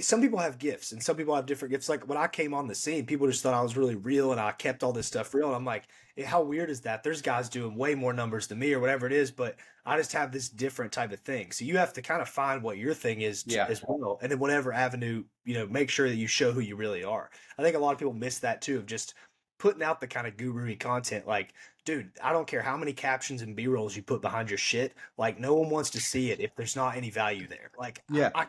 some 0.00 0.20
people 0.20 0.38
have 0.38 0.58
gifts 0.58 0.90
and 0.90 1.00
some 1.00 1.16
people 1.16 1.34
have 1.34 1.46
different 1.46 1.70
gifts. 1.70 1.88
Like 1.88 2.08
when 2.08 2.18
I 2.18 2.26
came 2.26 2.52
on 2.54 2.66
the 2.66 2.74
scene, 2.74 3.06
people 3.06 3.28
just 3.28 3.42
thought 3.42 3.54
I 3.54 3.62
was 3.62 3.76
really 3.76 3.94
real 3.94 4.32
and 4.32 4.40
I 4.40 4.50
kept 4.50 4.82
all 4.82 4.92
this 4.92 5.06
stuff 5.06 5.32
real. 5.32 5.46
And 5.46 5.54
I'm 5.54 5.64
like, 5.64 5.84
eh, 6.16 6.24
how 6.24 6.42
weird 6.42 6.70
is 6.70 6.80
that? 6.80 7.04
There's 7.04 7.22
guys 7.22 7.48
doing 7.48 7.76
way 7.76 7.94
more 7.94 8.12
numbers 8.12 8.48
than 8.48 8.58
me 8.58 8.72
or 8.72 8.80
whatever 8.80 9.06
it 9.06 9.12
is, 9.12 9.30
but 9.30 9.56
I 9.86 9.96
just 9.96 10.12
have 10.12 10.32
this 10.32 10.48
different 10.48 10.90
type 10.90 11.12
of 11.12 11.20
thing. 11.20 11.52
So 11.52 11.64
you 11.64 11.76
have 11.76 11.92
to 11.92 12.02
kind 12.02 12.20
of 12.20 12.28
find 12.28 12.62
what 12.62 12.78
your 12.78 12.94
thing 12.94 13.20
is 13.20 13.44
yeah. 13.46 13.66
as 13.68 13.80
well. 13.86 14.18
And 14.20 14.32
then 14.32 14.40
whatever 14.40 14.72
avenue, 14.72 15.22
you 15.44 15.54
know, 15.54 15.68
make 15.68 15.88
sure 15.88 16.08
that 16.08 16.16
you 16.16 16.26
show 16.26 16.50
who 16.50 16.60
you 16.60 16.74
really 16.74 17.04
are. 17.04 17.30
I 17.56 17.62
think 17.62 17.76
a 17.76 17.78
lot 17.78 17.92
of 17.92 17.98
people 17.98 18.12
miss 18.12 18.40
that 18.40 18.62
too 18.62 18.76
of 18.76 18.86
just 18.86 19.14
putting 19.60 19.82
out 19.82 20.00
the 20.00 20.08
kind 20.08 20.26
of 20.26 20.36
guru 20.36 20.74
content 20.74 21.28
like 21.28 21.52
dude, 21.84 22.10
I 22.22 22.32
don't 22.32 22.46
care 22.46 22.62
how 22.62 22.76
many 22.76 22.92
captions 22.92 23.42
and 23.42 23.56
B 23.56 23.66
rolls 23.66 23.96
you 23.96 24.02
put 24.02 24.22
behind 24.22 24.50
your 24.50 24.58
shit. 24.58 24.94
Like, 25.16 25.38
no 25.38 25.54
one 25.54 25.70
wants 25.70 25.90
to 25.90 26.00
see 26.00 26.30
it 26.30 26.40
if 26.40 26.54
there's 26.56 26.76
not 26.76 26.96
any 26.96 27.10
value 27.10 27.46
there. 27.46 27.70
Like, 27.78 28.02
yeah, 28.10 28.30
I, 28.34 28.46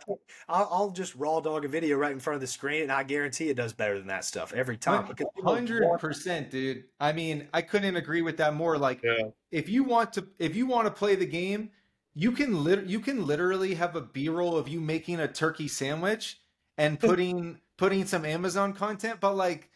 I 0.49 0.61
will 0.61 0.91
just 0.91 1.15
raw 1.15 1.39
dog 1.39 1.65
a 1.65 1.67
video 1.67 1.97
right 1.97 2.11
in 2.11 2.19
front 2.19 2.35
of 2.35 2.41
the 2.41 2.47
screen, 2.47 2.83
and 2.83 2.91
I 2.91 3.03
guarantee 3.03 3.49
it 3.49 3.55
does 3.55 3.73
better 3.73 3.97
than 3.97 4.07
that 4.07 4.25
stuff 4.25 4.53
every 4.53 4.77
time. 4.77 5.13
Hundred 5.43 5.99
percent, 5.99 6.51
dude. 6.51 6.85
I 6.99 7.13
mean, 7.13 7.47
I 7.53 7.61
couldn't 7.61 7.95
agree 7.95 8.21
with 8.21 8.37
that 8.37 8.53
more. 8.53 8.77
Like, 8.77 9.01
yeah. 9.03 9.29
if 9.51 9.69
you 9.69 9.83
want 9.83 10.13
to, 10.13 10.27
if 10.39 10.55
you 10.55 10.65
want 10.65 10.87
to 10.87 10.91
play 10.91 11.15
the 11.15 11.25
game, 11.25 11.69
you 12.13 12.31
can 12.31 12.63
lit- 12.63 12.87
you 12.87 12.99
can 12.99 13.25
literally 13.25 13.75
have 13.75 13.95
a 13.95 14.01
B 14.01 14.29
roll 14.29 14.57
of 14.57 14.67
you 14.67 14.81
making 14.81 15.19
a 15.19 15.27
turkey 15.27 15.67
sandwich 15.67 16.39
and 16.77 16.99
putting 16.99 17.59
putting 17.77 18.05
some 18.05 18.25
Amazon 18.25 18.73
content, 18.73 19.19
but 19.19 19.35
like, 19.35 19.69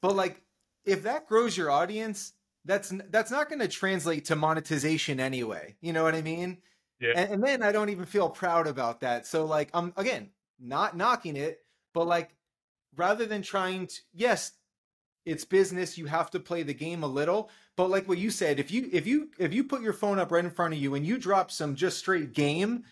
but 0.00 0.14
like, 0.14 0.40
if 0.84 1.02
that 1.02 1.26
grows 1.26 1.56
your 1.56 1.70
audience 1.70 2.34
that's 2.64 2.92
that's 3.10 3.30
not 3.30 3.48
going 3.48 3.60
to 3.60 3.68
translate 3.68 4.26
to 4.26 4.36
monetization 4.36 5.20
anyway. 5.20 5.76
You 5.80 5.92
know 5.92 6.04
what 6.04 6.14
I 6.14 6.22
mean? 6.22 6.58
Yeah. 7.00 7.12
And, 7.16 7.32
and, 7.32 7.42
then 7.42 7.62
I 7.62 7.72
don't 7.72 7.88
even 7.88 8.04
feel 8.04 8.30
proud 8.30 8.68
about 8.68 9.00
that. 9.00 9.26
So 9.26 9.44
like 9.44 9.70
I'm 9.74 9.92
again 9.96 10.30
not 10.60 10.96
knocking 10.96 11.36
it, 11.36 11.60
but 11.92 12.06
like 12.06 12.36
rather 12.96 13.26
than 13.26 13.42
trying 13.42 13.88
to 13.88 14.00
yes, 14.14 14.52
it's 15.24 15.44
business. 15.44 15.98
You 15.98 16.06
have 16.06 16.30
to 16.30 16.40
play 16.40 16.62
the 16.62 16.74
game 16.74 17.02
a 17.02 17.08
little. 17.08 17.50
But 17.76 17.90
like 17.90 18.08
what 18.08 18.18
you 18.18 18.30
said, 18.30 18.60
if 18.60 18.70
you 18.70 18.88
if 18.92 19.06
you 19.06 19.30
if 19.38 19.52
you 19.52 19.64
put 19.64 19.82
your 19.82 19.92
phone 19.92 20.18
up 20.18 20.30
right 20.30 20.44
in 20.44 20.50
front 20.50 20.74
of 20.74 20.80
you 20.80 20.94
and 20.94 21.06
you 21.06 21.18
drop 21.18 21.50
some 21.50 21.74
just 21.74 21.98
straight 21.98 22.32
game, 22.32 22.84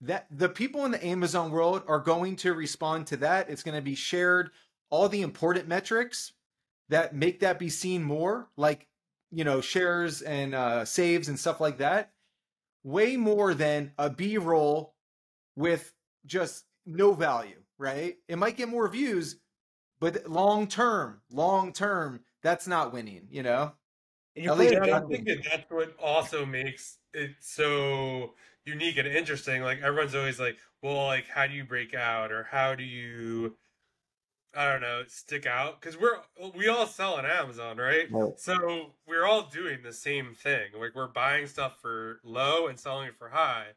that 0.00 0.26
the 0.30 0.48
people 0.48 0.84
in 0.84 0.92
the 0.92 1.04
Amazon 1.04 1.50
world 1.50 1.82
are 1.86 2.00
going 2.00 2.36
to 2.36 2.52
respond 2.52 3.06
to 3.08 3.16
that. 3.18 3.48
It's 3.48 3.62
going 3.62 3.76
to 3.76 3.82
be 3.82 3.94
shared. 3.94 4.50
All 4.90 5.08
the 5.08 5.22
important 5.22 5.66
metrics 5.66 6.32
that 6.88 7.14
make 7.14 7.40
that 7.40 7.58
be 7.58 7.68
seen 7.68 8.02
more, 8.02 8.48
like 8.56 8.86
you 9.34 9.44
know 9.44 9.60
shares 9.60 10.22
and 10.22 10.54
uh, 10.54 10.84
saves 10.84 11.28
and 11.28 11.38
stuff 11.38 11.60
like 11.60 11.78
that 11.78 12.12
way 12.82 13.16
more 13.16 13.54
than 13.54 13.92
a 13.98 14.10
b-roll 14.10 14.94
with 15.56 15.92
just 16.26 16.64
no 16.86 17.12
value 17.12 17.56
right? 17.76 18.16
It 18.28 18.36
might 18.36 18.56
get 18.56 18.68
more 18.68 18.88
views 18.88 19.36
but 20.00 20.28
long 20.28 20.68
term 20.68 21.20
long 21.30 21.72
term 21.72 22.20
that's 22.42 22.66
not 22.66 22.92
winning 22.92 23.26
you 23.30 23.42
know? 23.42 23.72
Yeah, 24.36 24.52
I 24.52 24.56
think 24.56 25.26
that 25.26 25.44
that's 25.48 25.70
what 25.70 25.94
also 26.00 26.44
makes 26.44 26.98
it 27.12 27.36
so 27.38 28.34
unique 28.64 28.96
and 28.96 29.06
interesting. 29.06 29.62
Like 29.62 29.80
everyone's 29.82 30.14
always 30.14 30.40
like, 30.40 30.56
well, 30.82 31.06
like 31.06 31.28
how 31.28 31.46
do 31.46 31.54
you 31.54 31.64
break 31.64 31.94
out? 31.94 32.32
Or 32.32 32.44
how 32.50 32.74
do 32.74 32.82
you 32.82 33.56
I 34.56 34.70
don't 34.70 34.80
know, 34.80 35.02
stick 35.08 35.46
out 35.46 35.80
because 35.80 35.98
we're 35.98 36.16
we 36.54 36.68
all 36.68 36.86
sell 36.86 37.14
on 37.14 37.26
Amazon, 37.26 37.76
right? 37.76 38.10
right? 38.10 38.32
So 38.38 38.92
we're 39.06 39.26
all 39.26 39.42
doing 39.42 39.78
the 39.82 39.92
same 39.92 40.34
thing. 40.34 40.70
Like 40.78 40.94
we're 40.94 41.08
buying 41.08 41.46
stuff 41.46 41.80
for 41.80 42.20
low 42.24 42.66
and 42.66 42.78
selling 42.78 43.08
it 43.08 43.16
for 43.18 43.28
high. 43.28 43.68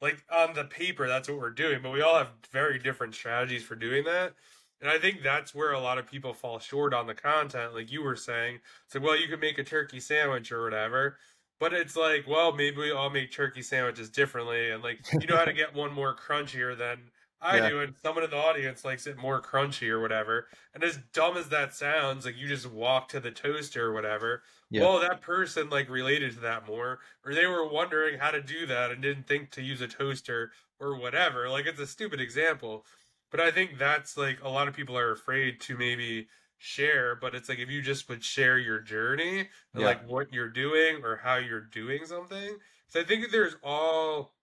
Like 0.00 0.24
on 0.32 0.54
the 0.54 0.64
paper, 0.64 1.06
that's 1.06 1.28
what 1.28 1.38
we're 1.38 1.50
doing, 1.50 1.80
but 1.82 1.92
we 1.92 2.02
all 2.02 2.16
have 2.16 2.30
very 2.50 2.78
different 2.78 3.14
strategies 3.14 3.62
for 3.62 3.76
doing 3.76 4.04
that. 4.04 4.34
And 4.80 4.90
I 4.90 4.98
think 4.98 5.22
that's 5.22 5.54
where 5.54 5.72
a 5.72 5.80
lot 5.80 5.98
of 5.98 6.10
people 6.10 6.34
fall 6.34 6.58
short 6.58 6.92
on 6.92 7.06
the 7.06 7.14
content, 7.14 7.72
like 7.72 7.92
you 7.92 8.02
were 8.02 8.16
saying. 8.16 8.58
It's 8.84 8.94
like, 8.94 9.04
well, 9.04 9.18
you 9.18 9.28
could 9.28 9.40
make 9.40 9.58
a 9.58 9.64
turkey 9.64 10.00
sandwich 10.00 10.50
or 10.50 10.64
whatever. 10.64 11.18
But 11.60 11.72
it's 11.72 11.94
like, 11.94 12.26
well, 12.26 12.50
maybe 12.50 12.78
we 12.78 12.90
all 12.90 13.08
make 13.08 13.30
turkey 13.30 13.62
sandwiches 13.62 14.10
differently, 14.10 14.72
and 14.72 14.82
like 14.82 14.98
you 15.12 15.28
know 15.28 15.36
how 15.36 15.44
to 15.44 15.52
get 15.52 15.72
one 15.72 15.92
more 15.92 16.16
crunchier 16.16 16.76
than 16.76 16.98
I 17.42 17.56
yeah. 17.56 17.68
do, 17.68 17.80
and 17.80 17.94
someone 18.00 18.22
in 18.22 18.30
the 18.30 18.36
audience 18.36 18.84
likes 18.84 19.06
it 19.06 19.18
more 19.18 19.42
crunchy 19.42 19.88
or 19.88 20.00
whatever. 20.00 20.46
And 20.74 20.84
as 20.84 21.00
dumb 21.12 21.36
as 21.36 21.48
that 21.48 21.74
sounds, 21.74 22.24
like 22.24 22.36
you 22.36 22.46
just 22.46 22.70
walk 22.70 23.08
to 23.08 23.20
the 23.20 23.32
toaster 23.32 23.86
or 23.86 23.92
whatever. 23.92 24.42
Yeah. 24.70 24.82
Well, 24.82 25.00
that 25.00 25.20
person 25.20 25.68
like 25.68 25.90
related 25.90 26.34
to 26.34 26.40
that 26.40 26.68
more, 26.68 27.00
or 27.26 27.34
they 27.34 27.46
were 27.46 27.68
wondering 27.68 28.18
how 28.20 28.30
to 28.30 28.40
do 28.40 28.64
that 28.66 28.92
and 28.92 29.02
didn't 29.02 29.26
think 29.26 29.50
to 29.52 29.62
use 29.62 29.80
a 29.80 29.88
toaster 29.88 30.52
or 30.78 30.96
whatever. 30.96 31.48
Like 31.48 31.66
it's 31.66 31.80
a 31.80 31.86
stupid 31.86 32.20
example, 32.20 32.86
but 33.30 33.40
I 33.40 33.50
think 33.50 33.76
that's 33.76 34.16
like 34.16 34.38
a 34.42 34.48
lot 34.48 34.68
of 34.68 34.74
people 34.74 34.96
are 34.96 35.10
afraid 35.10 35.60
to 35.62 35.76
maybe 35.76 36.28
share. 36.58 37.16
But 37.16 37.34
it's 37.34 37.48
like 37.48 37.58
if 37.58 37.68
you 37.68 37.82
just 37.82 38.08
would 38.08 38.22
share 38.22 38.58
your 38.58 38.78
journey, 38.78 39.48
yeah. 39.76 39.84
like 39.84 40.08
what 40.08 40.32
you're 40.32 40.48
doing 40.48 41.02
or 41.02 41.16
how 41.16 41.36
you're 41.36 41.60
doing 41.60 42.06
something. 42.06 42.56
So 42.86 43.00
I 43.00 43.04
think 43.04 43.32
there's 43.32 43.56
all 43.64 44.34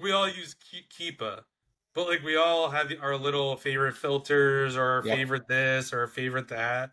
we 0.00 0.12
all 0.12 0.28
use 0.28 0.54
Keepa 0.98 1.42
but 1.96 2.06
like 2.06 2.22
we 2.22 2.36
all 2.36 2.68
have 2.68 2.92
our 3.00 3.16
little 3.16 3.56
favorite 3.56 3.96
filters 3.96 4.76
or 4.76 4.82
our 4.82 5.06
yep. 5.06 5.16
favorite 5.16 5.48
this 5.48 5.94
or 5.94 6.00
our 6.00 6.06
favorite 6.06 6.48
that. 6.48 6.90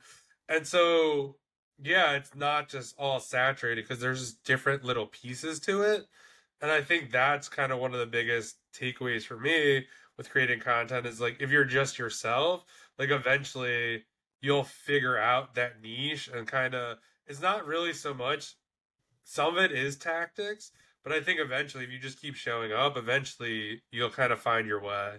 And 0.47 0.65
so, 0.65 1.35
yeah, 1.84 2.13
it's 2.13 2.34
not 2.34 2.69
just 2.69 2.95
all 2.97 3.19
saturated 3.19 3.84
because 3.84 3.99
there's 3.99 4.21
just 4.21 4.43
different 4.45 4.85
little 4.85 5.07
pieces 5.07 5.59
to 5.61 5.81
it. 5.81 6.05
And 6.61 6.71
I 6.71 6.81
think 6.81 7.11
that's 7.11 7.49
kind 7.49 7.73
of 7.73 7.80
one 7.80 7.93
of 7.93 7.99
the 7.99 8.05
biggest 8.05 8.55
takeaways 8.73 9.23
for 9.23 9.38
me 9.38 9.85
with 10.17 10.30
creating 10.30 10.61
content 10.61 11.05
is 11.05 11.19
like 11.19 11.41
if 11.41 11.51
you're 11.51 11.65
just 11.65 11.99
yourself, 11.99 12.63
like 12.97 13.09
eventually 13.09 14.05
you'll 14.41 14.63
figure 14.63 15.17
out 15.17 15.55
that 15.55 15.81
niche 15.81 16.30
and 16.34 16.47
kind 16.47 16.73
of 16.73 16.97
it's 17.27 17.41
not 17.41 17.67
really 17.67 17.91
so 17.91 18.13
much 18.13 18.55
some 19.25 19.57
of 19.57 19.63
it 19.63 19.71
is 19.71 19.97
tactics, 19.97 20.71
but 21.03 21.13
I 21.13 21.21
think 21.21 21.39
eventually, 21.39 21.84
if 21.84 21.91
you 21.91 21.99
just 21.99 22.21
keep 22.21 22.35
showing 22.35 22.71
up, 22.71 22.97
eventually 22.97 23.81
you'll 23.91 24.09
kind 24.09 24.31
of 24.31 24.39
find 24.39 24.67
your 24.67 24.81
way. 24.81 25.17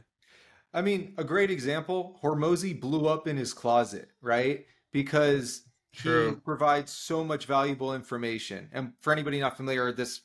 I 0.73 0.83
mean, 0.83 1.15
a 1.19 1.25
great 1.25 1.51
example 1.51 2.19
Hormozi 2.23 2.79
blew 2.79 3.07
up 3.07 3.29
in 3.29 3.37
his 3.37 3.53
closet, 3.53 4.11
right? 4.21 4.67
Because 4.93 5.63
True. 5.93 6.31
he 6.31 6.35
provides 6.37 6.91
so 6.91 7.23
much 7.23 7.47
valuable 7.47 7.95
information. 7.95 8.69
And 8.73 8.93
for 9.01 9.13
anybody 9.13 9.41
not 9.41 9.57
familiar, 9.57 9.93
this 9.93 10.23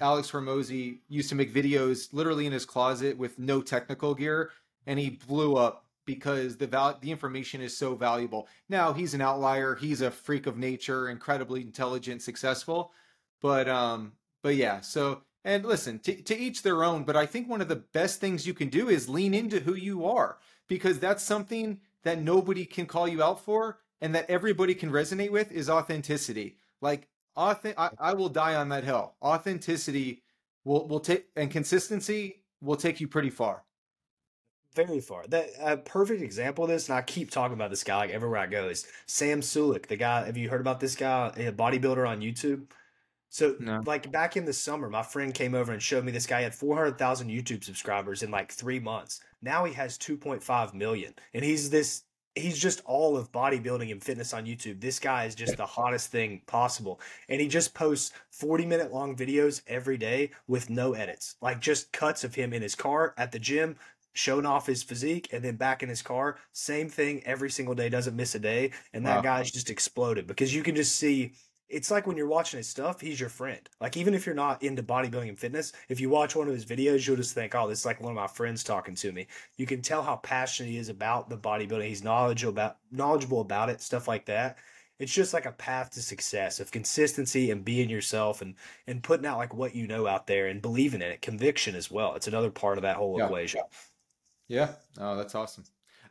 Alex 0.00 0.30
Hormozi 0.30 1.00
used 1.08 1.28
to 1.30 1.34
make 1.34 1.52
videos 1.52 2.12
literally 2.12 2.46
in 2.46 2.52
his 2.52 2.64
closet 2.64 3.18
with 3.18 3.38
no 3.38 3.60
technical 3.60 4.14
gear, 4.14 4.52
and 4.86 4.98
he 4.98 5.10
blew 5.10 5.56
up 5.56 5.86
because 6.04 6.56
the 6.56 6.66
val- 6.66 6.98
the 7.00 7.10
information 7.10 7.60
is 7.60 7.76
so 7.76 7.94
valuable. 7.94 8.48
Now 8.68 8.92
he's 8.92 9.12
an 9.12 9.20
outlier. 9.20 9.74
He's 9.74 10.00
a 10.00 10.10
freak 10.10 10.46
of 10.46 10.56
nature, 10.56 11.08
incredibly 11.08 11.62
intelligent, 11.62 12.22
successful. 12.22 12.92
But 13.42 13.68
um, 13.68 14.12
but 14.42 14.54
yeah, 14.54 14.80
so 14.80 15.22
and 15.44 15.64
listen, 15.64 15.98
to, 16.00 16.14
to 16.22 16.36
each 16.36 16.62
their 16.62 16.84
own, 16.84 17.04
but 17.04 17.16
I 17.16 17.26
think 17.26 17.48
one 17.48 17.60
of 17.60 17.68
the 17.68 17.76
best 17.76 18.20
things 18.20 18.46
you 18.46 18.54
can 18.54 18.68
do 18.68 18.88
is 18.88 19.08
lean 19.08 19.34
into 19.34 19.60
who 19.60 19.74
you 19.74 20.04
are 20.06 20.38
because 20.68 20.98
that's 20.98 21.22
something 21.22 21.80
that 22.02 22.20
nobody 22.20 22.64
can 22.64 22.86
call 22.86 23.08
you 23.08 23.22
out 23.22 23.44
for 23.44 23.78
and 24.00 24.14
that 24.14 24.28
everybody 24.28 24.74
can 24.74 24.90
resonate 24.90 25.30
with 25.30 25.50
is 25.52 25.70
authenticity. 25.70 26.56
Like 26.80 27.08
authentic 27.36 27.78
I, 27.78 27.90
I 27.98 28.14
will 28.14 28.28
die 28.28 28.54
on 28.54 28.68
that 28.70 28.84
hill. 28.84 29.14
Authenticity 29.22 30.22
will 30.64 30.86
will 30.86 31.00
take 31.00 31.26
and 31.36 31.50
consistency 31.50 32.42
will 32.60 32.76
take 32.76 33.00
you 33.00 33.08
pretty 33.08 33.30
far 33.30 33.64
very 34.74 35.00
far. 35.00 35.26
That 35.28 35.48
a 35.60 35.76
perfect 35.76 36.22
example 36.22 36.64
of 36.64 36.70
this, 36.70 36.88
and 36.88 36.96
I 36.96 37.02
keep 37.02 37.30
talking 37.30 37.54
about 37.54 37.70
this 37.70 37.84
guy 37.84 37.96
like 37.96 38.10
everywhere 38.10 38.40
I 38.40 38.46
go 38.46 38.68
is 38.68 38.86
Sam 39.06 39.40
Sulek, 39.40 39.86
the 39.86 39.96
guy. 39.96 40.24
Have 40.24 40.36
you 40.36 40.48
heard 40.48 40.60
about 40.60 40.80
this 40.80 40.94
guy, 40.94 41.32
a 41.36 41.52
bodybuilder 41.52 42.08
on 42.08 42.20
YouTube? 42.20 42.66
So, 43.30 43.58
no. 43.58 43.84
like 43.84 44.10
back 44.10 44.36
in 44.36 44.44
the 44.44 44.52
summer, 44.52 44.88
my 44.90 45.02
friend 45.02 45.32
came 45.34 45.54
over 45.54 45.72
and 45.72 45.82
showed 45.82 46.04
me 46.04 46.12
this 46.12 46.26
guy 46.26 46.40
had 46.42 46.54
400,000 46.54 47.28
YouTube 47.28 47.64
subscribers 47.64 48.22
in 48.22 48.30
like 48.30 48.52
three 48.52 48.80
months. 48.80 49.20
Now 49.42 49.64
he 49.64 49.72
has 49.74 49.98
2.5 49.98 50.74
million, 50.74 51.14
and 51.34 51.44
he's 51.44 51.70
this. 51.70 52.04
He's 52.34 52.58
just 52.58 52.82
all 52.84 53.16
of 53.16 53.32
bodybuilding 53.32 53.90
and 53.90 54.02
fitness 54.02 54.32
on 54.32 54.46
YouTube. 54.46 54.80
This 54.80 55.00
guy 55.00 55.24
is 55.24 55.34
just 55.34 55.56
the 55.56 55.66
hottest 55.66 56.12
thing 56.12 56.42
possible. 56.46 57.00
And 57.28 57.40
he 57.40 57.48
just 57.48 57.74
posts 57.74 58.12
40 58.30 58.64
minute 58.64 58.92
long 58.92 59.16
videos 59.16 59.62
every 59.66 59.96
day 59.96 60.30
with 60.46 60.70
no 60.70 60.92
edits, 60.94 61.36
like 61.40 61.60
just 61.60 61.92
cuts 61.92 62.22
of 62.24 62.34
him 62.36 62.52
in 62.52 62.62
his 62.62 62.74
car 62.76 63.12
at 63.18 63.32
the 63.32 63.38
gym, 63.40 63.76
showing 64.14 64.46
off 64.46 64.66
his 64.66 64.82
physique, 64.82 65.32
and 65.32 65.44
then 65.44 65.56
back 65.56 65.82
in 65.82 65.88
his 65.88 66.02
car, 66.02 66.38
same 66.52 66.88
thing 66.88 67.24
every 67.24 67.50
single 67.50 67.74
day, 67.74 67.88
doesn't 67.88 68.16
miss 68.16 68.34
a 68.34 68.38
day, 68.38 68.72
and 68.92 69.06
that 69.06 69.22
Wow. 69.22 69.22
guy's 69.22 69.50
just 69.50 69.70
exploded 69.70 70.26
because 70.26 70.54
you 70.54 70.62
can 70.62 70.74
just 70.74 70.96
see. 70.96 71.34
It's 71.68 71.90
like 71.90 72.06
when 72.06 72.16
you're 72.16 72.26
watching 72.28 72.58
his 72.58 72.68
stuff, 72.68 73.00
he's 73.00 73.20
your 73.20 73.28
friend. 73.28 73.68
Like 73.80 73.96
even 73.96 74.14
if 74.14 74.24
you're 74.26 74.34
not 74.34 74.62
into 74.62 74.82
bodybuilding 74.82 75.28
and 75.28 75.38
fitness, 75.38 75.72
if 75.88 76.00
you 76.00 76.08
watch 76.08 76.34
one 76.34 76.48
of 76.48 76.54
his 76.54 76.64
videos, 76.64 77.06
you'll 77.06 77.16
just 77.16 77.34
think, 77.34 77.54
"Oh, 77.54 77.68
this 77.68 77.80
is 77.80 77.86
like 77.86 78.00
one 78.00 78.10
of 78.12 78.16
my 78.16 78.26
friends 78.26 78.64
talking 78.64 78.94
to 78.96 79.12
me." 79.12 79.26
You 79.56 79.66
can 79.66 79.82
tell 79.82 80.02
how 80.02 80.16
passionate 80.16 80.70
he 80.70 80.78
is 80.78 80.88
about 80.88 81.28
the 81.28 81.36
bodybuilding. 81.38 81.86
He's 81.86 82.02
knowledgeable 82.04 82.52
about 82.52 82.78
knowledgeable 82.90 83.40
about 83.40 83.70
it, 83.70 83.80
stuff 83.80 84.08
like 84.08 84.26
that 84.26 84.58
it's 84.98 85.12
just 85.14 85.32
like 85.32 85.46
a 85.46 85.52
path 85.52 85.90
to 85.90 86.02
success 86.02 86.58
of 86.60 86.72
consistency 86.72 87.50
and 87.52 87.64
being 87.64 87.88
yourself 87.88 88.42
and 88.42 88.56
and 88.86 89.02
putting 89.02 89.26
out 89.26 89.38
like 89.38 89.54
what 89.54 89.74
you 89.74 89.86
know 89.86 90.06
out 90.08 90.26
there 90.26 90.48
and 90.48 90.60
believing 90.62 91.00
in 91.02 91.08
it 91.10 91.22
conviction 91.22 91.74
as 91.76 91.90
well 91.90 92.14
it's 92.14 92.26
another 92.26 92.50
part 92.50 92.78
of 92.78 92.82
that 92.82 92.96
whole 92.96 93.16
Yeah. 93.16 93.24
equation 93.24 93.60
Yeah. 94.48 94.76
Oh, 94.98 95.16
that's 95.16 95.34
awesome. 95.34 95.64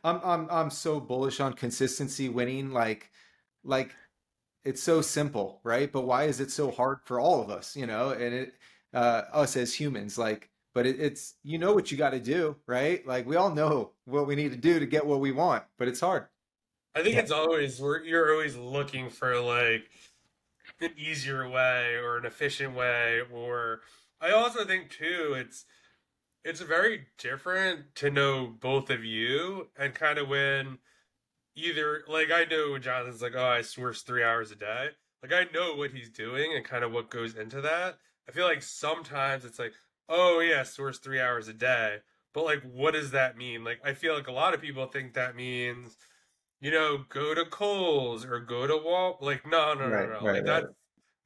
I'm 0.04 0.20
I'm 0.22 0.48
I'm 0.50 0.70
so 0.70 1.00
bullish 1.00 1.40
on 1.40 1.54
consistency 1.54 2.28
winning. 2.28 2.70
Like 2.72 3.10
like 3.64 3.94
it's 4.64 4.82
so 4.82 5.02
simple, 5.02 5.60
right? 5.64 5.90
But 5.90 6.02
why 6.02 6.24
is 6.24 6.40
it 6.40 6.50
so 6.50 6.70
hard 6.70 7.00
for 7.04 7.20
all 7.20 7.40
of 7.42 7.50
us, 7.50 7.76
you 7.76 7.86
know? 7.86 8.10
And 8.10 8.34
it 8.34 8.54
uh 8.94 9.24
us 9.32 9.56
as 9.56 9.74
humans, 9.74 10.18
like 10.18 10.50
but 10.74 10.86
it, 10.86 11.00
it's 11.00 11.36
you 11.42 11.58
know 11.58 11.74
what 11.74 11.90
you 11.90 11.98
got 11.98 12.10
to 12.10 12.20
do, 12.20 12.56
right? 12.66 13.06
Like 13.06 13.26
we 13.26 13.36
all 13.36 13.50
know 13.54 13.94
what 14.04 14.26
we 14.26 14.36
need 14.36 14.50
to 14.52 14.58
do 14.58 14.78
to 14.80 14.86
get 14.86 15.06
what 15.06 15.20
we 15.20 15.32
want, 15.32 15.64
but 15.78 15.88
it's 15.88 16.00
hard. 16.00 16.28
I 16.94 17.02
think 17.02 17.16
Yeah. 17.16 17.22
it's 17.22 17.30
always 17.30 17.80
we're, 17.80 18.02
you're 18.02 18.32
always 18.32 18.56
looking 18.56 19.10
for 19.10 19.40
like 19.40 19.90
an 20.80 20.94
easier 20.98 21.48
way 21.48 21.96
or 21.96 22.18
an 22.18 22.26
efficient 22.26 22.74
way 22.74 23.22
or 23.32 23.82
I 24.20 24.32
also 24.32 24.64
think 24.64 24.90
too 24.90 25.34
it's 25.36 25.66
it's 26.44 26.60
very 26.60 27.08
different 27.18 27.94
to 27.96 28.10
know 28.10 28.48
both 28.48 28.90
of 28.90 29.04
you 29.04 29.70
and 29.78 29.94
kind 29.94 30.18
of 30.18 30.28
when 30.28 30.78
either 31.58 32.02
like 32.08 32.30
I 32.30 32.44
know 32.44 32.78
Jonathan's 32.78 33.22
like, 33.22 33.34
oh, 33.36 33.44
I 33.46 33.62
source 33.62 34.02
three 34.02 34.22
hours 34.24 34.50
a 34.50 34.56
day. 34.56 34.88
Like 35.22 35.32
I 35.32 35.46
know 35.52 35.74
what 35.74 35.90
he's 35.90 36.10
doing 36.10 36.52
and 36.54 36.64
kind 36.64 36.84
of 36.84 36.92
what 36.92 37.10
goes 37.10 37.34
into 37.36 37.60
that. 37.62 37.98
I 38.28 38.32
feel 38.32 38.46
like 38.46 38.62
sometimes 38.62 39.44
it's 39.44 39.58
like, 39.58 39.72
oh 40.08 40.40
yeah, 40.40 40.62
source 40.62 40.98
three 40.98 41.20
hours 41.20 41.48
a 41.48 41.52
day. 41.54 41.98
But 42.34 42.44
like 42.44 42.62
what 42.62 42.94
does 42.94 43.10
that 43.12 43.36
mean? 43.36 43.64
Like 43.64 43.80
I 43.84 43.94
feel 43.94 44.14
like 44.14 44.28
a 44.28 44.32
lot 44.32 44.54
of 44.54 44.60
people 44.60 44.86
think 44.86 45.14
that 45.14 45.34
means, 45.36 45.96
you 46.60 46.70
know, 46.70 47.04
go 47.08 47.34
to 47.34 47.44
Kohl's 47.46 48.24
or 48.24 48.40
go 48.40 48.66
to 48.66 48.76
Wal 48.76 49.18
like 49.20 49.46
no 49.46 49.74
no 49.74 49.88
no 49.88 49.96
Right, 49.96 50.08
no. 50.08 50.14
right, 50.20 50.22
like 50.22 50.34
right. 50.34 50.44
that 50.46 50.64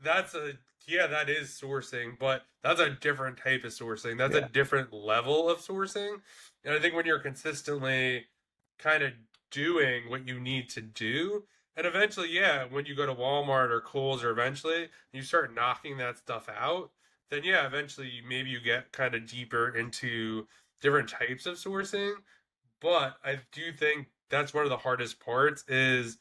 that's 0.01 0.35
a 0.35 0.53
yeah, 0.89 1.07
that 1.07 1.29
is 1.31 1.49
sourcing, 1.51 2.19
but 2.19 2.43
that's 2.63 2.81
a 2.81 2.91
different 2.91 3.37
type 3.39 3.65
of 3.65 3.73
sourcing. 3.73 4.19
That's 4.19 4.35
Yeah. 4.35 4.47
a 4.47 4.49
different 4.49 4.93
level 4.93 5.49
of 5.49 5.59
sourcing. 5.61 6.17
And 6.65 6.75
I 6.75 6.81
think 6.81 6.95
when 6.95 7.07
you're 7.07 7.21
consistently 7.21 8.27
kind 8.79 9.03
of 9.05 9.13
doing 9.53 10.11
what 10.11 10.27
you 10.27 10.41
need 10.41 10.69
to 10.71 10.81
do, 10.81 11.45
and 11.77 11.87
eventually, 11.87 12.31
yeah, 12.31 12.65
when 12.71 12.85
you 12.87 12.95
go 12.95 13.07
to 13.07 13.15
Walmart 13.15 13.71
or 13.71 13.81
Kohl's 13.81 14.23
or 14.23 14.31
eventually 14.31 14.89
you 15.13 15.23
start 15.23 15.55
knocking 15.55 15.97
that 15.99 16.19
stuff 16.19 16.49
out, 16.49 16.91
then 17.31 17.45
yeah, 17.45 17.67
eventually 17.67 18.23
maybe 18.29 18.51
you 18.51 18.61
get 18.61 18.93
kind 18.93 19.15
of 19.15 19.27
deeper 19.27 19.75
into 19.75 20.47
different 20.81 21.09
types 21.09 21.47
of 21.47 21.57
sourcing. 21.57 22.15
But 22.81 23.17
I 23.25 23.41
do 23.53 23.73
think 23.73 24.09
that's 24.29 24.53
one 24.53 24.65
of 24.65 24.71
the 24.71 24.77
hardest 24.77 25.21
parts 25.21 25.65
is 25.69 26.19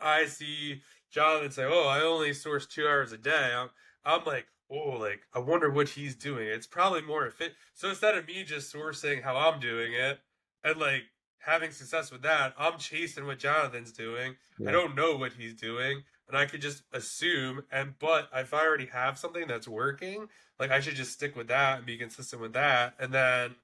I 0.00 0.26
see 0.26 0.82
Jonathan 1.10 1.50
say, 1.50 1.64
"Oh, 1.64 1.86
I 1.88 2.00
only 2.02 2.34
source 2.34 2.66
two 2.66 2.86
hours 2.86 3.12
a 3.12 3.18
day." 3.18 3.52
I'm, 3.54 3.70
I'm 4.04 4.24
like, 4.24 4.46
"Oh, 4.70 4.90
like 4.98 5.22
I 5.32 5.38
wonder 5.38 5.70
what 5.70 5.90
he's 5.90 6.14
doing." 6.14 6.48
It's 6.48 6.66
probably 6.66 7.02
more 7.02 7.26
efficient. 7.26 7.56
So 7.74 7.88
instead 7.88 8.16
of 8.16 8.26
me 8.26 8.44
just 8.44 8.72
sourcing 8.72 9.22
how 9.22 9.36
I'm 9.36 9.60
doing 9.60 9.94
it 9.94 10.20
and 10.64 10.78
like 10.78 11.04
having 11.40 11.70
success 11.70 12.10
with 12.10 12.22
that, 12.22 12.54
I'm 12.58 12.78
chasing 12.78 13.26
what 13.26 13.38
Jonathan's 13.38 13.92
doing. 13.92 14.36
I 14.66 14.70
don't 14.70 14.94
know 14.94 15.16
what 15.16 15.32
he's 15.32 15.54
doing, 15.54 16.02
and 16.28 16.36
I 16.36 16.46
could 16.46 16.60
just 16.60 16.82
assume. 16.92 17.64
And 17.72 17.94
but 17.98 18.28
if 18.34 18.54
I 18.54 18.66
already 18.66 18.86
have 18.86 19.18
something 19.18 19.46
that's 19.46 19.66
working, 19.66 20.28
like 20.58 20.70
I 20.70 20.80
should 20.80 20.96
just 20.96 21.12
stick 21.12 21.34
with 21.34 21.48
that 21.48 21.78
and 21.78 21.86
be 21.86 21.96
consistent 21.96 22.42
with 22.42 22.52
that, 22.52 22.94
and 22.98 23.12
then 23.12 23.56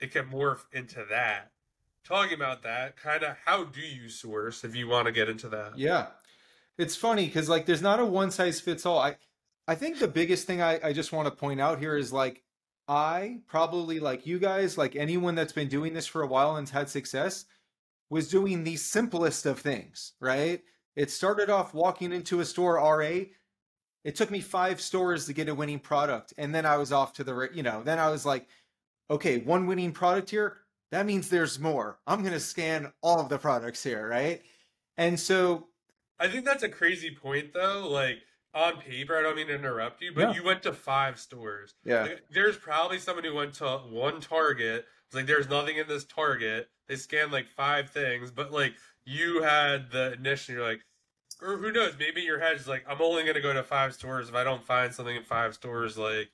it 0.00 0.12
can 0.12 0.26
morph 0.26 0.64
into 0.72 1.04
that. 1.10 1.50
Talking 2.02 2.34
about 2.34 2.62
that, 2.62 2.96
kind 2.96 3.22
of 3.22 3.36
how 3.44 3.64
do 3.64 3.82
you 3.82 4.08
source 4.08 4.64
if 4.64 4.74
you 4.74 4.88
want 4.88 5.06
to 5.06 5.12
get 5.12 5.28
into 5.28 5.48
that? 5.50 5.78
Yeah. 5.78 6.06
It's 6.78 6.96
funny 6.96 7.26
because 7.26 7.48
like 7.50 7.66
there's 7.66 7.82
not 7.82 8.00
a 8.00 8.06
one 8.06 8.30
size 8.30 8.58
fits 8.58 8.86
all. 8.86 8.98
I 8.98 9.16
I 9.68 9.74
think 9.74 9.98
the 9.98 10.08
biggest 10.08 10.46
thing 10.46 10.62
I, 10.62 10.80
I 10.82 10.92
just 10.94 11.12
want 11.12 11.26
to 11.26 11.30
point 11.30 11.60
out 11.60 11.78
here 11.78 11.96
is 11.96 12.12
like 12.12 12.42
I 12.90 13.38
probably 13.46 14.00
like 14.00 14.26
you 14.26 14.40
guys, 14.40 14.76
like 14.76 14.96
anyone 14.96 15.36
that's 15.36 15.52
been 15.52 15.68
doing 15.68 15.94
this 15.94 16.08
for 16.08 16.22
a 16.22 16.26
while 16.26 16.56
and 16.56 16.68
had 16.68 16.88
success, 16.88 17.44
was 18.10 18.28
doing 18.28 18.64
the 18.64 18.74
simplest 18.74 19.46
of 19.46 19.60
things, 19.60 20.14
right? 20.18 20.60
It 20.96 21.12
started 21.12 21.50
off 21.50 21.72
walking 21.72 22.12
into 22.12 22.40
a 22.40 22.44
store 22.44 22.74
RA. 22.74 23.26
It 24.02 24.16
took 24.16 24.28
me 24.28 24.40
five 24.40 24.80
stores 24.80 25.26
to 25.26 25.32
get 25.32 25.48
a 25.48 25.54
winning 25.54 25.78
product. 25.78 26.34
And 26.36 26.52
then 26.52 26.66
I 26.66 26.78
was 26.78 26.90
off 26.90 27.12
to 27.14 27.24
the, 27.24 27.48
you 27.54 27.62
know, 27.62 27.84
then 27.84 28.00
I 28.00 28.10
was 28.10 28.26
like, 28.26 28.48
okay, 29.08 29.38
one 29.38 29.68
winning 29.68 29.92
product 29.92 30.28
here. 30.28 30.56
That 30.90 31.06
means 31.06 31.28
there's 31.28 31.60
more. 31.60 32.00
I'm 32.08 32.22
going 32.22 32.32
to 32.32 32.40
scan 32.40 32.92
all 33.02 33.20
of 33.20 33.28
the 33.28 33.38
products 33.38 33.84
here, 33.84 34.08
right? 34.08 34.42
And 34.96 35.18
so 35.18 35.68
I 36.18 36.26
think 36.26 36.44
that's 36.44 36.64
a 36.64 36.68
crazy 36.68 37.14
point, 37.14 37.54
though. 37.54 37.88
Like 37.88 38.18
on 38.54 38.78
paper, 38.80 39.16
I 39.16 39.22
don't 39.22 39.36
mean 39.36 39.46
to 39.48 39.54
interrupt 39.54 40.02
you, 40.02 40.12
but 40.12 40.20
Yeah. 40.30 40.34
you 40.34 40.42
went 40.42 40.62
to 40.64 40.72
five 40.72 41.18
stores. 41.20 41.74
Yeah. 41.84 42.02
Like, 42.02 42.24
there's 42.30 42.56
probably 42.56 42.98
someone 42.98 43.24
who 43.24 43.34
went 43.34 43.54
to 43.54 43.78
one 43.78 44.20
Target. 44.20 44.86
It's 45.06 45.14
like 45.14 45.26
there's 45.26 45.48
nothing 45.48 45.76
in 45.76 45.86
this 45.88 46.04
Target. 46.04 46.68
They 46.88 46.96
scanned 46.96 47.32
like 47.32 47.48
five 47.48 47.90
things, 47.90 48.30
but 48.30 48.50
like 48.52 48.74
you 49.04 49.42
had 49.42 49.90
the 49.90 50.12
initiative. 50.14 50.56
You're 50.58 50.66
like, 50.68 50.84
or 51.40 51.56
who 51.58 51.72
knows? 51.72 51.94
Maybe 51.98 52.22
your 52.22 52.40
head's 52.40 52.66
like, 52.68 52.84
I'm 52.88 53.00
only 53.00 53.24
gonna 53.24 53.40
go 53.40 53.52
to 53.52 53.62
five 53.62 53.94
stores. 53.94 54.28
If 54.28 54.34
I 54.34 54.44
don't 54.44 54.64
find 54.64 54.92
something 54.94 55.16
in 55.16 55.22
five 55.22 55.54
stores, 55.54 55.96
like 55.96 56.30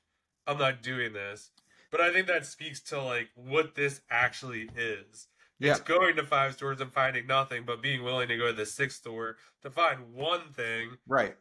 I'm 0.47 0.59
not 0.59 0.83
doing 0.83 1.13
this. 1.13 1.51
But 1.91 2.01
I 2.01 2.13
think 2.13 2.27
that 2.27 2.45
speaks 2.47 2.81
to 2.83 3.01
like 3.01 3.29
what 3.35 3.75
this 3.75 4.01
actually 4.11 4.69
is. 4.77 5.29
Yeah. 5.59 5.73
It's 5.73 5.81
going 5.81 6.17
to 6.17 6.23
five 6.25 6.53
stores 6.55 6.81
and 6.81 6.93
finding 6.93 7.27
nothing, 7.27 7.65
but 7.65 7.81
being 7.81 8.03
willing 8.03 8.29
to 8.29 8.37
go 8.37 8.49
to 8.49 8.53
the 8.53 8.67
sixth 8.67 8.99
store 8.99 9.37
to 9.63 9.71
find 9.71 10.13
one 10.13 10.53
thing. 10.53 10.99
Right. 11.07 11.37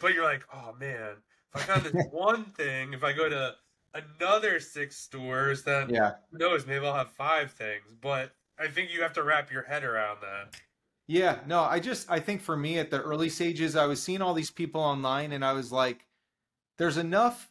But 0.00 0.14
you're 0.14 0.24
like, 0.24 0.42
oh 0.52 0.74
man, 0.78 1.16
if 1.54 1.62
I 1.62 1.64
found 1.64 1.82
this 1.84 2.06
one 2.10 2.44
thing, 2.44 2.92
if 2.92 3.04
I 3.04 3.12
go 3.12 3.28
to 3.28 3.54
another 3.94 4.60
six 4.60 4.96
stores, 4.96 5.62
then 5.62 5.90
Yeah. 5.90 6.12
who 6.30 6.38
knows? 6.38 6.66
Maybe 6.66 6.86
I'll 6.86 6.94
have 6.94 7.10
five 7.12 7.52
things. 7.52 7.94
But 8.00 8.32
I 8.58 8.68
think 8.68 8.92
you 8.92 9.02
have 9.02 9.12
to 9.14 9.22
wrap 9.22 9.50
your 9.52 9.62
head 9.62 9.84
around 9.84 10.18
that. 10.22 10.56
Yeah. 11.06 11.38
No, 11.46 11.62
I 11.62 11.80
just, 11.80 12.10
I 12.10 12.20
think 12.20 12.40
for 12.40 12.56
me 12.56 12.78
at 12.78 12.90
the 12.90 13.00
early 13.02 13.28
stages, 13.28 13.74
I 13.76 13.86
was 13.86 14.02
seeing 14.02 14.22
all 14.22 14.34
these 14.34 14.50
people 14.50 14.80
online 14.80 15.32
and 15.32 15.44
I 15.44 15.52
was 15.52 15.72
like, 15.72 16.06
there's 16.78 16.96
enough. 16.96 17.50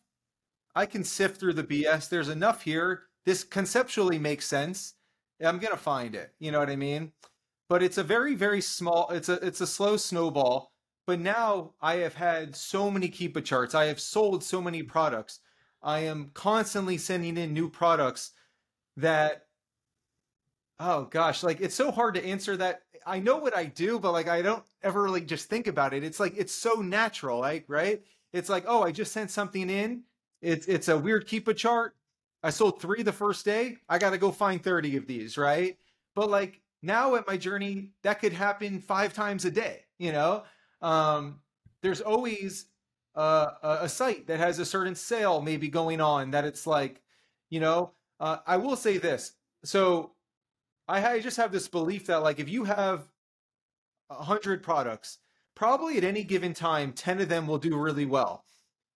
I 0.76 0.86
can 0.86 1.04
sift 1.04 1.40
through 1.40 1.54
the 1.54 1.64
BS. 1.64 2.10
There's 2.10 2.30
enough 2.30 2.64
here. 2.64 3.04
This 3.26 3.44
conceptually 3.44 4.18
makes 4.18 4.46
sense. 4.46 4.94
I'm 5.44 5.60
going 5.60 5.74
to 5.74 5.78
find 5.80 6.16
it. 6.16 6.34
You 6.40 6.52
know 6.52 6.60
what 6.60 6.70
I 6.70 6.76
mean? 6.76 7.12
But 7.68 7.84
it's 7.84 7.98
a 7.98 8.04
very, 8.04 8.34
very 8.34 8.62
small, 8.62 9.10
it's 9.12 9.30
a, 9.30 9.34
it's 9.46 9.62
a 9.62 9.68
slow 9.68 9.98
snowball. 9.98 10.72
But 11.10 11.22
now 11.22 11.72
I 11.82 11.96
have 11.96 12.14
had 12.14 12.56
so 12.56 12.92
many 12.92 13.10
Keepa 13.10 13.44
charts. 13.44 13.74
I 13.74 13.86
have 13.86 14.00
sold 14.00 14.44
so 14.44 14.62
many 14.62 14.84
products. 14.84 15.40
I 15.82 16.02
am 16.02 16.30
constantly 16.36 17.00
sending 17.00 17.36
in 17.36 17.52
new 17.52 17.68
products 17.68 18.34
that 18.96 19.48
Oh 20.80 21.06
gosh, 21.06 21.42
like 21.42 21.62
it's 21.62 21.74
so 21.74 21.90
hard 21.90 22.14
to 22.14 22.24
answer 22.24 22.56
that. 22.58 22.84
I 23.08 23.18
know 23.18 23.38
what 23.38 23.58
I 23.58 23.66
do, 23.66 23.98
but 23.98 24.12
like 24.12 24.28
I 24.28 24.44
don't 24.44 24.64
ever 24.84 25.02
really 25.02 25.22
just 25.22 25.50
think 25.50 25.66
about 25.66 25.96
it. 25.96 26.04
It's 26.04 26.20
like 26.20 26.36
it's 26.38 26.54
so 26.54 26.76
natural, 26.76 27.40
like 27.40 27.66
right? 27.68 28.04
It's 28.32 28.48
like, 28.48 28.66
oh, 28.68 28.84
I 28.84 28.92
just 28.92 29.12
sent 29.12 29.32
something 29.32 29.68
in. 29.68 30.04
It's 30.44 30.68
it's 30.68 30.90
a 30.90 30.98
weird 31.00 31.28
Keepa 31.28 31.58
chart. 31.58 31.96
I 32.44 32.52
sold 32.52 32.80
three 32.80 33.02
the 33.02 33.12
first 33.12 33.46
day. 33.46 33.78
I 33.90 33.98
got 33.98 34.12
to 34.12 34.20
go 34.20 34.32
find 34.32 34.64
30 34.64 34.98
of 34.98 35.08
these, 35.08 35.40
right? 35.40 35.76
But 36.14 36.30
like 36.30 36.62
now 36.84 37.16
at 37.16 37.26
my 37.26 37.36
journey, 37.36 37.94
that 38.04 38.20
could 38.22 38.34
happen 38.34 38.80
five 38.80 39.16
times 39.16 39.44
a 39.46 39.50
day, 39.50 39.86
you 39.98 40.12
know? 40.12 40.44
Um, 40.82 41.40
there's 41.82 42.02
always 42.02 42.66
uh, 43.16 43.78
a, 43.82 43.90
site 43.90 44.28
that 44.28 44.40
has 44.40 44.60
a 44.60 44.66
certain 44.66 44.96
sale 44.96 45.42
maybe 45.42 45.68
going 45.68 46.00
on 46.00 46.32
that 46.32 46.46
it's 46.46 46.66
like, 46.66 47.02
you 47.50 47.60
know, 47.60 47.92
uh, 48.20 48.38
I 48.46 48.58
will 48.58 48.76
say 48.76 48.98
this. 48.98 49.34
So 49.64 50.12
I, 50.88 51.06
I 51.06 51.20
just 51.20 51.38
have 51.38 51.52
this 51.52 51.68
belief 51.68 52.06
that 52.08 52.24
like 52.24 52.40
if 52.40 52.50
you 52.50 52.64
have 52.66 53.08
a 54.10 54.24
hundred 54.24 54.64
products, 54.64 55.18
probably 55.56 55.98
at 55.98 56.04
any 56.04 56.24
given 56.24 56.54
time, 56.54 56.94
10 56.94 57.22
of 57.22 57.30
them 57.30 57.48
will 57.48 57.58
do 57.58 57.78
really 57.78 58.06
well. 58.06 58.46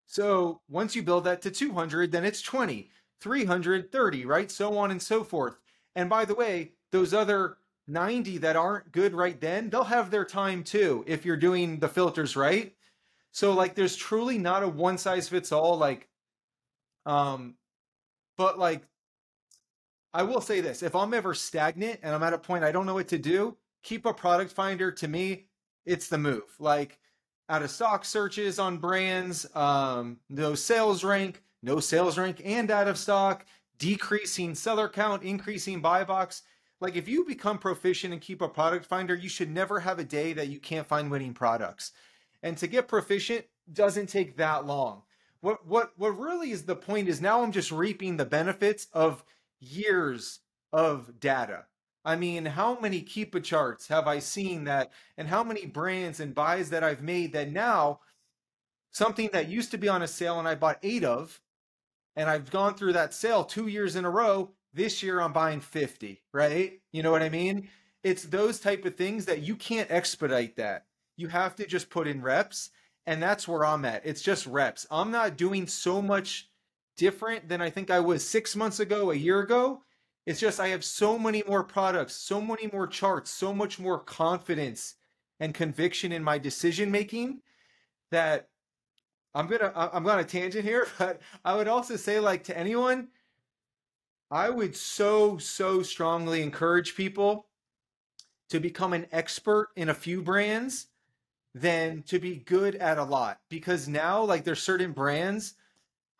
So 0.05 0.61
once 0.69 0.95
you 0.95 1.03
build 1.03 1.25
that 1.25 1.41
to 1.43 1.51
200, 1.51 2.11
then 2.11 2.25
it's 2.25 2.41
20, 2.41 2.89
300, 3.19 3.91
30, 3.91 4.25
right? 4.25 4.51
So 4.51 4.77
on 4.77 4.91
and 4.91 5.01
so 5.01 5.23
forth. 5.23 5.57
And 5.95 6.09
by 6.09 6.25
the 6.25 6.35
way, 6.35 6.73
those 6.91 7.13
other 7.13 7.57
90 7.87 8.39
that 8.39 8.55
aren't 8.55 8.91
good 8.91 9.13
right 9.13 9.39
then, 9.39 9.69
they'll 9.69 9.83
have 9.83 10.11
their 10.11 10.25
time 10.25 10.63
too 10.63 11.03
if 11.07 11.25
you're 11.25 11.37
doing 11.37 11.79
the 11.79 11.89
filters 11.89 12.35
right. 12.35 12.73
So 13.31 13.53
like 13.53 13.75
there's 13.75 13.95
truly 13.95 14.37
not 14.37 14.63
a 14.63 14.67
one 14.67 14.97
size 14.97 15.27
fits 15.27 15.51
all 15.51 15.77
like 15.77 16.07
um 17.05 17.55
but 18.37 18.57
like 18.57 18.83
I 20.13 20.23
will 20.23 20.41
say 20.41 20.61
this: 20.61 20.83
if 20.83 20.95
I'm 20.95 21.13
ever 21.13 21.33
stagnant 21.33 21.99
and 22.03 22.13
I'm 22.13 22.23
at 22.23 22.33
a 22.33 22.37
point 22.37 22.63
I 22.63 22.71
don't 22.71 22.85
know 22.85 22.93
what 22.93 23.07
to 23.09 23.17
do, 23.17 23.57
Keepa 23.83 24.15
product 24.15 24.51
finder. 24.51 24.91
To 24.91 25.07
me, 25.07 25.47
it's 25.85 26.07
the 26.07 26.17
move. 26.17 26.55
Like 26.59 26.99
out 27.49 27.63
of 27.63 27.71
stock 27.71 28.05
searches 28.05 28.59
on 28.59 28.77
brands, 28.77 29.45
um, 29.55 30.17
no 30.29 30.55
sales 30.55 31.03
rank, 31.03 31.41
no 31.61 31.79
sales 31.79 32.17
rank, 32.17 32.41
and 32.45 32.69
out 32.71 32.87
of 32.87 32.97
stock, 32.97 33.45
decreasing 33.79 34.55
seller 34.55 34.87
count, 34.87 35.23
increasing 35.23 35.81
buy 35.81 36.03
box. 36.03 36.43
Like 36.83 36.97
if 36.97 37.07
you 37.07 37.23
become 37.23 37.59
proficient 37.59 38.11
and 38.11 38.21
Keepa 38.21 38.53
product 38.53 38.85
finder, 38.85 39.15
you 39.15 39.29
should 39.29 39.49
never 39.49 39.79
have 39.79 39.99
a 39.99 40.03
day 40.03 40.33
that 40.33 40.49
you 40.49 40.59
can't 40.59 40.85
find 40.85 41.09
winning 41.09 41.33
products. 41.33 41.93
And 42.43 42.57
to 42.57 42.67
get 42.67 42.89
proficient 42.89 43.45
doesn't 43.71 44.07
take 44.07 44.35
that 44.35 44.65
long. 44.65 45.03
What 45.39 45.65
what 45.65 45.93
what 45.95 46.19
really 46.19 46.51
is 46.51 46.63
the 46.65 46.75
point 46.75 47.07
is 47.07 47.21
now 47.21 47.41
I'm 47.41 47.53
just 47.53 47.71
reaping 47.71 48.17
the 48.17 48.25
benefits 48.25 48.87
of 48.91 49.23
years 49.61 50.41
of 50.73 51.21
data. 51.21 51.67
I 52.03 52.17
mean, 52.17 52.43
how 52.43 52.77
many 52.77 53.01
Keepa 53.01 53.41
charts 53.41 53.87
have 53.87 54.05
I 54.05 54.19
seen 54.19 54.65
that, 54.65 54.91
and 55.17 55.29
how 55.29 55.41
many 55.41 55.65
brands 55.65 56.19
and 56.19 56.35
buys 56.35 56.69
that 56.71 56.83
I've 56.83 57.01
made 57.01 57.31
that 57.31 57.49
now 57.49 58.01
something 58.91 59.29
that 59.31 59.47
used 59.47 59.71
to 59.71 59.77
be 59.77 59.87
on 59.87 60.01
a 60.01 60.07
sale 60.07 60.37
and 60.37 60.49
I 60.49 60.55
bought 60.55 60.79
eight 60.83 61.05
of, 61.05 61.39
and 62.17 62.29
I've 62.29 62.51
gone 62.51 62.75
through 62.75 62.93
that 62.93 63.13
sale 63.13 63.45
two 63.45 63.67
years 63.67 63.95
in 63.95 64.03
a 64.03 64.09
row. 64.09 64.51
This 64.73 65.03
year 65.03 65.21
I'm 65.21 65.33
buying 65.33 65.59
50, 65.59 66.21
right? 66.33 66.79
You 66.91 67.03
know 67.03 67.11
what 67.11 67.21
I 67.23 67.29
mean? 67.29 67.69
It's 68.03 68.23
those 68.23 68.59
type 68.59 68.85
of 68.85 68.95
things 68.95 69.25
that 69.25 69.41
you 69.41 69.55
can't 69.55 69.91
expedite 69.91 70.57
that. 70.57 70.85
You 71.15 71.27
have 71.27 71.55
to 71.57 71.67
just 71.67 71.89
put 71.89 72.07
in 72.07 72.21
reps, 72.21 72.71
and 73.05 73.21
that's 73.21 73.47
where 73.47 73.65
I'm 73.65 73.85
at. 73.85 74.05
It's 74.05 74.21
just 74.21 74.47
reps. 74.47 74.87
I'm 74.89 75.11
not 75.11 75.37
doing 75.37 75.67
so 75.67 76.01
much 76.01 76.49
different 76.97 77.47
than 77.47 77.61
I 77.61 77.69
think 77.69 77.91
I 77.91 77.99
was 77.99 78.27
six 78.27 78.55
months 78.55 78.79
ago, 78.79 79.11
a 79.11 79.15
year 79.15 79.39
ago. 79.39 79.81
It's 80.25 80.39
just 80.39 80.59
I 80.59 80.69
have 80.69 80.83
so 80.83 81.19
many 81.19 81.43
more 81.47 81.63
products, 81.63 82.15
so 82.15 82.41
many 82.41 82.67
more 82.71 82.87
charts, 82.87 83.29
so 83.29 83.53
much 83.53 83.79
more 83.79 83.99
confidence 83.99 84.95
and 85.39 85.53
conviction 85.53 86.11
in 86.11 86.23
my 86.23 86.37
decision 86.37 86.91
making 86.91 87.41
that 88.11 88.47
I'm 89.35 89.47
gonna 89.47 89.71
I'm 89.75 90.07
on 90.07 90.19
a 90.19 90.23
tangent 90.23 90.63
here, 90.63 90.87
but 90.97 91.21
I 91.43 91.55
would 91.55 91.67
also 91.67 91.95
say 91.95 92.19
like 92.19 92.45
to 92.45 92.57
anyone, 92.57 93.09
I 94.33 94.49
would 94.49 94.75
so 94.75 95.37
so 95.37 95.83
strongly 95.83 96.41
encourage 96.41 96.95
people 96.95 97.45
to 98.49 98.59
become 98.59 98.91
an 98.93 99.05
expert 99.11 99.69
in 99.75 99.89
a 99.89 99.93
few 99.93 100.23
brands 100.23 100.87
than 101.53 102.01
to 102.07 102.17
be 102.17 102.37
good 102.37 102.73
at 102.77 102.97
a 102.97 103.03
lot 103.03 103.41
because 103.47 103.87
now 103.87 104.23
like 104.23 104.43
there's 104.43 104.63
certain 104.63 104.91
brands 104.91 105.53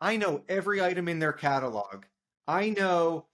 I 0.00 0.16
know 0.16 0.42
every 0.48 0.80
item 0.80 1.08
in 1.08 1.18
their 1.18 1.32
catalog. 1.32 2.04
I 2.46 2.70
know 2.70 3.26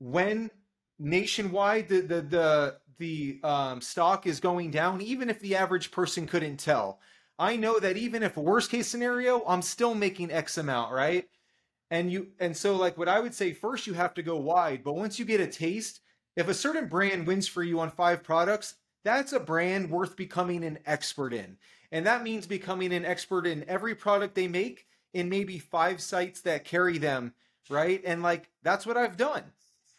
when 0.00 0.50
nationwide 0.98 1.88
the 1.88 2.00
the 2.00 2.20
the 2.22 2.76
the 2.98 3.40
um, 3.44 3.80
stock 3.80 4.26
is 4.26 4.40
going 4.40 4.72
down, 4.72 5.02
even 5.02 5.30
if 5.30 5.38
the 5.38 5.54
average 5.54 5.92
person 5.92 6.26
couldn't 6.26 6.56
tell. 6.56 6.98
I 7.38 7.54
know 7.54 7.78
that 7.78 7.96
even 7.96 8.24
if 8.24 8.36
worst 8.36 8.72
case 8.72 8.88
scenario, 8.88 9.44
I'm 9.46 9.62
still 9.62 9.94
making 9.94 10.32
X 10.32 10.58
amount, 10.58 10.92
right? 10.92 11.28
And 11.94 12.10
you 12.10 12.26
and 12.40 12.56
so 12.56 12.74
like 12.74 12.98
what 12.98 13.08
I 13.08 13.20
would 13.20 13.34
say 13.34 13.52
first 13.52 13.86
you 13.86 13.92
have 13.92 14.14
to 14.14 14.22
go 14.22 14.36
wide, 14.36 14.82
but 14.82 14.96
once 14.96 15.16
you 15.16 15.24
get 15.24 15.40
a 15.40 15.46
taste, 15.46 16.00
if 16.34 16.48
a 16.48 16.54
certain 16.54 16.88
brand 16.88 17.24
wins 17.24 17.46
for 17.46 17.62
you 17.62 17.78
on 17.78 17.88
five 17.88 18.24
products, 18.24 18.74
that's 19.04 19.32
a 19.32 19.38
brand 19.38 19.88
worth 19.88 20.16
becoming 20.16 20.64
an 20.64 20.80
expert 20.86 21.32
in. 21.32 21.56
And 21.92 22.04
that 22.04 22.24
means 22.24 22.48
becoming 22.48 22.92
an 22.92 23.04
expert 23.04 23.46
in 23.46 23.64
every 23.68 23.94
product 23.94 24.34
they 24.34 24.48
make 24.48 24.88
in 25.12 25.28
maybe 25.28 25.60
five 25.60 26.00
sites 26.00 26.40
that 26.40 26.64
carry 26.64 26.98
them, 26.98 27.32
right? 27.70 28.02
And 28.04 28.24
like 28.24 28.50
that's 28.64 28.84
what 28.84 28.96
I've 28.96 29.16
done. 29.16 29.44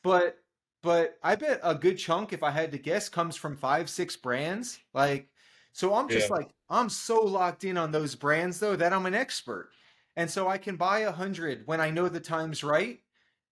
But 0.04 0.40
but 0.84 1.18
I 1.24 1.36
bet 1.36 1.62
a 1.64 1.76
good 1.76 1.98
chunk, 1.98 2.34
if 2.34 2.44
I 2.44 2.52
had 2.52 2.74
to 2.74 2.78
guess, 2.78 3.08
comes 3.08 3.38
from 3.38 3.56
five, 3.56 3.90
six 3.90 4.18
brands. 4.18 4.80
Like, 4.94 5.30
so 5.72 5.96
I'm 5.96 6.10
just 6.10 6.28
yeah. 6.28 6.36
like, 6.36 6.50
I'm 6.70 6.90
so 6.90 7.22
locked 7.22 7.64
in 7.64 7.78
on 7.78 7.94
those 7.94 8.16
brands 8.16 8.60
though 8.60 8.76
that 8.76 8.92
I'm 8.92 9.06
an 9.06 9.16
expert. 9.16 9.70
And 10.16 10.30
so 10.30 10.48
I 10.48 10.58
can 10.58 10.76
buy 10.76 11.00
a 11.00 11.12
hundred 11.12 11.64
when 11.66 11.82
I 11.82 11.90
know 11.90 12.08
the 12.08 12.20
time's 12.20 12.64
right 12.64 13.00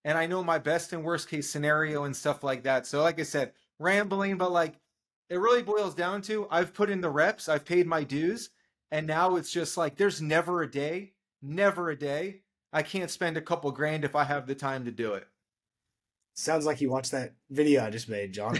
and 0.06 0.18
I 0.18 0.26
know 0.26 0.44
my 0.44 0.60
best 0.60 0.94
and 0.94 1.03
worst 1.03 1.30
case 1.30 1.49
scenario 1.49 2.03
and 2.03 2.15
stuff 2.15 2.44
like 2.44 2.64
that. 2.64 2.85
So, 2.85 3.02
like 3.02 3.19
I 3.19 3.23
said, 3.23 3.53
rambling, 3.80 4.38
but 4.38 4.52
like 4.52 4.76
it 5.30 5.38
really 5.38 5.64
boils 5.64 5.95
down 5.95 6.22
to 6.23 6.48
I've 6.49 6.73
put 6.73 6.90
in 6.90 7.02
the 7.02 7.10
reps, 7.10 7.49
I've 7.49 7.65
paid 7.65 7.88
my 7.88 8.03
dues, 8.03 8.49
and 8.91 9.07
now 9.07 9.35
it's 9.35 9.52
just 9.52 9.77
like 9.77 9.95
there's 9.95 10.22
never 10.22 10.61
a 10.61 10.69
day, 10.69 11.14
never 11.41 11.90
a 11.90 11.98
day 11.98 12.44
I 12.73 12.81
can't 12.81 13.11
spend 13.11 13.38
a 13.38 13.41
couple 13.41 13.72
grand 13.72 14.03
if 14.03 14.15
I 14.15 14.23
have 14.23 14.48
the 14.48 14.56
time 14.56 14.85
to 14.85 14.91
do 14.91 15.14
it. 15.14 15.27
Sounds 16.34 16.65
like 16.65 16.81
you 16.81 16.90
watched 16.90 17.11
that 17.11 17.35
video 17.52 17.85
I 17.85 17.91
just 17.91 18.10
made, 18.10 18.34
John. 18.34 18.60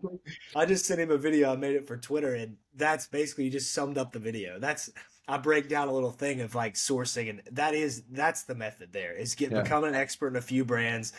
I 0.56 0.64
just 0.64 0.86
sent 0.86 1.02
him 1.02 1.10
a 1.10 1.18
video. 1.18 1.52
I 1.52 1.56
made 1.56 1.76
it 1.76 1.86
for 1.86 1.98
Twitter, 1.98 2.34
and 2.34 2.56
that's 2.74 3.06
basically 3.06 3.44
you 3.44 3.50
just 3.50 3.74
summed 3.74 3.98
up 3.98 4.12
the 4.12 4.18
video. 4.18 4.58
That's 4.58 4.88
I 5.28 5.38
break 5.38 5.68
down 5.68 5.88
a 5.88 5.92
little 5.92 6.10
thing 6.10 6.40
of 6.40 6.54
like 6.54 6.74
sourcing, 6.74 7.30
and 7.30 7.42
that 7.52 7.74
is 7.74 8.02
that's 8.10 8.42
the 8.42 8.54
method. 8.54 8.92
There 8.92 9.14
is 9.14 9.34
get 9.34 9.52
yeah. 9.52 9.62
become 9.62 9.84
an 9.84 9.94
expert 9.94 10.28
in 10.28 10.36
a 10.36 10.42
few 10.42 10.64
brands, 10.64 11.12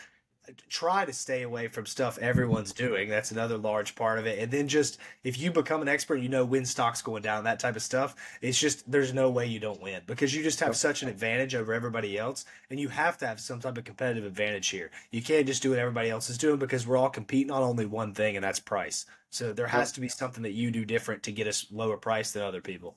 try 0.68 1.04
to 1.04 1.12
stay 1.12 1.42
away 1.42 1.68
from 1.68 1.86
stuff 1.86 2.18
everyone's 2.18 2.72
doing. 2.72 3.08
That's 3.08 3.30
another 3.30 3.56
large 3.56 3.94
part 3.94 4.18
of 4.18 4.26
it. 4.26 4.38
And 4.38 4.50
then 4.50 4.68
just 4.68 4.98
if 5.22 5.38
you 5.38 5.50
become 5.50 5.80
an 5.80 5.88
expert, 5.88 6.16
you 6.16 6.28
know 6.28 6.44
when 6.44 6.66
stocks 6.66 7.00
going 7.00 7.22
down, 7.22 7.44
that 7.44 7.58
type 7.58 7.76
of 7.76 7.82
stuff. 7.82 8.14
It's 8.42 8.58
just 8.58 8.90
there's 8.90 9.14
no 9.14 9.30
way 9.30 9.46
you 9.46 9.58
don't 9.58 9.80
win 9.82 10.02
because 10.06 10.34
you 10.34 10.42
just 10.42 10.60
have 10.60 10.76
such 10.76 11.02
an 11.02 11.08
advantage 11.08 11.54
over 11.54 11.72
everybody 11.72 12.18
else, 12.18 12.44
and 12.70 12.78
you 12.78 12.88
have 12.88 13.16
to 13.18 13.26
have 13.26 13.40
some 13.40 13.60
type 13.60 13.78
of 13.78 13.84
competitive 13.84 14.24
advantage 14.24 14.68
here. 14.68 14.90
You 15.10 15.22
can't 15.22 15.46
just 15.46 15.62
do 15.62 15.70
what 15.70 15.78
everybody 15.78 16.10
else 16.10 16.28
is 16.28 16.38
doing 16.38 16.58
because 16.58 16.86
we're 16.86 16.98
all 16.98 17.10
competing 17.10 17.50
on 17.50 17.62
only 17.62 17.86
one 17.86 18.12
thing, 18.12 18.36
and 18.36 18.44
that's 18.44 18.60
price. 18.60 19.06
So 19.30 19.52
there 19.52 19.66
has 19.66 19.92
to 19.92 20.00
be 20.00 20.08
something 20.08 20.42
that 20.42 20.52
you 20.52 20.70
do 20.70 20.84
different 20.84 21.22
to 21.24 21.32
get 21.32 21.48
us 21.48 21.66
lower 21.72 21.96
price 21.96 22.32
than 22.32 22.42
other 22.42 22.60
people. 22.60 22.96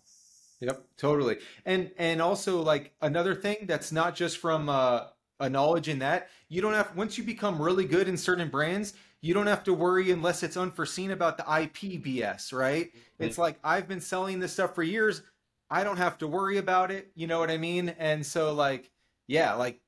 Yep, 0.60 0.84
totally. 0.98 1.38
And 1.66 1.92
and 1.98 2.22
also 2.22 2.62
like 2.62 2.94
another 3.02 3.36
thing 3.36 3.66
that's 3.68 3.92
not 3.92 4.16
just 4.16 4.38
from 4.38 4.70
uh 4.70 5.06
a 5.40 5.50
knowledge 5.50 5.88
in 5.88 6.00
that, 6.00 6.30
you 6.50 6.62
don't 6.62 6.74
have 6.74 6.96
once 6.96 7.18
you 7.18 7.24
become 7.24 7.62
really 7.62 7.86
good 7.86 8.08
in 8.08 8.18
certain 8.18 8.50
brands, 8.50 8.94
you 9.22 9.34
don't 9.34 9.48
have 9.48 9.64
to 9.66 9.74
worry 9.74 10.12
unless 10.12 10.44
it's 10.44 10.58
unforeseen 10.58 11.12
about 11.12 11.38
the 11.38 11.44
IP 11.44 12.02
BS, 12.04 12.54
right? 12.54 12.88
Mm-hmm. 12.88 13.24
It's 13.24 13.38
like 13.38 13.60
I've 13.64 13.88
been 13.88 14.02
selling 14.02 14.40
this 14.40 14.54
stuff 14.54 14.74
for 14.74 14.84
years. 14.84 15.22
I 15.70 15.84
don't 15.84 15.98
have 15.98 16.18
to 16.20 16.28
worry 16.28 16.58
about 16.58 16.92
it. 16.92 17.12
You 17.16 17.28
know 17.28 17.40
what 17.40 17.52
I 17.52 17.58
mean? 17.58 17.90
And 18.00 18.26
so 18.26 18.54
like, 18.54 18.90
yeah, 19.28 19.54
like, 19.54 19.80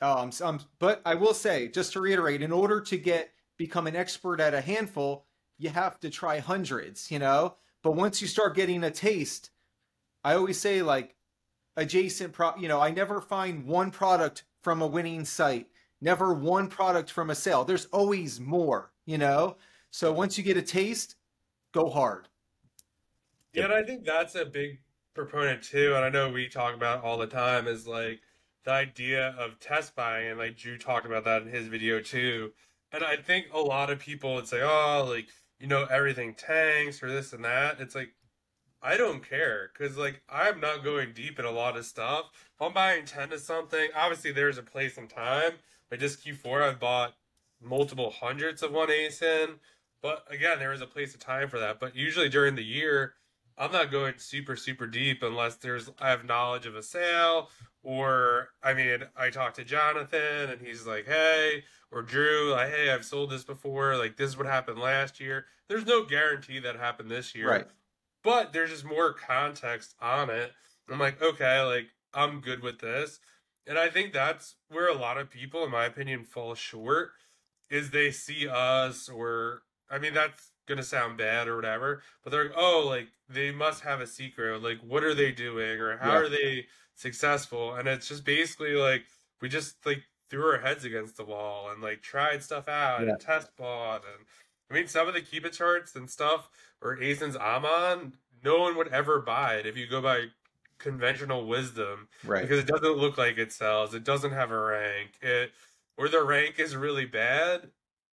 um, 0.00 0.30
um, 0.42 0.60
but 0.80 1.00
I 1.06 1.14
will 1.14 1.34
say, 1.34 1.68
just 1.68 1.92
to 1.92 2.00
reiterate, 2.00 2.42
in 2.42 2.52
order 2.52 2.80
to 2.80 2.96
get 2.98 3.30
become 3.56 3.86
an 3.86 3.96
expert 3.96 4.40
at 4.40 4.52
a 4.52 4.60
handful, 4.60 5.26
you 5.56 5.70
have 5.70 6.00
to 6.00 6.10
try 6.10 6.40
hundreds, 6.40 7.10
you 7.10 7.18
know. 7.18 7.56
But 7.82 7.92
once 7.92 8.20
you 8.20 8.26
start 8.26 8.56
getting 8.56 8.82
a 8.84 8.90
taste, 8.90 9.50
I 10.24 10.34
always 10.34 10.58
say 10.58 10.82
like 10.82 11.14
adjacent 11.76 12.32
pro. 12.32 12.56
You 12.56 12.68
know, 12.68 12.80
I 12.80 12.90
never 12.90 13.20
find 13.20 13.66
one 13.66 13.90
product 13.90 14.44
from 14.62 14.80
a 14.80 14.86
winning 14.86 15.24
site, 15.24 15.68
never 16.00 16.32
one 16.32 16.68
product 16.68 17.10
from 17.10 17.30
a 17.30 17.34
sale. 17.34 17.64
There's 17.64 17.86
always 17.86 18.40
more, 18.40 18.90
you 19.04 19.18
know? 19.18 19.56
So 19.90 20.12
once 20.12 20.38
you 20.38 20.42
get 20.42 20.56
a 20.56 20.62
taste, 20.62 21.16
go 21.72 21.90
hard. 21.90 22.28
Yeah, 23.52 23.64
and 23.64 23.72
I 23.72 23.82
think 23.84 24.04
that's 24.04 24.34
a 24.34 24.44
big 24.44 24.80
proponent 25.14 25.62
too. 25.62 25.94
And 25.94 26.04
I 26.04 26.08
know 26.08 26.30
we 26.30 26.48
talk 26.48 26.74
about 26.74 27.04
all 27.04 27.18
the 27.18 27.26
time 27.26 27.68
is 27.68 27.86
like 27.86 28.20
the 28.64 28.72
idea 28.72 29.36
of 29.38 29.60
test 29.60 29.94
buying. 29.94 30.30
And 30.30 30.38
like 30.38 30.56
Drew 30.56 30.78
talked 30.78 31.06
about 31.06 31.24
that 31.24 31.42
in 31.42 31.48
his 31.48 31.68
video 31.68 32.00
too. 32.00 32.52
And 32.90 33.04
I 33.04 33.16
think 33.16 33.46
a 33.52 33.60
lot 33.60 33.90
of 33.90 33.98
people 33.98 34.34
would 34.34 34.48
say, 34.48 34.62
oh, 34.62 35.06
like, 35.08 35.28
you 35.60 35.66
know, 35.66 35.84
everything 35.84 36.34
tanks 36.34 37.02
or 37.02 37.10
this 37.10 37.32
and 37.32 37.44
that. 37.44 37.80
It's 37.80 37.94
like, 37.94 38.14
I 38.84 38.98
don't 38.98 39.26
care 39.26 39.70
because 39.72 39.96
like 39.96 40.20
I'm 40.28 40.60
not 40.60 40.84
going 40.84 41.12
deep 41.14 41.38
in 41.38 41.46
a 41.46 41.50
lot 41.50 41.78
of 41.78 41.86
stuff. 41.86 42.26
If 42.54 42.60
I'm 42.60 42.74
buying 42.74 43.06
ten 43.06 43.32
of 43.32 43.40
something, 43.40 43.88
obviously 43.96 44.30
there's 44.30 44.58
a 44.58 44.62
place 44.62 44.98
and 44.98 45.08
time. 45.08 45.52
But 45.88 46.00
just 46.00 46.24
Q4, 46.24 46.62
I've 46.62 46.80
bought 46.80 47.14
multiple 47.62 48.10
hundreds 48.10 48.62
of 48.62 48.72
one 48.72 48.88
ASIN. 48.88 49.54
But 50.02 50.24
again, 50.28 50.58
there 50.58 50.72
is 50.72 50.82
a 50.82 50.86
place 50.86 51.14
and 51.14 51.20
time 51.20 51.48
for 51.48 51.58
that. 51.58 51.80
But 51.80 51.96
usually 51.96 52.28
during 52.28 52.56
the 52.56 52.64
year, 52.64 53.14
I'm 53.56 53.72
not 53.72 53.90
going 53.90 54.14
super 54.18 54.54
super 54.54 54.86
deep 54.86 55.22
unless 55.22 55.56
there's 55.56 55.90
I 55.98 56.10
have 56.10 56.26
knowledge 56.26 56.66
of 56.66 56.76
a 56.76 56.82
sale 56.82 57.48
or 57.82 58.50
I 58.62 58.74
mean 58.74 59.04
I 59.16 59.30
talked 59.30 59.56
to 59.56 59.64
Jonathan 59.64 60.50
and 60.50 60.60
he's 60.60 60.86
like, 60.86 61.06
hey, 61.06 61.64
or 61.90 62.02
Drew, 62.02 62.50
like, 62.50 62.70
hey, 62.70 62.90
I've 62.90 63.06
sold 63.06 63.30
this 63.30 63.44
before. 63.44 63.96
Like 63.96 64.18
this 64.18 64.28
is 64.28 64.36
what 64.36 64.46
happened 64.46 64.78
last 64.78 65.20
year. 65.20 65.46
There's 65.68 65.86
no 65.86 66.04
guarantee 66.04 66.58
that 66.58 66.76
happened 66.76 67.10
this 67.10 67.34
year. 67.34 67.48
Right 67.50 67.66
but 68.24 68.52
there's 68.52 68.70
just 68.70 68.84
more 68.84 69.12
context 69.12 69.94
on 70.00 70.30
it. 70.30 70.52
I'm 70.90 70.98
like, 70.98 71.22
okay, 71.22 71.60
like 71.60 71.86
I'm 72.12 72.40
good 72.40 72.62
with 72.62 72.80
this. 72.80 73.20
And 73.66 73.78
I 73.78 73.88
think 73.88 74.12
that's 74.12 74.56
where 74.68 74.88
a 74.88 74.98
lot 74.98 75.18
of 75.18 75.30
people, 75.30 75.64
in 75.64 75.70
my 75.70 75.84
opinion, 75.84 76.24
fall 76.24 76.54
short 76.54 77.12
is 77.70 77.90
they 77.90 78.10
see 78.10 78.48
us 78.48 79.08
or 79.08 79.62
I 79.90 79.98
mean 79.98 80.14
that's 80.14 80.50
gonna 80.66 80.82
sound 80.82 81.18
bad 81.18 81.46
or 81.46 81.56
whatever, 81.56 82.02
but 82.22 82.30
they're 82.30 82.44
like, 82.44 82.56
oh, 82.56 82.84
like 82.86 83.08
they 83.28 83.50
must 83.52 83.82
have 83.82 84.00
a 84.00 84.06
secret. 84.06 84.62
Like, 84.62 84.78
what 84.80 85.04
are 85.04 85.14
they 85.14 85.30
doing 85.30 85.80
or 85.80 85.96
how 85.98 86.12
yeah. 86.12 86.18
are 86.18 86.28
they 86.28 86.66
successful? 86.94 87.74
And 87.74 87.88
it's 87.88 88.08
just 88.08 88.24
basically 88.24 88.74
like 88.74 89.04
we 89.40 89.48
just 89.48 89.84
like 89.86 90.02
threw 90.30 90.46
our 90.46 90.58
heads 90.58 90.84
against 90.84 91.16
the 91.16 91.24
wall 91.24 91.70
and 91.70 91.82
like 91.82 92.02
tried 92.02 92.42
stuff 92.42 92.68
out 92.68 93.02
yeah. 93.02 93.10
and 93.10 93.20
test 93.20 93.50
bought 93.56 94.02
and 94.04 94.26
I 94.70 94.74
mean 94.74 94.88
some 94.88 95.08
of 95.08 95.14
the 95.14 95.20
Keepa 95.20 95.52
charts 95.52 95.94
and 95.94 96.10
stuff 96.10 96.48
or 96.80 96.96
ASINs 96.96 97.36
Amon, 97.36 98.14
no 98.44 98.60
one 98.60 98.76
would 98.76 98.88
ever 98.88 99.20
buy 99.20 99.56
it 99.56 99.66
if 99.66 99.76
you 99.76 99.86
go 99.86 100.00
by 100.00 100.26
conventional 100.78 101.46
wisdom. 101.46 102.08
Right. 102.24 102.42
Because 102.42 102.58
it 102.58 102.66
doesn't 102.66 102.96
look 102.96 103.16
like 103.18 103.38
it 103.38 103.52
sells. 103.52 103.94
It 103.94 104.04
doesn't 104.04 104.32
have 104.32 104.50
a 104.50 104.58
rank. 104.58 105.12
It 105.22 105.52
or 105.96 106.08
the 106.08 106.22
rank 106.22 106.58
is 106.58 106.76
really 106.76 107.06
bad, 107.06 107.70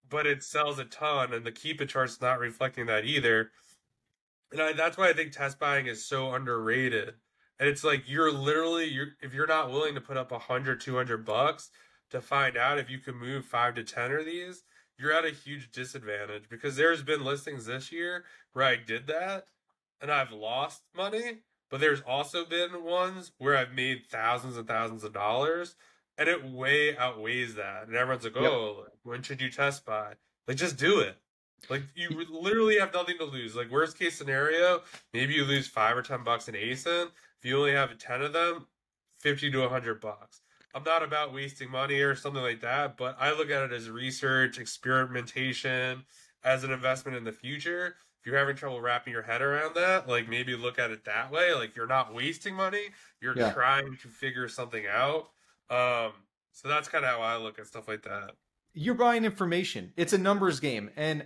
but 0.09 0.27
it 0.27 0.43
sells 0.43 0.79
a 0.79 0.85
ton 0.85 1.33
and 1.33 1.45
the 1.45 1.51
Keepa 1.51 1.87
chart's 1.87 2.21
not 2.21 2.39
reflecting 2.39 2.85
that 2.87 3.05
either. 3.05 3.51
And 4.51 4.61
I, 4.61 4.73
that's 4.73 4.97
why 4.97 5.09
I 5.09 5.13
think 5.13 5.31
test 5.31 5.59
buying 5.59 5.87
is 5.87 6.05
so 6.05 6.33
underrated. 6.33 7.13
And 7.59 7.69
it's 7.69 7.83
like 7.83 8.03
you're 8.07 8.31
literally 8.31 8.85
you're 8.85 9.09
if 9.21 9.33
you're 9.33 9.47
not 9.47 9.71
willing 9.71 9.95
to 9.95 10.01
put 10.01 10.17
up 10.17 10.31
100 10.31 10.81
200 10.81 11.25
bucks 11.25 11.69
to 12.09 12.21
find 12.21 12.57
out 12.57 12.77
if 12.77 12.89
you 12.89 12.99
can 12.99 13.15
move 13.15 13.45
5 13.45 13.75
to 13.75 13.83
10 13.83 14.11
of 14.11 14.25
these, 14.25 14.63
you're 15.01 15.13
at 15.13 15.25
a 15.25 15.31
huge 15.31 15.71
disadvantage 15.71 16.43
because 16.49 16.75
there's 16.75 17.01
been 17.01 17.25
listings 17.25 17.65
this 17.65 17.91
year 17.91 18.23
where 18.53 18.65
I 18.65 18.75
did 18.75 19.07
that 19.07 19.45
and 19.99 20.11
I've 20.11 20.31
lost 20.31 20.83
money, 20.95 21.39
but 21.69 21.79
there's 21.79 22.01
also 22.01 22.45
been 22.45 22.83
ones 22.83 23.31
where 23.37 23.57
I've 23.57 23.73
made 23.73 24.03
thousands 24.09 24.57
and 24.57 24.67
thousands 24.67 25.03
of 25.03 25.13
dollars 25.13 25.75
and 26.17 26.29
it 26.29 26.45
way 26.45 26.95
outweighs 26.97 27.55
that. 27.55 27.87
And 27.87 27.95
everyone's 27.95 28.23
like, 28.23 28.37
"Oh, 28.37 28.83
yep. 28.83 28.93
when 29.03 29.23
should 29.23 29.41
you 29.41 29.49
test 29.49 29.85
buy?" 29.85 30.13
Like 30.47 30.57
just 30.57 30.77
do 30.77 30.99
it. 30.99 31.17
Like 31.69 31.83
you 31.95 32.09
literally 32.29 32.79
have 32.79 32.93
nothing 32.93 33.17
to 33.17 33.25
lose. 33.25 33.55
Like 33.55 33.71
worst 33.71 33.97
case 33.97 34.17
scenario, 34.17 34.81
maybe 35.13 35.33
you 35.33 35.45
lose 35.45 35.67
5 35.67 35.97
or 35.97 36.01
10 36.01 36.23
bucks 36.23 36.47
in 36.47 36.55
ASIN. 36.55 37.07
If 37.39 37.45
you 37.45 37.57
only 37.57 37.73
have 37.73 37.97
10 37.97 38.21
of 38.21 38.33
them, 38.33 38.67
50 39.19 39.51
to 39.51 39.59
100 39.61 40.01
bucks. 40.01 40.41
I'm 40.73 40.83
not 40.83 41.03
about 41.03 41.33
wasting 41.33 41.69
money 41.69 41.99
or 41.99 42.15
something 42.15 42.41
like 42.41 42.61
that, 42.61 42.97
but 42.97 43.17
I 43.19 43.31
look 43.31 43.49
at 43.49 43.63
it 43.63 43.73
as 43.73 43.89
research, 43.89 44.57
experimentation, 44.57 46.03
as 46.43 46.63
an 46.63 46.71
investment 46.71 47.17
in 47.17 47.23
the 47.23 47.31
future. 47.31 47.95
If 48.19 48.27
you're 48.27 48.37
having 48.37 48.55
trouble 48.55 48.81
wrapping 48.81 49.13
your 49.13 49.23
head 49.23 49.41
around 49.41 49.75
that, 49.75 50.07
like 50.07 50.29
maybe 50.29 50.55
look 50.55 50.79
at 50.79 50.91
it 50.91 51.05
that 51.05 51.31
way. 51.31 51.53
Like 51.53 51.75
you're 51.75 51.87
not 51.87 52.13
wasting 52.13 52.55
money, 52.55 52.89
you're 53.19 53.37
yeah. 53.37 53.51
trying 53.51 53.97
to 54.01 54.07
figure 54.07 54.47
something 54.47 54.85
out. 54.87 55.29
Um, 55.69 56.13
so 56.51 56.67
that's 56.67 56.87
kind 56.87 57.03
of 57.03 57.11
how 57.11 57.21
I 57.21 57.37
look 57.37 57.59
at 57.59 57.67
stuff 57.67 57.87
like 57.87 58.03
that. 58.03 58.31
You're 58.73 58.95
buying 58.95 59.25
information. 59.25 59.91
It's 59.97 60.13
a 60.13 60.17
numbers 60.17 60.59
game. 60.59 60.91
And 60.95 61.25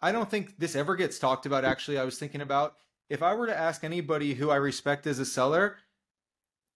I 0.00 0.12
don't 0.12 0.30
think 0.30 0.58
this 0.58 0.76
ever 0.76 0.96
gets 0.96 1.18
talked 1.18 1.46
about. 1.46 1.64
Actually, 1.64 1.98
I 1.98 2.04
was 2.04 2.18
thinking 2.18 2.40
about 2.40 2.74
if 3.08 3.22
I 3.22 3.34
were 3.34 3.46
to 3.46 3.56
ask 3.56 3.84
anybody 3.84 4.34
who 4.34 4.50
I 4.50 4.56
respect 4.56 5.06
as 5.06 5.18
a 5.18 5.24
seller, 5.24 5.76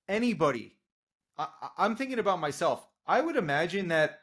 anybody 0.08 0.76
I, 1.78 1.86
am 1.86 1.96
thinking 1.96 2.18
about 2.18 2.40
myself. 2.40 2.86
I 3.06 3.20
would 3.20 3.36
imagine 3.36 3.88
that 3.88 4.20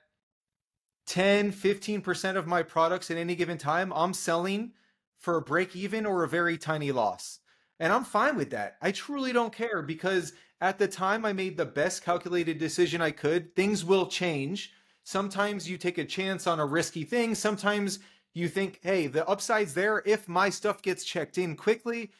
10, 1.07 1.51
15% 1.51 2.35
of 2.35 2.47
my 2.47 2.63
products 2.63 3.09
at 3.09 3.17
any 3.17 3.35
given 3.35 3.57
time, 3.57 3.91
I'm 3.93 4.13
selling 4.13 4.73
for 5.17 5.37
a 5.37 5.41
break 5.41 5.75
even 5.75 6.05
or 6.05 6.23
a 6.23 6.29
very 6.29 6.57
tiny 6.57 6.91
loss. 6.91 7.39
And 7.79 7.93
I'm 7.93 8.03
fine 8.03 8.35
with 8.35 8.51
that. 8.51 8.77
I 8.81 8.91
truly 8.91 9.31
don't 9.33 9.53
care 9.53 9.81
because 9.81 10.33
at 10.61 10.79
the 10.79 10.87
time 10.87 11.25
I 11.25 11.33
made 11.33 11.57
the 11.57 11.65
best 11.65 12.03
calculated 12.03 12.57
decision 12.57 13.01
I 13.01 13.11
could. 13.11 13.55
Things 13.55 13.85
will 13.85 14.07
change. 14.07 14.73
Sometimes 15.03 15.69
you 15.69 15.77
take 15.77 15.97
a 15.97 16.05
chance 16.05 16.47
on 16.47 16.59
a 16.59 16.65
risky 16.65 17.03
thing. 17.03 17.35
Sometimes 17.35 17.99
you 18.33 18.47
think, 18.47 18.79
hey, 18.83 19.07
the 19.07 19.27
upside's 19.27 19.73
there 19.73 20.03
if 20.05 20.27
my 20.27 20.49
stuff 20.49 20.81
gets 20.81 21.03
checked 21.03 21.37
in 21.37 21.55
quickly, 21.55 22.11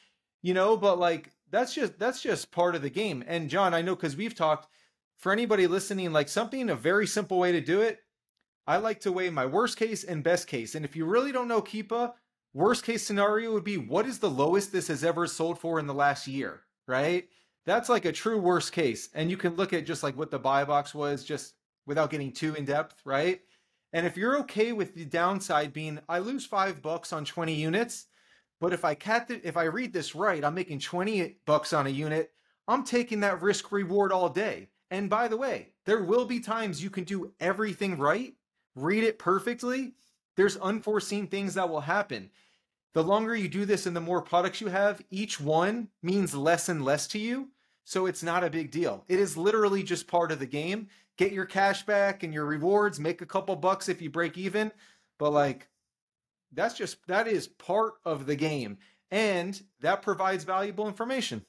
you 0.42 0.54
know, 0.54 0.78
but 0.78 0.98
like 0.98 1.32
that's 1.50 1.74
just 1.74 1.98
that's 2.00 2.22
just 2.22 2.52
part 2.52 2.76
of 2.76 2.82
the 2.82 2.90
game. 2.90 3.24
And 3.28 3.50
John, 3.50 3.74
I 3.74 3.82
know 3.82 3.96
because 3.96 4.16
we've 4.16 4.36
talked, 4.36 4.68
for 5.18 5.32
anybody 5.32 5.68
listening, 5.68 6.12
like 6.14 6.30
something, 6.30 6.70
a 6.70 6.76
very 6.76 7.08
simple 7.08 7.40
way 7.40 7.52
to 7.52 7.62
do 7.62 7.82
it, 7.82 8.00
I 8.68 8.78
like 8.78 9.00
to 9.02 9.12
weigh 9.12 9.30
my 9.30 9.46
worst 9.46 9.78
case 9.78 10.04
and 10.04 10.24
best 10.24 10.48
case. 10.48 10.76
And 10.76 10.86
if 10.86 10.96
you 10.96 11.06
really 11.06 11.32
don't 11.32 11.48
know 11.48 11.62
Keepa, 11.62 12.14
worst 12.54 12.84
case 12.84 13.06
scenario 13.06 13.54
would 13.54 13.64
be 13.64 13.78
what 13.78 14.06
is 14.06 14.20
the 14.20 14.30
lowest 14.30 14.72
this 14.72 14.88
has 14.90 15.04
ever 15.04 15.26
sold 15.26 15.60
for 15.60 15.80
in 15.80 15.88
the 15.88 15.94
last 15.94 16.28
year, 16.28 16.62
right? 16.88 17.28
That's 17.66 17.90
like 17.90 18.06
a 18.06 18.12
true 18.12 18.40
worst 18.40 18.74
case. 18.74 19.10
And 19.14 19.32
you 19.32 19.38
can 19.38 19.56
look 19.56 19.74
at 19.74 19.86
just 19.86 20.04
like 20.04 20.18
what 20.18 20.32
the 20.32 20.40
buy 20.40 20.66
box 20.66 20.94
was 20.94 21.24
just 21.24 21.54
without 21.86 22.10
getting 22.10 22.32
too 22.32 22.56
in 22.56 22.66
depth, 22.66 23.02
right? 23.06 23.42
And 23.94 24.06
if 24.06 24.18
you're 24.18 24.40
okay 24.40 24.74
with 24.74 24.94
the 24.94 25.06
downside 25.06 25.74
being 25.74 26.00
I 26.10 26.20
lose 26.20 26.46
5 26.46 26.82
bucks 26.82 27.14
on 27.14 27.26
20 27.26 27.54
units, 27.54 28.06
but 28.60 28.74
if 28.74 28.84
I 28.84 28.96
cat 28.96 29.28
the, 29.28 29.46
if 29.48 29.56
I 29.56 29.64
read 29.64 29.94
this 29.94 30.14
right, 30.14 30.44
I'm 30.44 30.56
making 30.56 30.80
20 30.80 31.38
bucks 31.46 31.74
on 31.74 31.88
a 31.88 31.92
unit, 31.92 32.32
I'm 32.68 32.84
taking 32.84 33.22
that 33.22 33.42
risk 33.42 33.72
reward 33.72 34.12
all 34.12 34.30
day. 34.30 34.70
And 34.90 35.10
by 35.10 35.28
the 35.28 35.38
way, 35.38 35.70
there 35.86 36.02
will 36.02 36.26
be 36.26 36.40
times 36.40 36.84
you 36.84 36.90
can 36.90 37.04
do 37.04 37.34
everything 37.40 37.98
right, 37.98 38.34
read 38.76 39.04
it 39.04 39.20
perfectly. 39.20 39.94
There's 40.36 40.58
unforeseen 40.58 41.28
things 41.28 41.56
that 41.56 41.70
will 41.70 41.82
happen. 41.82 42.30
The 42.94 43.04
longer 43.04 43.36
you 43.36 43.48
do 43.48 43.66
this 43.66 43.86
and 43.86 43.96
the 43.96 44.02
more 44.02 44.22
products 44.22 44.62
you 44.62 44.68
have, 44.68 45.02
each 45.12 45.40
one 45.40 45.90
means 46.02 46.34
less 46.34 46.70
and 46.70 46.84
less 46.84 47.08
to 47.08 47.20
you. 47.20 47.50
So 47.84 48.06
it's 48.06 48.24
not 48.24 48.44
a 48.44 48.50
big 48.50 48.72
deal. 48.72 49.04
It 49.08 49.20
is 49.20 49.38
literally 49.38 49.84
just 49.84 50.08
part 50.08 50.32
of 50.32 50.40
the 50.40 50.46
game. 50.46 50.88
Get 51.18 51.32
your 51.32 51.46
cash 51.46 51.86
back 51.86 52.24
and 52.24 52.34
your 52.34 52.46
rewards, 52.46 53.00
make 53.00 53.22
a 53.22 53.26
couple 53.26 53.56
bucks 53.56 53.90
if 53.90 54.02
you 54.02 54.10
break 54.10 54.38
even. 54.38 54.72
But 55.18 55.32
like, 55.32 55.68
that's 56.54 56.76
just, 56.76 57.06
that 57.08 57.28
is 57.28 57.48
part 57.48 57.96
of 58.06 58.26
the 58.26 58.36
game. 58.36 58.78
And 59.10 59.62
that 59.82 60.02
provides 60.02 60.44
valuable 60.44 60.88
information. 60.88 61.46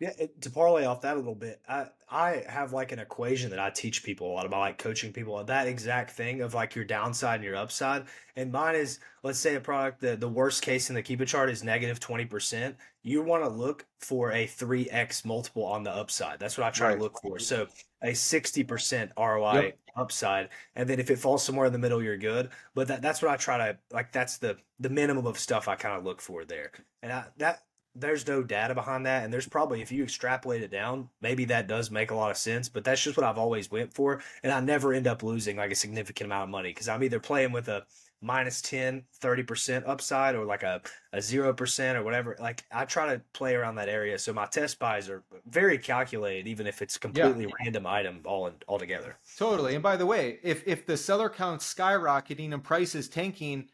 Yeah, 0.00 0.10
it, 0.18 0.42
to 0.42 0.50
parlay 0.50 0.84
off 0.84 1.02
that 1.02 1.14
a 1.14 1.18
little 1.20 1.36
bit, 1.36 1.60
I 1.68 1.86
I 2.10 2.42
have 2.48 2.72
like 2.72 2.90
an 2.90 2.98
equation 2.98 3.50
that 3.50 3.60
I 3.60 3.70
teach 3.70 4.02
people 4.02 4.30
a 4.30 4.34
lot 4.34 4.44
about, 4.44 4.60
like 4.60 4.78
coaching 4.78 5.12
people 5.12 5.36
on 5.36 5.46
that 5.46 5.68
exact 5.68 6.10
thing 6.10 6.40
of 6.40 6.52
like 6.52 6.74
your 6.74 6.84
downside 6.84 7.36
and 7.36 7.44
your 7.44 7.54
upside. 7.54 8.06
And 8.34 8.50
mine 8.50 8.74
is, 8.74 8.98
let's 9.22 9.38
say 9.38 9.54
a 9.54 9.60
product 9.60 10.00
that 10.00 10.18
the 10.18 10.28
worst 10.28 10.62
case 10.62 10.88
in 10.90 10.96
the 10.96 11.02
Keepa 11.02 11.26
chart 11.28 11.48
is 11.48 11.62
negative 11.62 12.00
twenty 12.00 12.24
percent. 12.24 12.76
You 13.02 13.22
want 13.22 13.44
to 13.44 13.48
look 13.48 13.86
for 14.00 14.32
a 14.32 14.46
three 14.46 14.90
x 14.90 15.24
multiple 15.24 15.64
on 15.64 15.84
the 15.84 15.92
upside. 15.92 16.40
That's 16.40 16.58
what 16.58 16.66
I 16.66 16.70
try 16.70 16.88
right. 16.88 16.96
to 16.96 17.00
look 17.02 17.20
for. 17.22 17.38
So 17.38 17.68
a 18.02 18.14
sixty 18.14 18.64
percent 18.64 19.12
ROI 19.16 19.54
yep. 19.54 19.78
upside, 19.96 20.48
and 20.74 20.88
then 20.90 20.98
if 20.98 21.08
it 21.08 21.20
falls 21.20 21.44
somewhere 21.44 21.66
in 21.66 21.72
the 21.72 21.78
middle, 21.78 22.02
you're 22.02 22.18
good. 22.18 22.50
But 22.74 22.88
that 22.88 23.00
that's 23.00 23.22
what 23.22 23.30
I 23.30 23.36
try 23.36 23.58
to 23.58 23.78
like. 23.92 24.10
That's 24.10 24.38
the 24.38 24.56
the 24.80 24.90
minimum 24.90 25.26
of 25.26 25.38
stuff 25.38 25.68
I 25.68 25.76
kind 25.76 25.96
of 25.96 26.04
look 26.04 26.20
for 26.20 26.44
there. 26.44 26.72
And 27.00 27.12
I, 27.12 27.26
that 27.36 27.62
there's 27.94 28.26
no 28.26 28.42
data 28.42 28.74
behind 28.74 29.06
that 29.06 29.24
and 29.24 29.32
there's 29.32 29.48
probably 29.48 29.80
if 29.80 29.92
you 29.92 30.02
extrapolate 30.02 30.62
it 30.62 30.70
down 30.70 31.08
maybe 31.20 31.44
that 31.44 31.68
does 31.68 31.90
make 31.90 32.10
a 32.10 32.14
lot 32.14 32.30
of 32.30 32.36
sense 32.36 32.68
but 32.68 32.84
that's 32.84 33.02
just 33.02 33.16
what 33.16 33.24
i've 33.24 33.38
always 33.38 33.70
went 33.70 33.92
for 33.92 34.20
and 34.42 34.52
i 34.52 34.60
never 34.60 34.92
end 34.92 35.06
up 35.06 35.22
losing 35.22 35.56
like 35.56 35.70
a 35.70 35.76
significant 35.76 36.26
amount 36.26 36.44
of 36.44 36.48
money 36.48 36.70
because 36.70 36.88
i'm 36.88 37.02
either 37.02 37.20
playing 37.20 37.52
with 37.52 37.68
a 37.68 37.84
minus 38.20 38.62
10 38.62 39.04
30% 39.20 39.86
upside 39.86 40.34
or 40.34 40.46
like 40.46 40.62
a, 40.62 40.80
a 41.12 41.18
0% 41.18 41.94
or 41.94 42.02
whatever 42.02 42.36
like 42.40 42.64
i 42.72 42.84
try 42.84 43.12
to 43.12 43.20
play 43.34 43.54
around 43.54 43.74
that 43.74 43.88
area 43.88 44.18
so 44.18 44.32
my 44.32 44.46
test 44.46 44.78
buys 44.78 45.10
are 45.10 45.22
very 45.46 45.76
calculated 45.76 46.48
even 46.48 46.66
if 46.66 46.80
it's 46.80 46.96
completely 46.96 47.44
yeah. 47.44 47.50
random 47.60 47.86
item 47.86 48.20
all 48.24 48.46
in, 48.46 48.54
altogether 48.66 49.18
totally 49.36 49.74
and 49.74 49.82
by 49.82 49.94
the 49.94 50.06
way 50.06 50.38
if 50.42 50.66
if 50.66 50.86
the 50.86 50.96
seller 50.96 51.28
count's 51.28 51.72
skyrocketing 51.72 52.54
and 52.54 52.64
prices 52.64 53.08
tanking 53.10 53.68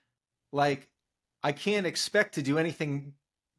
like 0.53 0.89
i 1.45 1.53
can't 1.53 1.87
expect 1.87 2.35
to 2.35 2.43
do 2.43 2.59
anything 2.59 3.15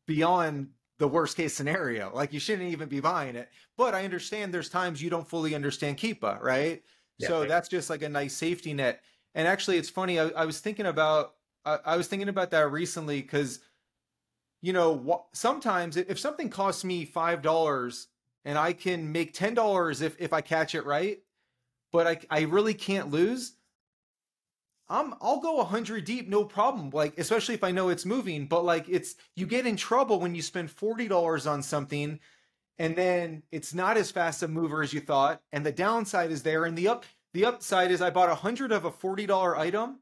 beyond 0.08 0.70
the 1.00 1.08
worst 1.08 1.36
case 1.36 1.54
scenario. 1.54 2.12
Like 2.14 2.32
you 2.32 2.40
shouldn't 2.40 2.70
even 2.70 2.88
be 2.88 3.00
buying 3.00 3.36
it. 3.36 3.50
But 3.76 3.96
I 3.96 4.06
understand 4.06 4.54
there's 4.54 4.70
times 4.70 5.02
you 5.02 5.10
don't 5.10 5.28
fully 5.28 5.56
understand 5.56 5.98
Keepa, 5.98 6.42
right? 6.42 6.84
Yeah, 7.18 7.28
so 7.28 7.46
that's 7.46 7.68
just 7.68 7.90
like 7.90 8.04
a 8.04 8.10
nice 8.10 8.34
safety 8.34 8.74
net. 8.74 9.02
And 9.34 9.48
actually, 9.48 9.78
it's 9.78 9.90
funny. 9.90 10.20
I, 10.20 10.28
I 10.30 10.46
was 10.46 10.60
thinking 10.60 10.86
about 10.86 11.34
I, 11.66 11.80
I, 11.86 11.98
was 11.98 12.08
thinking 12.08 12.30
about 12.30 12.52
that 12.52 12.72
recently 12.72 13.22
because 13.22 13.60
you 14.62 14.74
know 14.74 14.98
wh- 14.98 15.36
sometimes 15.36 15.98
if 15.98 16.20
something 16.20 16.50
costs 16.50 16.84
me 16.84 17.06
five 17.06 17.42
dollars 17.42 18.08
and 18.46 18.58
I 18.58 18.74
can 18.74 19.12
make 19.12 19.34
ten 19.34 19.54
dollars 19.54 20.02
if 20.02 20.16
if 20.20 20.34
I 20.34 20.42
catch 20.42 20.76
it 20.76 20.86
right, 20.86 21.20
but 21.92 22.08
I 22.08 22.20
I 22.30 22.42
really 22.42 22.74
can't 22.74 23.10
lose. 23.10 23.54
I'm 24.92 25.14
I'll 25.22 25.40
go 25.40 25.54
100 25.54 26.04
deep 26.04 26.28
no 26.28 26.44
problem 26.44 26.90
like 26.90 27.18
especially 27.18 27.56
if 27.56 27.64
I 27.64 27.72
know 27.72 27.88
it's 27.90 28.06
moving 28.06 28.46
but 28.46 28.66
like 28.66 28.90
it's 28.90 29.16
you 29.36 29.46
get 29.46 29.66
in 29.66 29.78
trouble 29.78 30.20
when 30.20 30.36
you 30.36 30.42
spend 30.42 30.70
$40 30.70 31.50
on 31.50 31.64
something 31.64 32.20
and 32.78 32.96
then 32.96 33.44
it's 33.52 33.74
not 33.74 33.96
as 33.96 34.12
fast 34.12 34.44
a 34.44 34.50
mover 34.50 34.84
as 34.84 34.94
you 34.94 35.00
thought 35.00 35.42
and 35.54 35.66
the 35.66 35.72
downside 35.72 36.30
is 36.30 36.44
there 36.44 36.66
and 36.66 36.78
the 36.78 36.90
up 36.90 37.06
the 37.34 37.46
upside 37.46 37.90
is 37.90 38.02
I 38.02 38.10
bought 38.10 38.28
100 38.28 38.74
of 38.74 38.84
a 38.84 38.92
$40 38.92 39.58
item 39.58 40.02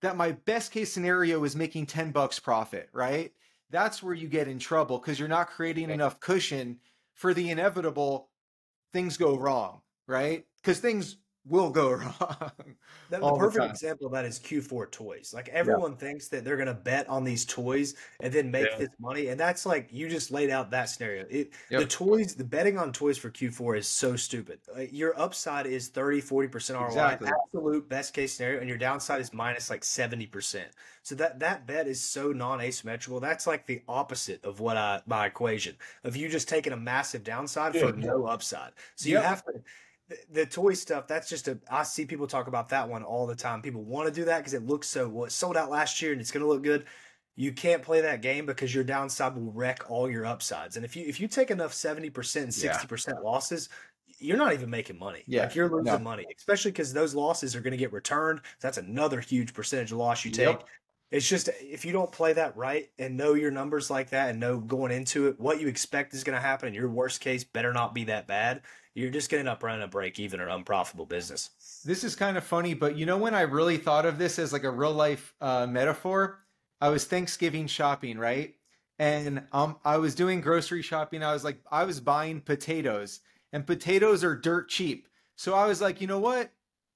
that 0.00 0.16
my 0.16 0.32
best 0.32 0.72
case 0.72 0.90
scenario 0.90 1.44
is 1.44 1.54
making 1.54 1.86
10 1.86 2.10
bucks 2.10 2.38
profit 2.38 2.88
right? 2.94 3.32
That's 3.68 4.02
where 4.02 4.14
you 4.14 4.26
get 4.26 4.48
in 4.48 4.58
trouble 4.58 4.98
cuz 5.00 5.18
you're 5.18 5.28
not 5.28 5.50
creating 5.50 5.90
enough 5.90 6.18
cushion 6.18 6.78
for 7.12 7.34
the 7.34 7.50
inevitable 7.50 8.30
things 8.94 9.18
go 9.18 9.36
wrong 9.36 9.82
right? 10.06 10.46
Cuz 10.62 10.80
things 10.80 11.16
will 11.46 11.70
go 11.70 11.90
wrong. 11.92 12.52
The, 13.10 13.18
the 13.18 13.36
perfect 13.36 13.64
the 13.64 13.70
example 13.70 14.06
of 14.06 14.12
that 14.12 14.24
is 14.24 14.38
Q4 14.38 14.90
toys. 14.90 15.32
Like 15.34 15.48
everyone 15.48 15.92
yeah. 15.92 15.98
thinks 15.98 16.28
that 16.28 16.44
they're 16.44 16.56
going 16.56 16.68
to 16.68 16.74
bet 16.74 17.08
on 17.08 17.24
these 17.24 17.44
toys 17.44 17.94
and 18.20 18.32
then 18.32 18.50
make 18.50 18.66
yeah. 18.70 18.78
this 18.78 18.90
money, 19.00 19.28
and 19.28 19.40
that's 19.40 19.66
like 19.66 19.88
you 19.90 20.08
just 20.08 20.30
laid 20.30 20.50
out 20.50 20.70
that 20.70 20.88
scenario. 20.88 21.24
It, 21.30 21.52
yep. 21.70 21.80
The 21.80 21.86
toys, 21.86 22.34
the 22.34 22.44
betting 22.44 22.78
on 22.78 22.92
toys 22.92 23.18
for 23.18 23.30
Q4 23.30 23.78
is 23.78 23.86
so 23.86 24.16
stupid. 24.16 24.60
Like, 24.74 24.90
your 24.92 25.18
upside 25.18 25.66
is 25.66 25.88
30, 25.88 26.20
40 26.20 26.48
percent 26.48 26.78
ROI, 26.78 26.86
exactly. 26.86 27.30
absolute 27.46 27.88
best 27.88 28.14
case 28.14 28.34
scenario, 28.34 28.60
and 28.60 28.68
your 28.68 28.78
downside 28.78 29.20
is 29.20 29.32
minus 29.32 29.70
like 29.70 29.84
seventy 29.84 30.26
percent. 30.26 30.68
So 31.02 31.14
that 31.16 31.40
that 31.40 31.66
bet 31.66 31.86
is 31.86 32.00
so 32.00 32.32
non 32.32 32.60
asymmetrical. 32.60 33.20
That's 33.20 33.46
like 33.46 33.66
the 33.66 33.82
opposite 33.88 34.44
of 34.44 34.60
what 34.60 34.76
I 34.76 35.00
my 35.06 35.26
equation 35.26 35.76
of 36.04 36.16
you 36.16 36.28
just 36.28 36.48
taking 36.48 36.72
a 36.72 36.76
massive 36.76 37.24
downside 37.24 37.74
yeah. 37.74 37.86
for 37.86 37.96
no 37.96 38.26
upside. 38.26 38.72
So 38.96 39.08
yep. 39.08 39.22
you 39.22 39.28
have 39.28 39.44
to 39.44 39.52
the, 40.30 40.46
toy 40.46 40.74
stuff 40.74 41.06
that's 41.06 41.28
just 41.28 41.48
a 41.48 41.58
i 41.70 41.82
see 41.82 42.04
people 42.04 42.26
talk 42.26 42.46
about 42.46 42.68
that 42.68 42.88
one 42.88 43.02
all 43.02 43.26
the 43.26 43.34
time. 43.34 43.62
People 43.62 43.84
want 43.84 44.08
to 44.08 44.14
do 44.14 44.24
that 44.24 44.38
because 44.38 44.54
it 44.54 44.66
looks 44.66 44.88
so 44.88 45.08
well 45.08 45.24
it 45.24 45.32
sold 45.32 45.56
out 45.56 45.70
last 45.70 46.00
year 46.02 46.12
and 46.12 46.20
it's 46.20 46.30
going 46.30 46.42
to 46.42 46.48
look 46.48 46.62
good. 46.62 46.84
You 47.36 47.52
can't 47.52 47.82
play 47.82 48.00
that 48.02 48.20
game 48.20 48.44
because 48.44 48.74
your 48.74 48.84
downside 48.84 49.34
will 49.34 49.52
wreck 49.52 49.90
all 49.90 50.10
your 50.10 50.26
upsides. 50.26 50.76
And 50.76 50.84
if 50.84 50.96
you 50.96 51.06
if 51.06 51.20
you 51.20 51.28
take 51.28 51.50
enough 51.50 51.72
70% 51.72 52.02
and 52.42 52.52
60% 52.52 53.08
yeah. 53.08 53.14
losses 53.20 53.68
you're 54.22 54.36
not 54.36 54.52
even 54.52 54.68
making 54.68 54.98
money. 54.98 55.22
Yeah. 55.26 55.44
Like 55.44 55.54
you're 55.54 55.70
losing 55.70 55.84
no. 55.84 55.98
money 55.98 56.26
especially 56.36 56.72
because 56.72 56.92
those 56.92 57.14
losses 57.14 57.56
are 57.56 57.60
going 57.60 57.72
to 57.72 57.76
get 57.76 57.92
returned. 57.92 58.40
That's 58.60 58.78
another 58.78 59.20
huge 59.20 59.54
percentage 59.54 59.92
of 59.92 59.98
loss 59.98 60.24
you 60.24 60.30
take. 60.30 60.46
Yep. 60.48 60.68
It's 61.10 61.28
just 61.28 61.48
if 61.60 61.84
you 61.84 61.92
don't 61.92 62.12
play 62.12 62.32
that 62.34 62.56
right 62.56 62.88
and 62.98 63.16
know 63.16 63.34
your 63.34 63.50
numbers 63.50 63.90
like 63.90 64.10
that 64.10 64.30
and 64.30 64.38
know 64.38 64.60
going 64.60 64.92
into 64.92 65.26
it 65.26 65.40
what 65.40 65.60
you 65.60 65.66
expect 65.66 66.14
is 66.14 66.22
going 66.22 66.36
to 66.36 66.42
happen, 66.42 66.68
and 66.68 66.76
your 66.76 66.88
worst 66.88 67.20
case 67.20 67.42
better 67.42 67.72
not 67.72 67.94
be 67.94 68.04
that 68.04 68.28
bad, 68.28 68.62
you're 68.94 69.10
just 69.10 69.30
going 69.30 69.44
to 69.44 69.50
end 69.50 69.56
up 69.56 69.62
running 69.62 69.82
a 69.82 69.88
break 69.88 70.18
even 70.18 70.40
or 70.40 70.48
unprofitable 70.48 71.06
business. 71.06 71.50
This 71.84 72.04
is 72.04 72.16
kind 72.16 72.36
of 72.36 72.44
funny, 72.44 72.74
but 72.74 72.96
you 72.96 73.06
know 73.06 73.18
when 73.18 73.34
I 73.34 73.42
really 73.42 73.76
thought 73.76 74.06
of 74.06 74.18
this 74.18 74.38
as 74.38 74.52
like 74.52 74.64
a 74.64 74.70
real 74.70 74.92
life 74.92 75.34
uh, 75.40 75.66
metaphor, 75.66 76.38
I 76.80 76.88
was 76.88 77.04
Thanksgiving 77.04 77.66
shopping, 77.66 78.18
right? 78.18 78.54
And 78.98 79.44
um, 79.52 79.76
I 79.84 79.96
was 79.98 80.14
doing 80.14 80.40
grocery 80.40 80.82
shopping. 80.82 81.22
I 81.22 81.32
was 81.32 81.44
like, 81.44 81.60
I 81.70 81.84
was 81.84 82.00
buying 82.00 82.40
potatoes, 82.40 83.20
and 83.52 83.66
potatoes 83.66 84.24
are 84.24 84.36
dirt 84.36 84.68
cheap. 84.68 85.08
So 85.36 85.54
I 85.54 85.66
was 85.66 85.80
like, 85.80 86.00
you 86.00 86.06
know 86.06 86.18
what? 86.18 86.50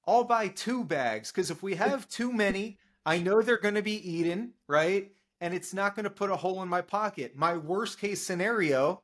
I'll 0.07 0.23
buy 0.23 0.49
two 0.49 0.83
bags 0.83 1.31
because 1.31 1.49
if 1.49 1.63
we 1.63 1.75
have 1.75 2.07
too 2.09 2.31
many, 2.31 2.77
I 3.05 3.19
know 3.19 3.41
they're 3.41 3.57
going 3.57 3.75
to 3.75 3.81
be 3.81 4.07
eaten, 4.07 4.53
right? 4.67 5.11
And 5.41 5.53
it's 5.53 5.73
not 5.73 5.95
going 5.95 6.03
to 6.03 6.09
put 6.09 6.29
a 6.31 6.35
hole 6.35 6.61
in 6.61 6.69
my 6.69 6.81
pocket. 6.81 7.35
My 7.35 7.57
worst 7.57 7.99
case 7.99 8.21
scenario 8.21 9.01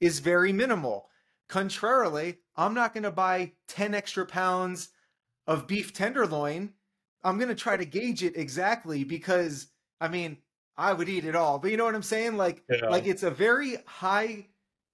is 0.00 0.18
very 0.20 0.52
minimal. 0.52 1.08
Contrarily, 1.48 2.38
I'm 2.56 2.74
not 2.74 2.94
going 2.94 3.04
to 3.04 3.10
buy 3.10 3.52
10 3.68 3.94
extra 3.94 4.26
pounds 4.26 4.88
of 5.46 5.66
beef 5.66 5.92
tenderloin. 5.92 6.72
I'm 7.22 7.38
going 7.38 7.48
to 7.48 7.54
try 7.54 7.76
to 7.76 7.84
gauge 7.84 8.22
it 8.22 8.36
exactly 8.36 9.04
because 9.04 9.68
I 10.00 10.08
mean, 10.08 10.38
I 10.76 10.92
would 10.92 11.08
eat 11.08 11.24
it 11.24 11.36
all. 11.36 11.58
But 11.58 11.70
you 11.70 11.76
know 11.76 11.84
what 11.84 11.94
I'm 11.94 12.02
saying? 12.02 12.36
Like 12.36 12.62
yeah. 12.68 12.88
like 12.88 13.06
it's 13.06 13.22
a 13.22 13.30
very 13.30 13.76
high 13.86 14.48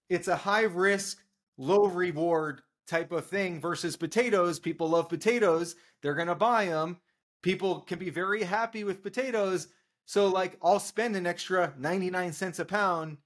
it's 0.08 0.28
a 0.28 0.36
high 0.36 0.62
risk, 0.62 1.22
low 1.56 1.86
reward 1.86 2.62
type 2.86 3.12
of 3.12 3.26
thing 3.26 3.60
versus 3.60 3.96
potatoes. 3.96 4.58
People 4.58 4.88
love 4.88 5.08
potatoes. 5.08 5.76
They're 6.02 6.14
going 6.14 6.28
to 6.28 6.34
buy 6.34 6.66
them 6.66 6.98
people 7.42 7.80
can 7.80 7.98
be 7.98 8.10
very 8.10 8.42
happy 8.42 8.84
with 8.84 9.02
potatoes. 9.02 9.68
So 10.04 10.26
like 10.26 10.58
I'll 10.62 10.80
spend 10.80 11.16
an 11.16 11.26
extra 11.26 11.72
99 11.78 12.32
cents 12.32 12.58
a 12.58 12.64
pound 12.64 13.18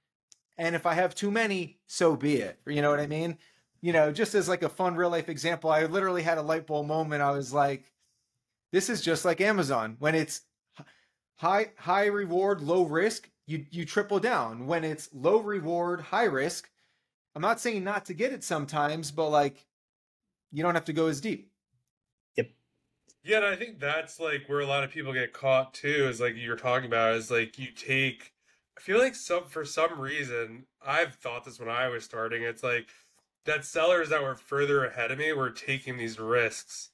and 0.57 0.75
if 0.75 0.87
I 0.87 0.95
have 0.95 1.15
too 1.15 1.31
many, 1.31 1.79
so 1.87 2.17
be 2.17 2.37
it. 2.37 2.59
You 2.67 2.83
know 2.83 2.91
what 2.91 3.01
I 3.01 3.07
mean? 3.07 3.39
You 3.81 3.93
know, 3.93 4.13
just 4.13 4.35
as 4.35 4.49
like 4.49 4.63
a 4.63 4.69
fun 4.69 4.97
real 4.97 5.11
life 5.11 5.29
example, 5.29 5.71
I 5.71 5.85
literally 5.87 6.23
had 6.23 6.39
a 6.39 6.43
light 6.43 6.67
bulb 6.67 6.87
moment. 6.87 7.23
I 7.23 7.33
was 7.33 7.53
like, 7.53 7.93
this 8.73 8.89
is 8.89 9.01
just 9.01 9.25
like 9.25 9.41
Amazon. 9.41 9.97
When 9.99 10.15
it's 10.15 10.43
high 11.37 11.71
high 11.77 12.07
reward, 12.07 12.61
low 12.61 12.85
risk, 12.85 13.31
you 13.47 13.67
you 13.71 13.85
triple 13.85 14.21
down. 14.21 14.67
When 14.67 14.85
it's 14.85 15.09
low 15.13 15.41
reward, 15.41 16.01
high 16.01 16.25
risk, 16.25 16.71
I'm 17.35 17.43
not 17.43 17.61
saying 17.61 17.85
not 17.85 18.07
to 18.07 18.15
get 18.15 18.33
it 18.33 18.45
sometimes, 18.45 19.11
but 19.11 19.29
like 19.29 19.67
you 20.53 20.63
don't 20.63 20.75
have 20.75 20.85
to 20.87 20.93
go 20.93 21.09
as 21.09 21.21
deep. 21.21 21.51
Yep. 22.37 22.51
Yeah, 23.25 23.37
and 23.39 23.47
I 23.47 23.57
think 23.57 23.81
that's 23.81 24.21
like 24.21 24.45
where 24.49 24.61
a 24.61 24.67
lot 24.67 24.85
of 24.85 24.91
people 24.91 25.13
get 25.13 25.33
caught 25.33 25.75
too, 25.75 26.09
is 26.09 26.21
like 26.21 26.35
you're 26.37 26.57
talking 26.57 26.87
about, 26.87 27.15
is 27.15 27.31
like 27.31 27.59
you 27.59 27.73
take 27.73 28.34
I 28.77 28.81
feel 28.81 28.99
like 28.99 29.15
some 29.15 29.45
for 29.45 29.65
some 29.65 30.01
reason, 30.01 30.67
I've 30.85 31.15
thought 31.15 31.45
this 31.45 31.61
when 31.61 31.69
I 31.69 31.89
was 31.89 32.05
starting, 32.05 32.43
it's 32.43 32.63
like 32.63 32.89
that 33.45 33.65
sellers 33.65 34.09
that 34.09 34.23
were 34.23 34.35
further 34.35 34.85
ahead 34.85 35.11
of 35.11 35.19
me 35.19 35.33
were 35.33 35.51
taking 35.51 35.97
these 35.97 36.19
risks. 36.19 36.91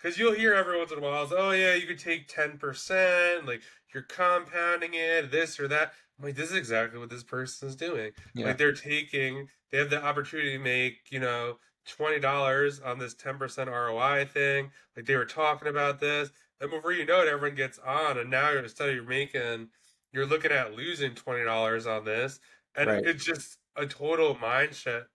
Cause 0.00 0.18
you'll 0.18 0.34
hear 0.34 0.52
every 0.52 0.76
once 0.76 0.92
in 0.92 0.98
a 0.98 1.00
while, 1.00 1.26
oh 1.34 1.52
yeah, 1.52 1.74
you 1.74 1.86
could 1.86 1.98
take 1.98 2.28
ten 2.28 2.58
percent, 2.58 3.46
like 3.46 3.62
you're 3.92 4.02
compounding 4.02 4.90
it, 4.92 5.30
this 5.30 5.58
or 5.58 5.66
that. 5.68 5.92
I'm 6.18 6.26
like, 6.26 6.36
this 6.36 6.50
is 6.50 6.56
exactly 6.56 6.98
what 6.98 7.10
this 7.10 7.22
person 7.22 7.68
is 7.68 7.74
doing. 7.76 8.12
Yeah. 8.34 8.46
Like 8.46 8.58
they're 8.58 8.72
taking, 8.72 9.48
they 9.70 9.78
have 9.78 9.90
the 9.90 10.04
opportunity 10.04 10.52
to 10.52 10.62
make, 10.62 11.10
you 11.10 11.20
know, 11.20 11.56
twenty 11.86 12.20
dollars 12.20 12.80
on 12.80 12.98
this 12.98 13.14
ten 13.14 13.38
percent 13.38 13.70
ROI 13.70 14.26
thing. 14.26 14.70
Like 14.94 15.06
they 15.06 15.16
were 15.16 15.24
talking 15.24 15.68
about 15.68 16.00
this, 16.00 16.30
and 16.60 16.70
before 16.70 16.92
you 16.92 17.06
know 17.06 17.22
it, 17.22 17.28
everyone 17.28 17.56
gets 17.56 17.78
on, 17.78 18.18
and 18.18 18.30
now 18.30 18.52
instead 18.52 18.90
of 18.90 18.94
you're 18.94 19.04
making, 19.04 19.68
you're 20.14 20.26
looking 20.26 20.52
at 20.52 20.74
losing 20.74 21.14
twenty 21.14 21.44
dollars 21.44 21.86
on 21.86 22.04
this, 22.04 22.38
and 22.76 22.88
right. 22.88 23.04
it's 23.04 23.24
just 23.24 23.58
a 23.76 23.84
total 23.84 24.36
mindset 24.36 25.06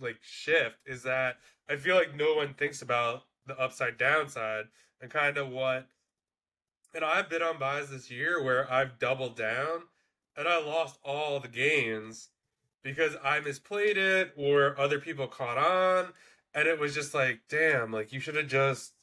like 0.00 0.18
shift. 0.20 0.76
Is 0.84 1.04
that 1.04 1.36
I 1.70 1.76
feel 1.76 1.94
like 1.94 2.16
no 2.16 2.34
one 2.34 2.54
thinks 2.54 2.82
about 2.82 3.22
the 3.46 3.58
upside 3.58 3.96
downside 3.96 4.64
and 5.00 5.10
kind 5.10 5.38
of 5.38 5.48
what. 5.48 5.86
And 6.94 7.04
I've 7.04 7.30
been 7.30 7.42
on 7.42 7.58
buys 7.58 7.90
this 7.90 8.10
year 8.10 8.42
where 8.42 8.70
I've 8.70 8.98
doubled 8.98 9.36
down, 9.36 9.82
and 10.36 10.48
I 10.48 10.60
lost 10.60 10.98
all 11.04 11.38
the 11.38 11.48
gains 11.48 12.30
because 12.82 13.14
I 13.22 13.40
misplayed 13.40 13.96
it 13.96 14.32
or 14.36 14.78
other 14.78 14.98
people 14.98 15.26
caught 15.28 15.58
on. 15.58 16.12
And 16.54 16.66
it 16.66 16.80
was 16.80 16.94
just 16.94 17.14
like, 17.14 17.40
damn, 17.48 17.92
like 17.92 18.12
you 18.12 18.18
should 18.20 18.34
have 18.34 18.48
just 18.48 18.94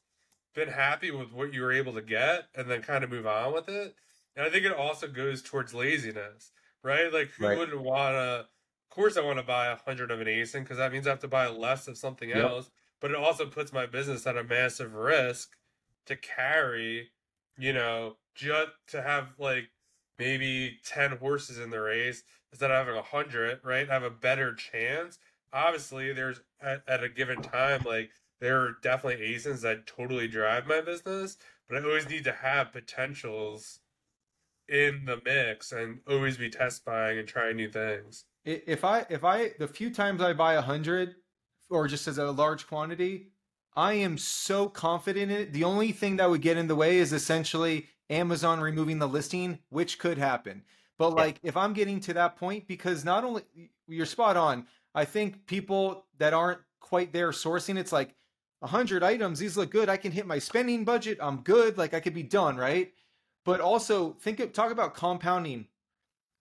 been 0.56 0.70
happy 0.70 1.12
with 1.12 1.32
what 1.32 1.54
you 1.54 1.62
were 1.62 1.72
able 1.72 1.94
to 1.94 2.02
get 2.02 2.48
and 2.56 2.70
then 2.70 2.82
kind 2.82 3.04
of 3.04 3.12
move 3.12 3.28
on 3.28 3.54
with 3.54 3.70
it. 3.70 3.96
And 4.36 4.46
I 4.46 4.50
think 4.50 4.66
it 4.66 4.74
also 4.74 5.08
goes 5.08 5.42
towards 5.42 5.74
laziness, 5.74 6.52
right? 6.84 7.12
Like, 7.12 7.30
who 7.32 7.48
right. 7.48 7.58
wouldn't 7.58 7.82
want 7.82 8.16
to? 8.16 8.46
Of 8.90 8.90
course, 8.90 9.18
I 9.18 9.22
want 9.22 9.40
to 9.40 9.44
buy 9.44 9.68
a 9.68 9.76
hundred 9.76 10.12
of 10.12 10.22
an 10.22 10.28
ASIN 10.28 10.62
because 10.62 10.78
that 10.78 10.92
means 10.92 11.08
I 11.08 11.12
have 11.12 11.20
to 11.20 11.28
buy 11.28 11.48
less 11.48 11.88
of 11.88 11.98
something 11.98 12.30
yep. 12.30 12.38
else. 12.40 12.70
But 13.02 13.12
it 13.12 13.18
also 13.18 13.46
puts 13.46 13.74
my 13.74 13.86
business 13.86 14.26
at 14.26 14.38
a 14.38 14.44
massive 14.44 14.94
risk 14.94 15.56
to 16.06 16.16
carry, 16.16 17.10
you 17.58 17.74
know, 17.74 18.18
just 18.34 18.72
to 18.88 19.02
have 19.02 19.34
like 19.38 19.70
maybe 20.18 20.80
10 20.86 21.18
horses 21.18 21.60
in 21.60 21.70
the 21.70 21.82
race 21.82 22.24
instead 22.52 22.72
of 22.72 22.78
having 22.78 22.94
a 22.94 22.98
100, 22.98 23.60
right? 23.64 23.90
I 23.90 23.94
have 23.94 24.04
a 24.04 24.10
better 24.10 24.54
chance. 24.54 25.20
Obviously, 25.52 26.14
there's 26.14 26.42
at, 26.62 26.84
at 26.88 27.04
a 27.04 27.10
given 27.10 27.42
time, 27.42 27.82
like, 27.86 28.12
there 28.40 28.60
are 28.60 28.76
definitely 28.82 29.26
ASINs 29.26 29.62
that 29.62 29.88
totally 29.88 30.28
drive 30.28 30.68
my 30.68 30.82
business, 30.82 31.38
but 31.68 31.78
I 31.78 31.86
always 31.86 32.10
need 32.10 32.26
to 32.26 32.32
have 32.32 32.74
potentials 32.74 33.80
in 34.70 35.06
the 35.06 35.22
mix 35.24 35.72
and 35.72 36.00
always 36.08 36.38
be 36.38 36.50
test 36.50 36.86
buying 36.86 37.20
and 37.20 37.28
trying 37.28 37.56
new 37.56 37.70
things. 37.70 38.26
If 38.44 38.84
I, 38.84 39.06
if 39.10 39.24
I, 39.24 39.52
the 39.58 39.68
few 39.68 39.90
times 39.90 40.22
I 40.22 40.34
buy 40.34 40.54
a 40.54 40.62
hundred 40.62 41.16
or 41.70 41.88
just 41.88 42.08
as 42.08 42.18
a 42.18 42.32
large 42.32 42.68
quantity, 42.68 43.32
I 43.76 43.94
am 43.94 44.18
so 44.18 44.70
confident 44.70 45.32
in 45.32 45.38
it. 45.38 45.54
The 45.54 45.64
only 45.64 45.92
thing 45.92 46.18
that 46.18 46.30
would 46.30 46.42
get 46.42 46.58
in 46.58 46.68
the 46.68 46.76
way 46.76 46.98
is 46.98 47.12
essentially 47.12 47.88
Amazon 48.10 48.60
removing 48.60 49.00
the 49.00 49.08
listing, 49.08 49.60
which 49.70 50.00
could 50.00 50.18
happen. 50.18 50.64
But 50.98 51.14
like 51.14 51.40
if 51.44 51.58
I'm 51.58 51.74
getting 51.74 52.00
to 52.02 52.14
that 52.14 52.38
point, 52.38 52.68
because 52.68 53.04
not 53.04 53.24
only 53.24 53.44
you're 53.88 54.06
spot 54.06 54.38
on, 54.38 54.68
I 54.94 55.06
think 55.06 55.46
people 55.46 56.06
that 56.20 56.34
aren't 56.34 56.62
quite 56.80 57.12
there 57.12 57.32
sourcing, 57.32 57.78
it's 57.78 57.92
like 57.92 58.16
a 58.62 58.68
hundred 58.68 59.04
items, 59.04 59.40
these 59.40 59.58
look 59.58 59.72
good. 59.72 59.90
I 59.90 59.98
can 59.98 60.12
hit 60.12 60.26
my 60.26 60.40
spending 60.40 60.86
budget. 60.86 61.18
I'm 61.20 61.42
good. 61.42 61.78
Like 61.78 61.94
I 61.94 62.00
could 62.00 62.14
be 62.14 62.24
done, 62.24 62.56
right? 62.56 62.94
But 63.46 63.62
also 63.62 64.14
think 64.20 64.40
of, 64.42 64.52
talk 64.52 64.72
about 64.72 64.96
compounding. 64.96 65.68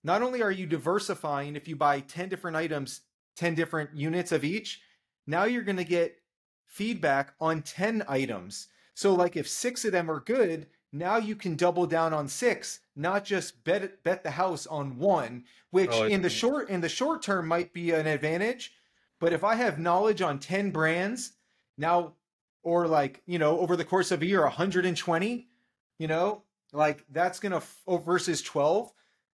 Not 0.03 0.23
only 0.23 0.43
are 0.43 0.51
you 0.51 0.67
diversifying 0.67 1.55
if 1.55 1.69
you 1.69 1.77
buy 1.77 2.01
10 2.01 2.29
different 2.29 2.57
items, 2.57 3.03
10 3.37 3.55
different 3.55 3.95
units 3.95 4.33
of 4.33 4.45
each, 4.45 4.81
now 5.27 5.45
you're 5.45 5.63
going 5.63 5.77
to 5.77 5.85
get 5.85 6.19
feedback 6.67 7.35
on 7.41 7.63
10 7.63 8.05
items. 8.09 8.69
So 8.95 9.15
like 9.15 9.37
if 9.37 9.49
six 9.49 9.85
of 9.85 9.93
them 9.93 10.11
are 10.11 10.21
good, 10.21 10.67
now 10.93 11.17
you 11.17 11.35
can 11.35 11.57
double 11.57 11.87
down 11.87 12.13
on 12.13 12.29
six, 12.29 12.81
not 12.95 13.25
just 13.25 13.65
bet 13.65 14.03
bet 14.05 14.23
the 14.23 14.31
house 14.31 14.65
on 14.67 14.97
one, 14.97 15.45
which 15.71 15.91
oh, 15.93 16.05
in 16.05 16.23
the 16.23 16.31
short 16.31 16.69
in 16.69 16.81
the 16.81 16.89
short 16.89 17.21
term 17.21 17.49
might 17.49 17.73
be 17.73 17.91
an 17.91 18.07
advantage. 18.07 18.73
But 19.19 19.33
if 19.33 19.43
I 19.43 19.57
have 19.57 19.79
knowledge 19.79 20.23
on 20.23 20.39
10 20.39 20.71
brands 20.71 21.33
now, 21.77 22.13
or 22.63 22.87
like, 22.87 23.23
you 23.27 23.39
know, 23.39 23.59
over 23.59 23.75
the 23.75 23.85
course 23.85 24.13
of 24.13 24.23
a 24.23 24.27
year, 24.27 24.43
120, 24.43 25.49
you 25.99 26.07
know, 26.07 26.43
like 26.75 27.05
that's 27.11 27.41
to, 27.41 27.63
oh, 27.87 27.97
versus 27.99 28.43
12, 28.43 28.93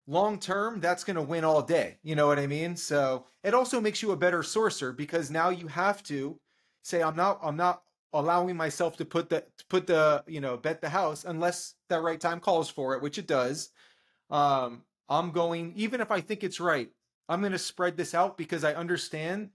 long 0.06 0.38
term, 0.38 0.80
that's 0.80 1.04
going 1.04 1.16
to 1.16 1.22
win 1.22 1.44
all 1.44 1.62
day. 1.62 1.98
You 2.02 2.16
know 2.16 2.26
what 2.26 2.38
I 2.38 2.46
mean? 2.46 2.76
So 2.76 3.26
it 3.44 3.54
also 3.54 3.80
makes 3.80 4.02
you 4.02 4.12
a 4.12 4.16
better 4.16 4.42
sorcerer 4.42 4.92
because 4.92 5.30
now 5.30 5.50
you 5.50 5.68
have 5.68 6.02
to 6.04 6.40
say, 6.82 7.02
I'm 7.02 7.16
not, 7.16 7.38
I'm 7.42 7.56
not 7.56 7.82
allowing 8.12 8.56
myself 8.56 8.96
to 8.96 9.04
put 9.04 9.28
the 9.28 9.40
to 9.40 9.66
put 9.68 9.86
the 9.86 10.24
you 10.26 10.40
know 10.40 10.56
bet 10.56 10.80
the 10.80 10.88
house 10.88 11.24
unless 11.24 11.74
that 11.88 12.02
right 12.02 12.20
time 12.20 12.40
calls 12.40 12.70
for 12.70 12.94
it, 12.94 13.02
which 13.02 13.18
it 13.18 13.26
does. 13.26 13.70
Um, 14.30 14.82
I'm 15.08 15.30
going 15.30 15.72
even 15.76 16.00
if 16.00 16.10
I 16.10 16.20
think 16.20 16.42
it's 16.42 16.60
right. 16.60 16.90
I'm 17.28 17.40
going 17.40 17.52
to 17.52 17.58
spread 17.58 17.96
this 17.96 18.14
out 18.14 18.38
because 18.38 18.64
I 18.64 18.74
understand 18.74 19.50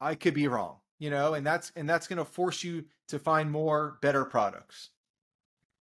I 0.00 0.14
could 0.14 0.34
be 0.34 0.48
wrong, 0.48 0.76
you 0.98 1.10
know, 1.10 1.34
and 1.34 1.46
that's 1.46 1.72
and 1.76 1.88
that's 1.88 2.08
going 2.08 2.18
to 2.18 2.24
force 2.24 2.64
you 2.64 2.84
to 3.08 3.18
find 3.18 3.50
more 3.50 3.98
better 4.02 4.24
products. 4.24 4.90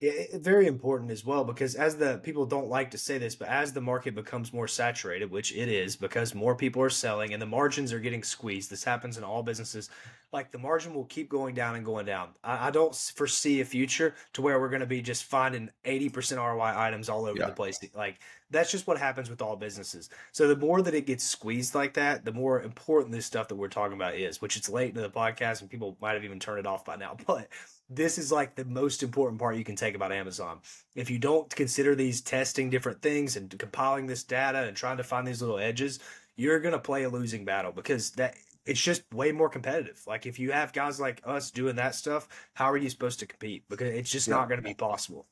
Yeah, 0.00 0.12
very 0.34 0.68
important 0.68 1.10
as 1.10 1.24
well 1.24 1.42
because 1.42 1.74
as 1.74 1.96
the 1.96 2.18
people 2.18 2.46
don't 2.46 2.68
like 2.68 2.88
to 2.92 2.98
say 2.98 3.18
this, 3.18 3.34
but 3.34 3.48
as 3.48 3.72
the 3.72 3.80
market 3.80 4.14
becomes 4.14 4.52
more 4.52 4.68
saturated, 4.68 5.28
which 5.28 5.52
it 5.52 5.68
is 5.68 5.96
because 5.96 6.36
more 6.36 6.54
people 6.54 6.80
are 6.80 6.90
selling 6.90 7.32
and 7.32 7.42
the 7.42 7.46
margins 7.46 7.92
are 7.92 7.98
getting 7.98 8.22
squeezed, 8.22 8.70
this 8.70 8.84
happens 8.84 9.18
in 9.18 9.24
all 9.24 9.42
businesses. 9.42 9.90
Like 10.32 10.52
the 10.52 10.58
margin 10.58 10.94
will 10.94 11.06
keep 11.06 11.28
going 11.28 11.52
down 11.52 11.74
and 11.74 11.84
going 11.84 12.06
down. 12.06 12.28
I, 12.44 12.68
I 12.68 12.70
don't 12.70 12.94
foresee 12.94 13.60
a 13.60 13.64
future 13.64 14.14
to 14.34 14.42
where 14.42 14.60
we're 14.60 14.68
going 14.68 14.82
to 14.82 14.86
be 14.86 15.02
just 15.02 15.24
finding 15.24 15.68
80% 15.84 16.36
ROI 16.36 16.80
items 16.80 17.08
all 17.08 17.24
over 17.24 17.40
yeah. 17.40 17.46
the 17.46 17.52
place. 17.52 17.80
Like 17.96 18.20
that's 18.50 18.70
just 18.70 18.86
what 18.86 18.98
happens 18.98 19.28
with 19.28 19.42
all 19.42 19.56
businesses. 19.56 20.10
So 20.30 20.46
the 20.46 20.54
more 20.54 20.80
that 20.80 20.94
it 20.94 21.06
gets 21.06 21.24
squeezed 21.24 21.74
like 21.74 21.94
that, 21.94 22.24
the 22.24 22.32
more 22.32 22.62
important 22.62 23.12
this 23.12 23.26
stuff 23.26 23.48
that 23.48 23.56
we're 23.56 23.66
talking 23.66 23.96
about 23.96 24.14
is, 24.14 24.40
which 24.40 24.56
it's 24.56 24.68
late 24.68 24.90
into 24.90 25.00
the 25.00 25.10
podcast 25.10 25.60
and 25.60 25.68
people 25.68 25.96
might 26.00 26.14
have 26.14 26.24
even 26.24 26.38
turned 26.38 26.60
it 26.60 26.68
off 26.68 26.84
by 26.84 26.94
now, 26.94 27.16
but 27.26 27.48
this 27.88 28.18
is 28.18 28.30
like 28.30 28.54
the 28.54 28.64
most 28.64 29.02
important 29.02 29.40
part 29.40 29.56
you 29.56 29.64
can 29.64 29.76
take 29.76 29.94
about 29.94 30.12
Amazon. 30.12 30.60
If 30.94 31.10
you 31.10 31.18
don't 31.18 31.48
consider 31.54 31.94
these 31.94 32.20
testing 32.20 32.68
different 32.68 33.00
things 33.00 33.36
and 33.36 33.56
compiling 33.58 34.06
this 34.06 34.24
data 34.24 34.64
and 34.64 34.76
trying 34.76 34.98
to 34.98 35.04
find 35.04 35.26
these 35.26 35.40
little 35.40 35.58
edges, 35.58 35.98
you're 36.36 36.60
going 36.60 36.72
to 36.72 36.78
play 36.78 37.04
a 37.04 37.08
losing 37.08 37.44
battle 37.44 37.72
because 37.72 38.10
that 38.12 38.36
it's 38.66 38.80
just 38.80 39.02
way 39.14 39.32
more 39.32 39.48
competitive. 39.48 40.02
Like 40.06 40.26
if 40.26 40.38
you 40.38 40.52
have 40.52 40.72
guys 40.72 41.00
like 41.00 41.22
us 41.24 41.50
doing 41.50 41.76
that 41.76 41.94
stuff, 41.94 42.28
how 42.52 42.70
are 42.70 42.76
you 42.76 42.90
supposed 42.90 43.20
to 43.20 43.26
compete? 43.26 43.64
Because 43.70 43.88
it's 43.88 44.10
just 44.10 44.28
yeah. 44.28 44.34
not 44.34 44.48
going 44.48 44.60
to 44.60 44.68
be 44.68 44.74
possible. 44.74 45.26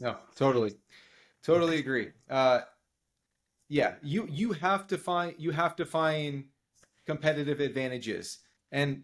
No, 0.00 0.16
totally. 0.34 0.74
Totally 1.42 1.78
agree. 1.78 2.08
Uh 2.28 2.60
yeah, 3.68 3.94
you 4.02 4.26
you 4.30 4.52
have 4.52 4.86
to 4.88 4.98
find 4.98 5.34
you 5.38 5.50
have 5.52 5.76
to 5.76 5.86
find 5.86 6.44
competitive 7.06 7.60
advantages. 7.60 8.38
And 8.72 9.02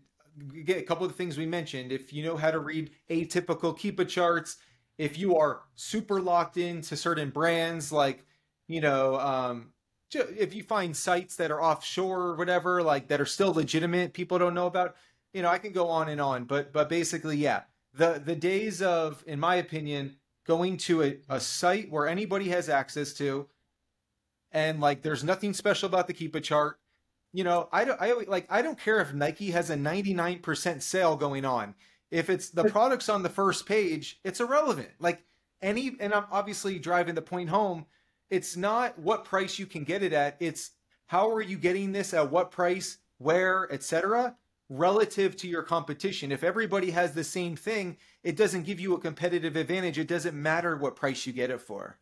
a 0.69 0.83
couple 0.83 1.07
of 1.07 1.15
things 1.15 1.39
we 1.39 1.47
mentioned. 1.47 1.93
If 1.93 2.13
you 2.13 2.25
know 2.25 2.37
how 2.37 2.51
to 2.51 2.59
read 2.59 2.91
atypical 3.11 3.77
Keepa 3.79 4.09
charts, 4.09 4.57
if 4.99 5.19
you 5.19 5.37
are 5.37 5.63
super 5.75 6.21
locked 6.21 6.57
into 6.57 6.97
certain 6.97 7.31
brands, 7.31 7.93
like 7.93 8.25
you 8.67 8.81
know, 8.81 9.19
um, 9.21 9.73
if 10.13 10.55
you 10.55 10.63
find 10.63 10.97
sites 10.97 11.37
that 11.37 11.51
are 11.51 11.63
offshore 11.63 12.23
or 12.23 12.37
whatever, 12.37 12.83
like 12.83 13.09
that 13.09 13.21
are 13.21 13.27
still 13.27 13.53
legitimate, 13.53 14.15
people 14.15 14.39
don't 14.39 14.55
know 14.55 14.67
about. 14.67 14.97
You 15.33 15.43
know, 15.43 15.51
I 15.51 15.59
can 15.59 15.73
go 15.73 15.89
on 15.89 16.09
and 16.09 16.21
on, 16.21 16.45
but 16.45 16.73
but 16.73 16.89
basically, 16.89 17.37
yeah, 17.37 17.63
the 17.93 18.23
the 18.25 18.37
days 18.37 18.83
of, 18.83 19.23
in 19.27 19.41
my 19.41 19.57
opinion, 19.57 20.17
going 20.47 20.77
to 20.77 21.03
a, 21.03 21.17
a 21.29 21.41
site 21.41 21.91
where 21.91 22.07
anybody 22.07 22.49
has 22.51 22.69
access 22.69 23.13
to, 23.15 23.49
and 24.53 24.81
like 24.81 25.03
there's 25.03 25.25
nothing 25.25 25.53
special 25.53 25.89
about 25.89 26.07
the 26.07 26.15
Keepa 26.15 26.43
chart 26.43 26.79
you 27.35 27.43
know, 27.43 27.69
I 27.73 27.85
don't, 27.85 28.01
I 28.01 28.13
like, 28.29 28.47
I 28.49 28.63
don't 28.63 28.79
care 28.79 29.01
if 29.01 29.13
Nike 29.13 29.51
has 29.51 29.69
a 29.69 29.75
99% 29.75 30.81
sale 30.81 31.17
going 31.17 31.45
on. 31.45 31.75
If 32.13 32.31
it's 32.31 32.51
the 32.51 32.63
products 32.65 33.09
on 33.09 33.25
the 33.25 33.29
first 33.29 33.67
page, 33.67 34.21
it's 34.23 34.39
irrelevant. 34.39 34.91
Like 35.01 35.25
any, 35.61 35.97
and 35.99 36.15
I'm 36.15 36.27
obviously 36.31 36.79
driving 36.79 37.17
the 37.17 37.23
point 37.23 37.51
home. 37.51 37.87
It's 38.31 38.57
not 38.57 38.97
what 39.01 39.25
price 39.25 39.59
you 39.59 39.67
can 39.67 39.83
get 39.83 40.05
it 40.05 40.13
at. 40.13 40.37
It's 40.39 40.71
how 41.07 41.29
are 41.33 41.43
you 41.43 41.59
getting 41.59 41.91
this 41.91 42.15
at 42.15 42.31
what 42.31 42.53
price, 42.53 42.99
where, 43.19 43.71
etc. 43.73 44.37
relative 44.69 45.37
to 45.39 45.49
your 45.49 45.65
competition. 45.65 46.31
If 46.31 46.45
everybody 46.45 46.93
has 46.93 47.15
the 47.15 47.25
same 47.25 47.57
thing, 47.57 47.97
it 48.23 48.37
doesn't 48.37 48.63
give 48.63 48.79
you 48.79 48.95
a 48.95 49.01
competitive 49.01 49.57
advantage. 49.57 49.99
It 49.99 50.09
doesn't 50.09 50.41
matter 50.41 50.77
what 50.77 50.95
price 50.95 51.27
you 51.27 51.33
get 51.33 51.51
it 51.51 51.61
for. 51.61 51.99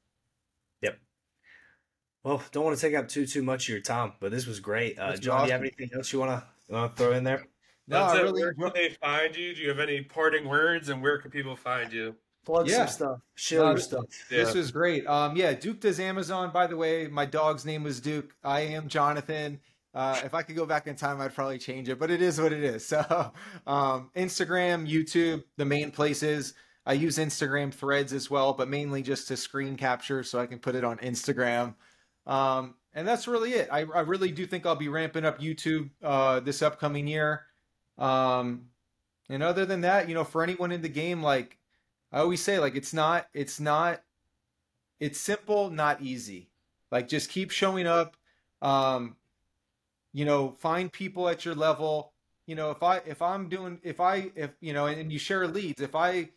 Well, 2.25 2.43
don't 2.53 2.65
want 2.65 2.77
to 2.77 2.81
take 2.81 2.95
up 2.95 3.09
too 3.09 3.27
too 3.27 3.43
much 3.43 3.65
of 3.65 3.69
your 3.71 3.81
time, 3.81 4.13
but 4.21 4.31
this 4.31 4.47
was 4.47 4.61
great. 4.61 4.99
Uh, 4.99 5.17
John, 5.17 5.35
awesome. 5.35 5.45
do 5.45 5.49
you 5.49 5.53
have 5.53 5.61
anything 5.61 5.91
else 5.95 6.13
you 6.13 6.21
want 6.21 6.45
to 6.71 6.91
throw 6.97 7.13
in 7.13 7.25
there? 7.25 7.47
No, 7.89 8.13
really. 8.15 8.43
Where 8.43 8.71
can 8.71 8.73
they 8.75 8.91
find 8.91 9.37
you? 9.37 9.55
Do 9.55 9.61
you 9.61 9.69
have 9.69 9.81
any 9.81 10.03
parting 10.03 10.49
words, 10.49 10.89
and 10.89 11.03
where 11.03 11.19
can 11.19 11.31
people 11.31 11.57
find 11.57 11.93
you? 11.93 12.15
Plug 12.45 12.69
yeah. 12.69 12.87
some 12.87 12.89
stuff. 12.89 13.21
Share 13.35 13.65
uh, 13.65 13.77
stuff. 13.77 14.05
This 14.29 14.55
was 14.55 14.71
great. 14.71 15.07
Um, 15.07 15.37
yeah, 15.37 15.53
Duke 15.53 15.81
does 15.81 16.01
Amazon. 16.01 16.51
By 16.53 16.67
the 16.67 16.77
way, 16.77 17.07
my 17.07 17.25
dog's 17.25 17.65
name 17.65 17.83
was 17.83 18.01
Duke. 18.01 18.35
I 18.43 18.61
am 18.61 18.89
Jonathan. 18.89 19.61
Uh, 19.95 20.21
if 20.25 20.33
I 20.33 20.43
could 20.43 20.57
go 20.57 20.65
back 20.65 20.87
in 20.87 20.97
time, 20.97 21.21
I'd 21.21 21.35
probably 21.35 21.59
change 21.59 21.89
it, 21.89 21.99
but 21.99 22.11
it 22.11 22.23
is 22.23 22.41
what 22.41 22.53
it 22.53 22.65
is. 22.65 22.87
So, 22.93 23.33
um, 23.67 24.11
Instagram, 24.17 24.91
YouTube, 24.91 25.45
the 25.57 25.65
main 25.65 25.91
places. 25.91 26.55
I 26.85 26.95
use 26.95 27.19
Instagram 27.19 27.73
threads 27.73 28.13
as 28.13 28.31
well, 28.31 28.55
but 28.55 28.69
mainly 28.69 29.03
just 29.03 29.29
to 29.29 29.37
screen 29.37 29.77
capture 29.77 30.25
so 30.25 30.41
I 30.41 30.47
can 30.47 30.59
put 30.59 30.75
it 30.75 30.83
on 30.83 30.99
Instagram. 30.99 31.75
Um, 32.27 32.75
and 32.95 33.07
that's 33.07 33.27
really 33.27 33.53
it. 33.53 33.69
I, 33.73 33.81
I 33.81 34.01
really 34.01 34.31
do 34.31 34.47
think 34.47 34.67
I'll 34.67 34.77
be 34.77 34.89
ramping 34.89 35.25
up 35.25 35.41
YouTube 35.41 35.91
uh, 36.03 36.41
this 36.41 36.63
upcoming 36.63 37.07
year. 37.07 37.43
Um, 37.99 38.67
and 39.29 39.43
other 39.43 39.65
than 39.65 39.81
that, 39.83 40.09
you 40.09 40.15
know, 40.15 40.25
for 40.25 40.43
anyone 40.43 40.73
in 40.73 40.83
the 40.83 40.89
game, 40.89 41.23
like 41.23 41.59
I 42.13 42.21
always 42.21 42.43
say, 42.43 42.59
like 42.59 42.77
it's 42.77 42.93
not, 42.93 43.29
it's 43.33 43.59
not, 43.59 44.03
it's 45.01 45.19
simple, 45.19 45.71
not 45.71 46.03
easy. 46.03 46.51
Like 46.91 47.09
just 47.09 47.31
keep 47.31 47.51
showing 47.51 47.87
up. 47.87 48.17
Um, 48.61 49.17
you 50.13 50.25
know, 50.25 50.55
find 50.59 50.93
people 50.93 51.29
at 51.29 51.45
your 51.45 51.55
level. 51.55 52.13
You 52.47 52.55
know, 52.55 52.71
if 52.71 52.83
I 52.83 52.99
if 53.07 53.23
I'm 53.23 53.49
doing 53.49 53.81
if 53.83 53.99
I 53.99 54.31
if 54.37 54.51
you 54.61 54.73
know, 54.73 54.87
and, 54.87 55.01
and 55.01 55.13
you 55.13 55.19
share 55.19 55.47
leads, 55.47 55.81
if 55.81 55.95
I 55.95 56.31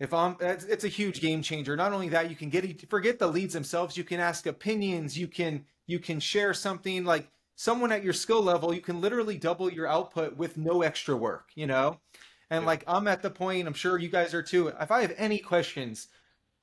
if 0.00 0.12
I'm, 0.12 0.36
it's, 0.40 0.64
it's 0.64 0.84
a 0.84 0.88
huge 0.88 1.20
game 1.20 1.42
changer. 1.42 1.76
Not 1.76 1.92
only 1.92 2.08
that, 2.10 2.28
you 2.28 2.36
can 2.36 2.50
get 2.50 2.88
forget 2.90 3.18
the 3.18 3.28
leads 3.28 3.54
themselves. 3.54 3.96
You 3.96 4.04
can 4.04 4.20
ask 4.20 4.46
opinions. 4.46 5.16
You 5.16 5.28
can 5.28 5.64
you 5.86 5.98
can 5.98 6.18
share 6.20 6.52
something 6.54 7.04
like 7.04 7.28
someone 7.54 7.92
at 7.92 8.02
your 8.02 8.12
skill 8.12 8.42
level. 8.42 8.74
You 8.74 8.80
can 8.80 9.00
literally 9.00 9.38
double 9.38 9.70
your 9.70 9.86
output 9.86 10.36
with 10.36 10.56
no 10.56 10.82
extra 10.82 11.16
work. 11.16 11.50
You 11.54 11.66
know, 11.66 12.00
and 12.50 12.66
like 12.66 12.82
I'm 12.88 13.06
at 13.06 13.22
the 13.22 13.30
point. 13.30 13.68
I'm 13.68 13.74
sure 13.74 13.98
you 13.98 14.08
guys 14.08 14.34
are 14.34 14.42
too. 14.42 14.68
If 14.68 14.90
I 14.90 15.02
have 15.02 15.14
any 15.16 15.38
questions, 15.38 16.08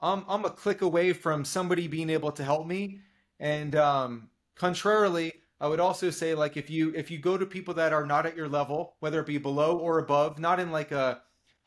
I'm 0.01 0.25
I'm 0.27 0.43
a 0.43 0.49
click 0.49 0.81
away 0.81 1.13
from 1.13 1.45
somebody 1.45 1.87
being 1.87 2.09
able 2.09 2.33
to 2.33 2.43
help 2.43 2.67
me. 2.67 2.99
And 3.39 3.75
um, 3.75 4.29
contrarily, 4.55 5.33
I 5.61 5.67
would 5.67 5.79
also 5.79 6.09
say 6.09 6.35
like 6.35 6.57
if 6.57 6.69
you 6.69 6.91
if 6.95 7.09
you 7.09 7.17
go 7.17 7.37
to 7.37 7.45
people 7.45 7.75
that 7.75 7.93
are 7.93 8.05
not 8.05 8.25
at 8.25 8.35
your 8.35 8.49
level, 8.49 8.95
whether 8.99 9.21
it 9.21 9.27
be 9.27 9.37
below 9.37 9.77
or 9.77 9.99
above, 9.99 10.37
not 10.37 10.59
in 10.59 10.71
like 10.71 10.91
a 10.91 11.21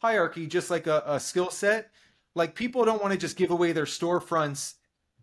hierarchy, 0.05 0.47
just 0.47 0.71
like 0.71 0.87
a, 0.87 1.03
a 1.07 1.19
skill 1.19 1.51
set. 1.51 1.91
Like 2.35 2.55
people 2.55 2.85
don't 2.85 3.01
want 3.01 3.13
to 3.13 3.19
just 3.19 3.37
give 3.37 3.51
away 3.51 3.73
their 3.73 3.85
storefronts, 3.85 4.75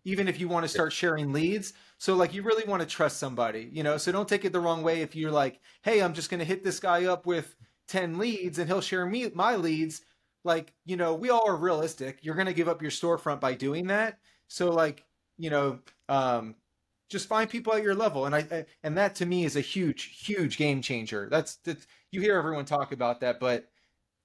even 0.04 0.26
if 0.26 0.40
you 0.40 0.48
want 0.48 0.64
to 0.64 0.68
start 0.68 0.92
sharing 0.92 1.32
leads. 1.32 1.72
So 1.98 2.14
like 2.14 2.34
you 2.34 2.42
really 2.42 2.68
want 2.68 2.82
to 2.82 2.88
trust 2.88 3.18
somebody, 3.18 3.70
you 3.72 3.82
know. 3.82 3.96
So 3.96 4.10
don't 4.10 4.28
take 4.28 4.44
it 4.44 4.52
the 4.52 4.60
wrong 4.60 4.82
way 4.82 5.02
if 5.02 5.14
you're 5.14 5.30
like, 5.30 5.60
hey, 5.82 6.02
I'm 6.02 6.14
just 6.14 6.30
going 6.30 6.40
to 6.40 6.46
hit 6.46 6.64
this 6.64 6.80
guy 6.80 7.04
up 7.04 7.26
with 7.26 7.54
ten 7.86 8.18
leads 8.18 8.58
and 8.58 8.68
he'll 8.68 8.80
share 8.80 9.06
me 9.06 9.30
my 9.34 9.54
leads. 9.56 10.02
Like 10.44 10.72
you 10.84 10.96
know, 10.96 11.14
we 11.14 11.30
all 11.30 11.48
are 11.48 11.56
realistic. 11.56 12.18
You're 12.22 12.34
going 12.34 12.46
to 12.48 12.52
give 12.54 12.68
up 12.68 12.82
your 12.82 12.90
storefront 12.90 13.40
by 13.40 13.54
doing 13.54 13.86
that. 13.88 14.18
So 14.48 14.70
like 14.70 15.04
you 15.38 15.50
know, 15.50 15.78
um, 16.08 16.56
just 17.08 17.28
find 17.28 17.48
people 17.50 17.74
at 17.74 17.82
your 17.82 17.94
level 17.94 18.24
and 18.24 18.34
I, 18.34 18.64
and 18.82 18.96
that 18.96 19.14
to 19.16 19.26
me 19.26 19.44
is 19.44 19.56
a 19.56 19.60
huge 19.60 20.18
huge 20.24 20.56
game 20.56 20.80
changer 20.80 21.28
that's, 21.30 21.56
that's 21.56 21.86
you 22.10 22.22
hear 22.22 22.38
everyone 22.38 22.64
talk 22.64 22.90
about 22.90 23.20
that 23.20 23.38
but 23.38 23.66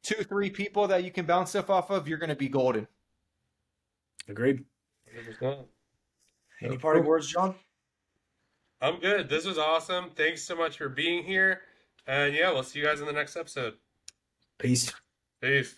two, 0.07 0.23
three 0.23 0.49
people 0.49 0.87
that 0.87 1.03
you 1.03 1.11
can 1.11 1.25
bounce 1.25 1.49
stuff 1.49 1.69
off 1.69 1.89
of, 1.89 2.07
you're 2.07 2.17
going 2.17 2.29
to 2.29 2.35
be 2.35 2.47
golden. 2.47 2.87
Agreed. 4.29 4.63
100%. 5.41 5.65
Any 6.61 6.77
parting 6.77 7.05
words, 7.05 7.27
John? 7.27 7.55
I'm 8.81 8.99
good. 8.99 9.29
This 9.29 9.45
was 9.45 9.57
awesome. 9.57 10.11
Thanks 10.15 10.43
so 10.43 10.55
much 10.55 10.77
for 10.77 10.89
being 10.89 11.23
here. 11.23 11.61
And 12.07 12.33
yeah, 12.33 12.51
we'll 12.51 12.63
see 12.63 12.79
you 12.79 12.85
guys 12.85 13.01
in 13.01 13.05
the 13.05 13.13
next 13.13 13.35
episode. 13.35 13.73
Peace. 14.57 14.93
Peace. 15.41 15.75